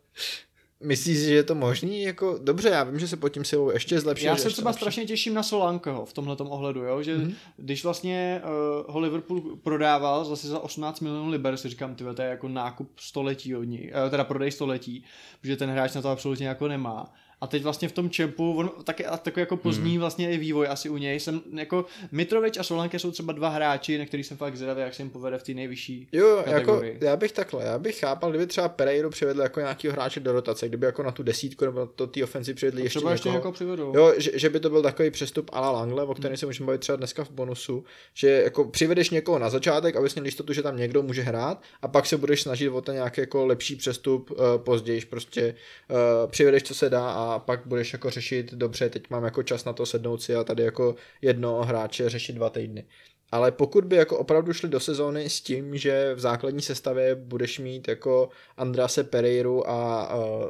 Myslíš 0.83 1.19
že 1.19 1.35
je 1.35 1.43
to 1.43 1.55
možný? 1.55 2.03
Jako, 2.03 2.39
dobře, 2.43 2.69
já 2.69 2.85
vím, 2.85 2.99
že 2.99 3.09
se 3.09 3.17
pod 3.17 3.29
tím 3.29 3.45
silou 3.45 3.71
ještě 3.71 4.01
zlepší. 4.01 4.25
Já 4.25 4.37
se 4.37 4.49
třeba 4.49 4.71
lepší. 4.71 4.81
strašně 4.81 5.05
těším 5.05 5.35
na 5.35 5.43
Solankeho 5.43 6.05
v 6.05 6.13
tomhle 6.13 6.37
ohledu, 6.37 6.81
jo? 6.81 7.03
že 7.03 7.17
Mhm. 7.17 7.27
mm-hmm. 7.27 7.35
když 7.57 7.85
vlastně 7.85 8.43
uh, 8.45 8.95
ho 8.95 9.01
Liverpool 9.01 9.57
prodával 9.57 10.25
zase 10.25 10.49
za 10.49 10.59
18 10.59 11.01
milionů 11.01 11.31
liber, 11.31 11.57
si 11.57 11.69
říkám, 11.69 11.95
ty 11.95 12.05
to 12.15 12.23
je 12.23 12.29
jako 12.29 12.49
nákup 12.49 12.99
století 12.99 13.57
od 13.57 13.65
ní, 13.65 13.91
uh, 14.05 14.11
teda 14.11 14.25
prodej 14.25 14.51
století, 14.51 15.05
protože 15.41 15.57
ten 15.57 15.71
hráč 15.71 15.95
na 15.95 16.03
to 16.03 16.09
absolutně 16.09 16.49
jako 16.49 16.69
nemá. 16.69 17.13
A 17.41 17.47
teď 17.47 17.63
vlastně 17.63 17.89
v 17.89 17.93
tom 17.93 18.11
čempu, 18.11 18.55
on 18.57 18.71
taky, 18.85 19.05
takový 19.23 19.41
jako 19.43 19.57
pozdní 19.57 19.91
Mhm. 19.91 20.01
vlastně 20.01 20.33
i 20.33 20.39
vývoj 20.39 20.67
asi 20.71 20.89
u 20.89 20.97
něj, 20.97 21.21
jsem 21.21 21.41
jako 21.57 21.85
Mitrovič 22.13 22.57
a 22.59 22.63
Solanke 22.63 22.99
jsou 22.99 23.11
třeba 23.11 23.33
dva 23.33 23.49
hráči, 23.49 23.99
na 23.99 24.07
který 24.07 24.25
jsem 24.25 24.37
fakt 24.37 24.57
zvědavý, 24.57 24.81
jak 24.81 24.95
se 24.95 25.03
jim 25.03 25.11
povede 25.11 25.39
v 25.39 25.43
té 25.43 25.55
nejvyšší 25.55 26.09
Jo, 26.13 26.29
jako, 26.37 26.51
kategorii. 26.51 26.99
já 27.01 27.17
bych 27.17 27.33
takhle, 27.33 27.65
já 27.65 27.79
bych 27.79 27.99
chápal, 27.99 28.31
kdyby 28.31 28.47
třeba 28.47 28.69
Pereiru 28.69 29.11
přivedl 29.11 29.41
jako 29.41 29.61
nějakého 29.61 29.93
hráče 29.93 30.21
do 30.21 30.33
rotace, 30.33 30.69
kdyby 30.69 30.87
jako 30.87 31.03
na 31.03 31.11
tu 31.11 31.23
desítku 31.23 31.65
nebo 31.65 31.87
to 31.87 32.07
ty 32.07 32.23
ofenzi 32.25 32.55
přivedli 32.55 32.83
ještě 32.83 32.99
třeba 32.99 33.13
ještě 33.13 33.29
někoho. 33.29 33.39
jako 33.39 33.53
přivedou. 33.53 33.93
Jo, 33.97 34.13
že, 34.19 34.31
že, 34.35 34.49
by 34.51 34.61
to 34.61 34.71
byl 34.71 34.83
takový 34.83 35.11
přestup 35.11 35.51
a 35.53 35.61
la 35.61 35.71
Langle, 35.71 36.03
o 36.05 36.15
kterém 36.15 36.37
se 36.37 36.47
můžeme 36.47 36.67
bavit 36.67 36.81
třeba 36.81 36.97
dneska 36.97 37.25
v 37.25 37.31
bonusu, 37.31 37.85
že 38.15 38.29
jako 38.29 38.65
přivedeš 38.65 39.11
někoho 39.11 39.39
na 39.39 39.51
začátek, 39.51 39.97
abys 39.97 40.15
měl 40.15 40.25
jistotu, 40.25 40.53
že 40.53 40.63
tam 40.63 40.77
někdo 40.77 41.03
může 41.03 41.23
hrát 41.23 41.63
a 41.83 41.89
pak 41.89 42.07
se 42.07 42.17
budeš 42.17 42.43
snažit 42.43 42.69
o 42.69 42.81
ten 42.81 42.95
nějaký 42.95 43.21
jako 43.21 43.47
lepší 43.47 43.77
přestup 43.77 44.31
uh, 44.31 44.37
později, 44.57 45.01
prostě 45.11 45.55
uh, 45.91 45.97
přivedeš, 46.31 46.63
co 46.63 46.75
se 46.75 46.91
dá 46.91 47.11
a 47.11 47.30
pak 47.39 47.67
budeš 47.67 47.93
jako 47.93 48.11
řešit, 48.11 48.55
dobře, 48.55 48.91
teď 48.91 49.11
mám 49.11 49.25
jako 49.25 49.43
čas 49.43 49.65
na 49.65 49.73
to 49.73 49.87
sednout 49.87 50.23
si 50.23 50.35
a 50.35 50.45
tady 50.45 50.63
jako 50.63 50.95
jedno 51.23 51.63
hráče 51.65 52.09
řešit 52.09 52.33
dva 52.33 52.51
týdny. 52.51 52.85
Ale 53.33 53.53
pokud 53.53 53.85
by 53.85 53.97
jako 53.97 54.19
opravdu 54.19 54.53
šli 54.53 54.69
do 54.69 54.81
sezóny 54.81 55.31
s 55.31 55.41
tím, 55.41 55.77
že 55.77 56.15
v 56.15 56.21
základní 56.21 56.63
sestavě 56.63 57.15
budeš 57.15 57.59
mít 57.59 57.89
jako 57.89 58.29
Andrase 58.57 59.05
Pereiru 59.05 59.71
a 59.71 60.15
uh, 60.15 60.49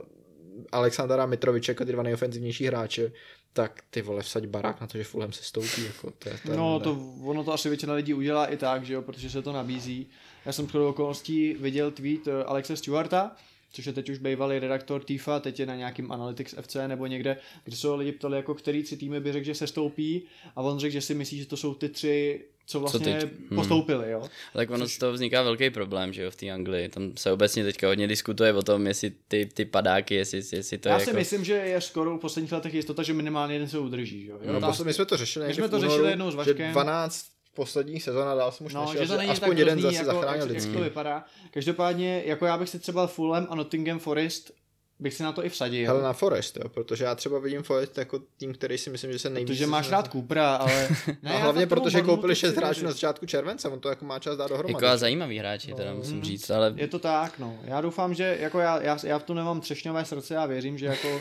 Alexandra 0.73 1.27
Mitroviče 1.27 1.73
jako 1.73 1.85
ty 1.85 1.93
dva 1.93 2.03
nejofenzivnější 2.03 2.67
hráče, 2.67 3.13
tak 3.53 3.83
ty 3.91 4.03
vole 4.03 4.23
vsaď 4.23 4.47
barák 4.47 4.81
na 4.81 4.87
to, 4.87 4.99
že 4.99 5.05
Fulham 5.05 5.33
se 5.33 5.43
stoupí. 5.43 5.85
Jako, 5.87 6.11
to 6.19 6.29
je, 6.29 6.39
je 6.51 6.57
No, 6.57 6.81
to, 6.81 6.99
ono 7.25 7.45
to 7.45 7.53
asi 7.53 7.69
většina 7.69 7.95
lidí 7.95 8.15
udělá 8.15 8.47
i 8.47 8.57
tak, 8.57 8.85
že 8.85 8.95
jo, 8.95 9.03
protože 9.03 9.31
se 9.31 9.43
to 9.43 9.53
nabízí. 9.53 10.11
Já 10.47 10.53
jsem 10.53 10.67
shodou 10.67 10.89
okolností 10.89 11.55
viděl 11.55 11.91
tweet 11.91 12.29
eh, 12.29 12.45
Alexe 12.45 12.77
Stewarta, 12.77 13.37
což 13.73 13.87
je 13.87 13.93
teď 13.93 14.09
už 14.11 14.19
bývalý 14.19 14.59
redaktor 14.59 15.05
TIFA, 15.05 15.41
teď 15.41 15.61
je 15.61 15.67
na 15.67 15.75
nějakým 15.77 16.13
Analytics 16.13 16.55
FC 16.61 16.77
nebo 16.87 17.07
někde, 17.07 17.37
kde 17.65 17.77
se 17.77 17.89
ho 17.89 17.97
lidi 17.97 18.13
ptali, 18.13 18.37
jako 18.37 18.55
který 18.55 18.83
tři 18.83 18.97
týmy 18.97 19.21
by 19.21 19.33
řekl, 19.33 19.45
že 19.47 19.55
se 19.55 19.67
stoupí 19.67 20.23
a 20.57 20.63
on 20.63 20.79
řekl, 20.79 20.93
že 20.93 21.01
si 21.01 21.15
myslí, 21.15 21.39
že 21.39 21.47
to 21.47 21.57
jsou 21.57 21.75
ty 21.75 21.89
tři, 21.89 22.45
co 22.67 22.81
vlastně 22.81 23.01
teď? 23.01 23.21
co 23.21 23.27
Hmm. 23.27 23.49
postoupili, 23.55 24.11
jo. 24.11 24.23
Tak 24.53 24.71
ono 24.71 24.89
z 24.89 24.99
toho 24.99 25.13
vzniká 25.13 25.43
velký 25.43 25.71
problém, 25.71 26.13
že 26.13 26.23
jo, 26.23 26.31
v 26.31 26.37
té 26.37 26.51
Anglii. 26.51 26.89
Tam 26.89 27.13
se 27.17 27.33
obecně 27.33 27.65
teďka 27.65 27.89
hodně 27.89 28.07
diskutuje 28.09 28.53
o 28.55 28.63
tom, 28.63 28.87
jestli 28.87 29.13
ty, 29.29 29.47
ty 29.55 29.65
padáky, 29.65 30.15
jestli, 30.15 30.43
jestli 30.53 30.79
to 30.79 30.89
Já 30.89 30.95
je 30.99 31.05
si 31.05 31.11
jako... 31.11 31.19
myslím, 31.19 31.45
že 31.45 31.53
je 31.53 31.81
skoro 31.81 32.17
v 32.17 32.21
posledních 32.21 32.53
letech 32.53 32.75
jistota, 32.75 33.03
že 33.03 33.13
minimálně 33.13 33.55
jeden 33.55 33.69
se 33.69 33.79
udrží, 33.79 34.25
že 34.25 34.31
jo. 34.31 34.39
No, 34.53 34.61
Ta- 34.61 34.67
posledně, 34.67 34.89
my 34.89 34.95
jsme 34.95 35.05
to 35.07 35.17
řešili 35.17 35.47
My 35.49 35.55
jsme 35.55 35.69
to 35.69 35.81
řešili 35.81 36.11
jednou 36.11 36.31
s 36.31 36.33
že 36.33 36.37
Vaškem. 36.37 36.73
12 36.73 37.27
posledních 37.55 38.03
sezon 38.03 38.29
a 38.29 38.35
dál 38.35 38.53
jsem 38.53 38.67
už 38.67 38.75
No, 38.75 38.81
nešel, 38.87 39.03
že 39.05 39.13
to 39.13 39.19
není 39.19 39.31
aspoň 39.31 39.49
tak 39.49 39.59
jeden 39.59 39.79
hrozný, 39.79 39.97
zase 39.97 40.09
jako, 40.09 40.21
zachránil 40.21 40.55
jak, 40.55 40.65
jak 40.65 40.73
to 40.75 40.81
vypadá. 40.81 41.25
Každopádně, 41.51 42.23
jako 42.27 42.47
já 42.47 42.59
bych 42.59 42.69
si 42.69 42.79
třeba 42.79 43.07
Fulham 43.07 43.47
a 43.51 43.55
Nottingham 43.55 43.99
Forest 43.99 44.51
bych 44.99 45.15
si 45.15 45.23
na 45.23 45.33
to 45.33 45.45
i 45.45 45.49
vsadil. 45.49 45.87
Hele 45.87 46.03
na 46.03 46.13
Forest, 46.13 46.57
jo, 46.57 46.69
protože 46.69 47.05
já 47.05 47.15
třeba 47.15 47.39
vidím 47.39 47.63
Forest 47.63 47.99
jako 47.99 48.21
tým, 48.37 48.53
který 48.55 48.79
si 48.79 48.91
myslím, 48.91 49.13
že 49.13 49.19
se 49.19 49.31
nejvíc... 49.31 49.51
Protože 49.51 49.67
máš 49.67 49.91
rád 49.91 50.13
Coopera, 50.13 50.57
ale... 50.57 50.89
Ne, 51.23 51.35
a 51.35 51.39
hlavně 51.39 51.67
protože 51.67 52.03
koupili 52.03 52.37
6 52.37 52.57
hráčů 52.57 52.85
na 52.85 52.93
začátku 52.93 53.27
července, 53.27 53.69
on 53.69 53.81
to 53.81 53.89
jako 53.89 54.05
má 54.05 54.19
čas 54.19 54.37
dát 54.37 54.49
dohromady. 54.51 54.73
Jako 54.85 54.87
a 54.87 54.97
zajímavý 54.97 55.39
hráči, 55.39 55.75
teda 55.75 55.91
No. 55.91 55.97
musím 55.97 56.23
říct, 56.23 56.51
ale 56.51 56.73
Je 56.77 56.89
to 56.89 56.99
tak, 56.99 57.39
no. 57.39 57.59
Já 57.65 57.81
doufám, 57.81 58.15
že 58.15 58.37
jako 58.41 58.59
já, 58.59 58.83
já, 58.83 58.99
já 59.05 59.19
v 59.19 59.23
tom 59.23 59.37
nemám 59.37 59.61
třešňové 59.61 60.05
srdce, 60.05 60.35
já 60.35 60.47
věřím, 60.47 60.79
že 60.79 60.87
jako 60.87 61.21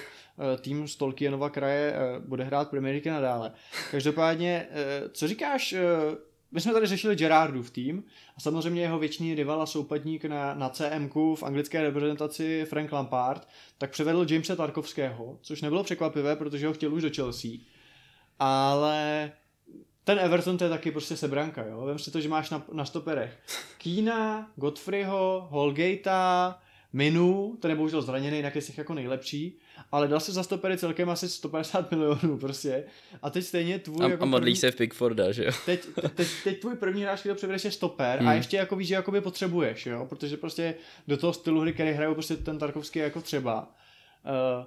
tým 0.62 0.88
z 0.88 0.96
Tolkienova 0.96 1.50
kraje 1.50 1.94
eh, 1.94 2.20
bude 2.20 2.44
hrát 2.44 2.70
Premier 2.70 2.94
League 2.94 3.06
nadále. 3.06 3.52
Každopádně, 3.92 4.68
eh, 4.72 5.10
co 5.10 5.28
říkáš, 5.28 5.74
eh, 5.74 5.80
my 6.52 6.62
jsme 6.62 6.74
tady 6.74 6.86
řešili 6.86 7.16
Gerardův 7.16 7.72
tým 7.72 8.04
a 8.38 8.42
samozřejmě 8.42 8.82
jeho 8.82 9.00
věčný 9.00 9.36
rival 9.36 9.62
a 9.62 9.66
soupadník 9.66 10.26
na, 10.26 10.54
na 10.54 10.70
CMku 10.70 11.36
v 11.36 11.44
anglické 11.44 11.82
reprezentaci 11.82 12.66
Frank 12.70 12.92
Lampard, 12.92 13.48
tak 13.78 13.92
převedl 13.92 14.26
Jamesa 14.30 14.56
Tarkovského, 14.56 15.38
což 15.42 15.62
nebylo 15.62 15.84
překvapivé, 15.84 16.36
protože 16.36 16.68
ho 16.68 16.74
chtěl 16.74 16.94
už 16.94 17.02
do 17.02 17.10
Chelsea. 17.16 17.52
Ale 18.40 19.32
ten 20.04 20.20
Everton 20.20 20.58
to 20.58 20.64
je 20.64 20.70
taky 20.70 20.92
prostě 20.92 21.18
sebranka, 21.18 21.66
jo. 21.66 21.86
Vem 21.86 22.00
si 22.00 22.12
to, 22.12 22.22
že 22.22 22.30
máš 22.30 22.50
na, 22.50 22.66
na 22.74 22.86
stoperech 22.86 23.40
Kína, 23.78 24.52
Godfreyho, 24.56 25.48
Holgata, 25.50 26.60
Minu, 26.94 27.58
ten 27.60 27.72
je 27.72 27.78
bohužel 27.78 28.02
zraněný, 28.02 28.38
jinak 28.38 28.56
je 28.56 28.62
z 28.62 28.78
jako 28.78 28.94
nejlepší, 28.94 29.60
ale 29.92 30.08
dal 30.08 30.20
se 30.20 30.32
za 30.32 30.44
stopery 30.44 30.78
celkem 30.78 31.10
asi 31.10 31.30
150 31.30 31.92
milionů 31.96 32.38
prostě. 32.38 32.84
A 33.22 33.30
teď 33.30 33.46
stejně 33.46 33.80
tvůj 33.80 34.06
A, 34.06 34.10
jako 34.10 34.24
a 34.24 34.26
modlí 34.26 34.46
první, 34.46 34.56
se 34.56 34.72
v 34.72 34.76
Pickforda, 34.76 35.32
že 35.32 35.46
jo? 35.46 35.52
teď, 35.66 35.86
teď, 36.16 36.28
teď 36.44 36.60
tvůj 36.62 36.76
první 36.76 37.04
hráč, 37.04 37.20
který 37.20 37.34
to 37.34 37.38
převedeš 37.38 37.66
je 37.66 37.72
stoper 37.72 38.20
Hmm. 38.20 38.28
a 38.28 38.34
ještě 38.34 38.58
jako 38.58 38.76
víš, 38.76 38.88
že 38.88 38.96
jakoby 38.96 39.22
potřebuješ, 39.22 39.86
jo, 39.86 40.06
protože 40.10 40.38
prostě 40.38 40.76
do 41.08 41.18
toho 41.18 41.34
stylu 41.34 41.62
hry, 41.62 41.74
který 41.74 41.92
hrajou 41.92 42.14
prostě 42.14 42.38
ten 42.38 42.58
Tarkovský 42.58 43.00
jako 43.00 43.22
třeba. 43.22 43.76
Uh, 44.26 44.66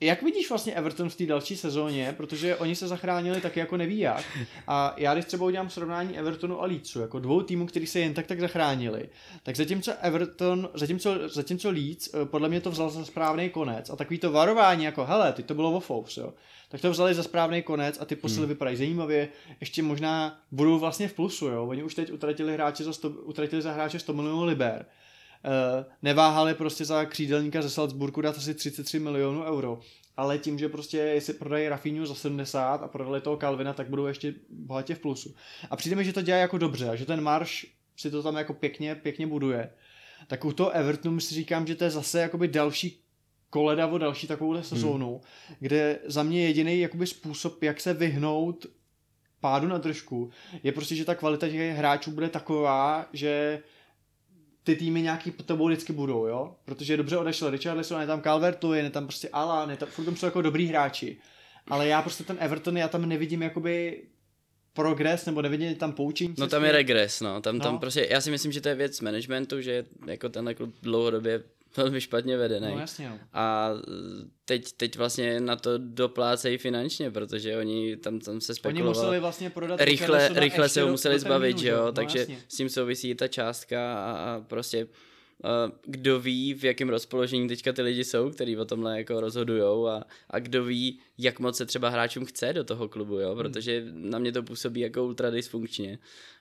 jak 0.00 0.22
vidíš 0.22 0.48
vlastně 0.48 0.74
Everton 0.74 1.08
v 1.08 1.16
té 1.16 1.26
další 1.26 1.56
sezóně, 1.56 2.14
protože 2.16 2.56
oni 2.56 2.76
se 2.76 2.88
zachránili 2.88 3.40
taky 3.40 3.60
jako 3.60 3.76
neví 3.76 3.98
jak. 3.98 4.24
A 4.66 4.94
já 4.96 5.14
když 5.14 5.24
třeba 5.24 5.46
udělám 5.46 5.70
srovnání 5.70 6.18
Evertonu 6.18 6.62
a 6.62 6.66
Leedsu, 6.66 7.00
jako 7.00 7.18
dvou 7.18 7.42
týmů, 7.42 7.66
který 7.66 7.86
se 7.86 8.00
jen 8.00 8.14
tak 8.14 8.26
tak 8.26 8.40
zachránili, 8.40 9.08
tak 9.42 9.56
zatímco 9.56 9.92
Everton, 10.00 10.68
zatímco, 10.74 11.28
zatímco 11.28 11.70
Leeds 11.70 12.10
eh, 12.14 12.24
podle 12.24 12.48
mě 12.48 12.60
to 12.60 12.70
vzal 12.70 12.90
za 12.90 13.04
správný 13.04 13.50
konec 13.50 13.90
a 13.90 13.96
takový 13.96 14.18
to 14.18 14.32
varování 14.32 14.84
jako 14.84 15.04
hele, 15.04 15.32
ty 15.32 15.42
to 15.42 15.54
bylo 15.54 15.72
Wofous, 15.72 16.16
jo, 16.16 16.34
tak 16.68 16.80
to 16.80 16.90
vzali 16.90 17.14
za 17.14 17.22
správný 17.22 17.62
konec 17.62 17.98
a 18.00 18.04
ty 18.04 18.16
posily 18.16 18.46
hmm. 18.46 18.48
vypadají 18.48 18.76
zajímavě, 18.76 19.28
ještě 19.60 19.82
možná 19.82 20.40
budou 20.50 20.78
vlastně 20.78 21.08
v 21.08 21.14
plusu, 21.14 21.46
jo, 21.46 21.66
oni 21.66 21.82
už 21.82 21.94
teď 21.94 22.12
utratili 22.12 22.52
hráče 22.52 22.84
za 22.84 22.92
100, 22.92 23.08
utratili 23.08 23.62
za 23.62 23.72
hráče 23.72 23.98
100 23.98 24.12
milionů 24.12 24.44
liber, 24.44 24.86
neváhali 26.02 26.54
prostě 26.54 26.84
za 26.84 27.04
křídelníka 27.04 27.62
ze 27.62 27.70
Salzburgu 27.70 28.20
dát 28.20 28.36
asi 28.36 28.54
33 28.54 28.98
milionů 28.98 29.44
euro. 29.44 29.80
Ale 30.16 30.38
tím, 30.38 30.58
že 30.58 30.68
prostě 30.68 30.98
jestli 30.98 31.34
prodají 31.34 31.68
Rafinhu 31.68 32.06
za 32.06 32.14
70 32.14 32.82
a 32.82 32.88
prodali 32.88 33.20
toho 33.20 33.36
Calvina, 33.36 33.72
tak 33.72 33.88
budou 33.88 34.06
ještě 34.06 34.34
bohatě 34.50 34.94
v 34.94 34.98
plusu. 34.98 35.34
A 35.70 35.76
přijde 35.76 35.96
mi, 35.96 36.04
že 36.04 36.12
to 36.12 36.22
dělá 36.22 36.38
jako 36.38 36.58
dobře 36.58 36.88
a 36.88 36.96
že 36.96 37.06
ten 37.06 37.20
marš 37.20 37.66
si 37.96 38.10
to 38.10 38.22
tam 38.22 38.36
jako 38.36 38.54
pěkně, 38.54 38.94
pěkně 38.94 39.26
buduje. 39.26 39.70
Tak 40.26 40.44
u 40.44 40.52
toho 40.52 40.70
Evertonu 40.70 41.20
si 41.20 41.34
říkám, 41.34 41.66
že 41.66 41.74
to 41.74 41.84
je 41.84 41.90
zase 41.90 42.20
jakoby 42.20 42.48
další 42.48 43.00
koleda 43.50 43.86
o 43.86 43.98
další 43.98 44.26
takovouhle 44.26 44.62
sezónu, 44.62 45.10
hmm. 45.10 45.56
kde 45.60 45.98
za 46.04 46.22
mě 46.22 46.42
jediný 46.42 46.80
jakoby 46.80 47.06
způsob, 47.06 47.62
jak 47.62 47.80
se 47.80 47.94
vyhnout 47.94 48.66
pádu 49.40 49.68
na 49.68 49.78
držku, 49.78 50.30
je 50.62 50.72
prostě, 50.72 50.94
že 50.94 51.04
ta 51.04 51.14
kvalita 51.14 51.48
těch 51.48 51.76
hráčů 51.76 52.10
bude 52.10 52.28
taková, 52.28 53.08
že 53.12 53.62
ty 54.64 54.76
týmy 54.76 55.02
nějaký 55.02 55.30
pod 55.30 55.46
tebou 55.46 55.66
vždycky 55.68 55.92
budou, 55.92 56.26
jo? 56.26 56.54
Protože 56.64 56.96
dobře 56.96 57.16
odešel 57.16 57.50
Richarlison, 57.50 58.00
je 58.00 58.06
tam 58.06 58.22
Calvert 58.22 58.64
je 58.74 58.90
tam 58.90 59.06
prostě 59.06 59.28
Alan, 59.28 59.70
je 59.70 59.76
tam, 59.76 59.88
furt 59.88 60.04
tam 60.04 60.16
jsou 60.16 60.26
jako 60.26 60.42
dobrý 60.42 60.66
hráči. 60.66 61.16
Ale 61.68 61.88
já 61.88 62.02
prostě 62.02 62.24
ten 62.24 62.36
Everton, 62.40 62.76
já 62.76 62.88
tam 62.88 63.08
nevidím 63.08 63.42
jakoby 63.42 64.02
progres, 64.72 65.26
nebo 65.26 65.42
nevidím 65.42 65.74
tam 65.74 65.92
poučení. 65.92 66.34
No 66.38 66.48
tam 66.48 66.64
je 66.64 66.72
regres, 66.72 67.20
no. 67.20 67.40
Tam, 67.40 67.60
tam 67.60 67.72
No. 67.72 67.78
prostě, 67.78 68.06
já 68.10 68.20
si 68.20 68.30
myslím, 68.30 68.52
že 68.52 68.60
to 68.60 68.68
je 68.68 68.74
věc 68.74 69.00
managementu, 69.00 69.60
že 69.60 69.84
jako 70.06 70.28
tenhle 70.28 70.54
klub 70.54 70.74
dlouhodobě 70.82 71.42
velmi 71.76 72.00
špatně 72.00 72.36
vedený. 72.36 72.66
No 72.74 72.78
jasně, 72.80 73.08
no. 73.08 73.18
A 73.32 73.70
teď, 74.44 74.72
teď 74.72 74.96
vlastně 74.96 75.40
na 75.40 75.56
to 75.56 75.70
doplácejí 75.78 76.58
finančně, 76.58 77.10
protože 77.10 77.56
oni 77.56 77.96
tam, 77.96 78.18
tam 78.20 78.40
se 78.40 78.52
Oni 78.52 78.56
spekulovali. 78.56 78.96
museli 78.98 79.20
vlastně 79.20 79.50
prodat 79.50 79.80
rychle, 79.80 80.28
rychle 80.40 80.68
se 80.68 80.82
ho 80.82 80.88
museli 80.90 81.18
zbavit, 81.18 81.58
že 81.58 81.68
jo, 81.68 81.84
No, 81.84 81.92
takže 81.92 82.18
jasně. 82.18 82.38
s 82.48 82.56
tím 82.56 82.68
souvisí 82.68 83.14
ta 83.14 83.28
částka 83.28 83.94
a, 83.94 84.12
a 84.12 84.40
prostě 84.40 84.86
kdo 85.86 86.20
ví, 86.20 86.54
v 86.54 86.64
jakém 86.64 86.88
rozpoložení 86.88 87.48
teďka 87.48 87.72
ty 87.72 87.82
lidi 87.82 88.04
jsou, 88.04 88.30
který 88.30 88.56
o 88.56 88.64
tomhle 88.64 88.98
jako 88.98 89.20
rozhodujou 89.20 89.86
a, 89.88 90.04
a 90.30 90.38
kdo 90.38 90.64
ví, 90.64 91.00
jak 91.18 91.38
moc 91.40 91.56
se 91.56 91.66
třeba 91.66 91.88
hráčům 91.88 92.24
chce 92.24 92.52
do 92.52 92.64
toho 92.64 92.88
klubu, 92.88 93.18
jo, 93.18 93.36
protože 93.36 93.84
na 93.92 94.18
mě 94.18 94.32
to 94.32 94.42
působí 94.42 94.80
jako 94.80 95.04
ultra 95.04 95.30
dysfunkčně 95.30 95.98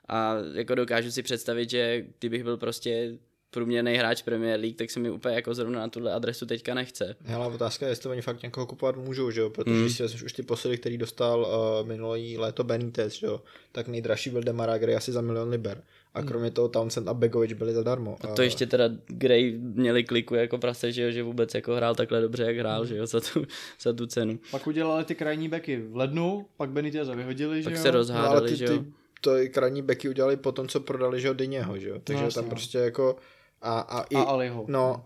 a 0.07 0.35
jako 0.53 0.75
dokážu 0.75 1.11
si 1.11 1.23
představit, 1.23 1.69
že 1.69 2.05
kdybych 2.19 2.43
byl 2.43 2.57
prostě 2.57 3.17
průměrný 3.51 3.95
hráč 3.95 4.21
Premier 4.21 4.59
League, 4.59 4.75
tak 4.75 4.91
se 4.91 4.99
mi 4.99 5.09
úplně 5.11 5.35
jako 5.35 5.53
zrovna 5.53 5.79
na 5.79 5.87
tuhle 5.87 6.13
adresu 6.13 6.45
teďka 6.45 6.73
nechce. 6.73 7.15
Ale 7.35 7.47
otázka 7.47 7.85
je, 7.85 7.91
jestli 7.91 8.09
oni 8.09 8.21
fakt 8.21 8.43
někoho 8.43 8.65
kupovat 8.65 8.97
můžou, 8.97 9.31
že 9.31 9.41
jo? 9.41 9.49
Protože 9.49 9.71
Hmm. 9.71 9.81
když 9.81 9.97
si 9.97 10.03
vezmeš 10.03 10.23
už 10.23 10.33
ty 10.33 10.43
posily, 10.43 10.77
který 10.77 10.97
dostal 10.97 11.39
uh, 11.41 11.87
minulý 11.87 12.37
léto 12.37 12.63
Benitez, 12.63 13.13
že 13.13 13.27
jo? 13.27 13.41
Tak 13.71 13.87
nejdražší 13.87 14.29
byl 14.29 14.41
Demara 14.43 14.77
Gray 14.77 14.95
asi 14.95 15.11
za 15.11 15.21
milion 15.21 15.49
liber. 15.49 15.83
A 16.13 16.21
kromě 16.21 16.51
toho 16.51 16.67
Townsend 16.67 17.07
a 17.07 17.13
Begovič 17.13 17.53
byli 17.53 17.73
zadarmo. 17.73 18.17
A 18.21 18.27
to 18.27 18.41
ještě 18.41 18.65
teda 18.65 18.89
Gray 19.07 19.57
měli 19.57 20.03
kliku 20.03 20.35
jako 20.35 20.57
prase, 20.57 20.91
že, 20.91 21.03
jo, 21.03 21.11
že 21.11 21.23
vůbec 21.23 21.53
jako 21.55 21.75
hrál 21.75 21.95
takhle 21.95 22.21
dobře, 22.21 22.43
jak 22.43 22.57
hrál, 22.57 22.85
že 22.85 22.97
jo, 22.97 23.07
za 23.07 23.19
tu, 23.19 23.45
za 23.81 23.93
tu 23.93 24.05
cenu. 24.07 24.39
Pak 24.51 24.67
udělali 24.67 25.05
ty 25.05 25.15
krajní 25.15 25.49
beky 25.49 25.77
v 25.77 25.95
lednu, 25.95 26.45
pak 26.57 26.69
Beniteza 26.69 27.15
vyhodili, 27.15 27.63
že 27.63 27.69
Pak 27.69 27.73
jo? 27.73 27.81
se 27.81 27.87
No, 27.87 27.89
ale 27.89 27.97
rozhádali, 27.97 28.49
ty, 28.49 28.55
že 28.55 28.65
jo. 28.65 28.77
ty, 28.77 28.85
to 29.21 29.37
i 29.37 29.49
krajní 29.49 29.81
beky 29.81 30.09
udělali 30.09 30.37
po 30.37 30.51
tom, 30.51 30.67
co 30.67 30.79
prodali, 30.79 31.21
že 31.21 31.27
jo, 31.27 31.33
Dyněho, 31.33 31.77
že 31.79 31.89
jo? 31.89 31.95
Takže 32.03 32.23
jasně, 32.23 32.35
tam 32.35 32.43
no. 32.45 32.49
prostě 32.49 32.77
jako... 32.77 33.15
A, 33.61 33.79
a, 33.79 34.01
i, 34.09 34.15
A 34.15 34.21
Aliho. 34.21 34.65
No, 34.67 35.05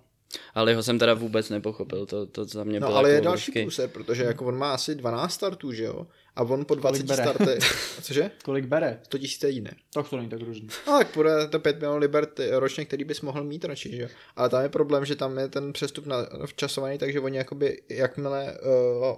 Ale 0.56 0.76
ho 0.76 0.84
jsem 0.84 1.00
teda 1.00 1.14
vůbec 1.14 1.50
nepochopil, 1.50 2.06
to, 2.06 2.26
to 2.26 2.46
za 2.46 2.64
mě 2.64 2.80
no 2.80 2.88
bylo 2.88 2.98
ale 2.98 3.10
je 3.10 3.16
jako 3.16 3.26
další 3.26 3.52
obrovský. 3.52 3.88
protože 3.88 4.24
jako 4.24 4.46
on 4.46 4.58
má 4.58 4.74
asi 4.74 4.96
12 4.96 5.34
startů, 5.34 5.72
že 5.72 5.84
jo? 5.84 6.08
A 6.36 6.42
on 6.42 6.66
po 6.66 6.76
20 6.76 7.06
bere? 7.06 7.24
startech... 7.24 7.60
Cože? 8.02 8.32
Kolik 8.44 8.66
bere? 8.66 9.00
100 9.04 9.18
tisíc 9.18 9.40
týdne. 9.40 9.72
Tak 9.94 10.10
to 10.10 10.18
není 10.18 10.30
tak 10.30 10.42
různý. 10.42 10.68
No 10.88 10.98
tak 10.98 11.12
půjde 11.12 11.48
to 11.48 11.60
5 11.60 11.80
milionů 11.80 12.00
liber 12.00 12.28
ročně, 12.52 12.86
který 12.86 13.04
bys 13.04 13.22
mohl 13.22 13.44
mít 13.44 13.66
radši, 13.66 13.96
že 13.96 14.02
jo. 14.02 14.08
Ale 14.36 14.50
tam 14.50 14.64
je 14.64 14.70
problém, 14.70 15.06
že 15.06 15.16
tam 15.16 15.38
je 15.38 15.48
ten 15.48 15.74
přestup 15.74 16.06
na, 16.06 16.18
včasovaný, 16.46 16.98
takže 16.98 17.20
oni 17.20 17.38
jakoby, 17.38 17.82
jakmile 17.90 18.58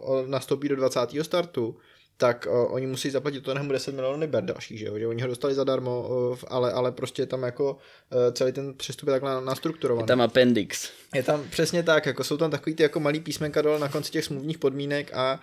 uh, 0.06 0.28
nastoupí 0.28 0.70
do 0.70 0.76
20. 0.76 1.00
startu, 1.22 1.78
tak 2.18 2.48
uh, 2.50 2.74
oni 2.74 2.88
musí 2.88 3.10
zaplatit 3.10 3.42
to 3.42 3.54
10 3.54 3.96
milionů 3.96 4.20
liber 4.20 4.44
dalších, 4.44 4.80
že 4.80 4.86
jo, 4.86 5.00
že 5.00 5.08
oni 5.08 5.22
ho 5.22 5.28
dostali 5.28 5.54
zadarmo, 5.54 6.08
uh, 6.10 6.38
ale, 6.48 6.72
ale 6.72 6.92
prostě 6.92 7.26
tam 7.26 7.44
jako 7.44 7.72
uh, 7.74 8.34
celý 8.34 8.52
ten 8.52 8.74
přestup 8.74 9.08
je 9.08 9.12
takhle 9.12 9.42
nastrukturovaný. 9.42 10.08
Tam 10.08 10.22
appendix. 10.22 10.90
Je 11.16 11.24
tam 11.24 11.44
přesně 11.50 11.84
tak, 11.84 12.06
jako 12.06 12.24
jsou 12.24 12.38
tam 12.38 12.52
takový 12.52 12.76
ty 12.76 12.84
jako 12.84 13.00
malý 13.00 13.20
písmenka 13.20 13.62
dole 13.62 13.80
na 13.80 13.88
konci 13.90 14.12
těch 14.12 14.26
smluvních 14.26 14.58
podmínek 14.58 15.14
a 15.14 15.40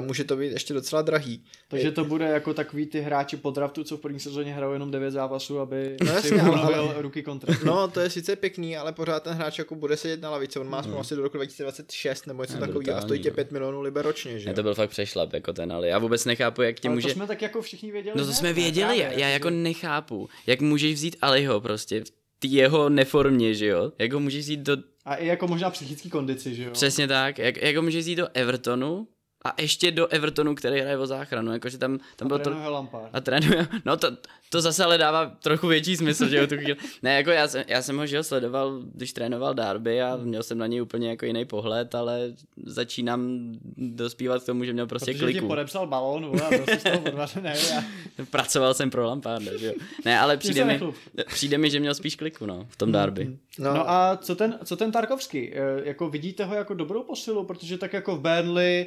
uh, 0.00 0.06
může 0.06 0.24
to 0.24 0.36
být 0.36 0.52
ještě 0.52 0.74
docela 0.74 1.02
drahý. 1.02 1.44
Takže 1.68 1.92
to 1.92 2.04
bude 2.04 2.24
jako 2.24 2.54
takový 2.54 2.86
ty 2.86 3.00
hráči 3.00 3.36
po 3.36 3.50
draftu, 3.50 3.84
co 3.84 3.96
v 3.96 4.00
první 4.00 4.20
sezóně 4.20 4.54
hrajou 4.54 4.72
jenom 4.72 4.90
9 4.90 5.10
zápasů, 5.10 5.58
aby 5.60 5.96
No 6.04 6.22
si 6.22 6.40
ale- 6.40 6.50
obnovil 6.50 6.94
ruky 6.98 7.22
kontrakt. 7.22 7.62
No, 7.64 7.88
to 7.88 8.00
je 8.00 8.10
sice 8.10 8.36
pěkný, 8.36 8.76
ale 8.76 8.92
pořád 8.92 9.22
ten 9.22 9.32
hráč 9.32 9.58
jako 9.58 9.74
bude 9.74 9.96
sedět 9.96 10.20
na 10.20 10.30
lavici. 10.30 10.58
On 10.58 10.68
má 10.68 10.82
smlouvu 10.82 11.00
asi 11.00 11.16
do 11.16 11.22
roku 11.22 11.36
2026 11.36 12.26
nebo 12.26 12.42
něco 12.42 12.54
Je 12.54 12.60
takového 12.60 12.98
a 12.98 13.00
stojí 13.00 13.20
tě 13.20 13.28
no. 13.30 13.34
5 13.34 13.52
milionů 13.52 13.80
liber 13.80 14.04
ročně, 14.04 14.38
že 14.38 14.48
Ne, 14.48 14.54
to 14.54 14.62
byl 14.62 14.74
fakt 14.74 14.90
přešlap 14.90 15.32
jako 15.32 15.52
ten, 15.52 15.72
ale 15.72 15.88
já 15.88 15.98
vůbec 15.98 16.24
nechápu, 16.24 16.62
jak 16.62 16.80
ti 16.80 16.88
může... 16.88 17.08
to 17.08 17.14
jsme 17.14 17.26
tak 17.26 17.42
jako 17.42 17.62
všichni 17.62 17.92
věděli. 17.92 18.14
No 18.16 18.22
to 18.22 18.26
hned, 18.26 18.34
jsme 18.36 18.48
ne? 18.48 18.52
věděli, 18.54 18.98
já, 18.98 19.12
já 19.12 19.28
jako 19.28 19.48
že- 19.50 19.56
nechápu, 19.56 20.28
jak 20.46 20.60
můžeš 20.60 20.94
vzít 20.94 21.16
Aliho 21.22 21.60
prostě 21.60 22.04
v 22.42 22.44
jeho 22.44 22.88
neformě, 22.88 23.54
že 23.54 23.66
jo? 23.66 23.92
Jak 23.98 24.12
ho 24.12 24.20
můžeš 24.20 24.40
vzít 24.44 24.60
do... 24.60 24.76
A 25.06 25.14
i 25.14 25.26
jako 25.26 25.46
možná 25.48 25.70
psychický 25.70 26.10
kondici, 26.10 26.54
že 26.54 26.64
jo? 26.64 26.70
Přesně 26.70 27.08
tak, 27.08 27.38
jak, 27.38 27.56
jak 27.62 27.76
ho 27.76 27.82
můžeš 27.82 28.04
vzít 28.04 28.16
do 28.16 28.28
Evertonu 28.34 29.08
a 29.46 29.54
ještě 29.62 29.90
do 29.90 30.06
Evertonu, 30.06 30.54
který 30.54 30.80
hraje 30.80 30.98
o 30.98 31.06
záchranu, 31.06 31.52
jakože 31.52 31.78
tam, 31.78 31.98
tam 32.16 32.28
bylo 32.28 32.38
to... 32.40 32.50
Lampard. 32.50 33.10
A 33.12 33.20
trénuje, 33.20 33.68
no 33.84 33.96
to, 33.96 34.08
to 34.50 34.60
zase 34.60 34.84
ale 34.84 34.98
dává 34.98 35.26
trochu 35.42 35.66
větší 35.66 35.96
smysl, 35.96 36.28
že 36.28 36.36
jo, 36.36 36.46
tu 36.46 36.56
chvíli. 36.56 36.76
Ne, 37.02 37.14
jako 37.16 37.30
já 37.30 37.48
jsem, 37.48 37.64
já 37.68 37.82
jsem 37.82 37.96
ho, 37.96 38.06
že 38.06 38.16
jo, 38.16 38.22
sledoval, 38.24 38.80
když 38.94 39.12
trénoval 39.12 39.54
Darby 39.54 40.02
a 40.02 40.16
měl 40.16 40.42
jsem 40.42 40.58
na 40.58 40.66
něj 40.66 40.82
úplně 40.82 41.08
jako 41.10 41.26
jiný 41.26 41.44
pohled, 41.44 41.94
ale 41.94 42.32
začínám 42.66 43.52
dospívat 43.76 44.42
k 44.42 44.46
tomu, 44.46 44.64
že 44.64 44.72
měl 44.72 44.86
prostě 44.86 45.12
Protože 45.12 45.32
kliku. 45.32 45.46
podepsal 45.46 45.86
balón, 45.86 46.26
vole, 46.26 46.42
a 46.42 46.50
jsi 46.50 46.80
z 46.80 46.82
toho 46.82 47.00
odvařený. 47.00 47.50
A... 47.78 47.84
Pracoval 48.30 48.74
jsem 48.74 48.90
pro 48.90 49.06
Lamparda, 49.06 49.56
že 49.58 49.66
jo. 49.66 49.72
Ne, 50.04 50.20
ale 50.20 50.36
přijde 50.36 50.64
mi, 50.64 50.80
přijde 51.26 51.58
mi, 51.58 51.70
že 51.70 51.80
měl 51.80 51.94
spíš 51.94 52.16
kliku, 52.16 52.46
no, 52.46 52.66
v 52.68 52.76
tom 52.76 52.92
Darby. 52.92 53.38
No, 53.58 53.74
No 53.74 53.90
a 53.90 54.16
co 54.22 54.34
ten, 54.36 54.58
co 54.64 54.76
ten 54.76 54.92
Tarkovský? 54.92 55.52
Eh, 55.52 55.56
Jako 55.84 56.08
vidíte 56.10 56.44
ho 56.44 56.54
jako 56.54 56.74
dobrou 56.74 57.02
posilu, 57.02 57.44
protože 57.44 57.78
tak 57.78 57.92
jako 57.92 58.16
v 58.16 58.20
Burnley 58.20 58.86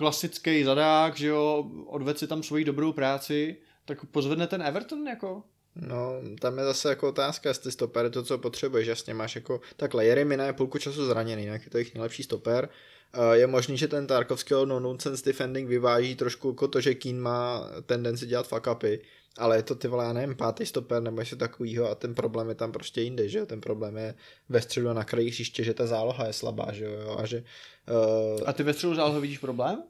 klasický 0.00 0.64
zadák, 0.64 1.16
že 1.16 1.26
jo, 1.26 1.70
odved 1.86 2.18
si 2.18 2.26
tam 2.26 2.42
svoji 2.42 2.64
dobrou 2.64 2.92
práci, 2.92 3.56
tak 3.84 4.04
pozvedne 4.08 4.46
ten 4.46 4.62
Everton 4.62 5.08
jako? 5.08 5.42
no, 5.76 6.20
tam 6.40 6.58
je 6.58 6.64
zase 6.64 6.88
jako 6.88 7.08
otázka, 7.08 7.48
jestli 7.48 7.72
stoper 7.72 8.04
je 8.04 8.10
to, 8.10 8.22
co 8.22 8.38
potřebuješ, 8.38 8.86
jasně 8.86 9.14
máš 9.14 9.34
jako, 9.34 9.60
takhle, 9.76 10.04
Jeremina 10.04 10.44
je 10.44 10.52
půlku 10.52 10.78
času 10.78 11.06
zraněný, 11.06 11.42
jinak 11.42 11.64
je 11.64 11.70
to 11.70 11.78
jejich 11.78 11.94
nejlepší 11.94 12.22
stoper, 12.22 12.68
Eh, 13.12 13.36
je 13.36 13.46
možný, 13.46 13.78
že 13.78 13.88
ten 13.88 14.06
Tarkovského 14.06 14.66
no 14.66 14.80
nonsense 14.80 15.24
defending 15.24 15.68
vyváží 15.68 16.16
trošku 16.16 16.48
jako 16.48 16.68
to, 16.68 16.80
že 16.80 16.94
Keane 16.94 17.20
má 17.20 17.70
tendenci 17.86 18.26
dělat 18.26 18.48
fuck 18.48 18.66
upy, 18.72 19.02
ale 19.38 19.56
je 19.56 19.62
to 19.62 19.74
ty 19.74 19.88
vole, 19.88 20.04
já 20.04 20.12
nevím, 20.12 20.36
pátý 20.36 20.66
stoper 20.66 21.02
nebo 21.02 21.20
něco 21.20 21.36
takového 21.36 21.90
a 21.90 21.94
ten 21.94 22.14
problém 22.14 22.48
je 22.48 22.54
tam 22.54 22.72
prostě 22.72 23.00
jinde, 23.00 23.28
že 23.28 23.38
jo, 23.38 23.46
ten 23.46 23.60
problém 23.60 23.96
je 23.96 24.14
ve 24.48 24.62
středu 24.62 24.92
na 24.92 25.04
kraji 25.04 25.30
hřiště, 25.30 25.64
že 25.64 25.74
ta 25.74 25.86
záloha 25.86 26.26
je 26.26 26.32
slabá, 26.32 26.72
že 26.72 26.84
jo, 26.84 27.16
a 27.18 27.26
že 27.26 27.44
uh, 27.90 28.40
A 28.46 28.52
ty 28.52 28.62
ve 28.62 28.72
středu 28.72 28.94
zálohy 28.94 29.20
vidíš 29.20 29.38
problém? 29.38 29.82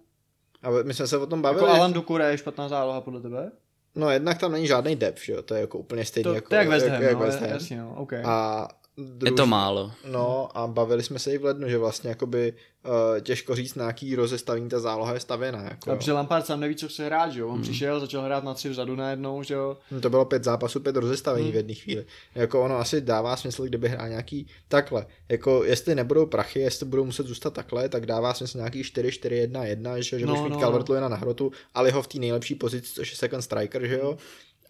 a 0.63 0.71
my 0.71 0.95
jsme 0.95 1.07
se 1.07 1.19
o 1.19 1.27
tom 1.27 1.43
bavili. 1.43 1.65
Jako 1.65 1.77
Alan 1.77 1.93
Dukure 1.93 2.31
je 2.31 2.39
špatná 2.39 2.69
záloha 2.69 3.01
podle 3.01 3.21
tebe? 3.21 3.51
No 3.95 4.11
jednak 4.11 4.39
tam 4.39 4.53
není 4.53 4.67
žádný 4.67 4.97
depth, 4.97 5.23
že 5.23 5.33
jo, 5.33 5.43
to 5.43 5.55
je 5.55 5.61
jako 5.61 5.79
úplně 5.79 6.05
stejný 6.05 6.25
To, 6.25 6.35
jako, 6.35 6.49
to 6.49 6.55
je 6.55 6.59
jak 6.59 6.69
West 6.69 6.87
Ham, 6.87 7.03
jak 7.03 7.13
no, 7.13 7.19
West 7.19 7.41
Ham. 7.41 7.51
jasně, 7.51 7.79
no, 7.81 7.95
okay. 7.97 8.23
A 8.25 8.69
Je 9.01 9.07
druž... 9.07 9.37
to 9.37 9.47
málo. 9.47 9.93
No 10.11 10.49
a 10.59 10.67
bavili 10.67 11.03
jsme 11.03 11.19
se 11.19 11.33
i 11.33 11.39
v 11.39 11.45
lednu, 11.45 11.69
že 11.69 11.79
vlastně 11.79 12.09
jakoby 12.09 12.53
uh, 12.85 13.21
těžko 13.21 13.55
říct, 13.55 13.75
na 13.75 13.85
jaký 13.87 14.15
rozestavení 14.17 14.69
ta 14.69 14.81
záloha 14.81 15.15
je 15.15 15.21
stavěná. 15.21 15.63
Jako, 15.63 15.93
A 15.93 15.97
protože 15.97 16.13
Lampard 16.13 16.47
sám 16.47 16.61
neví, 16.61 16.77
co 16.77 16.89
chce 16.89 17.07
hrát, 17.07 17.33
že 17.33 17.41
jo? 17.41 17.49
On 17.49 17.63
přišel, 17.63 18.01
začal 18.01 18.23
hrát 18.23 18.45
na 18.45 18.55
tři 18.55 18.69
vzadu 18.69 18.97
najednou, 18.97 19.43
že 19.43 19.55
jo? 19.55 19.77
No, 19.91 20.01
To 20.01 20.11
bylo 20.11 20.25
pět 20.25 20.45
zápasů, 20.45 20.81
pět 20.81 20.97
rozestavení 20.97 21.45
Hmm. 21.45 21.53
v 21.53 21.57
jedné 21.57 21.75
chvíli. 21.75 22.05
Jako 22.35 22.63
ono 22.63 22.77
asi 22.77 23.01
dává 23.01 23.37
smysl, 23.37 23.65
kdyby 23.65 23.89
hrál 23.89 24.09
nějaký 24.09 24.47
takhle. 24.69 25.07
Jako 25.29 25.65
jestli 25.65 25.95
nebudou 25.95 26.27
prachy, 26.27 26.61
jestli 26.61 26.87
budou 26.87 27.05
muset 27.05 27.27
zůstat 27.27 27.55
takhle, 27.55 27.89
tak 27.89 28.07
dává 28.07 28.35
smysl 28.35 28.59
nějaký 28.59 28.83
4-4-1-1, 28.83 29.97
že, 29.97 30.19
že 30.19 30.27
No, 30.27 30.33
budeš 30.33 30.45
mít 30.45 30.55
no, 30.55 30.61
calvert 30.61 30.89
na 30.89 31.17
hrotu, 31.17 31.53
ale 31.75 31.91
ho 31.91 32.03
v 32.03 32.07
té 32.07 32.19
nejlepší 32.19 32.55
pozici, 32.55 32.93
což 32.95 33.11
je 33.11 33.17
second 33.17 33.43
striker, 33.45 33.87
že 33.87 33.99
jo. 33.99 34.17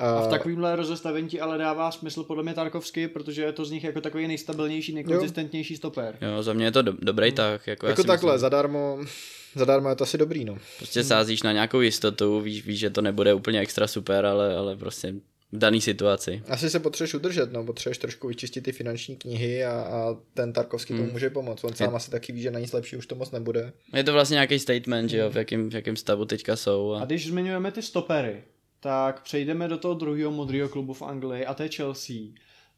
A 0.01 0.21
v 0.21 0.29
takovýmhle 0.31 0.77
rozestavení 0.77 1.29
ti 1.29 1.41
ale 1.41 1.59
dává 1.59 1.91
smysl 1.91 2.25
podle 2.25 2.43
mě 2.43 2.55
Tarkovsky, 2.55 3.09
protože 3.09 3.43
je 3.43 3.53
to 3.53 3.65
z 3.65 3.71
nich 3.71 3.85
jako 3.85 4.01
takový 4.01 4.27
nejstabilnější, 4.29 4.93
nejkonzistentnější 4.95 5.77
stoper. 5.77 6.17
Jo, 6.21 6.43
za 6.43 6.53
mě 6.53 6.65
je 6.65 6.73
to 6.73 6.83
do, 6.83 6.93
dobrý 6.99 7.33
tak. 7.33 7.67
Jako, 7.67 7.87
jako 7.87 8.05
takhle, 8.05 8.33
Myslím, 8.33 8.41
zadarmo, 8.41 8.99
zadarmo 9.55 9.89
je 9.89 9.95
to 9.97 10.05
asi 10.05 10.19
dobrý, 10.19 10.45
no. 10.45 10.59
prostě 10.79 11.05
sázíš 11.05 11.43
na 11.43 11.53
nějakou 11.53 11.81
jistotu, 11.81 12.41
víš, 12.41 12.67
víš, 12.67 12.79
že 12.79 12.91
to 12.91 13.03
nebude 13.03 13.35
úplně 13.35 13.61
extra 13.61 13.87
super, 13.87 14.27
ale, 14.27 14.57
ale 14.57 14.77
prostě 14.77 15.15
v 15.53 15.59
dané 15.59 15.81
situaci. 15.81 16.43
Asi 16.49 16.71
se 16.71 16.81
potřebuješ 16.81 17.15
udržet, 17.15 17.53
no, 17.53 17.65
potřebuješ 17.65 17.99
trošku 17.99 18.29
vyčistit 18.29 18.65
ty 18.65 18.73
finanční 18.73 19.17
knihy 19.17 19.65
a, 19.65 19.71
a 19.73 20.17
ten 20.35 20.53
Tarkovský 20.53 20.93
tomu 20.93 21.03
Hmm. 21.05 21.13
může 21.13 21.31
pomoct. 21.31 21.65
On 21.65 21.75
sám 21.75 21.95
asi 21.97 22.11
taky 22.11 22.33
ví, 22.33 22.43
že 22.43 22.51
na 22.51 22.59
nic 22.59 22.73
lepší 22.73 22.97
už 22.97 23.07
to 23.07 23.15
moc 23.15 23.31
nebude. 23.31 23.73
Je 23.95 24.05
to 24.05 24.13
vlastně 24.13 24.35
nějaký 24.35 24.59
statement, 24.59 25.11
že 25.11 25.17
jo, 25.19 25.31
v 25.31 25.37
jakém, 25.37 25.71
v 25.71 25.75
jakém 25.75 25.97
stavu 25.97 26.25
teďka 26.25 26.57
jsou. 26.57 26.93
A 26.93 27.01
A... 27.01 27.05
když 27.05 27.27
zmiňujeme 27.29 27.73
ty 27.73 27.83
stopery, 27.83 28.43
tak 28.81 29.23
přejdeme 29.23 29.69
do 29.69 29.79
toho 29.79 29.95
druhého 29.95 30.31
modrého 30.31 30.69
klubu 30.69 30.93
v 30.93 31.03
Anglii 31.03 31.47
a 31.47 31.55
to 31.55 31.63
je 31.63 31.69
Chelsea. 31.69 32.17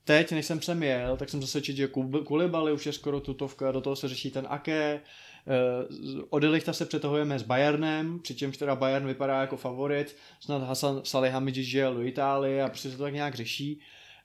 Teď, 0.04 0.32
než 0.32 0.46
jsem 0.46 0.62
sem 0.62 0.82
jel, 0.82 1.16
tak 1.16 1.28
jsem 1.28 1.40
zase 1.40 1.62
četl, 1.62 1.76
že 1.76 1.86
Kul- 1.86 2.24
Kulibali 2.24 2.72
už 2.72 2.86
je 2.86 2.92
skoro 2.92 3.20
tutovka, 3.20 3.72
do 3.72 3.80
toho 3.80 3.96
se 3.96 4.08
řeší 4.08 4.30
ten 4.30 4.46
Ake, 4.48 5.00
Uh, 5.46 6.22
Odelichta 6.30 6.72
se 6.72 6.86
přetahujeme 6.86 7.38
s 7.38 7.42
Bayernem, 7.42 8.18
přičemž 8.18 8.56
teda 8.56 8.76
Bayern 8.76 9.06
vypadá 9.06 9.40
jako 9.40 9.56
favorit, 9.56 10.16
snad 10.40 10.62
Hasan 10.62 11.00
Salihamidzic 11.04 11.66
žije 11.66 11.84
do 11.84 12.02
Itálie 12.02 12.62
a 12.62 12.68
prostě 12.68 12.90
se 12.90 12.96
to 12.96 13.02
tak 13.02 13.14
nějak 13.14 13.34
řeší. 13.34 13.80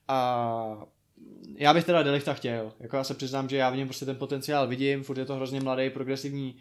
A 0.07 0.87
já 1.55 1.73
bych 1.73 1.83
teda 1.83 2.03
Delichta 2.03 2.33
chtěl. 2.33 2.73
Jako 2.79 2.97
já 2.97 3.03
se 3.03 3.13
přiznám, 3.13 3.49
že 3.49 3.57
já 3.57 3.69
v 3.69 3.75
něm 3.75 3.87
prostě 3.87 4.05
ten 4.05 4.15
potenciál 4.15 4.67
vidím, 4.67 5.03
furt 5.03 5.17
je 5.17 5.25
to 5.25 5.35
hrozně 5.35 5.61
mladý, 5.61 5.89
progresivní, 5.89 6.55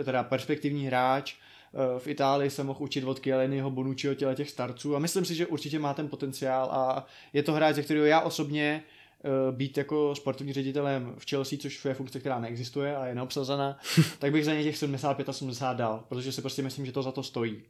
eh, 0.00 0.04
teda 0.04 0.22
perspektivní 0.22 0.86
hráč. 0.86 1.34
Eh, 1.74 1.98
V 2.00 2.06
Itálii 2.06 2.50
se 2.50 2.64
mohl 2.64 2.82
učit 2.82 3.04
od 3.04 3.20
Chielliniho, 3.20 3.70
Bonucciho, 3.70 4.14
těle 4.14 4.34
těch 4.34 4.50
starců 4.50 4.96
a 4.96 4.98
myslím 4.98 5.24
si, 5.24 5.34
že 5.34 5.46
určitě 5.46 5.78
má 5.78 5.94
ten 5.94 6.08
potenciál 6.08 6.68
a 6.72 7.06
je 7.32 7.42
to 7.42 7.52
hráč, 7.52 7.74
ze 7.74 7.82
kterého 7.82 8.06
já 8.06 8.20
osobně 8.20 8.82
eh, 9.24 9.52
být 9.52 9.78
jako 9.78 10.14
sportovním 10.14 10.54
ředitelem 10.54 11.14
v 11.18 11.30
Chelsea, 11.30 11.58
což 11.58 11.84
je 11.84 11.94
funkce, 11.94 12.20
která 12.20 12.40
neexistuje 12.40 12.96
a 12.96 13.06
je 13.06 13.14
neobsazená, 13.14 13.78
tak 14.18 14.32
bych 14.32 14.44
za 14.44 14.54
ně 14.54 14.62
těch 14.62 14.78
75 14.78 15.28
a 15.28 15.32
70 15.32 15.72
dal, 15.72 16.04
protože 16.08 16.32
si 16.32 16.40
prostě 16.40 16.62
myslím, 16.62 16.86
že 16.86 16.92
to 16.92 17.02
za 17.02 17.12
to 17.12 17.22
stojí. 17.22 17.62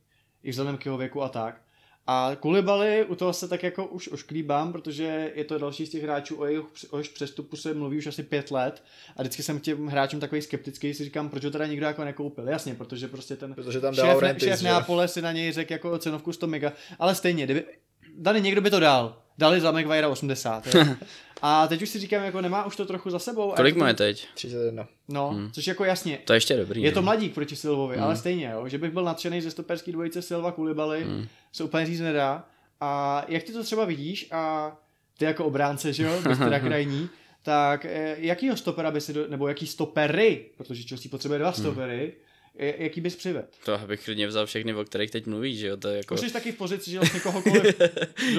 I 0.42 0.50
vzhledem 0.50 0.78
k 0.78 0.84
jeho 0.84 0.98
věku 0.98 1.22
a 1.22 1.28
tak. 1.28 1.60
A 2.06 2.36
Kulibali, 2.40 3.04
u 3.04 3.14
toho 3.14 3.32
se 3.32 3.48
tak 3.48 3.62
jako 3.62 3.86
už 3.86 4.08
ošklíbám, 4.08 4.72
protože 4.72 5.32
je 5.34 5.44
to 5.44 5.58
další 5.58 5.86
z 5.86 5.90
těch 5.90 6.02
hráčů, 6.02 6.40
o 6.40 6.46
jejich, 6.46 6.64
o 6.90 6.96
jejich 6.96 7.10
přestupu 7.10 7.56
se 7.56 7.74
mluví 7.74 7.98
už 7.98 8.06
asi 8.06 8.22
pět 8.22 8.50
let 8.50 8.82
a 9.16 9.22
vždycky 9.22 9.42
jsem 9.42 9.60
těm 9.60 9.86
hráčům 9.86 10.20
takový 10.20 10.42
skeptický, 10.42 10.94
si 10.94 11.04
říkám, 11.04 11.28
proč 11.28 11.44
ho 11.44 11.50
teda 11.50 11.66
nikdo 11.66 11.86
jako 11.86 12.04
nekoupil. 12.04 12.48
Jasně, 12.48 12.74
protože 12.74 13.08
prostě 13.08 13.36
ten 13.36 13.54
Protože 13.54 13.80
tam 13.80 13.94
šéf, 13.94 14.18
Rentis, 14.18 14.48
šéf? 14.48 14.62
Neapole 14.62 15.08
si 15.08 15.22
na 15.22 15.32
něj 15.32 15.52
řekl 15.52 15.72
jako 15.72 15.98
cenovku 15.98 16.32
100 16.32 16.46
mega, 16.46 16.72
ale 16.98 17.14
stejně, 17.14 17.44
kdyby, 17.44 17.64
Dany, 18.14 18.40
někdo 18.40 18.60
by 18.60 18.70
to 18.70 18.80
dal. 18.80 19.21
Dali 19.42 19.60
za 19.60 19.70
Maguire 19.70 20.06
80. 20.06 20.74
Jo. 20.74 20.84
A 21.44 21.66
teď 21.66 21.82
už 21.82 21.88
si 21.88 21.98
říkám, 21.98 22.24
jako 22.24 22.40
nemá 22.40 22.64
už 22.64 22.76
to 22.76 22.86
trochu 22.86 23.10
za 23.10 23.18
sebou. 23.18 23.52
Kolik 23.56 23.76
mu 23.76 23.84
je 23.84 23.94
teď? 23.94 24.28
31. 24.34 24.86
No, 25.08 25.28
hmm. 25.30 25.50
což 25.52 25.66
jako 25.66 25.84
jasně, 25.84 26.18
To 26.24 26.32
je 26.32 26.36
ještě 26.36 26.56
dobrý. 26.56 26.82
je 26.82 26.90
no. 26.90 26.94
to 26.94 27.02
mladík 27.02 27.34
proti 27.34 27.56
Silvovi, 27.56 27.96
hmm. 27.96 28.04
ale 28.04 28.16
stejně, 28.16 28.50
jo, 28.52 28.68
že 28.68 28.78
bych 28.78 28.90
byl 28.90 29.04
nadšený 29.04 29.40
ze 29.40 29.50
stoperský 29.50 29.92
dvojice 29.92 30.22
Silva 30.22 30.52
Kulibali, 30.52 31.04
hmm. 31.04 31.26
se 31.52 31.64
úplně 31.64 31.86
říct 31.86 32.00
nedá. 32.00 32.44
A 32.80 33.24
jak 33.28 33.42
ty 33.42 33.52
to 33.52 33.64
třeba 33.64 33.84
vidíš 33.84 34.28
a 34.32 34.72
ty 35.18 35.24
jako 35.24 35.44
obránce, 35.44 35.92
že 35.92 36.02
jo, 36.02 36.22
bys 36.28 36.38
teda 36.38 36.60
krajní, 36.68 37.08
tak 37.42 37.84
eh, 37.84 38.16
jakýho 38.18 38.56
stopera 38.56 38.90
by 38.90 39.00
si, 39.00 39.12
do, 39.12 39.28
nebo 39.28 39.48
jaký 39.48 39.66
stopery, 39.66 40.44
protože 40.56 40.82
Chelsea 40.82 41.10
potřebuje 41.10 41.38
dva 41.38 41.52
stopery, 41.52 42.00
hmm. 42.00 42.12
Jaký 42.58 43.00
bys 43.00 43.16
přived? 43.16 43.46
To 43.64 43.74
abych 43.74 44.04
klidně 44.04 44.26
vzal 44.26 44.46
všechny, 44.46 44.74
o 44.74 44.84
kterých 44.84 45.10
teď 45.10 45.26
mluvíš, 45.26 45.58
že 45.58 45.66
jo, 45.66 45.76
to 45.76 45.88
je 45.88 45.96
jako... 45.96 46.14
Už 46.14 46.20
jsi 46.20 46.32
taky 46.32 46.52
v 46.52 46.56
pozici, 46.56 46.90
že 46.90 46.98
vlastně 46.98 47.20
kohokoliv 47.20 47.80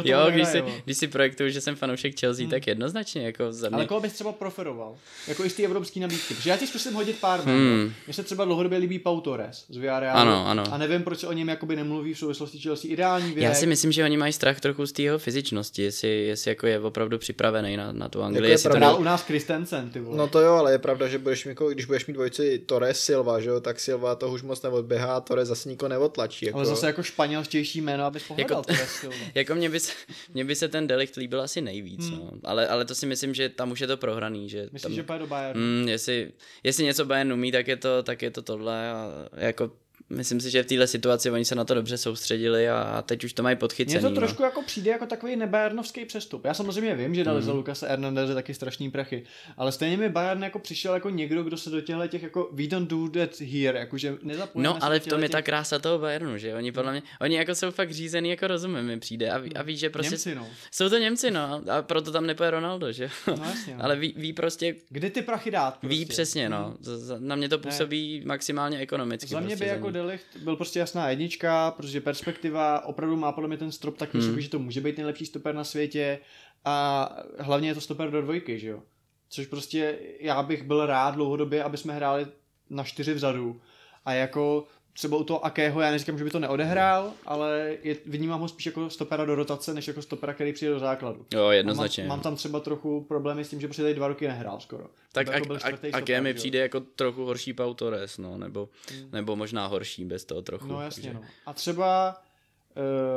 Jo, 0.03 0.19
když 0.29 0.47
si, 0.47 0.63
když 0.85 0.97
si 0.97 1.07
projektuju, 1.07 1.49
že 1.49 1.61
jsem 1.61 1.75
fanoušek 1.75 2.19
Chelsea, 2.19 2.43
hmm. 2.43 2.51
tak 2.51 2.67
jednoznačně, 2.67 3.25
jako 3.25 3.53
za 3.53 3.69
mě. 3.69 3.75
Ale 3.75 3.85
koho 3.85 4.01
bys 4.01 4.13
třeba 4.13 4.31
preferoval? 4.31 4.97
Jako 5.27 5.45
i 5.45 5.49
z 5.49 5.53
té 5.53 5.63
evropské 5.63 5.99
nabídky. 5.99 6.33
Protože 6.33 6.49
já 6.49 6.57
ti 6.57 6.67
zkusím 6.67 6.93
hodit 6.93 7.19
pár. 7.19 7.39
Hmm. 7.39 7.93
Mně 8.07 8.13
se 8.13 8.23
třeba 8.23 8.45
dlouhodobě 8.45 8.77
líbí 8.77 8.99
Pau 8.99 9.21
Torres 9.21 9.65
z 9.69 9.77
Villarrealu. 9.77 10.19
Ano, 10.19 10.47
ano. 10.47 10.63
A 10.71 10.77
nevím, 10.77 11.03
proč 11.03 11.19
se 11.19 11.27
o 11.27 11.33
něm 11.33 11.49
jakoby 11.49 11.75
nemluví 11.75 12.13
v 12.13 12.19
souvislosti 12.19 12.59
Chelsea. 12.59 12.91
Ideální 12.91 13.33
věk. 13.33 13.43
Já 13.43 13.53
si 13.53 13.65
myslím, 13.65 13.91
že 13.91 14.03
oni 14.03 14.17
mají 14.17 14.33
strach 14.33 14.59
trochu 14.59 14.85
z 14.85 14.91
té 14.91 15.01
jeho 15.01 15.19
fyzičnosti, 15.19 15.83
jestli, 15.83 16.09
jestli 16.09 16.51
jako 16.51 16.67
je 16.67 16.79
opravdu 16.79 17.17
připravený 17.17 17.77
na, 17.77 17.91
na 17.91 18.09
tu 18.09 18.21
Anglii. 18.21 18.37
Jako 18.37 18.47
je 18.47 18.51
jestli 18.51 18.69
to 18.69 18.75
pravda- 18.75 18.91
ne... 18.91 18.99
u 18.99 19.03
nás 19.03 19.23
Christensen, 19.23 19.89
ty 19.89 19.99
vole. 19.99 20.17
No 20.17 20.27
to 20.27 20.39
jo, 20.39 20.53
ale 20.53 20.71
je 20.71 20.79
pravda, 20.79 21.07
že 21.07 21.17
budeš 21.17 21.45
mít, 21.45 21.49
jako, 21.49 21.69
když 21.69 21.85
budeš 21.85 22.05
mít 22.05 22.13
dvojici 22.13 22.59
Torres 22.65 22.99
Silva, 22.99 23.39
že 23.39 23.49
jo, 23.49 23.59
tak 23.59 23.79
Silva 23.79 24.02
to 24.15 24.29
už 24.31 24.41
moc 24.41 24.61
neodběhá 24.61 25.15
a 25.15 25.19
Torres 25.21 25.47
zase 25.47 25.69
nikoho 25.69 25.89
neotlačí. 25.89 26.45
Jako. 26.45 26.57
Ale 26.57 26.65
zase 26.65 26.87
jako 26.87 27.03
španělštější 27.03 27.81
jméno, 27.81 28.03
abys 28.05 28.23
pohledal 28.27 28.57
Jako- 28.57 28.63
Torres 28.73 28.89
Silva. 28.89 29.15
Jako 29.35 29.55
mně 29.55 29.69
by, 29.69 29.79
se, 29.79 29.91
mně 30.33 30.45
by 30.45 30.55
se 30.55 30.67
ten 30.67 30.87
delikt 30.87 31.15
líbil 31.15 31.41
asi 31.41 31.61
nejvíc, 31.61 32.09
Hmm. 32.09 32.19
no. 32.19 32.31
ale, 32.43 32.67
ale 32.67 32.85
to 32.85 32.95
si 32.95 33.05
myslím, 33.05 33.33
že 33.33 33.49
tam 33.49 33.71
už 33.71 33.79
je 33.79 33.87
to 33.87 33.97
prohraný, 33.97 34.49
že 34.49 34.61
Myslíš, 34.71 34.81
tam, 34.81 34.93
že 34.93 35.03
půjde 35.03 35.19
do 35.19 35.27
Bayernu? 35.27 35.61
mm, 35.61 35.87
jestli, 35.87 36.31
jestli 36.63 36.83
něco 36.83 37.05
Bayern 37.05 37.33
umí, 37.33 37.51
tak 37.51 37.67
je 37.67 37.77
to, 37.77 38.03
tak 38.03 38.21
je 38.21 38.31
to 38.31 38.41
tohle 38.41 38.89
a 38.91 39.11
jako 39.35 39.71
myslím 40.09 40.41
si, 40.41 40.49
že 40.51 40.63
v 40.63 40.65
této 40.65 40.87
situaci 40.87 41.31
oni 41.31 41.45
se 41.45 41.55
na 41.55 41.65
to 41.65 41.73
dobře 41.73 41.97
soustředili 41.97 42.69
a, 42.69 43.01
teď 43.05 43.23
už 43.23 43.33
to 43.33 43.43
mají 43.43 43.55
Mně 43.55 43.59
podchycený. 43.59 44.01
to 44.01 44.09
no. 44.09 44.15
trošku 44.15 44.43
jako 44.43 44.61
přijde 44.61 44.91
jako 44.91 45.05
takový 45.05 45.35
nebajernovský 45.35 46.05
přestup. 46.05 46.45
Já 46.45 46.53
samozřejmě 46.53 46.95
vím, 46.95 47.15
že 47.15 47.23
dali 47.23 47.37
Mhm. 47.37 47.45
za 47.45 47.53
Lukase 47.53 47.87
Hernandeze 47.87 48.33
taky 48.33 48.53
strašný 48.53 48.91
prachy, 48.91 49.23
ale 49.57 49.71
stejně 49.71 49.97
mi 49.97 50.09
Bayern 50.09 50.43
jako 50.43 50.59
přišel 50.59 50.93
jako 50.93 51.09
někdo, 51.09 51.43
kdo 51.43 51.57
se 51.57 51.69
do 51.69 51.81
těchto 51.81 52.07
těch 52.07 52.23
jako 52.23 52.49
we 52.51 52.67
don't 52.67 52.89
do 52.89 53.07
that 53.09 53.39
here, 53.41 53.79
jakože 53.79 54.17
nezapojíme 54.23 54.69
se 54.69 54.73
No, 54.73 54.83
ale 54.85 54.99
v 54.99 55.07
tom 55.07 55.19
je 55.19 55.27
těchto 55.29 55.37
ta 55.37 55.41
krása 55.41 55.79
toho 55.79 55.99
Bayernu, 55.99 56.37
že 56.37 56.55
oni 56.55 56.71
podle 56.71 56.91
mě, 56.91 57.01
oni 57.21 57.35
jako 57.35 57.55
jsou 57.55 57.71
fakt 57.71 57.91
řízený 57.91 58.29
jako 58.29 58.47
rozumem 58.47 58.85
mi 58.85 58.99
přijde 58.99 59.29
a, 59.31 59.37
ví, 59.37 59.53
a 59.55 59.61
víš, 59.61 59.79
že 59.79 59.89
prostě 59.89 60.11
Němci, 60.11 60.35
no. 60.35 60.47
jsou 60.71 60.89
to 60.89 60.97
Němci, 60.97 61.31
no, 61.31 61.61
a 61.71 61.81
proto 61.81 62.11
tam 62.11 62.25
nepoje 62.27 62.51
Ronaldo, 62.51 62.91
že? 62.91 63.09
No 63.27 63.43
jasně, 63.45 63.75
no. 63.77 63.83
ale 63.83 63.95
ví, 63.95 64.13
ví 64.17 64.33
prostě, 64.33 64.75
Kdy 64.89 65.09
ty 65.09 65.21
prachy 65.21 65.51
dát? 65.51 65.77
ví 65.83 66.05
prostě? 66.05 66.13
přesně, 66.13 66.49
no, 66.49 66.75
z- 66.79 67.15
na 67.19 67.35
mě 67.35 67.49
to 67.49 67.59
působí 67.59 68.21
maximálně 68.25 68.77
ekonomicky. 68.77 69.27
Za 69.27 69.39
mě 69.39 69.47
prostě 69.47 69.65
by 69.65 69.69
jako 69.69 69.87
ně. 69.87 69.92
Delicht 69.93 70.37
byl 70.37 70.55
prostě 70.55 70.79
jasná 70.79 71.09
jednička, 71.09 71.71
protože 71.71 72.01
perspektiva 72.01 72.85
opravdu 72.85 73.15
má 73.17 73.31
podle 73.31 73.47
mě 73.47 73.57
ten 73.57 73.71
strop 73.71 73.97
tak 73.97 74.13
vysoký, 74.13 74.31
Hmm. 74.31 74.41
že 74.41 74.49
to 74.49 74.59
může 74.59 74.81
být 74.81 74.97
nejlepší 74.97 75.25
stoper 75.25 75.55
na 75.55 75.63
světě 75.63 76.19
a 76.65 77.09
hlavně 77.39 77.69
je 77.69 77.73
to 77.75 77.81
stoper 77.81 78.11
do 78.11 78.21
dvojky, 78.21 78.59
že 78.59 78.67
jo. 78.67 78.83
Což 79.29 79.47
prostě 79.47 79.99
já 80.19 80.43
bych 80.43 80.63
byl 80.63 80.85
rád 80.85 81.15
dlouhodobě, 81.15 81.63
aby 81.63 81.77
jsme 81.77 81.93
hráli 81.93 82.27
na 82.69 82.83
čtyři 82.83 83.13
vzadu 83.13 83.61
a 84.05 84.13
jako 84.13 84.67
třeba 84.93 85.17
u 85.17 85.23
toho 85.23 85.45
Akého, 85.45 85.81
já 85.81 85.91
neříkám, 85.91 86.17
že 86.17 86.23
by 86.23 86.29
to 86.29 86.39
neodehrál, 86.39 87.13
ale 87.25 87.77
je, 87.83 87.97
vnímám 88.05 88.41
ho 88.41 88.47
spíš 88.47 88.65
jako 88.65 88.89
stopera 88.89 89.25
do 89.25 89.35
rotace, 89.35 89.73
než 89.73 89.87
jako 89.87 90.01
stopera, 90.01 90.33
který 90.33 90.53
přijde 90.53 90.71
do 90.73 90.79
základu. 90.79 91.25
Jo, 91.33 91.49
jednoznačně. 91.49 92.03
Mám, 92.03 92.09
mám, 92.09 92.19
tam 92.19 92.35
třeba 92.35 92.59
trochu 92.59 93.01
problémy 93.01 93.45
s 93.45 93.49
tím, 93.49 93.61
že 93.61 93.67
prostě 93.67 93.81
tady 93.81 93.93
dva 93.93 94.07
roky 94.07 94.27
nehrál 94.27 94.59
skoro. 94.59 94.85
tak 95.11 95.27
a, 95.29 95.33
jako 95.33 95.53
a, 95.53 95.59
čtvrtý 95.59 95.87
a, 95.87 95.97
stoper, 95.97 96.21
mi 96.21 96.33
přijde 96.33 96.59
jako 96.59 96.79
trochu 96.79 97.25
horší 97.25 97.53
Pau 97.53 97.73
Torres, 97.73 98.17
no, 98.17 98.37
nebo, 98.37 98.69
nebo 99.11 99.35
možná 99.35 99.67
horší 99.67 100.05
bez 100.05 100.25
toho 100.25 100.41
trochu. 100.41 100.67
No 100.67 100.81
jasně, 100.81 101.03
takže- 101.03 101.13
no. 101.13 101.21
A 101.45 101.53
třeba, 101.53 102.21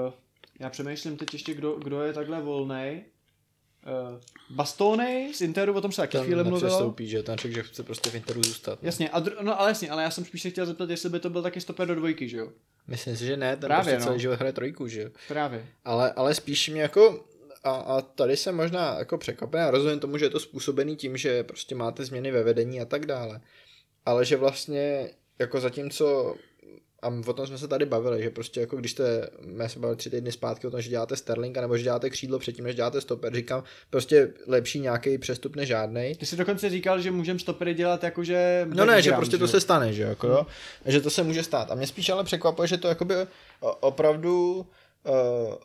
uh, 0.07 0.12
já 0.61 0.70
přemýšlím 0.70 1.16
teď 1.16 1.33
ještě, 1.33 1.55
kdo, 1.55 1.72
kdo 1.72 2.03
je 2.03 2.12
takhle 2.12 2.41
volnej. 2.41 3.05
Uh, 4.12 4.20
Bastony 4.51 5.32
z 5.34 5.41
Interu, 5.41 5.74
o 5.74 5.80
tom 5.80 5.93
se 5.93 6.03
taky 6.03 6.12
Ten 6.16 6.24
chvíli 6.24 6.45
mluvilo. 6.45 6.61
nepřestoupí, 6.61 7.09
že 7.09 7.22
ten 7.22 7.39
řekl, 7.39 7.55
že 7.55 7.62
chce 7.62 7.82
prostě 7.82 8.11
v 8.11 8.14
Interu 8.14 8.43
zůstat. 8.43 8.78
Jasně, 8.82 9.11
a 9.11 9.20
dru- 9.20 9.37
no 9.43 9.61
ale 9.61 9.70
jasně, 9.70 9.91
ale 9.91 10.03
já 10.03 10.11
jsem 10.11 10.24
spíš 10.24 10.43
se 10.43 10.51
chtěl 10.51 10.66
zeptat, 10.66 10.91
jestli 10.91 11.11
by 11.11 11.20
to 11.20 11.30
byl 11.30 11.43
taky 11.43 11.61
stoper 11.61 11.89
do 11.89 11.95
dvojky, 11.95 12.28
že 12.28 12.37
jo? 12.37 12.53
Myslím 12.87 13.16
si, 13.16 13.26
že 13.26 13.37
ne, 13.37 13.57
ten 13.57 13.68
Právě, 13.68 13.93
prostě 13.93 14.05
celý 14.05 14.14
no. 14.16 14.18
život 14.20 14.39
hraje 14.39 14.53
trojku, 14.53 14.89
že 14.89 15.03
jo. 15.03 15.11
Právě. 15.28 15.66
Ale, 15.84 16.12
ale 16.12 16.34
spíš 16.34 16.68
mě 16.68 16.82
jako, 16.82 17.24
a, 17.64 17.70
a 17.70 18.01
tady 18.01 18.37
jsem 18.37 18.57
možná 18.57 18.99
jako 18.99 19.18
překvapený, 19.18 19.64
a 19.64 19.70
rozumím 19.70 20.01
tomu, 20.01 20.18
že 20.18 20.24
je 20.24 20.30
to 20.30 20.41
způsobený 20.41 20.97
tím, 20.97 21.16
že 21.16 21.45
prostě 21.45 21.74
máte 21.74 22.05
změny 22.05 22.30
ve 22.30 22.43
vedení 22.43 22.80
a 22.80 22.84
tak 22.84 23.07
dále. 23.07 23.41
Ale 24.07 24.24
že 24.24 24.37
vlastně, 24.37 25.11
jako 25.39 25.61
zatímco, 25.61 26.34
a 27.03 27.12
o 27.26 27.32
tom 27.32 27.47
jsme 27.47 27.59
se 27.59 27.68
tady 27.68 27.86
bavili, 27.86 28.22
že 28.22 28.30
prostě 28.30 28.61
jako 28.61 28.76
když 28.76 28.92
jste, 28.92 29.30
jsme 29.42 29.68
se 29.68 29.78
bavili 29.78 29.97
tři 29.97 30.11
týdny 30.11 30.32
zpátky 30.32 30.66
o 30.66 30.70
tom, 30.70 30.80
že 30.80 30.90
děláte 30.90 31.16
Sterlinga 31.16 31.61
nebo 31.61 31.76
že 31.76 31.82
děláte 31.82 32.11
křídlo 32.11 32.38
předtím, 32.38 32.64
než 32.64 32.74
děláte 32.74 33.01
stoper, 33.01 33.34
říkám, 33.34 33.62
prostě 33.90 34.32
lepší 34.47 34.80
nějaký 34.80 35.18
přestup 35.18 35.57
než 35.57 35.68
žádnej. 35.68 36.14
Ty 36.14 36.26
jsi 36.26 36.36
dokonce 36.36 36.70
říkal, 36.70 37.01
že 37.01 37.11
můžeme 37.11 37.38
stopery 37.38 37.74
dělat 37.74 38.05
jakože... 38.05 38.66
No 38.74 38.84
ne, 38.84 39.03
že 39.03 39.12
prostě 39.12 39.38
to 39.38 39.44
jo? 39.44 39.49
se 39.49 39.61
stane, 39.61 39.92
že 39.92 40.03
jako 40.03 40.26
jo, 40.26 40.47
že 40.86 41.01
to 41.01 41.11
se 41.11 41.22
může 41.22 41.42
stát. 41.42 41.70
A 41.70 41.74
mě 41.74 41.86
spíš 41.86 42.09
ale 42.09 42.24
překvapuje, 42.24 42.68
že 42.68 42.76
to 42.76 42.88
jakoby 42.88 43.14
opravdu 43.80 44.66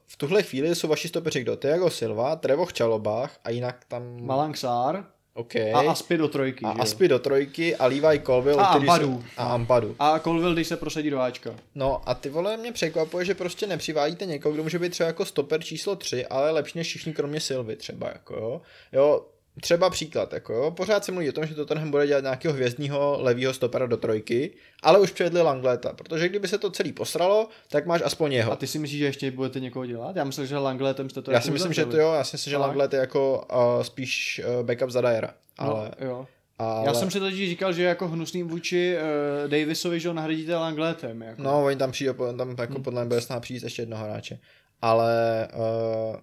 v 0.08 0.18
tuhle 0.18 0.44
chvíli 0.44 0.76
jsou 0.76 0.88
vaši 0.88 1.08
stopeři 1.08 1.42
kdo? 1.42 1.56
Thiago 1.58 1.90
Silva, 1.90 2.36
Trevoh 2.36 2.74
Čalobách 2.74 3.38
a 3.44 3.50
jinak 3.50 3.86
tam... 3.88 4.26
Malang 4.26 4.58
Sár 4.58 5.06
OK. 5.34 5.56
a 5.56 5.80
Aspi 5.92 6.18
do 6.18 6.28
trojky. 6.28 6.66
a 6.66 6.74
že? 6.74 6.82
Aspy 6.82 7.08
do 7.08 7.20
trojky 7.20 7.76
a 7.76 7.86
Levi 7.86 8.20
Colville. 8.26 8.64
A 8.64 8.66
Ampadu. 8.66 9.22
Se, 9.22 9.28
a 9.38 9.44
Ampadu. 9.44 9.96
A 10.00 10.20
Colville, 10.20 10.54
když 10.54 10.68
se 10.68 10.78
prosadí 10.78 11.10
do 11.10 11.20
Ačka. 11.20 11.56
No 11.76 12.02
a 12.10 12.14
ty 12.14 12.30
vole 12.30 12.58
mě 12.58 12.72
překvapuje, 12.72 13.26
že 13.26 13.36
prostě 13.36 13.68
nepřivádíte 13.68 14.26
někoho, 14.26 14.54
kdo 14.54 14.64
může 14.64 14.80
být 14.80 14.90
třeba 14.90 15.08
jako 15.08 15.26
stoper 15.26 15.64
číslo 15.64 15.96
3, 15.96 16.26
ale 16.26 16.52
lepší 16.52 16.78
než 16.78 16.88
všichni 16.88 17.14
kromě 17.14 17.40
Silvy 17.40 17.76
třeba, 17.76 18.08
jako 18.08 18.34
jo. 18.34 18.62
Jo, 18.92 19.26
třeba 19.62 19.90
příklad, 19.90 20.34
jako 20.34 20.54
jo, 20.54 20.72
pořád 20.72 21.06
se 21.06 21.12
mluví 21.12 21.30
o 21.30 21.32
tom, 21.32 21.46
že 21.46 21.56
Tottenham 21.56 21.92
bude 21.92 22.08
dělat 22.08 22.22
nějakého 22.24 22.54
hvězdního 22.54 23.18
levýho 23.22 23.54
stopera 23.54 23.86
do 23.86 23.98
trojky, 23.98 24.52
ale 24.84 25.00
už 25.00 25.12
předli 25.12 25.42
Langleta, 25.42 25.94
protože 25.94 26.30
kdyby 26.30 26.48
se 26.48 26.58
to 26.58 26.72
celý 26.72 26.92
posralo, 26.94 27.50
tak 27.70 27.86
máš 27.86 28.02
aspoň 28.06 28.34
jeho. 28.34 28.52
A 28.52 28.56
ty 28.56 28.68
si 28.68 28.80
myslíš, 28.80 29.00
že 29.00 29.06
ještě 29.06 29.32
budete 29.32 29.60
někoho 29.60 29.86
dělat? 29.86 30.16
Já 30.16 30.24
myslím, 30.24 30.46
že 30.46 30.58
Langletem 30.58 31.10
jste 31.10 31.22
to 31.22 31.32
Já 31.32 31.36
jako 31.36 31.46
si 31.46 31.52
myslím, 31.52 31.74
že 31.74 31.82
to 31.82 31.88
uzavřeli. 31.88 32.08
jo, 32.10 32.14
já 32.18 32.24
si 32.24 32.34
myslím, 32.36 32.52
že 32.52 32.58
Tak. 32.58 32.62
Langlet 32.68 32.94
je 32.94 33.00
jako 33.00 33.48
uh, 33.78 33.84
spíš 33.84 34.42
uh, 34.60 34.66
backup 34.66 34.90
za 34.90 35.02
Dyera, 35.02 35.34
ale, 35.58 35.92
No, 36.00 36.08
jo. 36.08 36.28
ale... 36.60 36.86
Já 36.88 36.94
jsem 36.94 37.12
si 37.12 37.20
totiž 37.20 37.50
říkal, 37.50 37.74
že 37.74 37.84
jako 37.84 38.08
hnusný 38.08 38.44
vůči 38.44 38.96
uh, 38.98 39.50
Davisovi, 39.52 40.00
že 40.00 40.08
ho 40.08 40.14
nahradíte 40.14 40.56
Langletem. 40.56 41.22
Jako. 41.22 41.42
No, 41.44 41.66
oni 41.66 41.76
tam 41.76 41.92
přijde, 41.92 42.14
tam 42.38 42.56
jako 42.60 42.74
Hmm. 42.74 42.84
podle 42.84 43.02
mě 43.02 43.08
bude 43.08 43.22
snad 43.22 43.40
přijít 43.40 43.64
ještě 43.64 43.82
jednoho 43.82 44.04
hráče. 44.06 44.40
Ale 44.82 45.48
uh, 45.54 46.16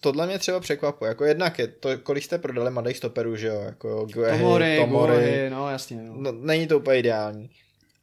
tohle 0.00 0.26
mě 0.26 0.38
třeba 0.38 0.60
překvapuje. 0.60 1.08
Jako 1.08 1.24
jednak 1.24 1.58
je 1.58 1.66
to, 1.66 1.98
kolik 1.98 2.24
jste 2.24 2.38
prodali 2.38 2.70
mladých 2.70 2.96
stoperů, 2.96 3.36
že 3.36 3.46
jo? 3.46 3.60
Jako 3.60 4.06
Guehi, 4.06 4.38
Tomory, 4.38 4.76
Tomory. 4.80 5.50
No 5.50 5.70
jasně. 5.70 6.02
No. 6.02 6.14
No, 6.16 6.32
není 6.32 6.66
to 6.66 6.78
úplně 6.78 6.98
ideální. 6.98 7.50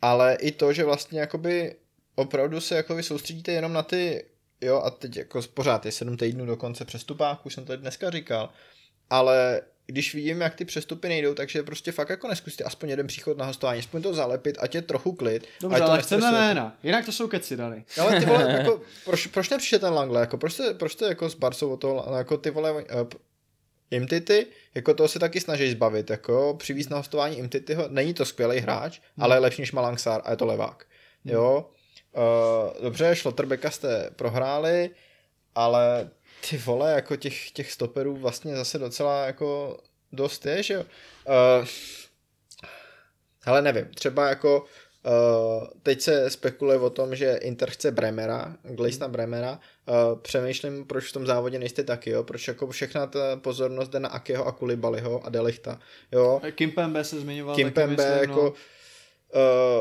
Ale 0.01 0.35
i 0.35 0.51
to, 0.51 0.73
že 0.73 0.83
vlastně 0.83 1.19
jakoby 1.19 1.75
opravdu 2.15 2.61
se 2.61 2.75
jakoby 2.75 3.03
soustředíte 3.03 3.51
jenom 3.51 3.73
na 3.73 3.83
ty, 3.83 4.25
jo, 4.61 4.81
a 4.81 4.89
teď 4.89 5.17
jako 5.17 5.41
pořád 5.53 5.85
je 5.85 5.91
sedm 5.91 6.17
týdnů 6.17 6.45
do 6.45 6.57
konce 6.57 6.85
přestupáku, 6.85 7.41
už 7.45 7.53
jsem 7.53 7.65
to 7.65 7.77
dneska 7.77 8.09
říkal, 8.09 8.49
ale 9.09 9.61
když 9.89 10.15
vidím, 10.15 10.41
jak 10.41 10.55
ty 10.55 10.65
přestupy 10.65 11.09
nejdou, 11.09 11.33
takže 11.33 11.63
prostě 11.63 11.91
fakt 11.91 12.09
jako 12.09 12.27
neskuste 12.27 12.63
aspoň 12.63 12.89
jeden 12.89 13.07
příchod 13.07 13.37
na 13.37 13.45
hostování, 13.45 13.79
aspoň 13.79 14.01
to 14.01 14.13
zalepit, 14.13 14.57
ať 14.61 14.75
je 14.75 14.81
trochu 14.81 15.11
klid. 15.11 15.47
Dobře, 15.61 15.81
ale 15.81 16.01
chceme 16.01 16.31
jména. 16.31 16.77
Jinak 16.83 17.05
to 17.05 17.11
jsou 17.11 17.27
keci, 17.27 17.57
Dany. 17.57 17.85
Ale 18.01 18.19
ty 18.19 18.25
vole, 18.25 18.51
jako, 18.57 18.81
proč, 19.05 19.27
proč 19.27 19.49
nepřišel 19.49 19.79
ten 19.79 19.93
Langle, 19.93 20.19
jako, 20.19 20.37
proč 20.37 20.53
jste, 20.53 20.73
proč 20.73 20.91
jste 20.91 21.05
jako 21.05 21.29
s 21.29 21.35
Barcou 21.35 21.69
o 21.73 21.77
toho, 21.77 22.17
jako 22.17 22.37
ty 22.37 22.49
vole, 22.49 22.73
uh, 22.73 22.81
Imtity, 23.91 24.47
jako 24.75 24.93
toho 24.93 25.07
se 25.07 25.19
taky 25.19 25.39
snaží 25.39 25.71
zbavit, 25.71 26.09
jako 26.09 26.55
přivízt 26.59 26.89
na 26.89 26.97
hostování 26.97 27.37
Imtityho, 27.37 27.85
není 27.89 28.13
to 28.13 28.25
skvělý 28.25 28.59
hráč, 28.59 28.99
Hmm. 28.99 29.23
ale 29.23 29.35
je 29.35 29.39
lepší 29.39 29.61
než 29.61 29.71
Malangsar 29.71 30.21
a 30.25 30.31
je 30.31 30.37
to 30.37 30.45
levák, 30.45 30.85
jo. 31.25 31.69
Uh, 32.17 32.83
dobře, 32.83 33.15
Schlotterbecka 33.15 33.71
jste 33.71 34.09
prohráli, 34.15 34.89
ale 35.55 36.09
ty 36.49 36.57
vole, 36.57 36.91
jako 36.91 37.15
těch, 37.15 37.51
těch 37.51 37.71
stoperů 37.71 38.15
vlastně 38.15 38.55
zase 38.55 38.79
docela 38.79 39.25
jako 39.25 39.79
dost 40.11 40.45
je, 40.45 40.63
že 40.63 40.73
jo. 40.73 40.81
Uh, 40.81 41.67
hele, 43.41 43.61
nevím, 43.61 43.85
třeba 43.85 44.29
jako 44.29 44.65
Uh, 45.05 45.67
teď 45.83 46.01
se 46.01 46.29
spekuluje 46.29 46.79
o 46.79 46.89
tom, 46.89 47.15
že 47.15 47.39
Inter 47.41 47.69
chce 47.69 47.91
Bremera, 47.91 48.55
Gleisna 48.63 49.07
Bremera. 49.07 49.59
Uh, 49.85 50.19
přemýšlím, 50.19 50.85
proč 50.85 51.09
v 51.09 51.13
tom 51.13 51.25
závodě 51.25 51.59
nejste 51.59 51.83
taky, 51.83 52.09
jo? 52.09 52.23
Proč 52.23 52.47
jako 52.47 52.67
všechna 52.67 53.07
ta 53.07 53.35
pozornost 53.35 53.89
jde 53.89 53.99
na 53.99 54.09
Akeho 54.09 54.45
a 54.45 54.51
Kulibaliho 54.51 55.25
a 55.25 55.29
Delichta, 55.29 55.79
jo? 56.11 56.41
Kimpembe 56.51 57.03
se 57.03 57.19
zmiňoval. 57.19 57.55
Kimpembe, 57.55 58.03
myslím, 58.03 58.29
jako... 58.29 58.41
No. 58.43 58.49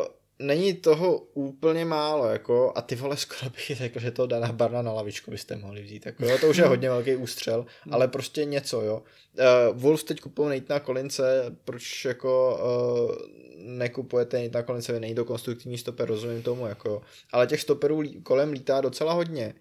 Uh, 0.00 0.06
není 0.38 0.74
toho 0.74 1.18
úplně 1.18 1.84
málo, 1.84 2.26
jako, 2.26 2.72
a 2.74 2.82
ty 2.82 2.94
vole, 2.94 3.16
skoro 3.16 3.50
bych 3.50 3.76
řekl, 3.76 4.00
že 4.00 4.10
to 4.10 4.26
Dana 4.26 4.52
Barna 4.52 4.82
na 4.82 4.92
lavičku 4.92 5.30
byste 5.30 5.56
mohli 5.56 5.82
vzít, 5.82 6.06
jako, 6.06 6.24
jo, 6.24 6.38
to 6.38 6.48
už 6.48 6.56
je 6.56 6.64
hodně 6.64 6.88
velký 6.88 7.16
ústřel, 7.16 7.66
ale 7.90 8.08
prostě 8.08 8.44
něco, 8.44 8.82
jo. 8.82 9.02
Uh, 9.38 9.80
Wolves 9.80 10.04
teď 10.04 10.20
kupují 10.20 10.60
Natana 10.60 10.80
Kolince, 10.80 11.56
proč 11.64 12.04
jako 12.04 12.60
uh, 13.08 13.16
nekupujete 13.56 14.42
Natana 14.42 14.62
Kolince, 14.62 15.00
není 15.00 15.14
to 15.14 15.24
konstruktivní 15.24 15.78
stoper, 15.78 16.08
rozumím 16.08 16.42
tomu, 16.42 16.66
jako, 16.66 17.02
ale 17.32 17.46
těch 17.46 17.60
stoperů 17.60 18.02
kolem 18.22 18.52
lítá 18.52 18.80
docela 18.80 19.12
hodně. 19.12 19.54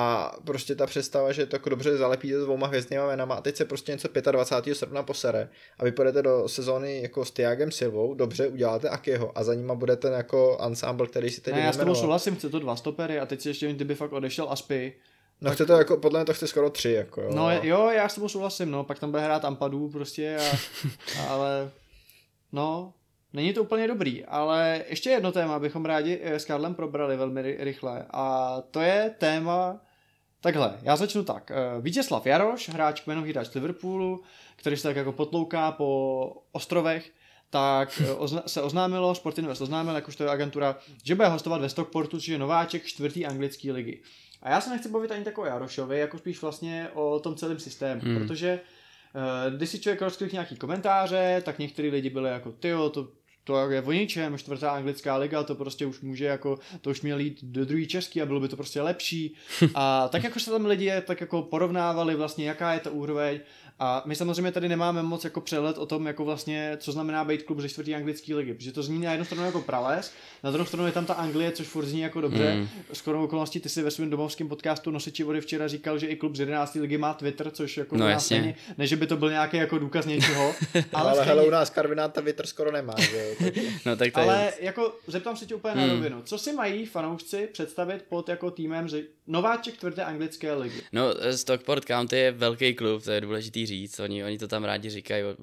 A 0.00 0.32
prostě 0.44 0.74
ta 0.74 0.86
představa, 0.86 1.32
že 1.32 1.46
to 1.46 1.56
jako 1.56 1.68
dobře 1.68 1.96
zalepíte 1.96 2.40
s 2.40 2.44
dvouma 2.44 2.66
hvězdnýma 2.66 3.06
jménama 3.06 3.34
a 3.34 3.40
teď 3.40 3.56
se 3.56 3.64
prostě 3.64 3.92
něco 3.92 4.08
25. 4.30 4.74
srpna 4.74 5.02
posere 5.02 5.48
a 5.78 5.84
vy 5.84 5.92
půjdete 5.92 6.22
do 6.22 6.48
sezóny 6.48 7.02
jako 7.02 7.24
s 7.24 7.30
Tiagem 7.30 7.70
Silvou, 7.70 8.14
dobře, 8.14 8.48
uděláte 8.48 8.88
Akeho 8.88 9.38
a 9.38 9.44
za 9.44 9.54
nima 9.54 9.74
bude 9.74 9.96
ten 9.96 10.12
jako 10.12 10.58
ensemble, 10.60 11.06
který 11.06 11.30
si 11.30 11.40
teď 11.40 11.54
Ne, 11.54 11.60
já 11.60 11.72
s 11.72 11.76
tebou 11.76 11.94
souhlasím, 11.94 12.36
chce 12.36 12.48
to 12.48 12.58
dva 12.58 12.76
stopery 12.76 13.18
a 13.20 13.26
teď 13.26 13.40
si 13.40 13.48
ještě, 13.48 13.72
kdyby 13.72 13.94
fakt 13.94 14.12
odešel 14.12 14.46
Aspy. 14.50 14.92
No 15.40 15.50
chce 15.50 15.66
to 15.66 15.72
jako, 15.72 15.96
podle 15.96 16.20
mě 16.20 16.24
to 16.24 16.34
chce 16.34 16.46
skoro 16.46 16.70
tři, 16.70 16.90
jako 16.90 17.22
jo. 17.22 17.30
No 17.34 17.50
jo, 17.62 17.90
já 17.90 18.08
s 18.08 18.14
tebou 18.14 18.28
souhlasím, 18.28 18.70
no, 18.70 18.84
pak 18.84 18.98
tam 18.98 19.10
bude 19.10 19.22
hrát 19.22 19.44
Ampadu 19.44 19.88
prostě, 19.88 20.36
a, 20.36 20.56
ale 21.28 21.70
no, 22.52 22.94
není 23.32 23.52
to 23.52 23.62
úplně 23.62 23.88
dobrý, 23.88 24.24
ale 24.24 24.84
ještě 24.88 25.10
jedno 25.10 25.32
téma 25.32 25.58
bychom 25.58 25.84
rádi 25.84 26.20
eh, 26.22 26.38
s 26.38 26.44
Karlem 26.44 26.74
probrali 26.74 27.16
velmi 27.16 27.42
ry- 27.42 27.56
rychle 27.60 28.06
a 28.10 28.56
to 28.70 28.80
je 28.80 29.14
téma 29.18 29.80
Takhle, 30.40 30.78
já 30.82 30.96
začnu 30.96 31.24
tak. 31.24 31.50
Eh, 31.50 31.80
Vítězslav 31.80 32.26
Jaroš, 32.26 32.68
hráč 32.68 33.00
kmenový 33.00 33.32
hráč 33.32 33.54
Liverpoolu, 33.54 34.22
který 34.56 34.76
se 34.76 34.82
tak 34.82 34.96
jako 34.96 35.12
potlouká 35.12 35.72
po 35.72 36.42
ostrovech, 36.52 37.10
tak 37.50 38.02
eh, 38.04 38.14
ozna- 38.14 38.42
se 38.46 38.62
oznámilo, 38.62 39.14
Sportinvest 39.14 39.60
oznámil, 39.60 39.94
jak 39.94 40.08
už 40.08 40.16
to 40.16 40.24
je 40.24 40.30
agentura, 40.30 40.76
že 41.04 41.14
bude 41.14 41.28
hostovat 41.28 41.60
ve 41.60 41.68
Stockportu, 41.68 42.16
což 42.16 42.28
je 42.28 42.38
nováček 42.38 42.84
čtvrtý 42.84 43.26
anglické 43.26 43.72
ligy. 43.72 44.02
A 44.42 44.50
já 44.50 44.60
se 44.60 44.70
nechci 44.70 44.88
bavit 44.88 45.10
ani 45.10 45.24
tak 45.24 45.38
o 45.38 45.44
Jarošovi, 45.44 45.98
jako 45.98 46.18
spíš 46.18 46.42
vlastně 46.42 46.88
o 46.94 47.20
tom 47.20 47.34
celém 47.34 47.58
systému, 47.58 48.00
hmm. 48.00 48.18
protože 48.18 48.60
uh, 49.14 49.56
když 49.56 49.68
si 49.68 49.78
člověk 49.78 50.02
rozklik 50.02 50.32
nějaký 50.32 50.56
komentáře, 50.56 51.42
tak 51.44 51.58
některý 51.58 51.90
lidi 51.90 52.10
byli 52.10 52.30
jako, 52.30 52.52
tyjo, 52.52 52.90
to, 52.90 53.08
to 53.48 53.70
je 53.70 53.82
o 53.82 53.92
ničem, 53.92 54.38
čtvrtá 54.38 54.70
anglická 54.70 55.16
liga, 55.16 55.42
to 55.42 55.54
prostě 55.54 55.86
už 55.86 56.00
může 56.00 56.24
jako, 56.24 56.58
to 56.80 56.90
už 56.90 57.00
měl 57.00 57.18
jít 57.18 57.38
do 57.42 57.64
druhé 57.64 57.86
český 57.86 58.22
a 58.22 58.26
bylo 58.26 58.40
by 58.40 58.48
to 58.48 58.56
prostě 58.56 58.82
lepší. 58.82 59.34
A 59.74 60.08
tak 60.08 60.24
jako 60.24 60.40
se 60.40 60.50
tam 60.50 60.66
lidi 60.66 60.92
tak 61.06 61.20
jako 61.20 61.42
porovnávali 61.42 62.14
vlastně, 62.14 62.48
jaká 62.48 62.72
je 62.72 62.80
ta 62.80 62.90
úroveň 62.90 63.40
a 63.80 64.02
my 64.06 64.16
samozřejmě 64.16 64.52
tady 64.52 64.68
nemáme 64.68 65.02
moc 65.02 65.24
jako 65.24 65.40
přehled 65.40 65.78
o 65.78 65.86
tom, 65.86 66.06
jako 66.06 66.24
vlastně, 66.24 66.76
co 66.80 66.92
znamená 66.92 67.24
být 67.24 67.42
klub 67.42 67.60
ze 67.60 67.68
čtvrtý 67.68 67.94
anglické 67.94 68.34
ligy, 68.34 68.54
protože 68.54 68.72
to 68.72 68.82
zní 68.82 68.98
na 68.98 69.10
jednu 69.12 69.24
stranu 69.24 69.44
jako 69.44 69.60
prales, 69.60 70.12
na 70.44 70.50
druhou 70.50 70.66
stranu 70.66 70.86
je 70.86 70.92
tam 70.92 71.06
ta 71.06 71.14
Anglie, 71.14 71.50
což 71.52 71.66
furt 71.66 71.86
zní 71.86 72.00
jako 72.00 72.20
dobře. 72.20 72.54
Mm. 72.54 72.68
Skoro 72.92 73.24
okolností 73.24 73.60
ty 73.60 73.68
si 73.68 73.82
ve 73.82 73.90
svém 73.90 74.10
domovském 74.10 74.48
podcastu 74.48 74.90
Nosiči 74.90 75.22
vody 75.22 75.40
včera 75.40 75.68
říkal, 75.68 75.98
že 75.98 76.06
i 76.06 76.16
klub 76.16 76.36
z 76.36 76.40
11. 76.40 76.74
ligy 76.74 76.98
má 76.98 77.14
Twitter, 77.14 77.50
což 77.50 77.76
jako 77.76 77.96
No 77.96 78.08
jasně. 78.08 78.40
není, 78.40 78.54
ne, 78.78 78.86
že 78.86 78.96
by 78.96 79.06
to 79.06 79.16
byl 79.16 79.30
nějaký 79.30 79.56
jako 79.56 79.78
důkaz 79.78 80.06
něčeho, 80.06 80.54
ale, 80.92 81.10
ale, 81.10 81.24
hele, 81.24 81.44
u 81.46 81.50
nás 81.50 81.70
Karvináta 81.70 82.20
Vitr 82.20 82.46
skoro 82.46 82.72
nemá, 82.72 82.94
že 82.98 83.34
No 83.86 83.96
tak 83.96 84.12
to 84.12 84.20
je... 84.20 84.26
ale 84.26 84.52
jako 84.60 84.94
zeptám 85.06 85.36
se 85.36 85.46
tě 85.46 85.54
úplně 85.54 85.74
na 85.74 85.82
Hmm. 85.82 85.90
rovinu. 85.90 86.22
Co 86.24 86.38
si 86.38 86.52
mají 86.52 86.86
fanoušci 86.86 87.48
představit 87.52 88.04
pod 88.08 88.28
jako 88.28 88.50
týmem 88.50 88.88
že 88.88 89.02
nováček 89.28 89.74
čtvrté 89.74 90.04
anglické 90.04 90.54
ligy? 90.54 90.82
No, 90.92 91.14
Stockport 91.36 91.84
County 91.84 92.16
je 92.16 92.32
velký 92.32 92.74
klub, 92.74 93.04
to 93.04 93.10
je 93.10 93.20
důležitý 93.20 93.66
říct, 93.66 94.00
oni, 94.00 94.24
oni 94.24 94.38
to 94.38 94.48
tam 94.48 94.64
rádi 94.64 94.90
říkají 94.90 95.24
o, 95.24 95.36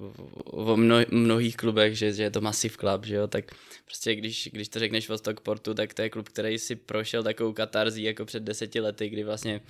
o, 0.44 0.72
o 0.72 0.76
mno, 0.76 0.96
mnohých 1.10 1.56
klubech, 1.56 1.98
že, 1.98 2.12
že 2.12 2.22
je 2.22 2.30
to 2.30 2.40
Massive 2.40 2.74
Club, 2.80 3.04
že 3.04 3.14
jo, 3.14 3.26
tak 3.26 3.44
prostě 3.84 4.14
když, 4.14 4.48
když 4.52 4.68
to 4.68 4.78
řekneš 4.78 5.08
o 5.08 5.18
Stockportu, 5.18 5.74
tak 5.74 5.94
to 5.94 6.02
je 6.02 6.10
klub, 6.10 6.28
který 6.28 6.58
si 6.58 6.76
prošel 6.76 7.22
takovou 7.22 7.52
katarzí 7.52 8.02
jako 8.02 8.24
před 8.24 8.42
deseti 8.42 8.80
lety, 8.80 9.08
kdy 9.08 9.24
vlastně 9.24 9.60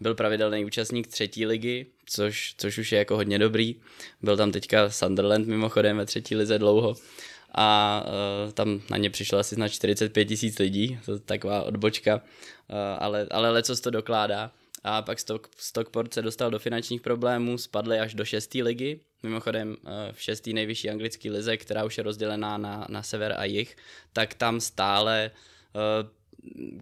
byl 0.00 0.14
pravidelný 0.14 0.64
účastník 0.64 1.06
třetí 1.06 1.46
ligy, 1.46 1.86
což, 2.06 2.54
což 2.58 2.78
už 2.78 2.92
je 2.92 2.98
jako 2.98 3.16
hodně 3.16 3.38
dobrý, 3.38 3.76
byl 4.22 4.36
tam 4.36 4.52
teďka 4.52 4.90
Sunderland 4.90 5.46
mimochodem 5.46 5.96
ve 5.96 6.06
třetí 6.06 6.36
lize 6.36 6.58
dlouho, 6.58 6.94
a 7.54 8.02
uh, 8.06 8.52
tam 8.52 8.80
na 8.90 8.96
ně 8.96 9.10
přišlo 9.10 9.38
asi 9.38 9.60
na 9.60 9.68
45 9.68 10.24
tisíc 10.24 10.58
lidí, 10.58 10.98
to 11.04 11.12
je 11.12 11.18
taková 11.18 11.62
odbočka, 11.62 12.14
uh, 12.16 12.76
ale, 12.98 13.26
ale 13.30 13.50
lecos 13.50 13.80
to 13.80 13.90
dokládá. 13.90 14.50
A 14.86 15.02
pak 15.02 15.18
Stock, 15.18 15.48
Stockport 15.56 16.14
se 16.14 16.22
dostal 16.22 16.50
do 16.50 16.58
finančních 16.58 17.00
problémů, 17.00 17.58
spadli 17.58 17.98
až 17.98 18.14
do 18.14 18.24
šesté 18.24 18.62
ligy, 18.62 19.00
mimochodem 19.22 19.68
uh, 19.68 19.90
v 20.12 20.22
šestý 20.22 20.52
nejvyšší 20.52 20.90
anglické 20.90 21.30
lize, 21.30 21.56
která 21.56 21.84
už 21.84 21.98
je 21.98 22.04
rozdělená 22.04 22.58
na, 22.58 22.86
na 22.88 23.02
sever 23.02 23.34
a 23.38 23.44
jih, 23.44 23.76
tak 24.12 24.34
tam 24.34 24.60
stále 24.60 25.30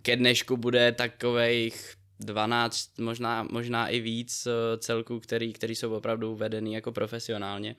ke 0.03 0.17
dnešku 0.17 0.57
bude 0.57 0.93
takových 0.93 1.95
12, 2.25 2.99
možná, 2.99 3.47
možná 3.51 3.89
i 3.89 4.01
víc 4.01 4.47
eh, 4.47 4.79
celků, 4.79 5.21
který, 5.21 5.53
který 5.53 5.75
jsou 5.75 5.95
opravdu 5.95 6.35
vedený 6.35 6.75
jako 6.75 6.93
profesionálně. 6.93 7.77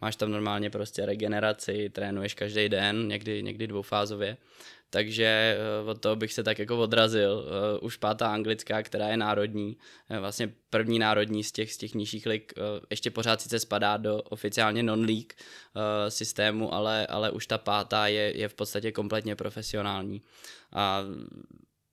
Máš 0.00 0.16
tam 0.16 0.30
normálně 0.30 0.70
prostě 0.70 1.06
regeneraci, 1.06 1.90
trénuješ 1.90 2.34
každý 2.34 2.68
den, 2.68 3.08
někdy, 3.08 3.42
někdy 3.42 3.66
dvoufázově. 3.66 4.36
Takže 4.90 5.58
eh, 5.58 5.90
od 5.90 6.00
toho 6.00 6.16
bych 6.16 6.32
se 6.32 6.42
tak 6.42 6.58
jako 6.58 6.78
odrazil. 6.78 7.44
Eh, 7.46 7.78
Už 7.78 7.96
pátá 7.96 8.32
anglická, 8.32 8.82
která 8.82 9.08
je 9.08 9.16
národní, 9.16 9.76
vlastně 10.20 10.52
první 10.70 10.98
národní 10.98 11.44
z 11.44 11.52
těch, 11.52 11.72
z 11.72 11.76
těch 11.76 11.94
nižších 11.94 12.26
lig, 12.26 12.52
ještě 12.90 13.10
pořád 13.10 13.40
sice 13.40 13.58
spadá 13.58 13.96
do 13.96 14.22
oficiálně 14.22 14.82
non-league 14.82 15.32
systému, 16.08 16.74
ale, 16.74 17.06
ale 17.06 17.30
už 17.30 17.46
ta 17.46 17.58
pátá 17.58 18.06
je, 18.06 18.38
je 18.38 18.48
v 18.48 18.54
podstatě 18.54 18.92
kompletně 18.92 19.36
profesionální. 19.36 20.22
A 20.72 21.02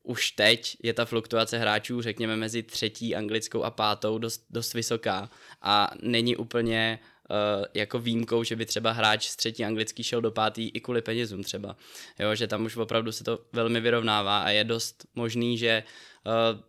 už 0.04 0.32
teď 0.32 0.78
je 0.84 0.94
ta 0.94 1.06
fluktuace 1.06 1.58
hráčů, 1.58 2.02
řekněme, 2.02 2.36
mezi 2.36 2.64
třetí 2.64 3.16
anglickou 3.16 3.64
a 3.64 3.72
pátou 3.72 4.18
dost, 4.18 4.46
dost 4.50 4.74
vysoká 4.74 5.30
a 5.62 5.92
není 6.02 6.36
úplně 6.36 7.00
uh, 7.30 7.66
jako 7.74 8.00
výjimkou, 8.00 8.44
že 8.44 8.56
by 8.56 8.66
třeba 8.66 8.92
hráč 8.92 9.28
z 9.28 9.36
třetí 9.36 9.66
anglický 9.66 10.04
šel 10.04 10.22
do 10.22 10.32
pátý 10.32 10.70
i 10.70 10.80
kvůli 10.80 11.02
penězům 11.02 11.44
třeba. 11.44 11.76
Jo, 12.20 12.36
že 12.36 12.48
tam 12.48 12.66
už 12.66 12.78
opravdu 12.78 13.12
se 13.12 13.24
to 13.24 13.40
velmi 13.54 13.82
vyrovnává 13.82 14.42
a 14.42 14.50
je 14.50 14.64
dost 14.64 15.06
možný, 15.16 15.58
že 15.58 15.84
uh, 15.86 16.13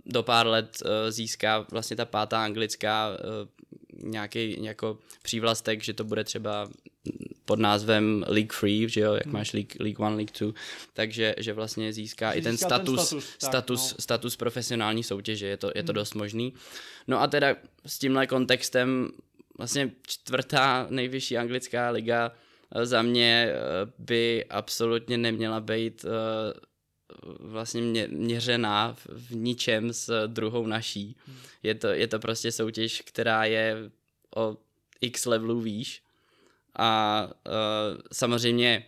do 0.07 0.23
pár 0.23 0.47
let 0.47 0.83
uh, 0.85 0.91
získá 1.11 1.67
vlastně 1.71 1.97
ta 1.97 2.05
pátá 2.05 2.45
anglická 2.45 3.09
uh, 3.09 4.09
nějaký 4.11 4.65
jako 4.65 4.99
přívlastek, 5.23 5.83
že 5.83 5.95
to 5.95 6.05
bude 6.05 6.25
třeba 6.25 6.69
pod 7.45 7.59
názvem 7.59 8.25
League 8.29 8.53
Free, 8.53 8.89
že 8.89 9.01
jo, 9.01 9.15
jak 9.15 9.27
máš 9.27 9.53
League, 9.53 9.81
League 9.81 10.01
One, 10.01 10.17
League 10.17 10.31
Two, 10.31 10.53
takže 10.93 11.35
že 11.39 11.53
vlastně 11.53 11.93
získá 11.93 12.33
Že 12.33 12.39
i 12.39 12.43
ten 12.43 12.53
získá 12.53 12.69
ten 12.69 12.87
status, 12.87 13.07
status, 13.07 13.25
tak, 13.25 13.49
status, 13.51 13.93
no. 13.93 14.03
status 14.03 14.37
profesionální 14.37 15.03
soutěže, 15.03 15.47
je 15.47 15.57
to, 15.57 15.71
je 15.75 15.83
to 15.83 15.93
dost 15.93 16.15
možný. 16.15 16.55
No 17.07 17.21
a 17.21 17.27
teda 17.27 17.57
s 17.87 17.99
tímhle 17.99 18.27
kontextem 18.27 19.11
vlastně 19.59 19.91
čtvrtá 20.07 20.87
nejvyšší 20.91 21.39
anglická 21.39 21.91
liga 21.91 22.33
eh, 22.75 22.87
za 22.87 23.03
mě 23.03 23.49
eh, 23.51 23.57
by 23.99 24.45
absolutně 24.45 25.19
neměla 25.19 25.61
být 25.61 26.05
eh, 26.05 26.61
vlastně 27.41 27.81
mě, 27.81 28.09
měřená 28.11 28.93
v, 28.93 29.07
v 29.07 29.31
ničem 29.37 29.93
s 29.93 30.27
druhou 30.27 30.67
naší. 30.67 31.17
Je 31.63 31.75
to, 31.75 31.87
je 31.87 32.07
to 32.07 32.19
prostě 32.19 32.53
soutěž, 32.53 33.01
která 33.01 33.45
je 33.45 33.91
o 34.37 34.57
x 35.01 35.27
levelů 35.27 35.61
výš 35.61 36.03
a 36.77 37.23
uh, 37.47 38.01
samozřejmě 38.13 38.87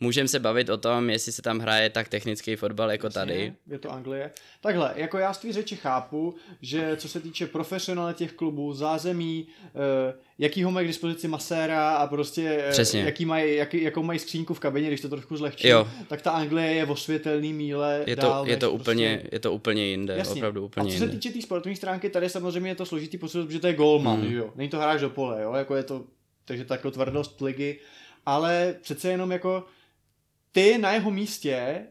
můžeme 0.00 0.28
se 0.28 0.38
bavit 0.40 0.68
o 0.70 0.76
tom, 0.76 1.10
jestli 1.10 1.32
se 1.32 1.42
tam 1.42 1.58
hraje 1.58 1.90
tak 1.90 2.08
technický 2.08 2.56
fotbal 2.56 2.90
jako 2.90 3.10
tady. 3.10 3.32
Jasně, 3.34 3.54
Je 3.66 3.78
to 3.78 3.92
Anglie. 3.92 4.30
Takhle, 4.60 4.92
jako 4.96 5.18
já 5.18 5.32
z 5.32 5.38
tvý 5.38 5.52
řeči 5.52 5.76
chápu, 5.76 6.34
že 6.62 6.96
co 6.96 7.08
se 7.08 7.20
týče 7.20 7.46
profesionality 7.46 8.18
těch 8.18 8.32
klubů, 8.32 8.74
zázemí, 8.74 9.46
eh, 9.64 10.14
jakýho 10.38 10.70
mají 10.70 10.84
k 10.86 10.88
dispozici 10.88 11.28
maséra 11.28 11.96
a 11.96 12.06
prostě 12.06 12.62
eh, 12.66 12.70
Přesně. 12.70 13.00
jaký 13.00 13.24
mají, 13.24 13.56
jaký, 13.56 13.82
jakou 13.82 14.02
mají 14.02 14.18
skřínku 14.18 14.54
v 14.54 14.60
kabině, 14.60 14.88
když 14.88 15.00
to 15.00 15.08
trošku 15.08 15.36
zlehčí, 15.36 15.68
Jo. 15.68 15.88
tak 16.08 16.22
ta 16.22 16.30
Anglie 16.30 16.74
je 16.74 16.86
o 16.86 16.96
světelný 16.96 17.52
míle 17.52 18.02
Je 18.06 18.16
to, 18.16 18.22
dál, 18.22 18.48
je 18.48 18.56
to, 18.56 18.72
úplně, 18.72 19.16
prostě... 19.18 19.36
je 19.36 19.40
to 19.40 19.52
úplně 19.52 19.86
jinde, 19.86 20.16
Jasně. 20.16 20.34
opravdu 20.34 20.64
úplně 20.64 20.90
a 20.90 20.94
co 20.94 20.98
se 20.98 21.08
týče 21.08 21.28
té 21.28 21.32
tý 21.32 21.42
sportovní 21.42 21.76
stránky, 21.76 22.10
tady 22.10 22.28
samozřejmě 22.28 22.70
je 22.70 22.74
to 22.74 22.86
složitý 22.86 23.18
posud, 23.18 23.46
protože 23.46 23.60
to 23.60 23.66
je 23.66 23.72
golman, 23.74 24.20
Hmm. 24.20 24.32
jo. 24.32 24.52
Není 24.56 24.68
to 24.70 24.78
hráč 24.78 25.00
do 25.00 25.10
pole, 25.10 25.42
jo, 25.42 25.52
jako 25.52 25.76
je 25.76 25.82
to, 25.82 26.04
takže 26.44 26.64
tak 26.64 26.78
jako 26.80 26.90
tvrdost 26.90 27.40
ligy, 27.40 27.78
ale 28.26 28.74
přece 28.82 29.08
jenom 29.10 29.30
jako 29.32 29.64
ty 30.56 30.78
na 30.78 30.92
jeho 30.92 31.10
místě 31.10 31.86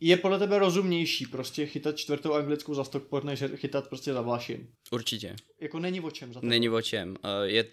je 0.00 0.16
podle 0.16 0.38
tebe 0.38 0.58
rozumnější 0.58 1.26
prostě 1.26 1.66
chytat 1.66 1.96
čtvrtou 1.96 2.34
anglickou 2.34 2.74
za 2.74 2.84
Stockport, 2.84 3.24
než 3.24 3.44
chytat 3.56 3.88
prostě 3.88 4.12
za 4.12 4.20
Vlašim. 4.20 4.68
Určitě. 4.90 5.36
Jako 5.60 5.78
není 5.78 6.00
o 6.00 6.10
čem 6.10 6.32
za. 6.32 6.40
Není 6.42 6.68
o 6.68 6.82
čem. 6.82 7.16
Eh, 7.24 7.48
Je, 7.48 7.64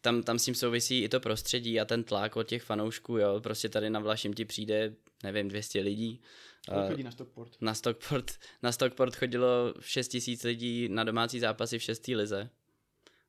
tam, 0.00 0.22
tam 0.22 0.38
s 0.38 0.44
tím 0.44 0.54
souvisí 0.54 1.02
i 1.02 1.08
to 1.08 1.20
prostředí 1.20 1.80
a 1.80 1.84
ten 1.84 2.04
tlak 2.04 2.36
od 2.36 2.42
těch 2.46 2.62
fanoušků, 2.62 3.18
jo. 3.18 3.40
Prostě 3.40 3.68
tady 3.68 3.90
na 3.90 4.00
Vlašim 4.00 4.34
ti 4.34 4.44
přijde, 4.44 4.94
nevím, 5.24 5.48
200 5.48 5.80
lidí. 5.80 6.20
Kolik 6.68 6.84
Eh, 6.86 6.90
lidí 6.90 7.02
na 7.02 7.10
Stockport? 7.10 7.56
Na 7.60 7.74
Stockport, 7.74 8.30
na 8.62 8.72
Stockport 8.72 9.16
chodilo 9.16 9.74
6 9.80 10.08
tisíc 10.08 10.42
lidí 10.42 10.88
na 10.88 11.04
domácí 11.04 11.40
zápasy 11.40 11.78
v 11.78 11.82
šestý 11.82 12.16
lize. 12.16 12.50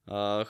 Uh, 0.09 0.43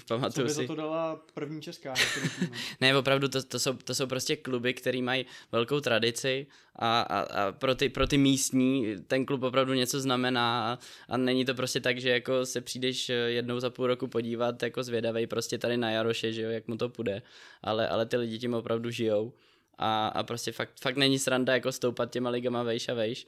Co 0.00 0.06
pamatuju 0.06 0.46
by 0.46 0.52
si. 0.52 0.60
za 0.60 0.66
to 0.66 0.74
dala 0.74 1.20
první 1.34 1.62
česká? 1.62 1.94
Ne, 2.80 2.96
opravdu, 2.96 3.28
to, 3.28 3.42
to, 3.42 3.58
jsou, 3.58 3.72
to 3.72 3.94
jsou 3.94 4.06
prostě 4.06 4.36
kluby, 4.36 4.74
který 4.74 5.02
mají 5.02 5.26
velkou 5.52 5.80
tradici 5.80 6.46
a, 6.76 7.00
a, 7.00 7.20
a 7.20 7.52
pro, 7.52 7.74
ty, 7.74 7.88
pro 7.88 8.06
ty 8.06 8.18
místní 8.18 8.96
ten 9.06 9.26
klub 9.26 9.42
opravdu 9.42 9.72
něco 9.72 10.00
znamená 10.00 10.72
a, 10.72 10.78
a 11.08 11.16
není 11.16 11.44
to 11.44 11.54
prostě 11.54 11.80
tak, 11.80 12.00
že 12.00 12.10
jako 12.10 12.46
se 12.46 12.60
přijdeš 12.60 13.10
eh, 13.10 13.12
jednou 13.14 13.60
za 13.60 13.70
půl 13.70 13.86
roku 13.86 14.06
podívat 14.08 14.62
jako 14.62 14.82
zvědavej 14.82 15.26
prostě 15.26 15.58
tady 15.58 15.76
na 15.76 15.90
Jaroše, 15.90 16.32
že 16.32 16.42
jo, 16.42 16.50
jak 16.50 16.68
mu 16.68 16.76
to 16.76 16.88
půjde, 16.88 17.22
ale, 17.62 17.88
ale 17.88 18.06
ty 18.06 18.16
lidi 18.16 18.38
tím 18.38 18.54
opravdu 18.54 18.90
žijou 18.90 19.32
a, 19.78 20.08
a 20.08 20.22
prostě 20.22 20.52
fakt, 20.52 20.80
fakt 20.80 20.96
není 20.96 21.18
sranda 21.18 21.52
jako 21.52 21.72
stoupat 21.72 22.10
těma 22.10 22.30
ligama 22.30 22.62
vejš 22.62 22.88
a 22.88 22.94
vejš. 22.94 23.26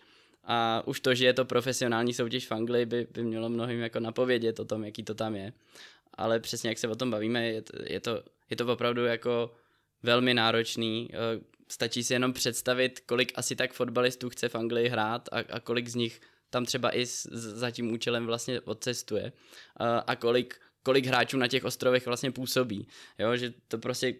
A 0.51 0.83
už 0.87 1.01
to, 1.01 1.15
že 1.15 1.27
je 1.27 1.33
to 1.33 1.45
profesionální 1.45 2.15
soutěž 2.15 2.47
v 2.47 2.53
Anglii, 2.53 2.87
by, 2.87 3.07
by 3.15 3.23
mělo 3.23 3.49
mnohým 3.49 3.81
jako 3.81 4.01
napovědět 4.01 4.61
o 4.61 4.65
tom, 4.65 4.85
jaký 4.85 5.03
to 5.03 5.15
tam 5.15 5.37
je. 5.37 5.53
Ale 6.15 6.41
přesně 6.41 6.69
jak 6.69 6.79
se 6.79 6.89
o 6.89 6.95
tom 6.95 7.11
bavíme, 7.11 7.47
je, 7.47 7.62
to- 7.62 7.79
je, 7.87 8.01
to, 8.01 8.23
je 8.51 8.57
to 8.57 8.73
opravdu 8.73 9.05
jako 9.05 9.55
velmi 10.03 10.35
náročný. 10.35 11.09
Eh, 11.12 11.41
Stačí 11.70 12.05
si 12.05 12.12
jenom 12.12 12.33
představit, 12.33 13.01
kolik 13.01 13.33
asi 13.35 13.57
tak 13.57 13.73
fotbalistů 13.73 14.31
chce 14.31 14.49
v 14.49 14.55
Anglii 14.55 14.89
hrát 14.89 15.29
a, 15.33 15.39
a 15.39 15.61
kolik 15.61 15.89
z 15.89 15.95
nich 15.95 16.20
tam 16.51 16.65
třeba 16.65 16.97
i 16.97 17.07
s, 17.07 17.27
za 17.33 17.70
tím 17.70 17.93
účelem 17.93 18.27
vlastně 18.27 18.61
odcestuje 18.61 19.33
a, 19.77 19.99
a 19.99 20.16
kolik, 20.16 20.61
kolik 20.83 21.07
hráčů 21.07 21.37
na 21.37 21.49
těch 21.49 21.65
ostrovech 21.65 22.07
vlastně 22.07 22.31
působí. 22.31 22.89
Jo, 23.19 23.37
že 23.37 23.53
to 23.69 23.79
prostě 23.79 24.15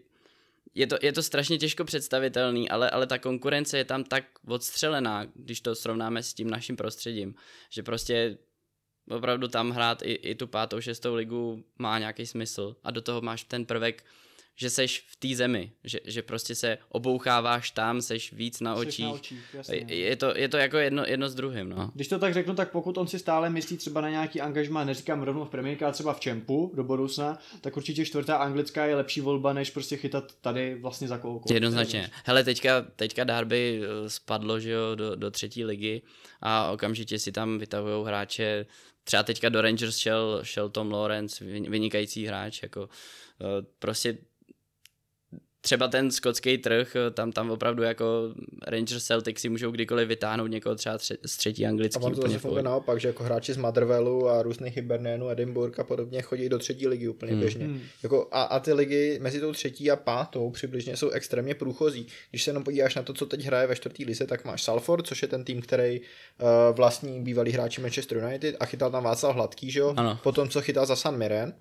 je 0.75 0.87
to, 0.87 0.97
je 1.03 1.13
to 1.13 1.23
strašně 1.23 1.59
těžko 1.59 1.85
představitelný, 1.85 2.71
ale, 2.71 2.91
ale 2.91 3.07
ta 3.07 3.19
konkurence 3.19 3.79
je 3.79 3.85
tam 3.85 4.05
tak 4.05 4.25
odstřelená, 4.47 5.27
když 5.35 5.61
to 5.61 5.75
srovnáme 5.75 6.23
s 6.23 6.35
tím 6.35 6.51
naším 6.51 6.77
prostředím, 6.77 7.35
že 7.71 7.83
prostě 7.83 8.39
opravdu 9.11 9.49
tam 9.49 9.71
hrát 9.71 10.03
i, 10.03 10.13
i 10.13 10.35
tu 10.35 10.47
pátou, 10.47 10.81
šestou 10.81 11.15
ligu 11.15 11.65
má 11.79 11.99
nějaký 11.99 12.27
smysl 12.27 12.77
a 12.85 12.91
do 12.91 13.03
toho 13.03 13.21
máš 13.21 13.45
ten 13.45 13.67
prvek, 13.67 14.05
že 14.59 14.71
seš 14.71 15.05
v 15.09 15.17
té 15.17 15.37
zemi, 15.37 15.73
že, 15.85 15.99
že 16.05 16.23
prostě 16.23 16.55
se 16.55 16.79
oboucháváš 16.89 17.71
tam, 17.71 18.03
seš 18.03 18.33
víc 18.33 18.61
na 18.61 18.75
očích. 18.75 19.05
na 19.05 19.13
očích 19.13 19.55
jasně. 19.55 19.77
Je, 19.89 20.17
to, 20.17 20.39
je 20.39 20.49
to 20.49 20.57
jako 20.57 20.77
jedno, 20.79 21.05
jedno 21.07 21.29
s 21.29 21.35
druhým, 21.35 21.69
no. 21.69 21.91
Když 21.95 22.09
to 22.09 22.19
tak 22.19 22.35
řeknu, 22.35 22.55
tak 22.55 22.71
pokud 22.71 22.99
on 22.99 23.07
si 23.07 23.19
stále 23.19 23.51
myslí 23.51 23.77
třeba 23.77 24.01
na 24.01 24.11
nějaký 24.11 24.41
angažmá, 24.41 24.85
neříkám 24.85 25.23
rovnou 25.23 25.45
v 25.45 25.83
ale 25.83 25.93
třeba 25.93 26.13
v 26.15 26.21
Čempu 26.21 26.73
do 26.75 26.85
budoucna, 26.85 27.39
tak 27.61 27.77
určitě 27.77 28.05
čtvrtá 28.05 28.37
anglická 28.37 28.87
je 28.87 28.97
lepší 28.97 29.21
volba, 29.21 29.53
než 29.53 29.71
prostě 29.71 29.97
chytat 29.97 30.35
tady 30.41 30.75
vlastně 30.75 31.09
za 31.09 31.19
kolkou. 31.19 31.55
Jednoznačně. 31.55 32.11
Hele, 32.25 32.45
teďka, 32.45 32.87
teďka 32.97 33.25
Derby 33.25 33.81
eh, 33.83 34.11
spadlo, 34.11 34.61
že 34.61 34.71
jo, 34.71 34.95
do, 34.95 35.17
do 35.17 35.31
třetí 35.31 35.65
ligy 35.65 36.03
a 36.41 36.71
okamžitě 36.71 37.19
si 37.19 37.33
tam 37.33 37.59
vytahují 37.59 38.07
hráče. 38.07 38.67
Třeba 39.05 39.23
teďka 39.23 39.49
do 39.49 39.61
Rangers 39.61 39.97
šel, 39.97 40.41
šel 40.43 40.69
Tom 40.69 40.93
Lawrence, 40.93 41.45
vy- 41.45 41.61
vynikající 41.71 42.27
hráč, 42.27 42.63
jako 42.63 42.89
eh, 43.41 43.67
prostě 43.79 44.19
třeba 45.61 45.89
ten 45.89 46.11
skotský 46.11 46.59
trh, 46.59 46.97
eh, 46.97 47.11
tam, 47.11 47.33
tam 47.33 47.51
opravdu 47.51 47.83
jako 47.83 48.35
Rangers 48.67 49.05
Celtic 49.05 49.39
si 49.39 49.49
můžou 49.49 49.71
kdykoliv 49.71 50.09
vytáhnout 50.09 50.47
někoho 50.47 50.75
třeba 50.75 50.97
tře- 50.97 51.17
z 51.27 51.37
třetí 51.37 51.67
A 51.67 51.69
anglický 51.69 52.03
on 52.05 52.15
to 52.15 52.21
zase 52.21 52.39
funguje 52.39 52.63
naopak, 52.63 53.01
že 53.01 53.09
jako 53.09 53.25
hráči 53.25 53.53
z 53.53 53.57
Motherwellu 53.57 54.29
a 54.29 54.43
různých 54.43 54.77
Hibernianů, 54.77 55.31
Edinburgh 55.31 55.79
a 55.81 55.85
podobně 55.85 56.23
chodí 56.23 56.49
do 56.49 56.59
třetí 56.59 56.87
ligy 56.89 57.09
úplně 57.09 57.33
Hmm. 57.33 57.41
běžně. 57.41 57.65
Hmm. 57.65 57.81
Jako 58.03 58.29
a, 58.31 58.43
a 58.43 58.61
ty 58.61 58.73
ligy 58.73 59.19
mezi 59.23 59.41
tou 59.41 59.53
třetí 59.53 59.91
a 59.91 59.97
pátou 59.97 60.51
přibližně 60.51 60.97
jsou 60.97 61.11
extrémně 61.11 61.55
průchozí. 61.55 62.07
Když 62.31 62.43
se 62.43 62.51
jenom 62.51 62.65
podíváš 62.65 62.95
na 62.95 63.03
to, 63.03 63.13
co 63.13 63.27
teď 63.27 63.45
hraje 63.45 63.67
ve 63.67 63.77
čtvrtý 63.77 64.05
lize, 64.05 64.27
tak 64.27 64.45
máš 64.45 64.63
Salford, 64.63 65.07
což 65.07 65.23
je 65.23 65.29
ten 65.29 65.45
tým, 65.45 65.63
který 65.63 66.01
uh, 66.01 66.47
vlastní 66.77 67.23
bývalý 67.23 67.53
hráči 67.53 67.81
Manchester 67.81 68.19
United 68.19 68.57
a 68.61 68.65
chytal 68.67 68.91
tam 68.91 69.05
Václav 69.05 69.35
Hladký, 69.35 69.71
že 69.71 69.81
jo? 69.81 69.95
Ano. 69.97 70.19
Potom, 70.23 70.49
co 70.49 70.61
chytal 70.61 70.87
za 70.87 70.97
San 70.97 71.17
Mirren, 71.17 71.55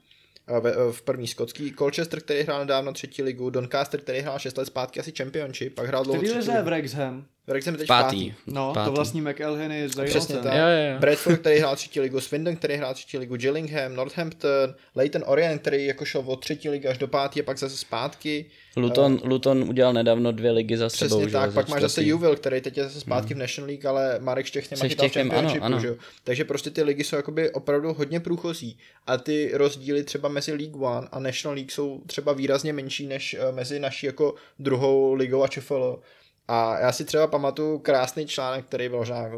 eh, 0.48 0.92
v 0.92 1.02
první 1.02 1.28
skotský, 1.28 1.74
Colchester, 1.74 2.20
který 2.20 2.42
hrál 2.42 2.60
nedávno 2.60 2.94
třetí 2.94 3.24
ligu, 3.24 3.50
Doncaster, 3.50 4.00
který 4.00 4.20
hrál 4.20 4.40
6 4.40 4.58
let 4.58 4.66
zpátky 4.66 5.00
asi 5.00 5.12
Championship, 5.12 5.76
pak 5.76 5.88
hrál 5.88 6.04
dlouho 6.04 6.22
třetí 6.22 6.40
ligu. 6.40 6.64
Wrexham? 6.64 7.26
Wrexham 7.48 7.74
je 7.74 7.78
teď 7.78 7.88
Pátý. 7.88 8.34
No, 8.48 8.74
Pátý. 8.74 8.86
to 8.86 8.92
vlastní 8.92 9.22
McElhenney 9.22 9.90
z 9.90 10.04
Přesně 10.06 10.36
tak. 10.36 10.54
Jo, 10.54 10.60
jo. 10.60 11.00
Bradford, 11.00 11.40
který 11.40 11.60
hrál 11.60 11.76
třetí 11.76 12.00
ligu, 12.00 12.20
Swindon, 12.20 12.56
který 12.56 12.76
hrál 12.76 12.94
třetí 12.94 13.18
ligu, 13.18 13.36
Gillingham, 13.36 13.96
Northampton, 13.96 14.76
Leighton 14.96 15.24
Orient, 15.26 15.62
který 15.62 15.86
jako 15.86 16.06
šel 16.06 16.24
od 16.26 16.36
třetí 16.36 16.70
ligy 16.70 16.88
až 16.88 16.98
do 16.98 17.08
pátý 17.08 17.42
a 17.42 17.44
pak 17.44 17.58
zase 17.58 17.78
zpátky. 17.78 18.46
Luton, 18.78 19.22
Luton 19.24 19.64
udělal 19.70 19.94
nedávno 19.94 20.32
dvě 20.32 20.52
ligy 20.52 20.78
za 20.78 20.90
sebou, 20.90 21.20
Přesně 21.20 21.32
tak, 21.32 21.54
pak 21.54 21.70
máš 21.70 21.82
zase. 21.82 22.04
Juvil, 22.04 22.36
který 22.36 22.62
teď 22.62 22.78
je 22.78 22.84
zase 22.84 23.00
zpátky 23.00 23.34
v 23.34 23.38
National 23.38 23.68
League, 23.68 23.86
ale 23.86 24.20
Marek 24.20 24.46
Štěch 24.46 24.68
Se 24.68 24.90
chytal 24.90 25.06
ano, 25.06 25.14
Championshipu, 25.14 25.66
ano. 25.66 25.80
že 25.80 25.88
jo. 25.88 25.96
Takže 26.24 26.46
prostě 26.46 26.70
ty 26.70 26.84
ligy 26.84 27.04
jsou 27.04 27.16
jakoby 27.16 27.52
opravdu 27.52 27.94
hodně 27.94 28.20
průchozí 28.20 28.78
a 29.08 29.18
ty 29.18 29.52
rozdíly 29.54 30.04
třeba 30.04 30.30
mezi 30.30 30.54
League 30.54 30.82
One 30.82 31.08
a 31.12 31.20
National 31.20 31.56
League 31.56 31.72
jsou 31.72 32.02
třeba 32.08 32.34
výrazně 32.34 32.74
menší 32.74 33.08
než 33.08 33.34
eh, 33.40 33.52
mezi 33.52 33.80
naší 33.80 34.06
jako 34.06 34.36
druhou 34.60 35.14
ligou 35.14 35.44
a 35.44 35.48
ČFL. 35.48 36.00
A 36.48 36.80
já 36.80 36.92
si 36.92 37.06
třeba 37.06 37.28
pamatuju 37.28 37.80
krásný 37.80 38.28
článek, 38.28 38.66
který 38.66 38.90
byl 38.90 38.98
možná 38.98 39.30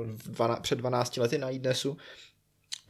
před 0.61 0.75
12 0.75 1.17
lety 1.17 1.37
na 1.37 1.49
iDnesu, 1.49 1.97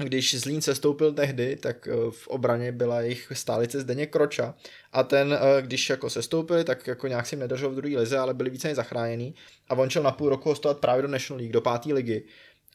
když 0.04 0.40
Zlín 0.40 0.62
sestoupil 0.62 1.14
tehdy, 1.14 1.56
tak 1.56 1.88
eh, 1.88 1.92
v 2.12 2.28
obraně 2.28 2.72
byla 2.72 3.02
jejich 3.02 3.32
stálice 3.34 3.80
Zdeně 3.80 4.06
Kroča. 4.06 4.56
A 4.92 5.04
ten, 5.04 5.34
eh, 5.34 5.62
když 5.62 5.90
jako 5.90 6.10
sestoupili, 6.10 6.64
tak 6.64 6.88
jako 6.88 7.08
nějak 7.08 7.26
si 7.26 7.36
nedržel 7.36 7.70
v 7.70 7.76
druhé 7.76 7.98
lize, 7.98 8.18
ale 8.18 8.34
byli 8.34 8.50
více 8.50 8.76
zachráněný 8.76 9.36
a 9.70 9.76
on 9.76 9.90
šel 9.90 10.04
na 10.04 10.12
půl 10.12 10.30
roku 10.30 10.50
hostovat 10.50 10.80
právě 10.80 11.02
do 11.02 11.08
National 11.08 11.40
League, 11.40 11.54
do 11.54 11.62
páté 11.62 11.94
ligy. 11.94 12.26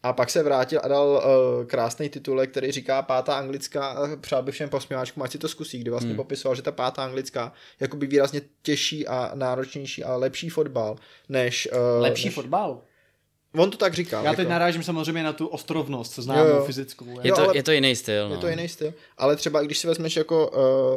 A 0.05 0.13
pak 0.13 0.31
se 0.31 0.43
vrátil 0.43 0.81
a 0.83 0.89
dal 0.89 1.07
uh, 1.09 1.67
krásný 1.67 2.09
titulek, 2.09 2.51
který 2.51 2.73
říká 2.73 3.03
pátá 3.03 3.35
anglická, 3.35 3.87
a 3.87 4.17
přál 4.17 4.43
bych 4.43 4.55
všem 4.55 4.69
posměváčkům, 4.69 5.23
ať 5.23 5.33
si 5.33 5.39
to 5.39 5.49
zkusí, 5.49 5.79
kdy 5.79 5.91
vlastně 5.91 6.11
hmm. 6.11 6.17
popisoval, 6.17 6.55
že 6.55 6.63
ta 6.63 6.73
pátá 6.73 7.05
anglická 7.05 7.53
jakoby 7.81 8.07
výrazně 8.07 8.41
těžší 8.63 9.07
a 9.07 9.31
náročnější 9.35 10.05
a 10.05 10.17
lepší 10.17 10.49
fotbal, 10.49 10.97
než... 11.29 11.69
Uh, 11.73 12.03
Lepší 12.03 12.27
než, 12.27 12.35
fotbal. 12.35 12.83
On 13.57 13.71
to 13.71 13.77
tak 13.77 13.95
říkal. 13.95 14.25
Já 14.25 14.31
teď 14.31 14.39
jako. 14.39 14.51
narážím 14.51 14.83
samozřejmě 14.83 15.23
na 15.23 15.33
tu 15.33 15.47
ostrovnost, 15.47 16.19
Jo, 16.19 16.23
známou 16.25 16.49
jo. 16.49 16.63
fyzickou. 16.67 17.05
Je, 17.23 17.29
Jo, 17.29 17.35
to, 17.37 17.43
ale- 17.43 17.57
je 17.57 17.63
to 17.63 17.73
jiný 17.73 17.97
styl. 17.97 18.29
No. 18.29 18.35
Je 18.35 18.41
to 18.41 18.49
jiný 18.49 18.69
styl. 18.69 18.95
Ale 19.19 19.37
třeba 19.37 19.63
i 19.63 19.65
když 19.67 19.79
si 19.79 19.87
vezmeš 19.87 20.17
jako, 20.17 20.49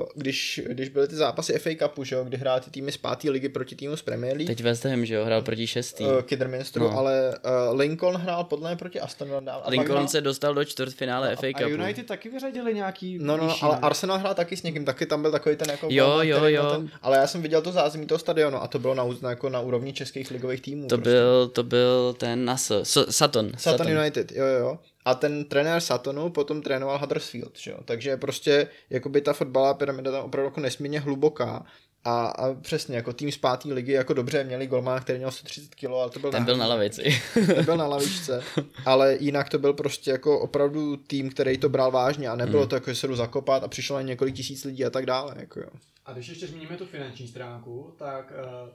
uh, 0.01 0.05
když, 0.15 0.61
když 0.69 0.89
byly 0.89 1.07
ty 1.07 1.15
zápasy 1.15 1.53
FA 1.59 1.69
Cupu, 1.87 2.03
že 2.03 2.15
jo, 2.15 2.23
kdy 2.23 2.37
hráli 2.37 2.61
ty 2.61 2.69
týmy 2.71 2.91
z 2.91 2.97
páté 2.97 3.29
ligy 3.29 3.49
proti 3.49 3.75
týmu 3.75 3.95
z 3.95 4.01
Premier 4.01 4.37
League, 4.37 4.47
Teď 4.47 4.61
West 4.63 4.85
Ham, 4.85 5.05
že 5.05 5.13
jo, 5.15 5.25
hrál 5.25 5.41
proti 5.41 5.67
šestý. 5.67 6.03
uh, 6.03 6.21
Kidderminsteru, 6.21 6.85
No. 6.85 6.91
no. 6.91 6.97
ale 6.99 7.33
uh, 7.71 7.79
Lincoln 7.79 8.15
hrál 8.15 8.43
podle 8.43 8.69
mě 8.69 8.77
proti 8.77 8.99
Aston 8.99 9.27
Villa. 9.27 9.53
a 9.53 9.59
pak 9.59 9.69
Lincoln 9.71 9.97
hrál- 9.97 10.07
se 10.07 10.21
dostal 10.21 10.53
do 10.53 10.65
čtvrtfinále 10.65 11.35
FA 11.35 11.47
A 11.47 11.53
Cupu. 11.53 11.69
United 11.69 12.05
taky 12.05 12.29
vyřadili 12.29 12.73
nějaký 12.73 13.17
No, 13.21 13.37
no, 13.37 13.47
vyšší, 13.47 13.61
ale 13.61 13.75
ne? 13.75 13.81
Arsenal 13.81 14.17
hrál 14.17 14.33
taky 14.35 14.57
s 14.57 14.63
někým, 14.63 14.85
taky 14.85 15.05
tam 15.05 15.21
byl 15.21 15.31
takový 15.31 15.55
ten 15.55 15.69
jako 15.69 15.87
Jo, 15.89 16.19
jo, 16.21 16.45
jo. 16.45 16.71
Ten, 16.71 16.89
ale 17.01 17.17
já 17.17 17.27
jsem 17.27 17.41
viděl 17.41 17.61
to 17.61 17.71
zázemí 17.71 18.05
toho 18.05 18.19
stadionu 18.19 18.61
a 18.63 18.67
to 18.67 18.79
bylo 18.79 18.93
na, 18.95 19.05
na, 19.21 19.29
jako 19.29 19.49
na 19.49 19.59
úrovni 19.59 19.93
českých 19.93 20.31
ligových 20.31 20.61
týmů. 20.61 20.87
To 20.87 20.95
prostě. 20.97 21.09
byl, 21.11 21.47
to 21.47 21.63
byl 21.63 22.13
ten 22.17 22.46
Nas, 22.47 22.71
so, 22.83 23.11
Sutton. 23.11 23.51
Sutton 23.57 23.87
United, 23.97 24.31
jo, 24.31 24.45
jo, 24.45 24.59
jo. 24.59 24.79
A 25.05 25.15
ten 25.15 25.45
trenér 25.45 25.81
Suttonu 25.81 26.29
potom 26.29 26.61
trénoval 26.61 26.99
Huddersfield, 26.99 27.59
že 27.59 27.71
jo. 27.71 27.77
Takže 27.85 28.17
prostě, 28.17 28.67
jakoby 28.89 29.21
ta 29.21 29.33
fotbalová 29.33 29.73
pyramida 29.73 30.11
tam 30.11 30.25
opravdu 30.25 30.47
jako 30.47 30.59
nesmírně 30.59 30.99
hluboká. 30.99 31.65
A, 32.03 32.25
a 32.27 32.53
přesně, 32.53 32.95
jako 32.95 33.13
tým 33.13 33.31
z 33.31 33.37
páté 33.37 33.73
ligy, 33.73 33.91
jako 33.91 34.13
dobře, 34.13 34.43
měli 34.43 34.67
golmana, 34.67 34.99
který 34.99 35.17
měl 35.17 35.31
130 35.31 35.75
kg, 35.75 35.83
ale 35.85 36.09
to 36.09 36.19
byl 36.19 36.31
Ten 36.31 36.45
byl 36.45 36.57
na 36.57 36.67
lavici. 36.67 37.21
ten 37.33 37.65
byl 37.65 37.77
na 37.77 37.87
lavičce, 37.87 38.43
ale 38.85 39.17
jinak 39.19 39.49
to 39.49 39.59
byl 39.59 39.73
prostě 39.73 40.11
jako 40.11 40.39
opravdu 40.39 40.97
tým, 40.97 41.29
který 41.29 41.57
to 41.57 41.69
bral 41.69 41.91
vážně 41.91 42.29
a 42.29 42.35
nebylo 42.35 42.61
Hmm. 42.61 42.69
to 42.69 42.75
jako, 42.75 42.89
že 42.89 42.95
se 42.95 43.07
jdu 43.07 43.15
zakopat 43.15 43.63
a 43.63 43.67
přišlo 43.67 43.97
jen 43.97 44.07
několik 44.07 44.35
tisíc 44.35 44.63
lidí 44.63 44.85
a 44.85 44.89
tak 44.89 45.05
dále, 45.05 45.33
jako 45.39 45.59
jo. 45.59 45.69
A 46.05 46.13
když 46.13 46.27
ještě 46.27 46.47
zmíníme 46.47 46.77
tu 46.77 46.85
finanční 46.85 47.27
stránku, 47.27 47.93
tak 47.97 48.31
uh, 48.63 48.69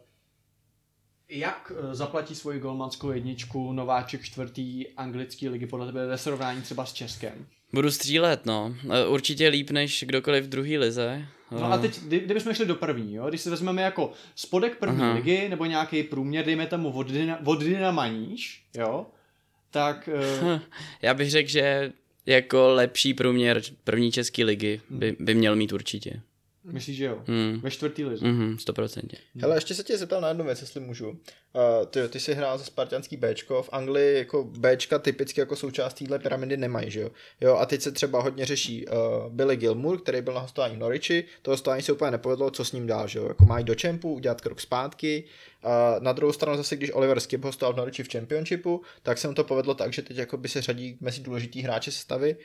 jak 1.32 1.72
eh, 1.76 1.94
zaplatí 1.94 2.34
svoji 2.34 2.60
golmanskou 2.60 3.10
jedničku 3.10 3.72
nováček 3.72 4.22
čtvrtý 4.22 4.88
anglický 4.88 5.48
ligy 5.48 5.66
podle 5.66 5.86
tebe 5.86 6.06
ve 6.06 6.18
srovnání 6.18 6.62
třeba 6.62 6.86
s 6.86 6.92
Českem? 6.92 7.46
Budu 7.72 7.90
střílet, 7.90 8.46
no. 8.46 8.74
E, 8.90 9.06
Určitě 9.06 9.48
líp 9.48 9.70
než 9.70 10.04
kdokoliv 10.06 10.44
v 10.44 10.48
druhý 10.48 10.78
lize. 10.78 11.26
No 11.50 11.72
a 11.72 11.78
teď, 11.78 12.00
kdy, 12.00 12.20
kdybychom 12.20 12.54
šli 12.54 12.66
do 12.66 12.74
první, 12.74 13.14
jo? 13.14 13.28
když 13.28 13.40
si 13.40 13.50
vezmeme 13.50 13.82
jako 13.82 14.12
spodek 14.34 14.78
první 14.78 15.02
Aha. 15.02 15.14
ligy, 15.14 15.48
nebo 15.48 15.64
nějaký 15.64 16.02
průměr, 16.02 16.44
dejme 16.44 16.66
tomu 16.66 16.92
od, 16.92 17.10
dyna, 17.10 17.38
od 17.46 17.62
jo, 18.76 19.06
tak 19.70 20.08
uh, 20.42 20.60
Já 21.02 21.14
bych 21.14 21.30
řekl, 21.30 21.48
že 21.48 21.92
jako 22.26 22.68
lepší 22.68 23.14
průměr 23.14 23.62
první 23.84 24.12
české 24.12 24.44
ligy 24.44 24.80
by, 24.90 25.16
by 25.20 25.34
měl 25.34 25.56
mít 25.56 25.72
určitě. 25.72 26.20
Myslíš, 26.64 26.96
že 26.96 27.04
jo? 27.04 27.22
Hmm. 27.26 27.60
Ve 27.60 27.70
čtvrtý 27.70 28.04
lize. 28.04 28.26
Mhm, 28.26 28.58
stoprocentně. 28.58 29.18
Hele, 29.40 29.56
ještě 29.56 29.74
se 29.74 29.84
tě 29.84 29.98
zeptal 29.98 30.20
na 30.20 30.28
jednu 30.28 30.44
věc, 30.44 30.60
jestli 30.60 30.80
můžu. 30.80 31.20
Uh, 31.54 31.86
ty, 31.86 32.08
ty 32.08 32.20
jsi 32.20 32.34
hrál 32.34 32.58
za 32.58 32.64
spartianský 32.64 33.16
Bčko, 33.16 33.62
v 33.62 33.68
Anglii 33.72 34.18
jako 34.18 34.44
Bčka 34.44 34.98
typicky 34.98 35.40
jako 35.40 35.56
součást 35.56 35.94
téhle 35.94 36.18
pyramidy 36.18 36.56
nemají, 36.56 36.90
že 36.90 37.00
jo? 37.00 37.10
jo? 37.40 37.56
A 37.56 37.66
teď 37.66 37.82
se 37.82 37.92
třeba 37.92 38.22
hodně 38.22 38.44
řeší 38.44 38.86
uh, 38.86 38.94
Billy 39.28 39.56
Gilmour, 39.56 40.00
který 40.00 40.22
byl 40.22 40.34
na 40.34 40.40
hostování 40.40 40.76
v 40.76 40.78
Norwichi, 40.78 41.24
to 41.42 41.50
hostování 41.50 41.82
se 41.82 41.92
úplně 41.92 42.10
nepovedlo, 42.10 42.50
co 42.50 42.64
s 42.64 42.72
ním 42.72 42.86
dál, 42.86 43.08
že 43.08 43.18
jo? 43.18 43.28
Jako 43.28 43.44
mají 43.44 43.64
do 43.64 43.74
čempu, 43.74 44.14
udělat 44.14 44.40
krok 44.40 44.60
zpátky. 44.60 45.24
Uh, 45.64 45.70
na 46.02 46.12
druhou 46.12 46.32
stranu 46.32 46.56
zase, 46.56 46.76
když 46.76 46.90
Oliver 46.92 47.20
Skip 47.20 47.44
hostoval 47.44 47.72
v 47.72 47.76
Norwichi 47.76 48.02
v 48.02 48.12
Championshipu, 48.12 48.82
tak 49.02 49.18
se 49.18 49.28
mu 49.28 49.34
to 49.34 49.44
povedlo 49.44 49.74
tak, 49.74 49.92
že 49.92 50.02
teď 50.02 50.16
jako 50.16 50.36
by 50.36 50.48
se 50.48 50.62
řadí 50.62 50.96
mezi 51.00 51.20
důležitý 51.20 51.62
hráče 51.62 51.90
sestavy 51.90 52.36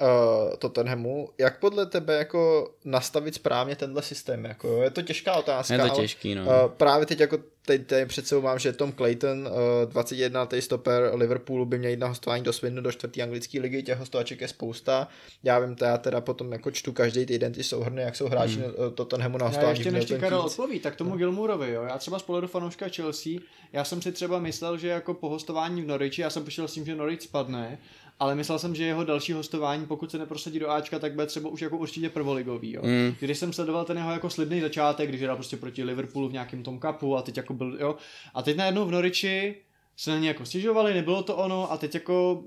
uh, 0.00 0.56
Tottenhamu. 0.56 1.28
Jak 1.38 1.60
podle 1.60 1.86
tebe 1.86 2.16
jako 2.16 2.70
nastavit 2.84 3.34
správně 3.34 3.76
tenhle 3.76 4.02
systém? 4.02 4.44
Jako, 4.44 4.68
jo? 4.68 4.82
je 4.82 4.90
to 4.90 5.02
těžká 5.02 5.34
otázka. 5.34 5.74
Je 5.74 5.80
to 5.80 5.88
těžký, 5.88 6.34
no. 6.34 6.42
Uh, 6.42 6.50
právě 6.76 7.06
teď 7.06 7.20
jako 7.20 7.38
teď, 7.66 7.86
teď 7.86 8.08
před 8.08 8.26
sebou 8.26 8.42
mám, 8.42 8.58
že 8.58 8.72
Tom 8.72 8.92
Clayton, 8.92 9.48
uh, 9.84 9.92
21 9.92 10.40
letý 10.40 10.62
stoper 10.62 11.10
Liverpoolu 11.14 11.64
by 11.64 11.78
měl 11.78 11.90
jít 11.90 12.00
na 12.00 12.06
hostování 12.06 12.44
do 12.44 12.52
Swindonu 12.52 12.82
do 12.82 12.92
čtvrtý 12.92 13.22
anglické 13.22 13.60
ligy, 13.60 13.82
těch 13.82 13.98
hostovaček 13.98 14.40
je 14.40 14.48
spousta. 14.48 15.08
Já 15.42 15.58
vím, 15.58 15.74
to 15.74 15.84
já 15.84 15.98
teda 15.98 16.20
potom 16.20 16.52
jako 16.52 16.70
čtu 16.70 16.92
každý 16.92 17.26
týden 17.26 17.52
ty 17.52 17.64
souhrny, 17.64 18.02
jak 18.02 18.16
jsou 18.16 18.28
hráči 18.28 18.52
Hmm. 18.52 18.64
hmm. 18.64 18.94
Tottenhamu 18.94 19.38
na 19.38 19.44
Já 19.44 19.48
hostování 19.48 19.78
ještě 19.78 19.90
v 19.90 19.92
než 19.92 20.04
ti 20.04 20.18
Karel 20.18 20.40
odpoví, 20.40 20.80
tak 20.80 20.96
tomu 20.96 21.16
Gilmourovi, 21.16 21.72
jo. 21.72 21.82
Já 21.82 21.98
třeba 21.98 22.18
z 22.18 22.22
pohledu 22.22 22.46
fanouška 22.46 22.86
Chelsea, 22.88 23.32
já 23.72 23.84
jsem 23.84 24.02
si 24.02 24.12
třeba 24.12 24.38
myslel, 24.38 24.78
že 24.78 24.88
jako 24.88 25.14
po 25.14 25.28
hostování 25.28 25.82
v 25.82 25.86
Norwichi, 25.86 26.22
já 26.22 26.30
jsem 26.30 26.44
počítal 26.44 26.68
s 26.68 26.72
tím, 26.72 26.84
že 26.84 26.94
Norwich 26.94 27.22
spadne, 27.22 27.78
ale 28.18 28.34
myslel 28.34 28.58
jsem, 28.58 28.74
že 28.74 28.84
jeho 28.84 29.04
další 29.04 29.32
hostování, 29.32 29.86
pokud 29.86 30.10
se 30.10 30.18
neprosadí 30.18 30.58
do 30.58 30.70
Ačka, 30.70 30.98
tak 30.98 31.14
bude 31.14 31.26
třeba 31.26 31.50
už 31.50 31.62
jako 31.62 31.76
určitě 31.76 32.08
prvoligový, 32.08 32.72
jo. 32.72 32.82
Mm. 32.84 33.14
Když 33.20 33.38
jsem 33.38 33.52
sledoval 33.52 33.84
ten 33.84 33.96
jeho 33.96 34.12
jako 34.12 34.30
slibný 34.30 34.60
začátek, 34.60 35.08
když 35.08 35.22
hrál 35.22 35.36
prostě 35.36 35.56
proti 35.56 35.84
Liverpoolu 35.84 36.28
v 36.28 36.32
nějakém 36.32 36.62
tom 36.62 36.78
kapu 36.78 37.16
a 37.16 37.22
teď 37.22 37.36
jako 37.36 37.54
byl, 37.54 37.76
jo. 37.80 37.96
A 38.34 38.42
teď 38.42 38.56
najednou 38.56 38.84
v 38.84 38.90
Norwichi 38.90 39.56
se 39.96 40.10
na 40.10 40.18
ně 40.18 40.28
jako 40.28 40.44
stěžovali, 40.44 40.94
nebylo 40.94 41.22
to 41.22 41.36
ono 41.36 41.72
a 41.72 41.76
teď 41.76 41.94
jako 41.94 42.44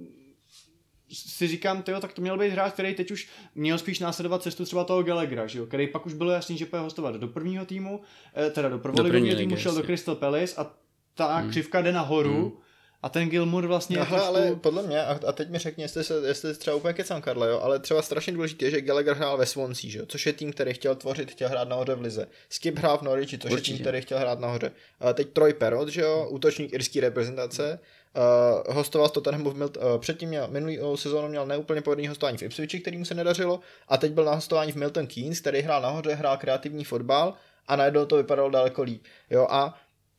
si 1.13 1.47
říkám, 1.47 1.83
tyjo, 1.83 1.99
tak 1.99 2.13
to 2.13 2.21
měl 2.21 2.37
být 2.37 2.49
hráč, 2.49 2.73
který 2.73 2.93
teď 2.93 3.11
už 3.11 3.29
měl 3.55 3.77
spíš 3.77 3.99
následovat 3.99 4.43
cestu 4.43 4.65
třeba 4.65 4.83
toho 4.83 5.03
Gallaghera, 5.03 5.47
že 5.47 5.59
jo, 5.59 5.65
který 5.65 5.87
pak 5.87 6.05
už 6.05 6.13
bylo 6.13 6.31
jasný, 6.31 6.57
že 6.57 6.65
bude 6.65 6.81
hostovat 6.81 7.15
do 7.15 7.27
prvního 7.27 7.65
týmu, 7.65 8.01
eh, 8.35 8.49
teda 8.49 8.69
do 8.69 8.79
prvoligového 8.79 9.35
týmu 9.35 9.57
šel 9.57 9.75
do. 9.75 9.83
Crystal 9.83 10.15
Palace 10.15 10.55
a 10.55 10.71
ta 11.15 11.37
hmm. 11.37 11.49
křivka 11.49 11.81
jde 11.81 11.91
nahoru 11.91 12.41
Hmm. 12.41 12.64
A 13.03 13.09
ten 13.09 13.30
Gilmour 13.30 13.67
vlastně 13.67 13.97
No, 13.97 14.01
je 14.01 14.05
hele, 14.05 14.22
trošku... 14.22 14.38
ale 14.38 14.55
podle 14.55 14.84
mě, 14.84 15.05
a, 15.05 15.19
a 15.27 15.31
teď 15.31 15.49
mi 15.49 15.57
řekni, 15.57 15.84
jestli, 15.84 16.03
se, 16.03 16.13
jestli 16.27 16.55
třeba 16.55 16.76
úplně 16.76 16.93
kecám, 16.93 17.22
Karle, 17.22 17.49
jo, 17.49 17.59
ale 17.59 17.80
třeba 17.80 18.01
strašně 18.01 18.34
důležité 18.34 18.65
je, 18.65 18.72
že 18.72 18.81
Gallagher 18.81 19.15
hrál 19.15 19.38
ve 19.38 19.45
Swansea, 19.45 19.91
že 19.91 19.99
jo, 19.99 20.05
což 20.07 20.26
je 20.26 20.34
tým, 20.34 20.53
který 20.53 20.73
chtěl 20.73 20.95
tvořit, 20.95 21.31
chtěl 21.31 21.49
hrát 21.49 21.67
nahoře 21.67 21.95
v 21.95 22.01
lize. 22.01 22.27
Skip 22.49 22.77
hrál 22.77 22.97
v 22.97 23.01
Norwichi, 23.01 23.38
což 23.38 23.51
Určitě. 23.51 23.72
je 23.72 23.76
tým, 23.77 23.84
který 23.84 24.01
chtěl 24.01 24.19
hrát 24.19 24.39
nahoře. 24.39 24.72
A 24.99 25.13
teď 25.13 25.30
Troy 25.30 25.53
Perrot, 25.53 25.88
že 25.89 26.01
jo, 26.01 26.27
útočník 26.30 26.73
irské 26.73 27.01
reprezentace, 27.01 27.80
Uh, 28.67 28.76
hostoval 28.76 29.09
s 29.09 29.11
Tottenhamu 29.11 29.49
v 29.49 29.55
Milt, 29.55 29.77
uh, 29.77 29.84
předtím 29.97 30.30
měl, 30.30 30.47
minulý 30.47 30.80
sezónu 30.95 31.27
měl 31.27 31.45
neúplně 31.45 31.81
povedný 31.81 32.07
hostování 32.07 32.38
v 32.38 32.43
Ipswichi, 32.43 32.80
kterým 32.80 33.05
se 33.05 33.13
nedařilo, 33.13 33.59
a 33.88 33.97
teď 33.97 34.11
byl 34.11 34.23
na 34.26 34.34
hostování 34.34 34.72
v 34.72 34.76
Milton 34.76 35.07
Keynes, 35.07 35.39
který 35.39 35.61
hrál 35.61 35.81
nahoře, 35.81 36.13
hrál 36.13 36.38
kreativní 36.38 36.84
fotbal 36.84 37.34
a 37.67 37.76
najednou 37.76 38.05
to 38.05 38.15
vypadalo 38.15 38.49
daleko 38.49 38.84
líp. 38.84 39.03
Jo, 39.30 39.47
a 39.49 39.76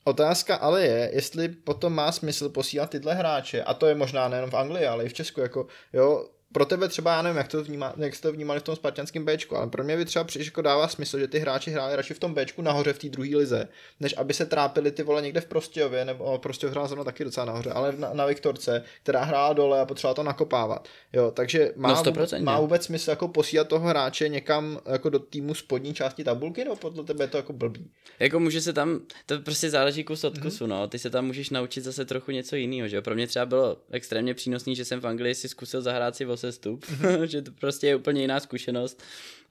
Otázka 0.06 0.56
ale 0.56 0.82
je, 0.82 1.10
jestli 1.14 1.48
potom 1.48 1.94
má 1.94 2.12
smysl 2.12 2.48
posílat 2.48 2.90
tyhle 2.90 3.14
hráče, 3.14 3.62
a 3.62 3.74
to 3.74 3.86
je 3.86 3.94
možná 3.94 4.28
nejenom 4.28 4.50
v 4.50 4.56
Anglii, 4.56 4.86
ale 4.86 5.04
i 5.04 5.08
v 5.08 5.12
Česku, 5.12 5.40
jako, 5.40 5.66
jo, 5.92 6.28
pro 6.52 6.66
tebe 6.66 6.88
třeba, 6.88 7.12
já 7.12 7.22
nevím, 7.22 7.36
jak 7.36 7.48
to, 7.48 7.64
vnímá, 7.64 7.94
jak 7.96 8.14
jste 8.14 8.28
to 8.28 8.32
vnímali 8.32 8.60
v 8.60 8.62
tom 8.62 8.76
spartanském 8.76 9.24
Bčku, 9.26 9.56
ale 9.56 9.66
pro 9.66 9.84
mě 9.84 9.96
by 9.96 10.04
třeba 10.04 10.24
přišlo 10.24 10.44
jako 10.48 10.62
dává 10.62 10.88
smysl, 10.88 11.18
že 11.18 11.28
ty 11.28 11.38
hráči 11.38 11.70
hráli 11.70 11.96
radši 11.96 12.14
v 12.14 12.18
tom 12.18 12.34
Bčku 12.34 12.62
nahoře 12.62 12.92
v 12.92 12.98
té 12.98 13.08
druhé 13.08 13.36
lize, 13.36 13.68
než 14.00 14.14
aby 14.16 14.34
se 14.34 14.46
trápili 14.46 14.90
ty 14.90 15.02
vole 15.02 15.22
někde 15.22 15.40
v 15.40 15.46
Prostějově, 15.46 16.04
nebo 16.04 16.38
Prostějov 16.38 16.72
hrál 16.72 16.88
zrovna 16.88 17.04
taky 17.04 17.24
docela 17.24 17.46
nahoře, 17.46 17.70
ale 17.70 17.92
na, 17.98 18.12
na 18.12 18.26
Viktorce, 18.26 18.82
která 19.02 19.24
hrála 19.24 19.52
dole 19.52 19.80
a 19.80 19.84
potřebovala 19.86 20.14
to 20.14 20.22
nakopávat. 20.22 20.88
Jo, 21.12 21.30
takže 21.30 21.72
má, 21.76 21.88
No, 21.88 22.02
vůbec, 22.02 22.32
100%. 22.32 22.42
má 22.42 22.60
vůbec 22.60 22.84
smysl 22.84 23.10
jako 23.10 23.28
posílat 23.28 23.68
toho 23.68 23.88
hráče 23.88 24.28
někam 24.28 24.78
jako 24.86 25.10
do 25.10 25.18
týmu 25.18 25.54
spodní 25.54 25.94
části 25.94 26.24
tabulky, 26.24 26.64
nebo 26.64 26.76
podle 26.76 27.04
tebe 27.04 27.24
je 27.24 27.28
to 27.28 27.36
jako 27.36 27.52
blbý? 27.52 27.90
Jako 28.18 28.40
může 28.40 28.60
se 28.60 28.72
tam, 28.72 29.00
to 29.26 29.38
prostě 29.40 29.70
záleží 29.70 30.04
kus 30.04 30.24
od 30.24 30.38
kusu, 30.38 30.64
Mhm. 30.64 30.70
no. 30.70 30.88
Ty 30.88 30.98
se 30.98 31.10
tam 31.10 31.26
můžeš 31.26 31.50
naučit 31.50 31.80
zase 31.80 32.04
trochu 32.04 32.30
něco 32.30 32.56
jiného, 32.56 32.88
že 32.88 32.96
jo. 32.96 33.02
Pro 33.02 33.14
mě 33.14 33.26
třeba 33.26 33.46
bylo 33.46 33.76
extrémně 33.90 34.34
přínosný, 34.34 34.76
že 34.76 34.84
jsem 34.84 35.00
v 35.00 35.06
Anglii 35.06 35.34
si 35.34 35.48
zkusil 35.48 35.82
zahrát 35.82 36.16
si 36.16 36.24
sestup, 36.36 36.86
že 37.24 37.42
to 37.42 37.50
prostě 37.52 37.86
je 37.86 37.96
úplně 37.96 38.20
jiná 38.20 38.40
zkušenost. 38.40 39.02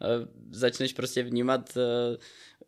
Eh, 0.01 0.27
Začneš 0.51 0.93
prostě 0.93 1.23
vnímat 1.23 1.77
eh, 1.77 2.17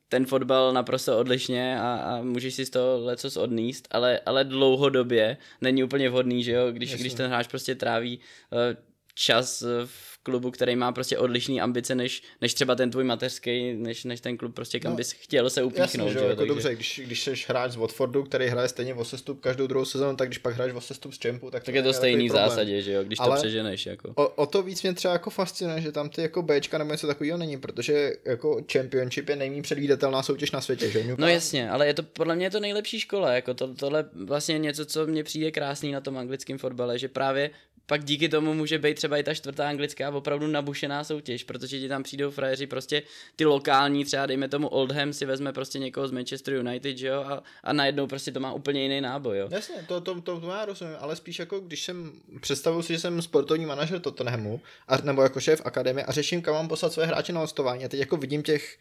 ten 0.09 0.25
fotbal 0.25 0.73
naprosto 0.73 1.17
odlišně 1.17 1.79
a, 1.79 1.95
a 1.95 2.21
můžeš 2.21 2.53
si 2.55 2.65
z 2.65 2.69
toho 2.69 3.05
lecos 3.05 3.37
odníst, 3.37 3.87
ale, 3.91 4.19
ale 4.25 4.43
dlouhodobě 4.43 5.37
není 5.61 5.83
úplně 5.83 6.09
vhodný, 6.09 6.43
že 6.43 6.51
jo, 6.51 6.71
když, 6.71 6.91
Jasně. 6.91 7.03
když 7.03 7.13
ten 7.13 7.27
hráč 7.27 7.47
prostě 7.47 7.75
tráví 7.75 8.19
eh, 8.53 8.77
čas 9.13 9.63
v 9.85 10.16
klubu, 10.27 10.51
který 10.51 10.75
má 10.75 10.91
prostě 10.91 11.17
odlišný 11.17 11.61
ambice 11.61 11.95
než, 11.95 12.23
než 12.41 12.53
třeba 12.53 12.75
ten 12.75 12.91
tvůj 12.91 13.03
mateřský, 13.03 13.73
než, 13.73 14.03
než 14.03 14.21
ten 14.21 14.37
klub 14.37 14.55
prostě 14.55 14.79
kam 14.79 14.91
No, 14.91 14.95
bys 14.95 15.11
chtěl 15.11 15.49
se 15.49 15.63
upíchnout. 15.63 16.07
Jasně, 16.07 16.11
že 16.13 16.19
jo, 16.19 16.23
jako 16.23 16.35
takže- 16.35 16.47
dobře, 16.47 16.75
když, 16.75 17.01
když 17.05 17.23
jsi 17.23 17.33
hráč 17.47 17.71
z 17.71 17.75
Watfordu, 17.75 18.23
který 18.23 18.45
hraje 18.47 18.67
stejně 18.67 18.93
o 18.93 19.05
sestup 19.05 19.39
každou 19.41 19.67
druhou 19.67 19.85
sezónu, 19.85 20.17
tak 20.17 20.27
když 20.27 20.37
pak 20.37 20.55
hraješ 20.55 20.73
o 20.73 20.81
sestup 20.81 21.13
z 21.13 21.17
Čempu, 21.19 21.51
tak, 21.51 21.63
Tak 21.63 21.75
je 21.75 21.83
to 21.83 21.93
stejný 21.93 22.29
v 22.29 22.31
zásadě, 22.31 22.81
že 22.81 22.91
jo, 22.91 23.03
když 23.03 23.17
to 23.17 23.23
Ale- 23.23 23.37
přeženeš, 23.37 23.85
jako. 23.85 24.11
O, 24.15 24.27
o, 24.27 24.45
to 24.45 24.63
víc 24.63 24.83
mě 24.83 24.93
třeba 24.93 25.13
jako 25.13 25.29
fascinuje, 25.29 25.81
že 25.81 25.91
tam 25.91 26.09
ty 26.09 26.21
jako 26.21 26.41
Bčka 26.41 26.77
nebo 26.77 26.91
něco 26.91 27.07
takového 27.07 27.37
není, 27.37 27.57
protože 27.57 28.13
jako 28.25 28.61
Championship 28.73 29.29
je 29.29 29.35
nejméně 29.35 29.61
předvídatelná 29.61 30.23
soutěž 30.23 30.51
na 30.51 30.61
světě, 30.61 30.91
že? 30.91 31.15
No 31.17 31.27
jasně, 31.27 31.69
ale 31.69 31.87
je 31.87 31.93
to 31.93 32.03
podle 32.03 32.35
mě 32.35 32.45
je 32.45 32.51
to 32.51 32.59
nejlepší 32.59 32.99
škola, 32.99 33.31
jako 33.33 33.53
to, 33.53 33.73
tohle 33.73 34.05
vlastně 34.13 34.57
něco, 34.59 34.85
co 34.85 35.07
mně 35.07 35.23
přijde 35.23 35.51
krásný 35.51 35.91
na 35.91 36.01
tom 36.01 36.17
anglickém 36.17 36.57
fotbale, 36.57 36.99
že 36.99 37.07
právě 37.07 37.49
pak 37.87 38.03
díky 38.03 38.29
tomu 38.29 38.53
může 38.53 38.79
být 38.79 38.93
třeba 38.93 39.17
i 39.17 39.23
ta 39.23 39.33
čtvrtá 39.33 39.69
anglická 39.69 40.09
opravdu 40.09 40.47
nabušená 40.47 41.03
soutěž, 41.03 41.43
protože 41.43 41.79
ti 41.79 41.89
tam 41.89 42.03
přijdou 42.03 42.31
frajeři 42.31 42.67
prostě 42.67 43.03
ty 43.35 43.45
lokální, 43.45 44.05
třeba 44.05 44.25
dejme 44.25 44.49
tomu 44.49 44.67
Oldham 44.67 45.13
si 45.13 45.25
vezme 45.25 45.53
prostě 45.53 45.79
někoho 45.79 46.07
z 46.07 46.11
Manchester 46.11 46.53
United, 46.53 46.97
že 46.97 47.07
jo, 47.07 47.21
a, 47.21 47.43
a 47.63 47.73
najednou 47.73 48.07
prostě 48.07 48.31
to 48.31 48.39
má 48.39 48.53
úplně 48.53 48.83
jiný 48.83 49.01
náboj, 49.01 49.37
jo. 49.37 49.47
Jasně, 49.51 49.75
to, 49.87 50.01
to, 50.01 50.21
to, 50.21 50.39
to 50.39 50.49
já 50.49 50.65
rozumím, 50.65 50.95
ale 50.99 51.15
spíš 51.15 51.39
jako 51.39 51.59
když 51.59 51.83
jsem, 51.83 52.11
představuji 52.41 52.81
si, 52.81 52.93
že 52.93 52.99
jsem 52.99 53.21
sportovní 53.21 53.65
manažer 53.65 53.99
Tottenhamu, 53.99 54.61
a, 54.87 54.97
nebo 54.97 55.21
jako 55.21 55.39
šéf 55.39 55.61
akademie 55.65 56.05
a 56.05 56.11
řeším, 56.11 56.41
kam 56.41 56.53
mám 56.53 56.67
poslat 56.67 56.93
své 56.93 57.05
hráče 57.05 57.33
na 57.33 57.39
hostování 57.39 57.85
a 57.85 57.89
teď 57.89 57.99
jako 57.99 58.17
vidím 58.17 58.43
těch 58.43 58.77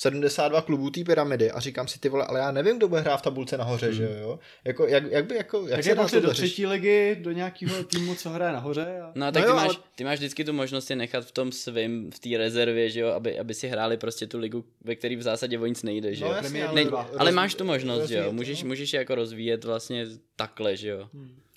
72 0.00 0.62
klubů 0.62 0.90
té 0.90 1.04
pyramidy 1.04 1.50
a 1.50 1.60
říkám 1.60 1.88
si 1.88 1.98
ty 2.00 2.08
vole, 2.08 2.26
ale 2.26 2.40
já 2.40 2.50
nevím, 2.52 2.76
kdo 2.76 2.88
bude 2.88 3.00
hrát 3.00 3.16
v 3.16 3.22
tabulce 3.22 3.58
nahoře, 3.58 3.92
že 3.92 4.08
jo? 4.20 4.38
Jako, 4.64 4.86
jak, 4.86 5.04
jak 5.10 5.24
by, 5.26 5.34
jako, 5.36 5.60
jak 5.62 5.70
Tak 5.70 5.84
se 5.84 5.90
je 5.90 5.94
dá 5.94 6.06
do 6.20 6.30
třetí 6.32 6.66
ligy, 6.66 7.16
do 7.20 7.32
nějakého 7.32 7.84
týmu, 7.84 8.14
co 8.14 8.30
hraje 8.30 8.52
nahoře. 8.52 9.00
A... 9.04 9.12
No 9.14 9.26
a 9.26 9.32
tak 9.32 9.42
No 9.42 9.46
ty, 9.46 9.50
jo, 9.50 9.56
máš, 9.56 9.68
ale- 9.68 9.76
ty 9.94 10.04
máš 10.04 10.18
vždycky 10.18 10.44
tu 10.44 10.52
možnost 10.52 10.90
je 10.90 10.96
nechat 10.96 11.24
v 11.24 11.32
tom 11.32 11.52
svým, 11.52 12.10
v 12.10 12.18
té 12.18 12.28
rezervě, 12.38 12.90
že 12.90 13.00
jo, 13.00 13.08
aby, 13.08 13.38
aby 13.38 13.54
si 13.54 13.68
hráli 13.68 13.96
prostě 13.96 14.26
tu 14.26 14.38
ligu, 14.38 14.64
ve 14.84 14.94
který 14.96 15.16
v 15.16 15.22
zásadě 15.22 15.58
o 15.58 15.66
nic 15.66 15.82
nejde, 15.82 16.14
že 16.14 16.24
No 16.24 16.30
jo. 16.30 16.36
jasně, 16.36 16.48
Premier 16.48 16.66
ale, 16.68 16.74
Ne, 16.74 16.80
League 16.90 16.94
roz- 17.10 17.16
ale 17.18 17.32
máš 17.32 17.54
tu 17.54 17.64
možnost, 17.64 18.08
že 18.08 18.16
jo, 18.18 18.32
můžeš, 18.32 18.62
no. 18.62 18.68
můžeš 18.68 18.92
jako 18.92 19.14
rozvíjet 19.14 19.64
vlastně 19.64 20.06
takhle, 20.36 20.76
že 20.76 20.88
jo. 20.88 21.08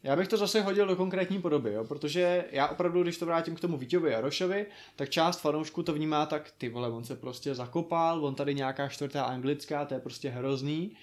Já 0.04 0.16
bych 0.16 0.28
to 0.28 0.38
zase 0.38 0.62
hodil 0.62 0.88
do 0.88 0.96
konkrétní 0.96 1.42
podoby, 1.42 1.74
jo? 1.74 1.84
protože 1.86 2.46
já 2.52 2.68
opravdu, 2.68 3.04
když 3.04 3.18
to 3.18 3.26
vrátím 3.26 3.56
k 3.56 3.60
tomu 3.60 3.78
Víťovi 3.78 4.16
a 4.16 4.22
Rošovi, 4.22 4.66
tak 4.96 5.10
část 5.10 5.42
fanoušků 5.42 5.84
to 5.84 5.94
vnímá 5.94 6.26
tak, 6.26 6.52
ty 6.58 6.70
vole, 6.70 6.90
on 6.90 7.04
se 7.04 7.16
prostě 7.16 7.56
zakopal, 7.56 8.26
on 8.26 8.36
tady 8.36 8.56
nějaká 8.56 8.88
čtvrtá 8.88 9.24
anglická, 9.24 9.86
to 9.86 9.94
je 9.94 10.00
prostě 10.00 10.30
hrozný. 10.30 10.96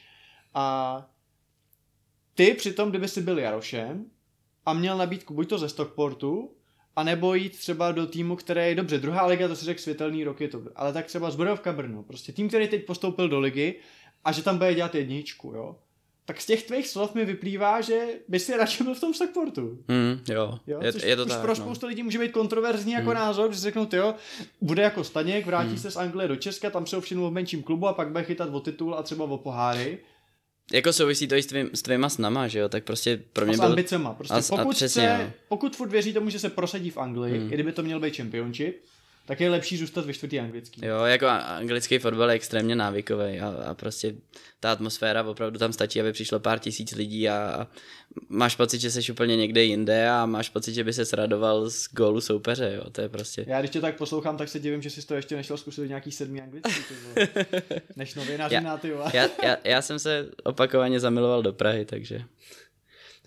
A 0.55 1.07
ty 2.35 2.55
přitom, 2.55 2.91
kdyby 2.91 3.09
si 3.09 3.23
byl 3.23 3.39
Jarošem 3.39 4.07
a 4.67 4.73
měl 4.73 4.97
nabídku 4.97 5.35
buď 5.35 5.49
to 5.49 5.59
ze 5.59 5.69
Stockportu, 5.69 6.55
a 6.97 7.03
nebo 7.03 7.35
jít 7.35 7.59
třeba 7.59 7.93
do 7.93 8.07
týmu, 8.07 8.37
který 8.37 8.61
je 8.61 8.75
dobře, 8.75 8.99
druhá 8.99 9.27
liga, 9.27 9.49
to 9.49 9.57
si 9.57 9.65
řekl 9.65 9.81
světelný 9.81 10.25
rok 10.25 10.41
je 10.41 10.49
to, 10.49 10.63
ale 10.77 10.93
tak 10.93 11.07
třeba 11.07 11.31
Zbrojovka 11.31 11.73
Brno, 11.73 12.03
prostě 12.03 12.33
tým, 12.33 12.49
který 12.49 12.69
teď 12.69 12.87
postoupil 12.87 13.29
do 13.29 13.41
ligy 13.41 13.81
a 14.25 14.33
že 14.33 14.43
tam 14.43 14.59
bude 14.59 14.75
dělat 14.75 14.95
jedničku, 14.95 15.53
jo. 15.55 15.77
Tak 16.29 16.41
z 16.41 16.47
těch 16.47 16.63
tvých 16.63 16.89
slov 16.89 17.15
mi 17.15 17.25
vyplývá, 17.25 17.81
že 17.81 18.01
by 18.29 18.39
si 18.39 18.57
radši 18.57 18.85
byl 18.85 18.95
v 18.95 19.01
tom 19.01 19.15
Stockportu. 19.15 19.79
Hmm, 19.89 20.21
jo, 20.29 20.59
Jo? 20.67 20.81
je, 20.83 20.93
Což 20.93 21.03
je 21.03 21.17
to 21.17 21.25
už 21.25 21.29
tak, 21.33 21.41
pro 21.41 21.49
no. 21.49 21.55
spoustu 21.57 21.87
lidí 21.87 22.03
může 22.03 22.19
být 22.19 22.33
kontroverzní 22.33 22.93
jako 22.93 23.15
názor, 23.15 23.51
že 23.53 23.57
si 23.59 23.63
řeknou, 23.63 23.89
jo, 23.93 24.15
bude 24.61 24.83
jako 24.83 25.05
Staněk, 25.05 25.47
vrátí 25.47 25.69
Hmm. 25.69 25.79
se 25.79 25.91
z 25.91 25.97
Anglie 25.97 26.29
do 26.29 26.37
Česka, 26.37 26.71
tam 26.71 26.87
se 26.87 26.97
ovšimnou 26.97 27.29
v 27.31 27.33
menším 27.33 27.63
klubu 27.63 27.87
a 27.89 27.93
pak 27.93 28.09
bude 28.09 28.25
chytat 28.25 28.49
o 28.53 28.61
titul 28.61 28.95
a 28.95 29.03
třeba 29.03 29.25
o 29.25 29.39
poháry. 29.39 29.99
Jako 30.73 30.93
souvisí 30.93 31.29
to 31.29 31.35
i 31.35 31.43
s, 31.43 31.47
tvým, 31.47 31.71
s 31.75 31.83
tvýma 31.83 32.09
snama, 32.09 32.49
že 32.49 32.59
jo, 32.59 32.69
tak 32.69 32.85
prostě 32.85 33.23
pro 33.33 33.43
A 33.43 33.47
mě 33.47 33.55
s 33.57 33.61
byl... 33.61 33.69
ambicema. 33.69 34.15
Prostě 34.15 34.35
a 34.35 34.43
s- 34.43 34.51
a 34.53 34.57
pokud, 34.57 34.75
přesně, 34.77 35.03
chce, 35.03 35.25
no. 35.25 35.31
pokud 35.49 35.77
furt 35.77 35.91
věří 35.91 36.13
tomu, 36.13 36.31
že 36.31 36.39
se 36.39 36.51
prosadí 36.51 36.91
v 36.91 36.99
Anglii, 36.99 37.39
Hmm. 37.39 37.47
i 37.53 37.55
kdyby 37.55 37.73
to 37.73 37.83
měl 37.83 38.01
být 38.01 38.17
championship, 38.17 38.85
tak 39.29 39.41
je 39.41 39.51
lepší 39.51 39.77
zůstat 39.77 40.07
ve 40.07 40.13
čtvrtý 40.13 40.41
anglický. 40.41 40.81
Jo, 40.87 41.05
jako 41.05 41.27
anglický 41.27 41.99
fotbal 41.99 42.31
je 42.31 42.35
extrémně 42.37 42.77
návykový 42.77 43.41
a, 43.41 43.49
a 43.49 43.75
prostě 43.75 44.15
ta 44.61 44.73
atmosféra 44.73 45.23
opravdu 45.23 45.59
tam 45.59 45.73
stačí, 45.73 46.01
aby 46.01 46.13
přišlo 46.13 46.41
pár 46.41 46.59
tisíc 46.59 46.95
lidí 46.95 47.29
a, 47.29 47.35
a 47.35 47.67
máš 48.29 48.57
pocit, 48.57 48.81
že 48.81 48.91
jsi 48.91 49.13
úplně 49.13 49.37
někde 49.37 49.63
jinde 49.65 50.09
a 50.11 50.27
máš 50.27 50.49
pocit, 50.51 50.75
že 50.75 50.85
by 50.85 50.93
se 50.93 51.05
sradoval 51.05 51.71
z 51.71 51.89
gólu 51.93 52.21
soupeře, 52.21 52.73
jo, 52.77 52.91
to 52.91 53.01
je 53.01 53.09
prostě... 53.09 53.45
Já 53.49 53.59
když 53.61 53.71
tě 53.71 53.81
tak 53.81 53.97
poslouchám, 53.97 54.37
tak 54.37 54.49
se 54.49 54.59
divím, 54.59 54.83
že 54.83 54.91
jsi 54.91 55.07
to 55.07 55.15
ještě 55.15 55.37
nešel 55.37 55.57
zkusit 55.57 55.89
nějaký 55.89 56.13
sedmý 56.13 56.41
anglický, 56.41 56.73
než 57.97 58.15
novináři 58.15 58.55
Já- 58.55 58.61
na 58.61 58.77
ty. 58.77 58.93
Já, 59.15 59.29
já, 59.45 59.57
já 59.65 59.83
jsem 59.83 59.99
se 59.99 60.29
opakovaně 60.45 61.01
zamiloval 61.01 61.43
do 61.43 61.53
Prahy, 61.53 61.85
takže... 61.85 62.25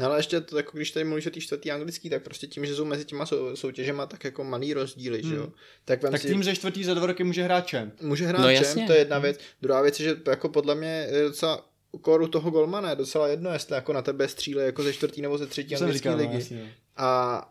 No 0.02 0.08
ale 0.08 0.20
ještě 0.20 0.42
to, 0.42 0.58
jako 0.58 0.78
když 0.78 0.92
tady 0.92 1.06
mluvíš 1.06 1.28
o 1.28 1.30
té 1.30 1.40
čtvrtý 1.42 1.72
anglický, 1.72 2.10
tak 2.10 2.24
prostě 2.24 2.48
tím, 2.48 2.66
že 2.66 2.76
jsou 2.76 2.86
mezi 2.86 3.06
těma 3.06 3.26
sou, 3.26 3.56
soutěžema 3.56 4.06
tak 4.06 4.24
jako 4.24 4.44
malý 4.44 4.74
rozdíly, 4.74 5.22
že 5.24 5.36
jo. 5.36 5.50
Tak, 5.86 6.04
vem 6.04 6.12
Tak 6.12 6.22
si, 6.22 6.28
tým 6.28 6.44
ze 6.44 6.56
čtvrtý 6.56 6.84
za 6.84 6.94
dva 6.94 7.06
roky 7.08 7.24
může 7.24 7.44
hrát 7.44 7.72
champ. 7.72 8.02
může 8.02 8.26
hrát 8.28 8.38
No 8.40 8.44
no, 8.44 8.50
jasně. 8.50 8.82
čem, 8.82 8.88
to 8.88 8.94
je 8.94 9.00
jedna 9.00 9.20
věc. 9.20 9.40
Druhá 9.62 9.82
věc 9.82 10.00
je, 10.00 10.04
že 10.10 10.16
jako 10.28 10.50
podle 10.50 10.76
mě 10.76 11.08
je 11.12 11.24
docela 11.24 11.70
koru 12.02 12.28
toho 12.28 12.52
golmana 12.52 12.90
je 12.90 12.96
docela 12.96 13.28
jedno, 13.28 13.50
jestli 13.54 13.76
jako 13.76 13.94
na 13.94 14.02
tebe 14.02 14.28
stříle 14.28 14.64
jako 14.64 14.84
ze 14.84 14.94
čtvrtý 14.94 15.22
nebo 15.22 15.38
ze 15.38 15.48
třetí 15.48 15.76
anglické 15.76 15.98
říkal, 15.98 16.12
no, 16.18 16.24
ligy. 16.24 16.34
jasně, 16.36 16.60
jo. 16.60 16.66
A 16.98 17.48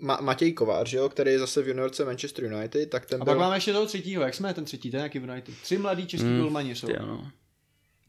Ma- 0.00 0.22
Matěj 0.22 0.52
Kovář, 0.52 0.88
že 0.88 0.96
jo, 0.96 1.08
který 1.08 1.30
je 1.30 1.38
zase 1.38 1.62
v 1.62 1.68
juniorce 1.68 2.04
Manchester 2.04 2.44
United, 2.44 2.90
tak 2.90 3.06
ten 3.06 3.22
A 3.22 3.24
byl... 3.24 3.32
pak 3.34 3.38
máme 3.40 3.56
ještě 3.56 3.72
toho 3.72 3.86
třetího, 3.86 4.22
jak 4.22 4.34
jsme 4.34 4.54
ten 4.54 4.64
třetí, 4.64 4.90
ten 4.90 5.00
jaký 5.00 5.18
v 5.18 5.24
United. 5.24 5.54
Tři 5.62 5.78
mladí 5.78 6.06
český 6.06 6.26
Hmm, 6.26 6.38
golmani 6.40 6.74
jsou. 6.76 6.86
Ty, 6.86 6.92
no. 6.98 7.30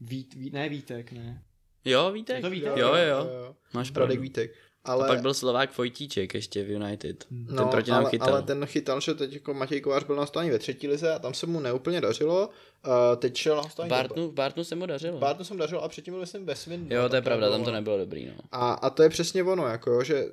Vít, 0.00 0.34
Vít, 0.34 0.52
ne 0.52 0.68
Vítek, 0.68 1.12
ne. 1.12 1.42
Jo, 1.86 2.12
Vítek? 2.12 2.40
To 2.40 2.50
Vítek? 2.50 2.76
Jo, 2.76 2.94
jo, 2.94 3.26
jo. 3.28 3.54
Máš 3.74 3.90
pravdu. 3.90 4.08
Radek 4.08 4.20
Vítek. 4.20 4.54
Ale... 4.84 5.04
A 5.04 5.08
pak 5.08 5.20
byl 5.20 5.34
Slovák 5.34 5.78
Vojtíček 5.78 6.34
ještě 6.34 6.64
v 6.64 6.70
United. 6.70 7.24
Ten 7.24 7.56
no, 7.56 7.68
proti 7.68 7.90
nám 7.90 8.00
ale, 8.00 8.10
chytal. 8.10 8.28
ale 8.28 8.42
ten 8.42 8.66
chytal, 8.66 9.00
že 9.00 9.14
teď 9.14 9.32
jako 9.32 9.54
Matěj 9.54 9.80
Kovář 9.80 10.04
byl 10.04 10.16
na 10.16 10.22
hostování 10.22 10.50
ve 10.50 10.58
třetí 10.58 10.88
lize 10.88 11.14
a 11.14 11.18
tam 11.18 11.34
se 11.34 11.46
mu 11.46 11.60
neúplně 11.60 12.00
dařilo. 12.00 12.48
Uh, 12.86 12.92
teď 13.16 13.36
šel 13.36 13.56
na 13.56 13.62
V 13.62 13.64
hostování 13.64 13.90
Bartnu, 13.90 14.28
v 14.28 14.32
Bartnu 14.32 14.64
se 14.64 14.74
mu 14.74 14.86
dařilo. 14.86 15.12
do... 15.12 15.18
Bartnu 15.18 15.44
jsem 15.44 15.56
dařil 15.56 15.78
a 15.78 15.88
předtím 15.88 16.14
byl 16.14 16.26
jsem 16.26 16.46
ve 16.46 16.56
Svin. 16.56 16.86
Jo, 16.90 17.08
to 17.08 17.16
je 17.16 17.22
pravda, 17.22 17.50
tam 17.50 17.64
to 17.64 17.70
nebylo 17.72 17.98
dobrý, 17.98 18.26
no. 18.26 18.32
A, 18.52 18.72
a 18.72 18.90
to 18.90 19.02
je 19.02 19.08
přesně 19.08 19.42
ono, 19.42 19.66
jako 19.66 19.90
jo, 19.90 20.02
že 20.02 20.26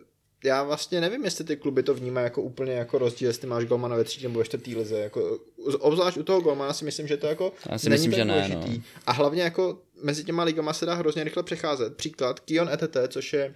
já 0.43 0.63
vlastně 0.63 1.01
nevím, 1.01 1.25
jestli 1.25 1.43
ty 1.43 1.57
kluby 1.57 1.83
to 1.83 1.93
vnímají 1.93 2.23
jako 2.23 2.41
úplně 2.41 2.73
jako 2.73 2.97
rozdíl, 2.97 3.27
jestli 3.27 3.47
máš 3.47 3.65
golmana 3.65 3.95
ve 3.95 4.03
třetí 4.03 4.23
nebo 4.23 4.39
ve 4.39 4.45
čtvrtý 4.45 4.75
lize. 4.75 4.99
Jako, 4.99 5.39
obzvlášť 5.79 6.17
u 6.17 6.23
toho 6.23 6.41
golmana 6.41 6.73
si 6.73 6.85
myslím, 6.85 7.07
že 7.07 7.17
to 7.17 7.27
jako 7.27 7.53
Já 7.69 7.77
si 7.77 7.89
není 7.89 8.07
myslím, 8.07 8.27
tak 8.27 8.43
že 8.47 8.55
ne, 8.55 8.61
no. 8.67 8.73
A 9.05 9.11
hlavně 9.11 9.43
jako 9.43 9.77
mezi 10.01 10.23
těma 10.23 10.43
ligama 10.43 10.73
se 10.73 10.85
dá 10.85 10.93
hrozně 10.93 11.23
rychle 11.23 11.43
přecházet. 11.43 11.97
Příklad, 11.97 12.39
Kion 12.39 12.69
ETT, 12.69 12.97
což 13.07 13.33
je 13.33 13.55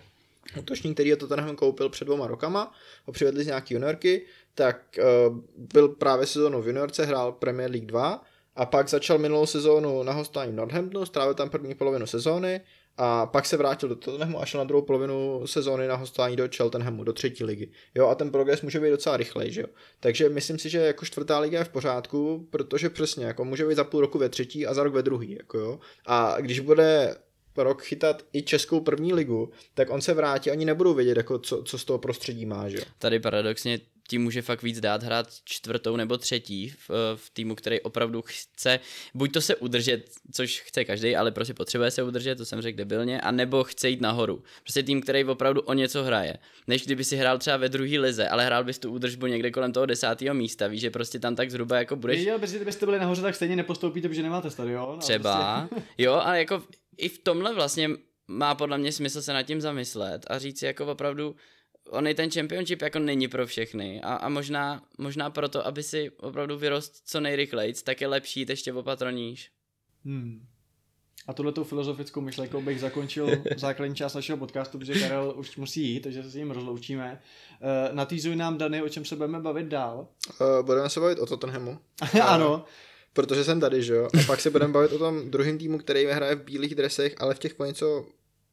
útočník, 0.59 0.93
který 0.93 1.09
je 1.09 1.15
Tottenham 1.15 1.55
koupil 1.55 1.89
před 1.89 2.05
dvěma 2.05 2.27
rokama, 2.27 2.73
ho 3.05 3.13
přivedli 3.13 3.43
z 3.43 3.47
nějaký 3.47 3.73
juniorky, 3.73 4.25
tak 4.55 4.99
uh, 5.29 5.37
byl 5.57 5.87
právě 5.87 6.27
sezónu 6.27 6.61
v 6.61 6.67
juniorce, 6.67 7.05
hrál 7.05 7.31
Premier 7.31 7.71
League 7.71 7.85
2 7.85 8.23
a 8.55 8.65
pak 8.65 8.89
začal 8.89 9.17
minulou 9.17 9.45
sezónu 9.45 10.03
na 10.03 10.13
hostování 10.13 10.51
v 10.51 10.55
Northamptonu, 10.55 11.05
strávil 11.05 11.33
tam 11.33 11.49
první 11.49 11.75
polovinu 11.75 12.07
sezóny 12.07 12.61
a 12.97 13.25
pak 13.25 13.45
se 13.45 13.57
vrátil 13.57 13.89
do 13.89 13.95
Tottenhamu 13.95 14.41
a 14.41 14.45
šel 14.45 14.57
na 14.57 14.63
druhou 14.63 14.81
polovinu 14.81 15.47
sezóny 15.47 15.87
na 15.87 15.95
hostování 15.95 16.35
do 16.35 16.49
Cheltenhamu, 16.55 17.03
do 17.03 17.13
třetí 17.13 17.43
ligy. 17.43 17.71
Jo, 17.95 18.07
a 18.07 18.15
ten 18.15 18.31
progres 18.31 18.61
může 18.61 18.79
být 18.79 18.89
docela 18.89 19.17
rychlej, 19.17 19.51
že 19.51 19.61
jo. 19.61 19.67
Takže 19.99 20.29
myslím 20.29 20.59
si, 20.59 20.69
že 20.69 20.77
jako 20.77 21.05
čtvrtá 21.05 21.39
liga 21.39 21.59
je 21.59 21.65
v 21.65 21.69
pořádku, 21.69 22.47
protože 22.49 22.89
přesně, 22.89 23.25
jako 23.25 23.45
může 23.45 23.65
být 23.65 23.75
za 23.75 23.83
půl 23.83 24.01
roku 24.01 24.17
ve 24.17 24.29
třetí 24.29 24.67
a 24.67 24.73
za 24.73 24.83
rok 24.83 24.93
ve 24.93 25.03
druhý, 25.03 25.37
jako 25.39 25.57
jo. 25.57 25.79
A 26.05 26.35
když 26.39 26.59
bude 26.59 27.15
rok 27.57 27.83
chytat 27.83 28.23
i 28.33 28.41
českou 28.41 28.79
první 28.79 29.13
ligu, 29.13 29.51
tak 29.73 29.89
on 29.89 30.01
se 30.01 30.13
vrátí, 30.13 30.51
oni 30.51 30.65
nebudou 30.65 30.93
vědět, 30.93 31.17
jako 31.17 31.39
co, 31.39 31.63
co 31.63 31.77
z 31.77 31.85
toho 31.85 31.99
prostředí 31.99 32.45
má, 32.45 32.69
že. 32.69 32.77
Tady 32.99 33.19
paradoxně 33.19 33.79
ti 34.07 34.17
může 34.17 34.41
fakt 34.41 34.63
víc 34.63 34.79
dát 34.79 35.03
hrát 35.03 35.27
čtvrtou 35.43 35.95
nebo 35.95 36.17
třetí 36.17 36.69
v, 36.69 36.89
v 37.15 37.29
týmu, 37.29 37.55
který 37.55 37.81
opravdu 37.81 38.21
chce 38.25 38.79
buď 39.13 39.33
to 39.33 39.41
se 39.41 39.55
udržet, 39.55 40.09
což 40.33 40.61
chce 40.61 40.85
každý, 40.85 41.15
ale 41.15 41.31
prostě 41.31 41.53
potřebuje 41.53 41.91
se 41.91 42.03
udržet, 42.03 42.35
to 42.35 42.45
jsem 42.45 42.61
řekl 42.61 42.77
debilně, 42.77 43.21
a 43.21 43.31
nebo 43.31 43.63
chce 43.63 43.89
jít 43.89 44.01
nahoru. 44.01 44.43
Prostě 44.63 44.83
tým, 44.83 45.01
který 45.01 45.25
opravdu 45.25 45.61
o 45.61 45.73
něco 45.73 46.03
hraje. 46.03 46.37
Než 46.67 46.85
kdyby 46.85 47.03
si 47.03 47.15
hrál 47.15 47.37
třeba 47.37 47.57
ve 47.57 47.69
druhé 47.69 47.99
lize, 47.99 48.29
ale 48.29 48.45
hrál 48.45 48.63
bys 48.63 48.79
tu 48.79 48.91
údržbu 48.91 49.27
někde 49.27 49.51
kolem 49.51 49.73
toho 49.73 49.85
desátého 49.85 50.35
místa, 50.35 50.67
víš, 50.67 50.81
že 50.81 50.91
prostě 50.91 51.19
tam 51.19 51.35
tak 51.35 51.51
zhruba 51.51 51.77
jako 51.77 51.95
budeš 51.95 52.17
Věděl 52.17 52.39
bys, 52.39 52.49
že 52.49 52.57
kdybyste 52.57 52.85
byli 52.85 52.99
nahoře, 52.99 53.21
tak 53.21 53.35
stejně 53.35 53.55
nepostoupíte, 53.55 54.09
protože 54.09 54.23
nemáte 54.23 54.51
stadion. 54.51 54.99
Třeba, 54.99 55.69
jo, 55.97 56.13
ale 56.13 56.39
jako 56.39 56.63
i 56.97 57.09
v 57.09 57.17
tomhle 57.17 57.53
vlastně 57.53 57.89
má 58.27 58.55
podle 58.55 58.77
mě 58.77 58.91
smysl 58.91 59.21
se 59.21 59.33
nad 59.33 59.43
tím 59.43 59.61
zamyslet 59.61 60.25
a 60.29 60.39
říct 60.39 60.59
si 60.59 60.65
jako 60.65 60.85
opravdu, 60.85 61.35
on 61.89 62.07
i 62.07 62.13
ten 62.13 62.31
championship 62.31 62.81
jako 62.81 62.99
není 62.99 63.27
pro 63.27 63.47
všechny 63.47 64.01
a, 64.01 64.13
a 64.13 64.29
možná, 64.29 64.83
možná 64.97 65.29
proto, 65.29 65.67
aby 65.67 65.83
si 65.83 66.09
opravdu 66.09 66.57
vyrost 66.57 67.01
co 67.05 67.19
nejrychlejc, 67.19 67.83
tak 67.83 68.01
je 68.01 68.07
lepší 68.07 68.39
jít 68.39 68.49
ještě 68.49 68.73
opatroníš. 68.73 69.51
Hmm. 70.05 70.45
A 71.27 71.33
tuhletou 71.33 71.63
filozofickou 71.63 72.21
myšlenkou 72.21 72.61
bych 72.61 72.79
zakončil 72.79 73.29
základní 73.57 73.95
část 73.95 74.13
našeho 74.13 74.37
podcastu, 74.37 74.79
protože 74.79 74.99
Karel 74.99 75.33
už 75.37 75.57
musí 75.57 75.89
jít, 75.89 75.99
takže 75.99 76.23
se 76.23 76.29
s 76.29 76.35
ním 76.35 76.51
rozloučíme. 76.51 77.21
Uh, 77.61 77.95
natýzuj 77.95 78.35
nám, 78.35 78.57
Dany, 78.57 78.81
o 78.81 78.89
čem 78.89 79.05
se 79.05 79.15
budeme 79.15 79.39
bavit 79.39 79.67
dál. 79.67 80.07
Uh, 80.41 80.65
budeme 80.65 80.89
se 80.89 80.99
bavit 80.99 81.19
o 81.19 81.25
Tottenhamu. 81.25 81.79
ano, 82.23 82.65
Protože 83.17 83.43
jsem 83.43 83.59
tady, 83.59 83.83
že 83.83 83.93
jo. 83.93 84.07
A 84.21 84.23
pak 84.27 84.41
se 84.41 84.49
budeme 84.49 84.73
bavit 84.73 84.91
o 84.91 84.97
tom 84.97 85.31
druhém 85.31 85.57
týmu, 85.57 85.77
který 85.77 86.05
hraje 86.05 86.35
v 86.35 86.43
bílých 86.43 86.75
dresech, 86.75 87.15
ale 87.17 87.33
v 87.33 87.39
těch 87.39 87.59
něco 87.65 88.05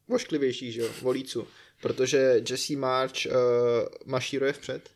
vošklivějších, 0.08 0.72
že 0.72 0.80
jo, 0.80 0.88
volíců. 1.02 1.46
Protože 1.84 2.42
Jesse 2.50 2.76
March 2.76 3.26
uh, 3.26 3.32
mašíruje 4.04 4.52
vpřed 4.52 4.90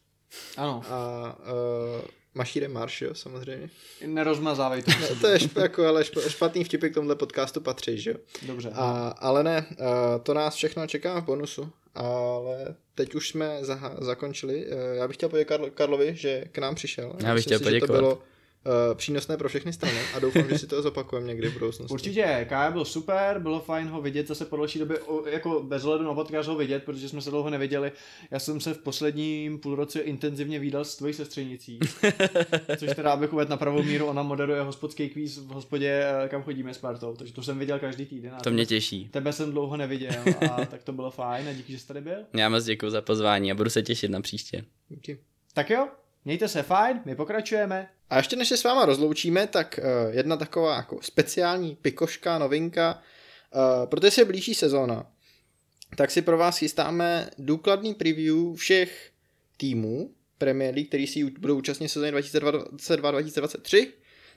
ano, 0.57 0.83
a 0.89 1.37
uh, 1.39 2.01
mašíruje 2.35 2.69
Marš, 2.69 3.03
jo, 3.03 3.15
samozřejmě. 3.15 3.71
nerozmazávej 4.07 4.83
to. 4.83 4.93
To 5.21 5.27
je 5.27 5.41
šp, 5.41 5.57
jako, 5.57 5.87
ale 5.87 6.05
šp, 6.05 6.17
špatný 6.29 6.65
vtipy 6.65 6.89
k 6.91 6.95
tomhle 6.95 7.17
podcastu 7.17 7.61
patří, 7.61 7.99
že 7.99 8.11
jo. 8.11 8.17
Dobře. 8.43 8.71
A, 8.75 9.15
ale 9.19 9.43
ne, 9.43 9.67
uh, 9.71 9.87
to 10.23 10.35
nás 10.35 10.55
všechno 10.55 10.87
čeká 10.87 11.21
v 11.21 11.25
bonusu. 11.25 11.71
Ale 11.95 12.75
teď 12.95 13.15
už 13.15 13.29
jsme 13.29 13.59
za, 13.61 13.97
zakončili. 14.01 14.67
Uh, 14.67 14.73
já 14.95 15.09
bych 15.09 15.17
chtěl 15.17 15.29
poděkovat 15.29 15.71
Karlovi, 15.75 16.17
že 16.17 16.45
k 16.53 16.59
nám 16.59 16.75
přišel. 16.75 17.17
Já 17.19 17.35
bych 17.35 17.45
chtěl 17.45 17.59
si, 17.59 17.65
že 17.65 17.71
to 17.71 17.87
poděkovat. 17.87 18.01
bylo 18.01 18.23
uh, 18.67 18.95
přínosné 18.95 19.37
pro 19.37 19.49
všechny 19.49 19.73
strany 19.73 19.99
a 20.15 20.19
doufám, 20.19 20.49
že 20.49 20.59
si 20.59 20.67
to 20.67 20.83
zopakujeme 20.83 21.27
někdy 21.27 21.49
v 21.49 21.53
budoucnosti. 21.53 21.93
Určitě, 21.93 22.47
Kája 22.49 22.71
byl 22.71 22.85
super, 22.85 23.39
bylo 23.39 23.61
fajn 23.61 23.89
ho 23.89 24.03
vidět 24.03 24.29
zase 24.29 24.45
po 24.45 24.57
delší 24.57 24.79
době, 24.79 24.99
jako 25.31 25.63
bez 25.63 25.83
hledu 25.83 26.05
na 26.05 26.15
podcast 26.15 26.49
ho 26.49 26.57
vidět, 26.57 26.85
protože 26.85 27.09
jsme 27.09 27.21
se 27.21 27.31
dlouho 27.31 27.51
neviděli. 27.51 27.93
Já 28.31 28.39
jsem 28.39 28.61
se 28.61 28.75
v 28.75 28.79
posledním 28.79 29.59
půlroce 29.59 30.01
intenzivně 30.01 30.59
výdal 30.59 30.85
s 30.85 30.97
tvojí 30.97 31.15
sestřenicí, 31.15 31.79
což 32.77 32.91
teda 32.97 33.13
abych 33.13 33.33
uvedl 33.33 33.51
na 33.51 33.57
pravou 33.57 33.83
míru, 33.83 34.07
ona 34.07 34.23
moderuje 34.23 34.63
hospodský 34.63 35.09
kvíz 35.09 35.39
v 35.39 35.49
hospodě, 35.49 36.05
eh, 36.25 36.29
kam 36.29 36.43
chodíme 36.43 36.75
s 36.75 36.79
partou, 36.79 37.17
takže 37.17 37.33
to 37.33 37.43
jsem 37.43 37.59
viděl 37.59 37.79
každý 37.79 38.07
týden. 38.07 38.35
A 38.35 38.41
To 38.41 38.51
mě 38.51 38.67
těší. 38.67 39.09
Tebe 39.09 39.33
jsem 39.33 39.51
dlouho 39.51 39.77
neviděl 39.77 40.13
a 40.51 40.65
tak 40.71 40.83
to 40.83 40.93
bylo 40.93 41.11
fajn 41.11 41.49
a 41.49 41.53
díky, 41.53 41.73
že 41.73 41.79
jsi 41.79 41.87
tady 41.87 42.01
byl. 42.01 42.19
Já 42.35 42.49
moc 42.49 42.65
děkuji 42.65 42.91
za 42.91 43.03
pozvání 43.03 43.53
a 43.53 43.55
budu 43.55 43.71
se 43.71 43.83
těšit 43.83 44.11
na 44.11 44.21
příště. 44.21 44.65
Díky. 44.89 45.19
Tak 45.55 45.71
jo, 45.71 45.89
mějte 46.29 46.49
se 46.49 46.63
fajn, 46.63 47.01
my 47.05 47.17
pokračujeme. 47.17 47.89
A 48.11 48.17
ještě 48.17 48.37
než 48.37 48.49
se 48.49 48.57
s 48.57 48.65
váma 48.65 48.85
rozloučíme, 48.85 49.47
tak 49.47 49.81
uh, 49.83 50.15
jedna 50.15 50.37
taková 50.37 50.77
jako 50.77 50.99
speciální 51.03 51.77
pikoška, 51.83 52.39
novinka, 52.39 53.03
uh, 53.55 53.87
protože 53.87 54.11
se 54.11 54.25
blíží 54.25 54.55
sezóna, 54.55 55.07
tak 55.97 56.11
si 56.11 56.23
pro 56.23 56.39
vás 56.39 56.59
chystáme 56.59 57.31
důkladný 57.39 57.95
preview 57.95 58.55
všech 58.55 59.11
týmů 59.57 60.11
Premier 60.39 60.75
League, 60.75 60.89
který 60.89 61.07
si 61.07 61.25
budou 61.25 61.59
účastnit 61.59 61.89
sezóny 61.89 62.13
2022-2023. 62.13 63.89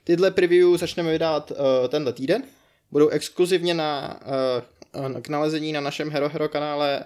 Tyhle 0.04 0.30
preview 0.30 0.76
začneme 0.76 1.12
vydávat 1.12 1.50
uh, 1.50 1.56
tenhle 1.88 2.12
týden. 2.12 2.42
Budou 2.90 3.08
exkluzivně 3.08 3.74
na, 3.74 4.20
uh, 4.24 4.62
k 5.22 5.28
nalezení 5.28 5.72
na 5.72 5.80
našem 5.80 6.10
Hero 6.10 6.28
Hero 6.28 6.48
kanále 6.48 7.04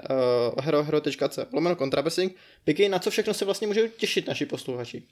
uh, 0.57 0.65
herohero.co 0.65 1.47
lomeno 1.53 1.77
kontrapressing. 1.77 2.35
Piky, 2.65 2.89
na 2.89 2.99
co 2.99 3.11
všechno 3.11 3.35
se 3.35 3.45
vlastně 3.45 3.67
můžou 3.67 3.81
těšit 3.97 4.29
naši 4.29 4.47
posluchači? 4.47 5.03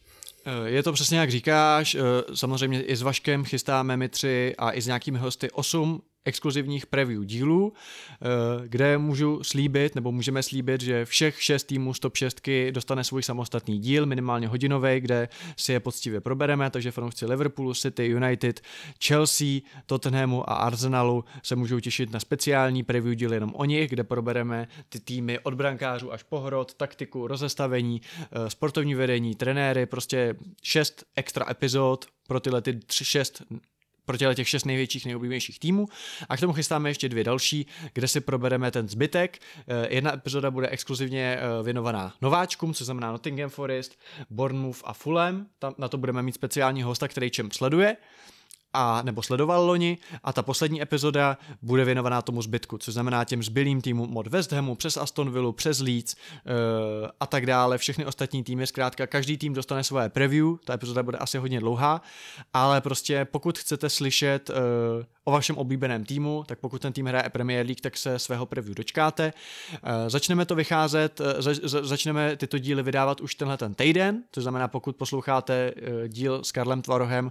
Je 0.64 0.82
to 0.82 0.92
přesně 0.92 1.18
jak 1.18 1.30
říkáš, 1.30 1.96
samozřejmě 2.34 2.82
i 2.82 2.96
s 2.96 3.02
Vaškem 3.02 3.44
chystáme 3.44 3.96
my 3.96 4.09
tři 4.09 4.55
a 4.59 4.72
i 4.72 4.82
s 4.82 4.86
nějakými 4.86 5.18
hosty 5.18 5.51
osm 5.51 6.01
exkluzivních 6.24 6.86
preview 6.86 7.24
dílů, 7.24 7.72
eh, 7.72 8.26
kde 8.68 8.98
můžu 8.98 9.42
slíbit, 9.42 9.94
nebo 9.94 10.12
můžeme 10.12 10.42
slíbit, 10.42 10.80
že 10.80 11.05
všech 11.05 11.42
šest 11.42 11.64
týmů 11.64 11.94
z 11.94 12.01
top 12.01 12.16
6 12.16 12.70
dostane 12.70 13.05
svůj 13.05 13.22
samostatný 13.22 13.78
díl, 13.78 14.06
minimálně 14.06 14.48
hodinový, 14.48 15.01
kde 15.01 15.28
si 15.56 15.72
je 15.72 15.80
poctivě 15.80 16.20
probereme, 16.20 16.70
takže 16.70 16.90
fanoušci 16.90 17.26
Liverpoolu, 17.26 17.74
City, 17.74 18.06
United, 18.06 18.60
Chelsea, 19.05 19.60
Tottenhamu 19.86 20.51
a 20.51 20.55
Arsenalu 20.55 21.24
se 21.42 21.56
můžou 21.56 21.80
těšit 21.80 22.12
na 22.12 22.20
speciální 22.20 22.82
preview 22.82 23.14
díl 23.14 23.32
jenom 23.32 23.52
o 23.55 23.64
nich, 23.64 23.90
kde 23.90 24.05
probereme 24.05 24.68
ty 24.88 25.01
týmy 25.01 25.38
od 25.38 25.55
brankářů 25.55 26.12
až 26.12 26.22
po 26.22 26.40
hrot, 26.40 26.74
taktiku, 26.74 27.26
rozestavení, 27.26 28.01
eh, 28.20 28.51
sportovní 28.51 28.94
vedení, 28.94 29.34
trenéry, 29.34 29.86
prostě 29.86 30.34
šest 30.62 31.05
extra 31.16 31.46
epizod 31.51 32.06
pro 32.28 32.40
tyhle 32.40 32.62
ty 32.62 32.74
tři, 32.74 33.05
šest 33.05 33.42
pro 34.05 34.16
těle 34.16 34.35
těch 34.35 34.48
šest 34.48 34.64
největších, 34.64 35.06
nejoblíbenějších 35.06 35.59
týmů. 35.59 35.86
A 36.28 36.36
k 36.36 36.40
tomu 36.40 36.52
chystáme 36.52 36.90
ještě 36.90 37.09
dvě 37.09 37.24
další, 37.24 37.66
kde 37.93 38.09
si 38.09 38.20
probereme 38.20 38.70
ten 38.70 38.89
zbytek. 38.89 39.39
Eh, 39.68 39.94
jedna 39.94 40.14
epizoda 40.14 40.51
bude 40.51 40.68
exkluzivně 40.68 41.39
eh, 41.39 41.62
věnovaná 41.62 42.14
nováčkům, 42.22 42.74
co 42.74 42.85
znamená 42.85 43.12
Nottingham 43.12 43.51
Forest, 43.51 43.98
Bournemouth 44.31 44.82
a 44.85 44.93
Fulham. 44.93 45.47
Tam 45.59 45.74
na 45.78 45.89
to 45.89 45.98
budeme 45.98 46.22
mít 46.22 46.35
speciální 46.35 46.82
hosta, 46.82 47.09
který 47.09 47.31
čem 47.31 47.51
sleduje 47.51 47.97
a 48.74 49.02
nebo 49.02 49.22
sledoval 49.22 49.66
loni 49.66 49.98
a 50.24 50.32
ta 50.32 50.42
poslední 50.42 50.82
epizoda 50.82 51.38
bude 51.62 51.84
věnovaná 51.84 52.22
tomu 52.22 52.42
zbytku, 52.42 52.78
což 52.78 52.94
znamená 52.94 53.24
těm 53.24 53.42
zbylým 53.42 53.80
týmům 53.80 54.16
od 54.16 54.26
West 54.26 54.52
Hamu 54.52 54.74
přes 54.74 54.96
Aston 54.96 55.32
Villa, 55.32 55.52
přes 55.52 55.80
Leeds 55.80 56.14
uh, 56.14 57.09
a 57.20 57.26
tak 57.26 57.46
dále, 57.46 57.78
všechny 57.78 58.06
ostatní 58.06 58.44
týmy, 58.44 58.66
zkrátka 58.66 59.06
každý 59.06 59.38
tým 59.38 59.55
dostane 59.55 59.84
svoje 59.84 60.09
preview, 60.09 60.46
ta 60.64 60.74
epizoda 60.74 61.02
bude 61.02 61.18
asi 61.18 61.38
hodně 61.38 61.60
dlouhá, 61.60 62.02
ale 62.52 62.80
prostě 62.80 63.24
pokud 63.24 63.59
chcete 63.59 63.90
slyšet 63.90 64.51
uh, 64.51 64.56
o 65.24 65.30
vašem 65.30 65.56
oblíbeném 65.56 66.05
týmu, 66.05 66.44
tak 66.46 66.59
pokud 66.59 66.82
ten 66.82 66.92
tým 66.92 67.06
hraje 67.06 67.28
Premier 67.28 67.66
League, 67.66 67.80
tak 67.80 67.96
se 67.96 68.18
svého 68.18 68.46
preview 68.46 68.74
dočkáte. 68.74 69.32
Uh, 69.72 70.09
začneme 70.09 70.44
to 70.44 70.55
vycházet, 70.55 71.20
za, 71.38 71.51
za, 71.62 71.82
začneme 71.86 72.36
tyto 72.36 72.59
díly 72.59 72.82
vydávat 72.82 73.20
už 73.20 73.34
tenhle 73.34 73.56
ten 73.56 73.74
týden, 73.74 74.22
to 74.30 74.40
znamená 74.40 74.68
pokud 74.68 74.96
posloucháte 74.96 75.72
díl 76.09 76.44
s 76.44 76.52
Karlem 76.52 76.82
Tvarohem, 76.82 77.30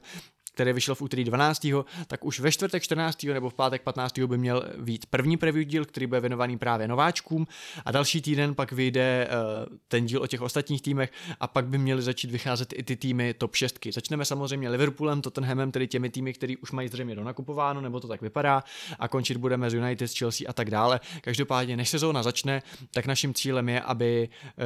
který 0.53 0.73
vyšel 0.73 0.95
v 0.95 1.01
úterý 1.01 1.23
12., 1.23 1.67
tak 2.07 2.25
už 2.25 2.39
ve 2.39 2.51
čtvrtek 2.51 2.83
14. 2.83 3.23
nebo 3.23 3.49
v 3.49 3.53
pátek 3.53 3.81
15. 3.81 4.19
by 4.19 4.37
měl 4.37 4.63
být 4.77 5.05
první 5.05 5.37
preview 5.37 5.67
díl, 5.67 5.85
který 5.85 6.07
bude 6.07 6.19
věnovaný 6.19 6.57
právě 6.57 6.87
nováčkům 6.87 7.47
a 7.85 7.91
další 7.91 8.21
týden 8.21 8.55
pak 8.55 8.71
vyjde 8.71 9.27
uh, 9.27 9.77
ten 9.87 10.05
díl 10.05 10.21
o 10.21 10.27
těch 10.27 10.41
ostatních 10.41 10.81
týmech 10.81 11.11
a 11.39 11.47
pak 11.47 11.65
by 11.65 11.77
měly 11.77 12.01
začít 12.01 12.31
vycházet 12.31 12.73
i 12.75 12.83
ty 12.83 12.95
týmy 12.95 13.33
top 13.33 13.55
6. 13.55 13.79
Začneme 13.93 14.25
samozřejmě 14.25 14.69
Liverpoolem, 14.69 15.21
Tottenhamem, 15.21 15.71
tedy 15.71 15.87
těmi 15.87 16.09
týmy, 16.09 16.33
který 16.33 16.57
už 16.57 16.71
mají 16.71 16.87
zřejmě 16.87 17.15
donakupováno, 17.15 17.81
nebo 17.81 17.99
to 17.99 18.07
tak 18.07 18.21
vypadá 18.21 18.63
a 18.99 19.07
končit 19.07 19.37
budeme 19.37 19.69
z 19.69 19.73
United, 19.73 20.07
z 20.07 20.17
Chelsea 20.17 20.49
a 20.49 20.53
tak 20.53 20.71
dále. 20.71 20.99
Každopádně, 21.21 21.77
než 21.77 21.89
sezóna 21.89 22.23
začne, 22.23 22.61
tak 22.93 23.05
naším 23.05 23.33
cílem 23.33 23.69
je, 23.69 23.81
aby 23.81 24.29
uh, 24.29 24.63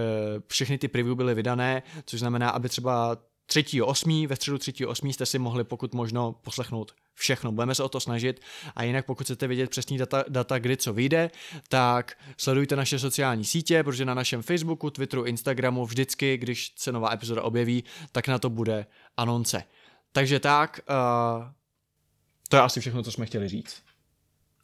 všechny 0.48 0.78
ty 0.78 0.88
preview 0.88 1.16
byly 1.16 1.36
vydané, 1.36 1.84
což 2.06 2.20
znamená, 2.20 2.50
aby 2.50 2.70
třeba 2.70 3.18
3.8. 3.50 4.28
ve 4.28 4.36
středu 4.36 4.58
3.8. 4.58 5.14
jste 5.14 5.26
si 5.26 5.40
mohli 5.40 5.64
pokud 5.64 5.94
možno 5.94 6.34
poslechnout 6.34 6.92
všechno. 7.14 7.52
Budeme 7.52 7.76
se 7.76 7.84
o 7.84 7.90
to 7.90 8.00
snažit 8.00 8.42
a 8.76 8.84
jinak 8.84 9.06
pokud 9.06 9.24
chcete 9.24 9.48
vědět 9.48 9.70
přesný 9.70 9.98
data, 9.98 10.24
data 10.28 10.60
kdy 10.60 10.78
co 10.78 10.94
vyjde, 10.94 11.32
tak 11.70 12.18
sledujte 12.38 12.76
naše 12.76 13.00
sociální 13.00 13.46
sítě, 13.46 13.84
protože 13.84 14.06
na 14.06 14.14
našem 14.14 14.42
Facebooku, 14.42 14.90
Twitteru, 14.90 15.24
Instagramu 15.24 15.86
vždycky, 15.86 16.38
když 16.38 16.74
se 16.76 16.92
nová 16.92 17.14
epizoda 17.14 17.42
objeví, 17.42 17.84
tak 18.12 18.28
na 18.28 18.40
to 18.40 18.50
bude 18.50 18.86
anonce. 19.18 19.64
Takže 20.12 20.40
tak, 20.40 20.80
uh, 20.90 21.46
to 22.50 22.56
je 22.56 22.62
asi 22.62 22.80
všechno, 22.80 23.04
co 23.04 23.12
jsme 23.12 23.26
chtěli 23.26 23.50
říct. 23.50 23.84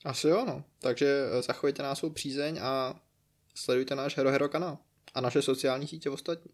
Asi 0.06 0.28
jo, 0.28 0.46
no. 0.48 0.64
Takže 0.80 1.26
zachovejte 1.48 1.84
nás 1.84 2.00
svou 2.00 2.10
přízeň 2.10 2.60
a 2.62 3.00
sledujte 3.56 3.96
náš 3.96 4.18
Hero 4.18 4.32
Hero 4.32 4.50
kanál 4.50 4.78
a 5.14 5.22
naše 5.22 5.42
sociální 5.42 5.88
sítě 5.88 6.10
ostatní. 6.10 6.52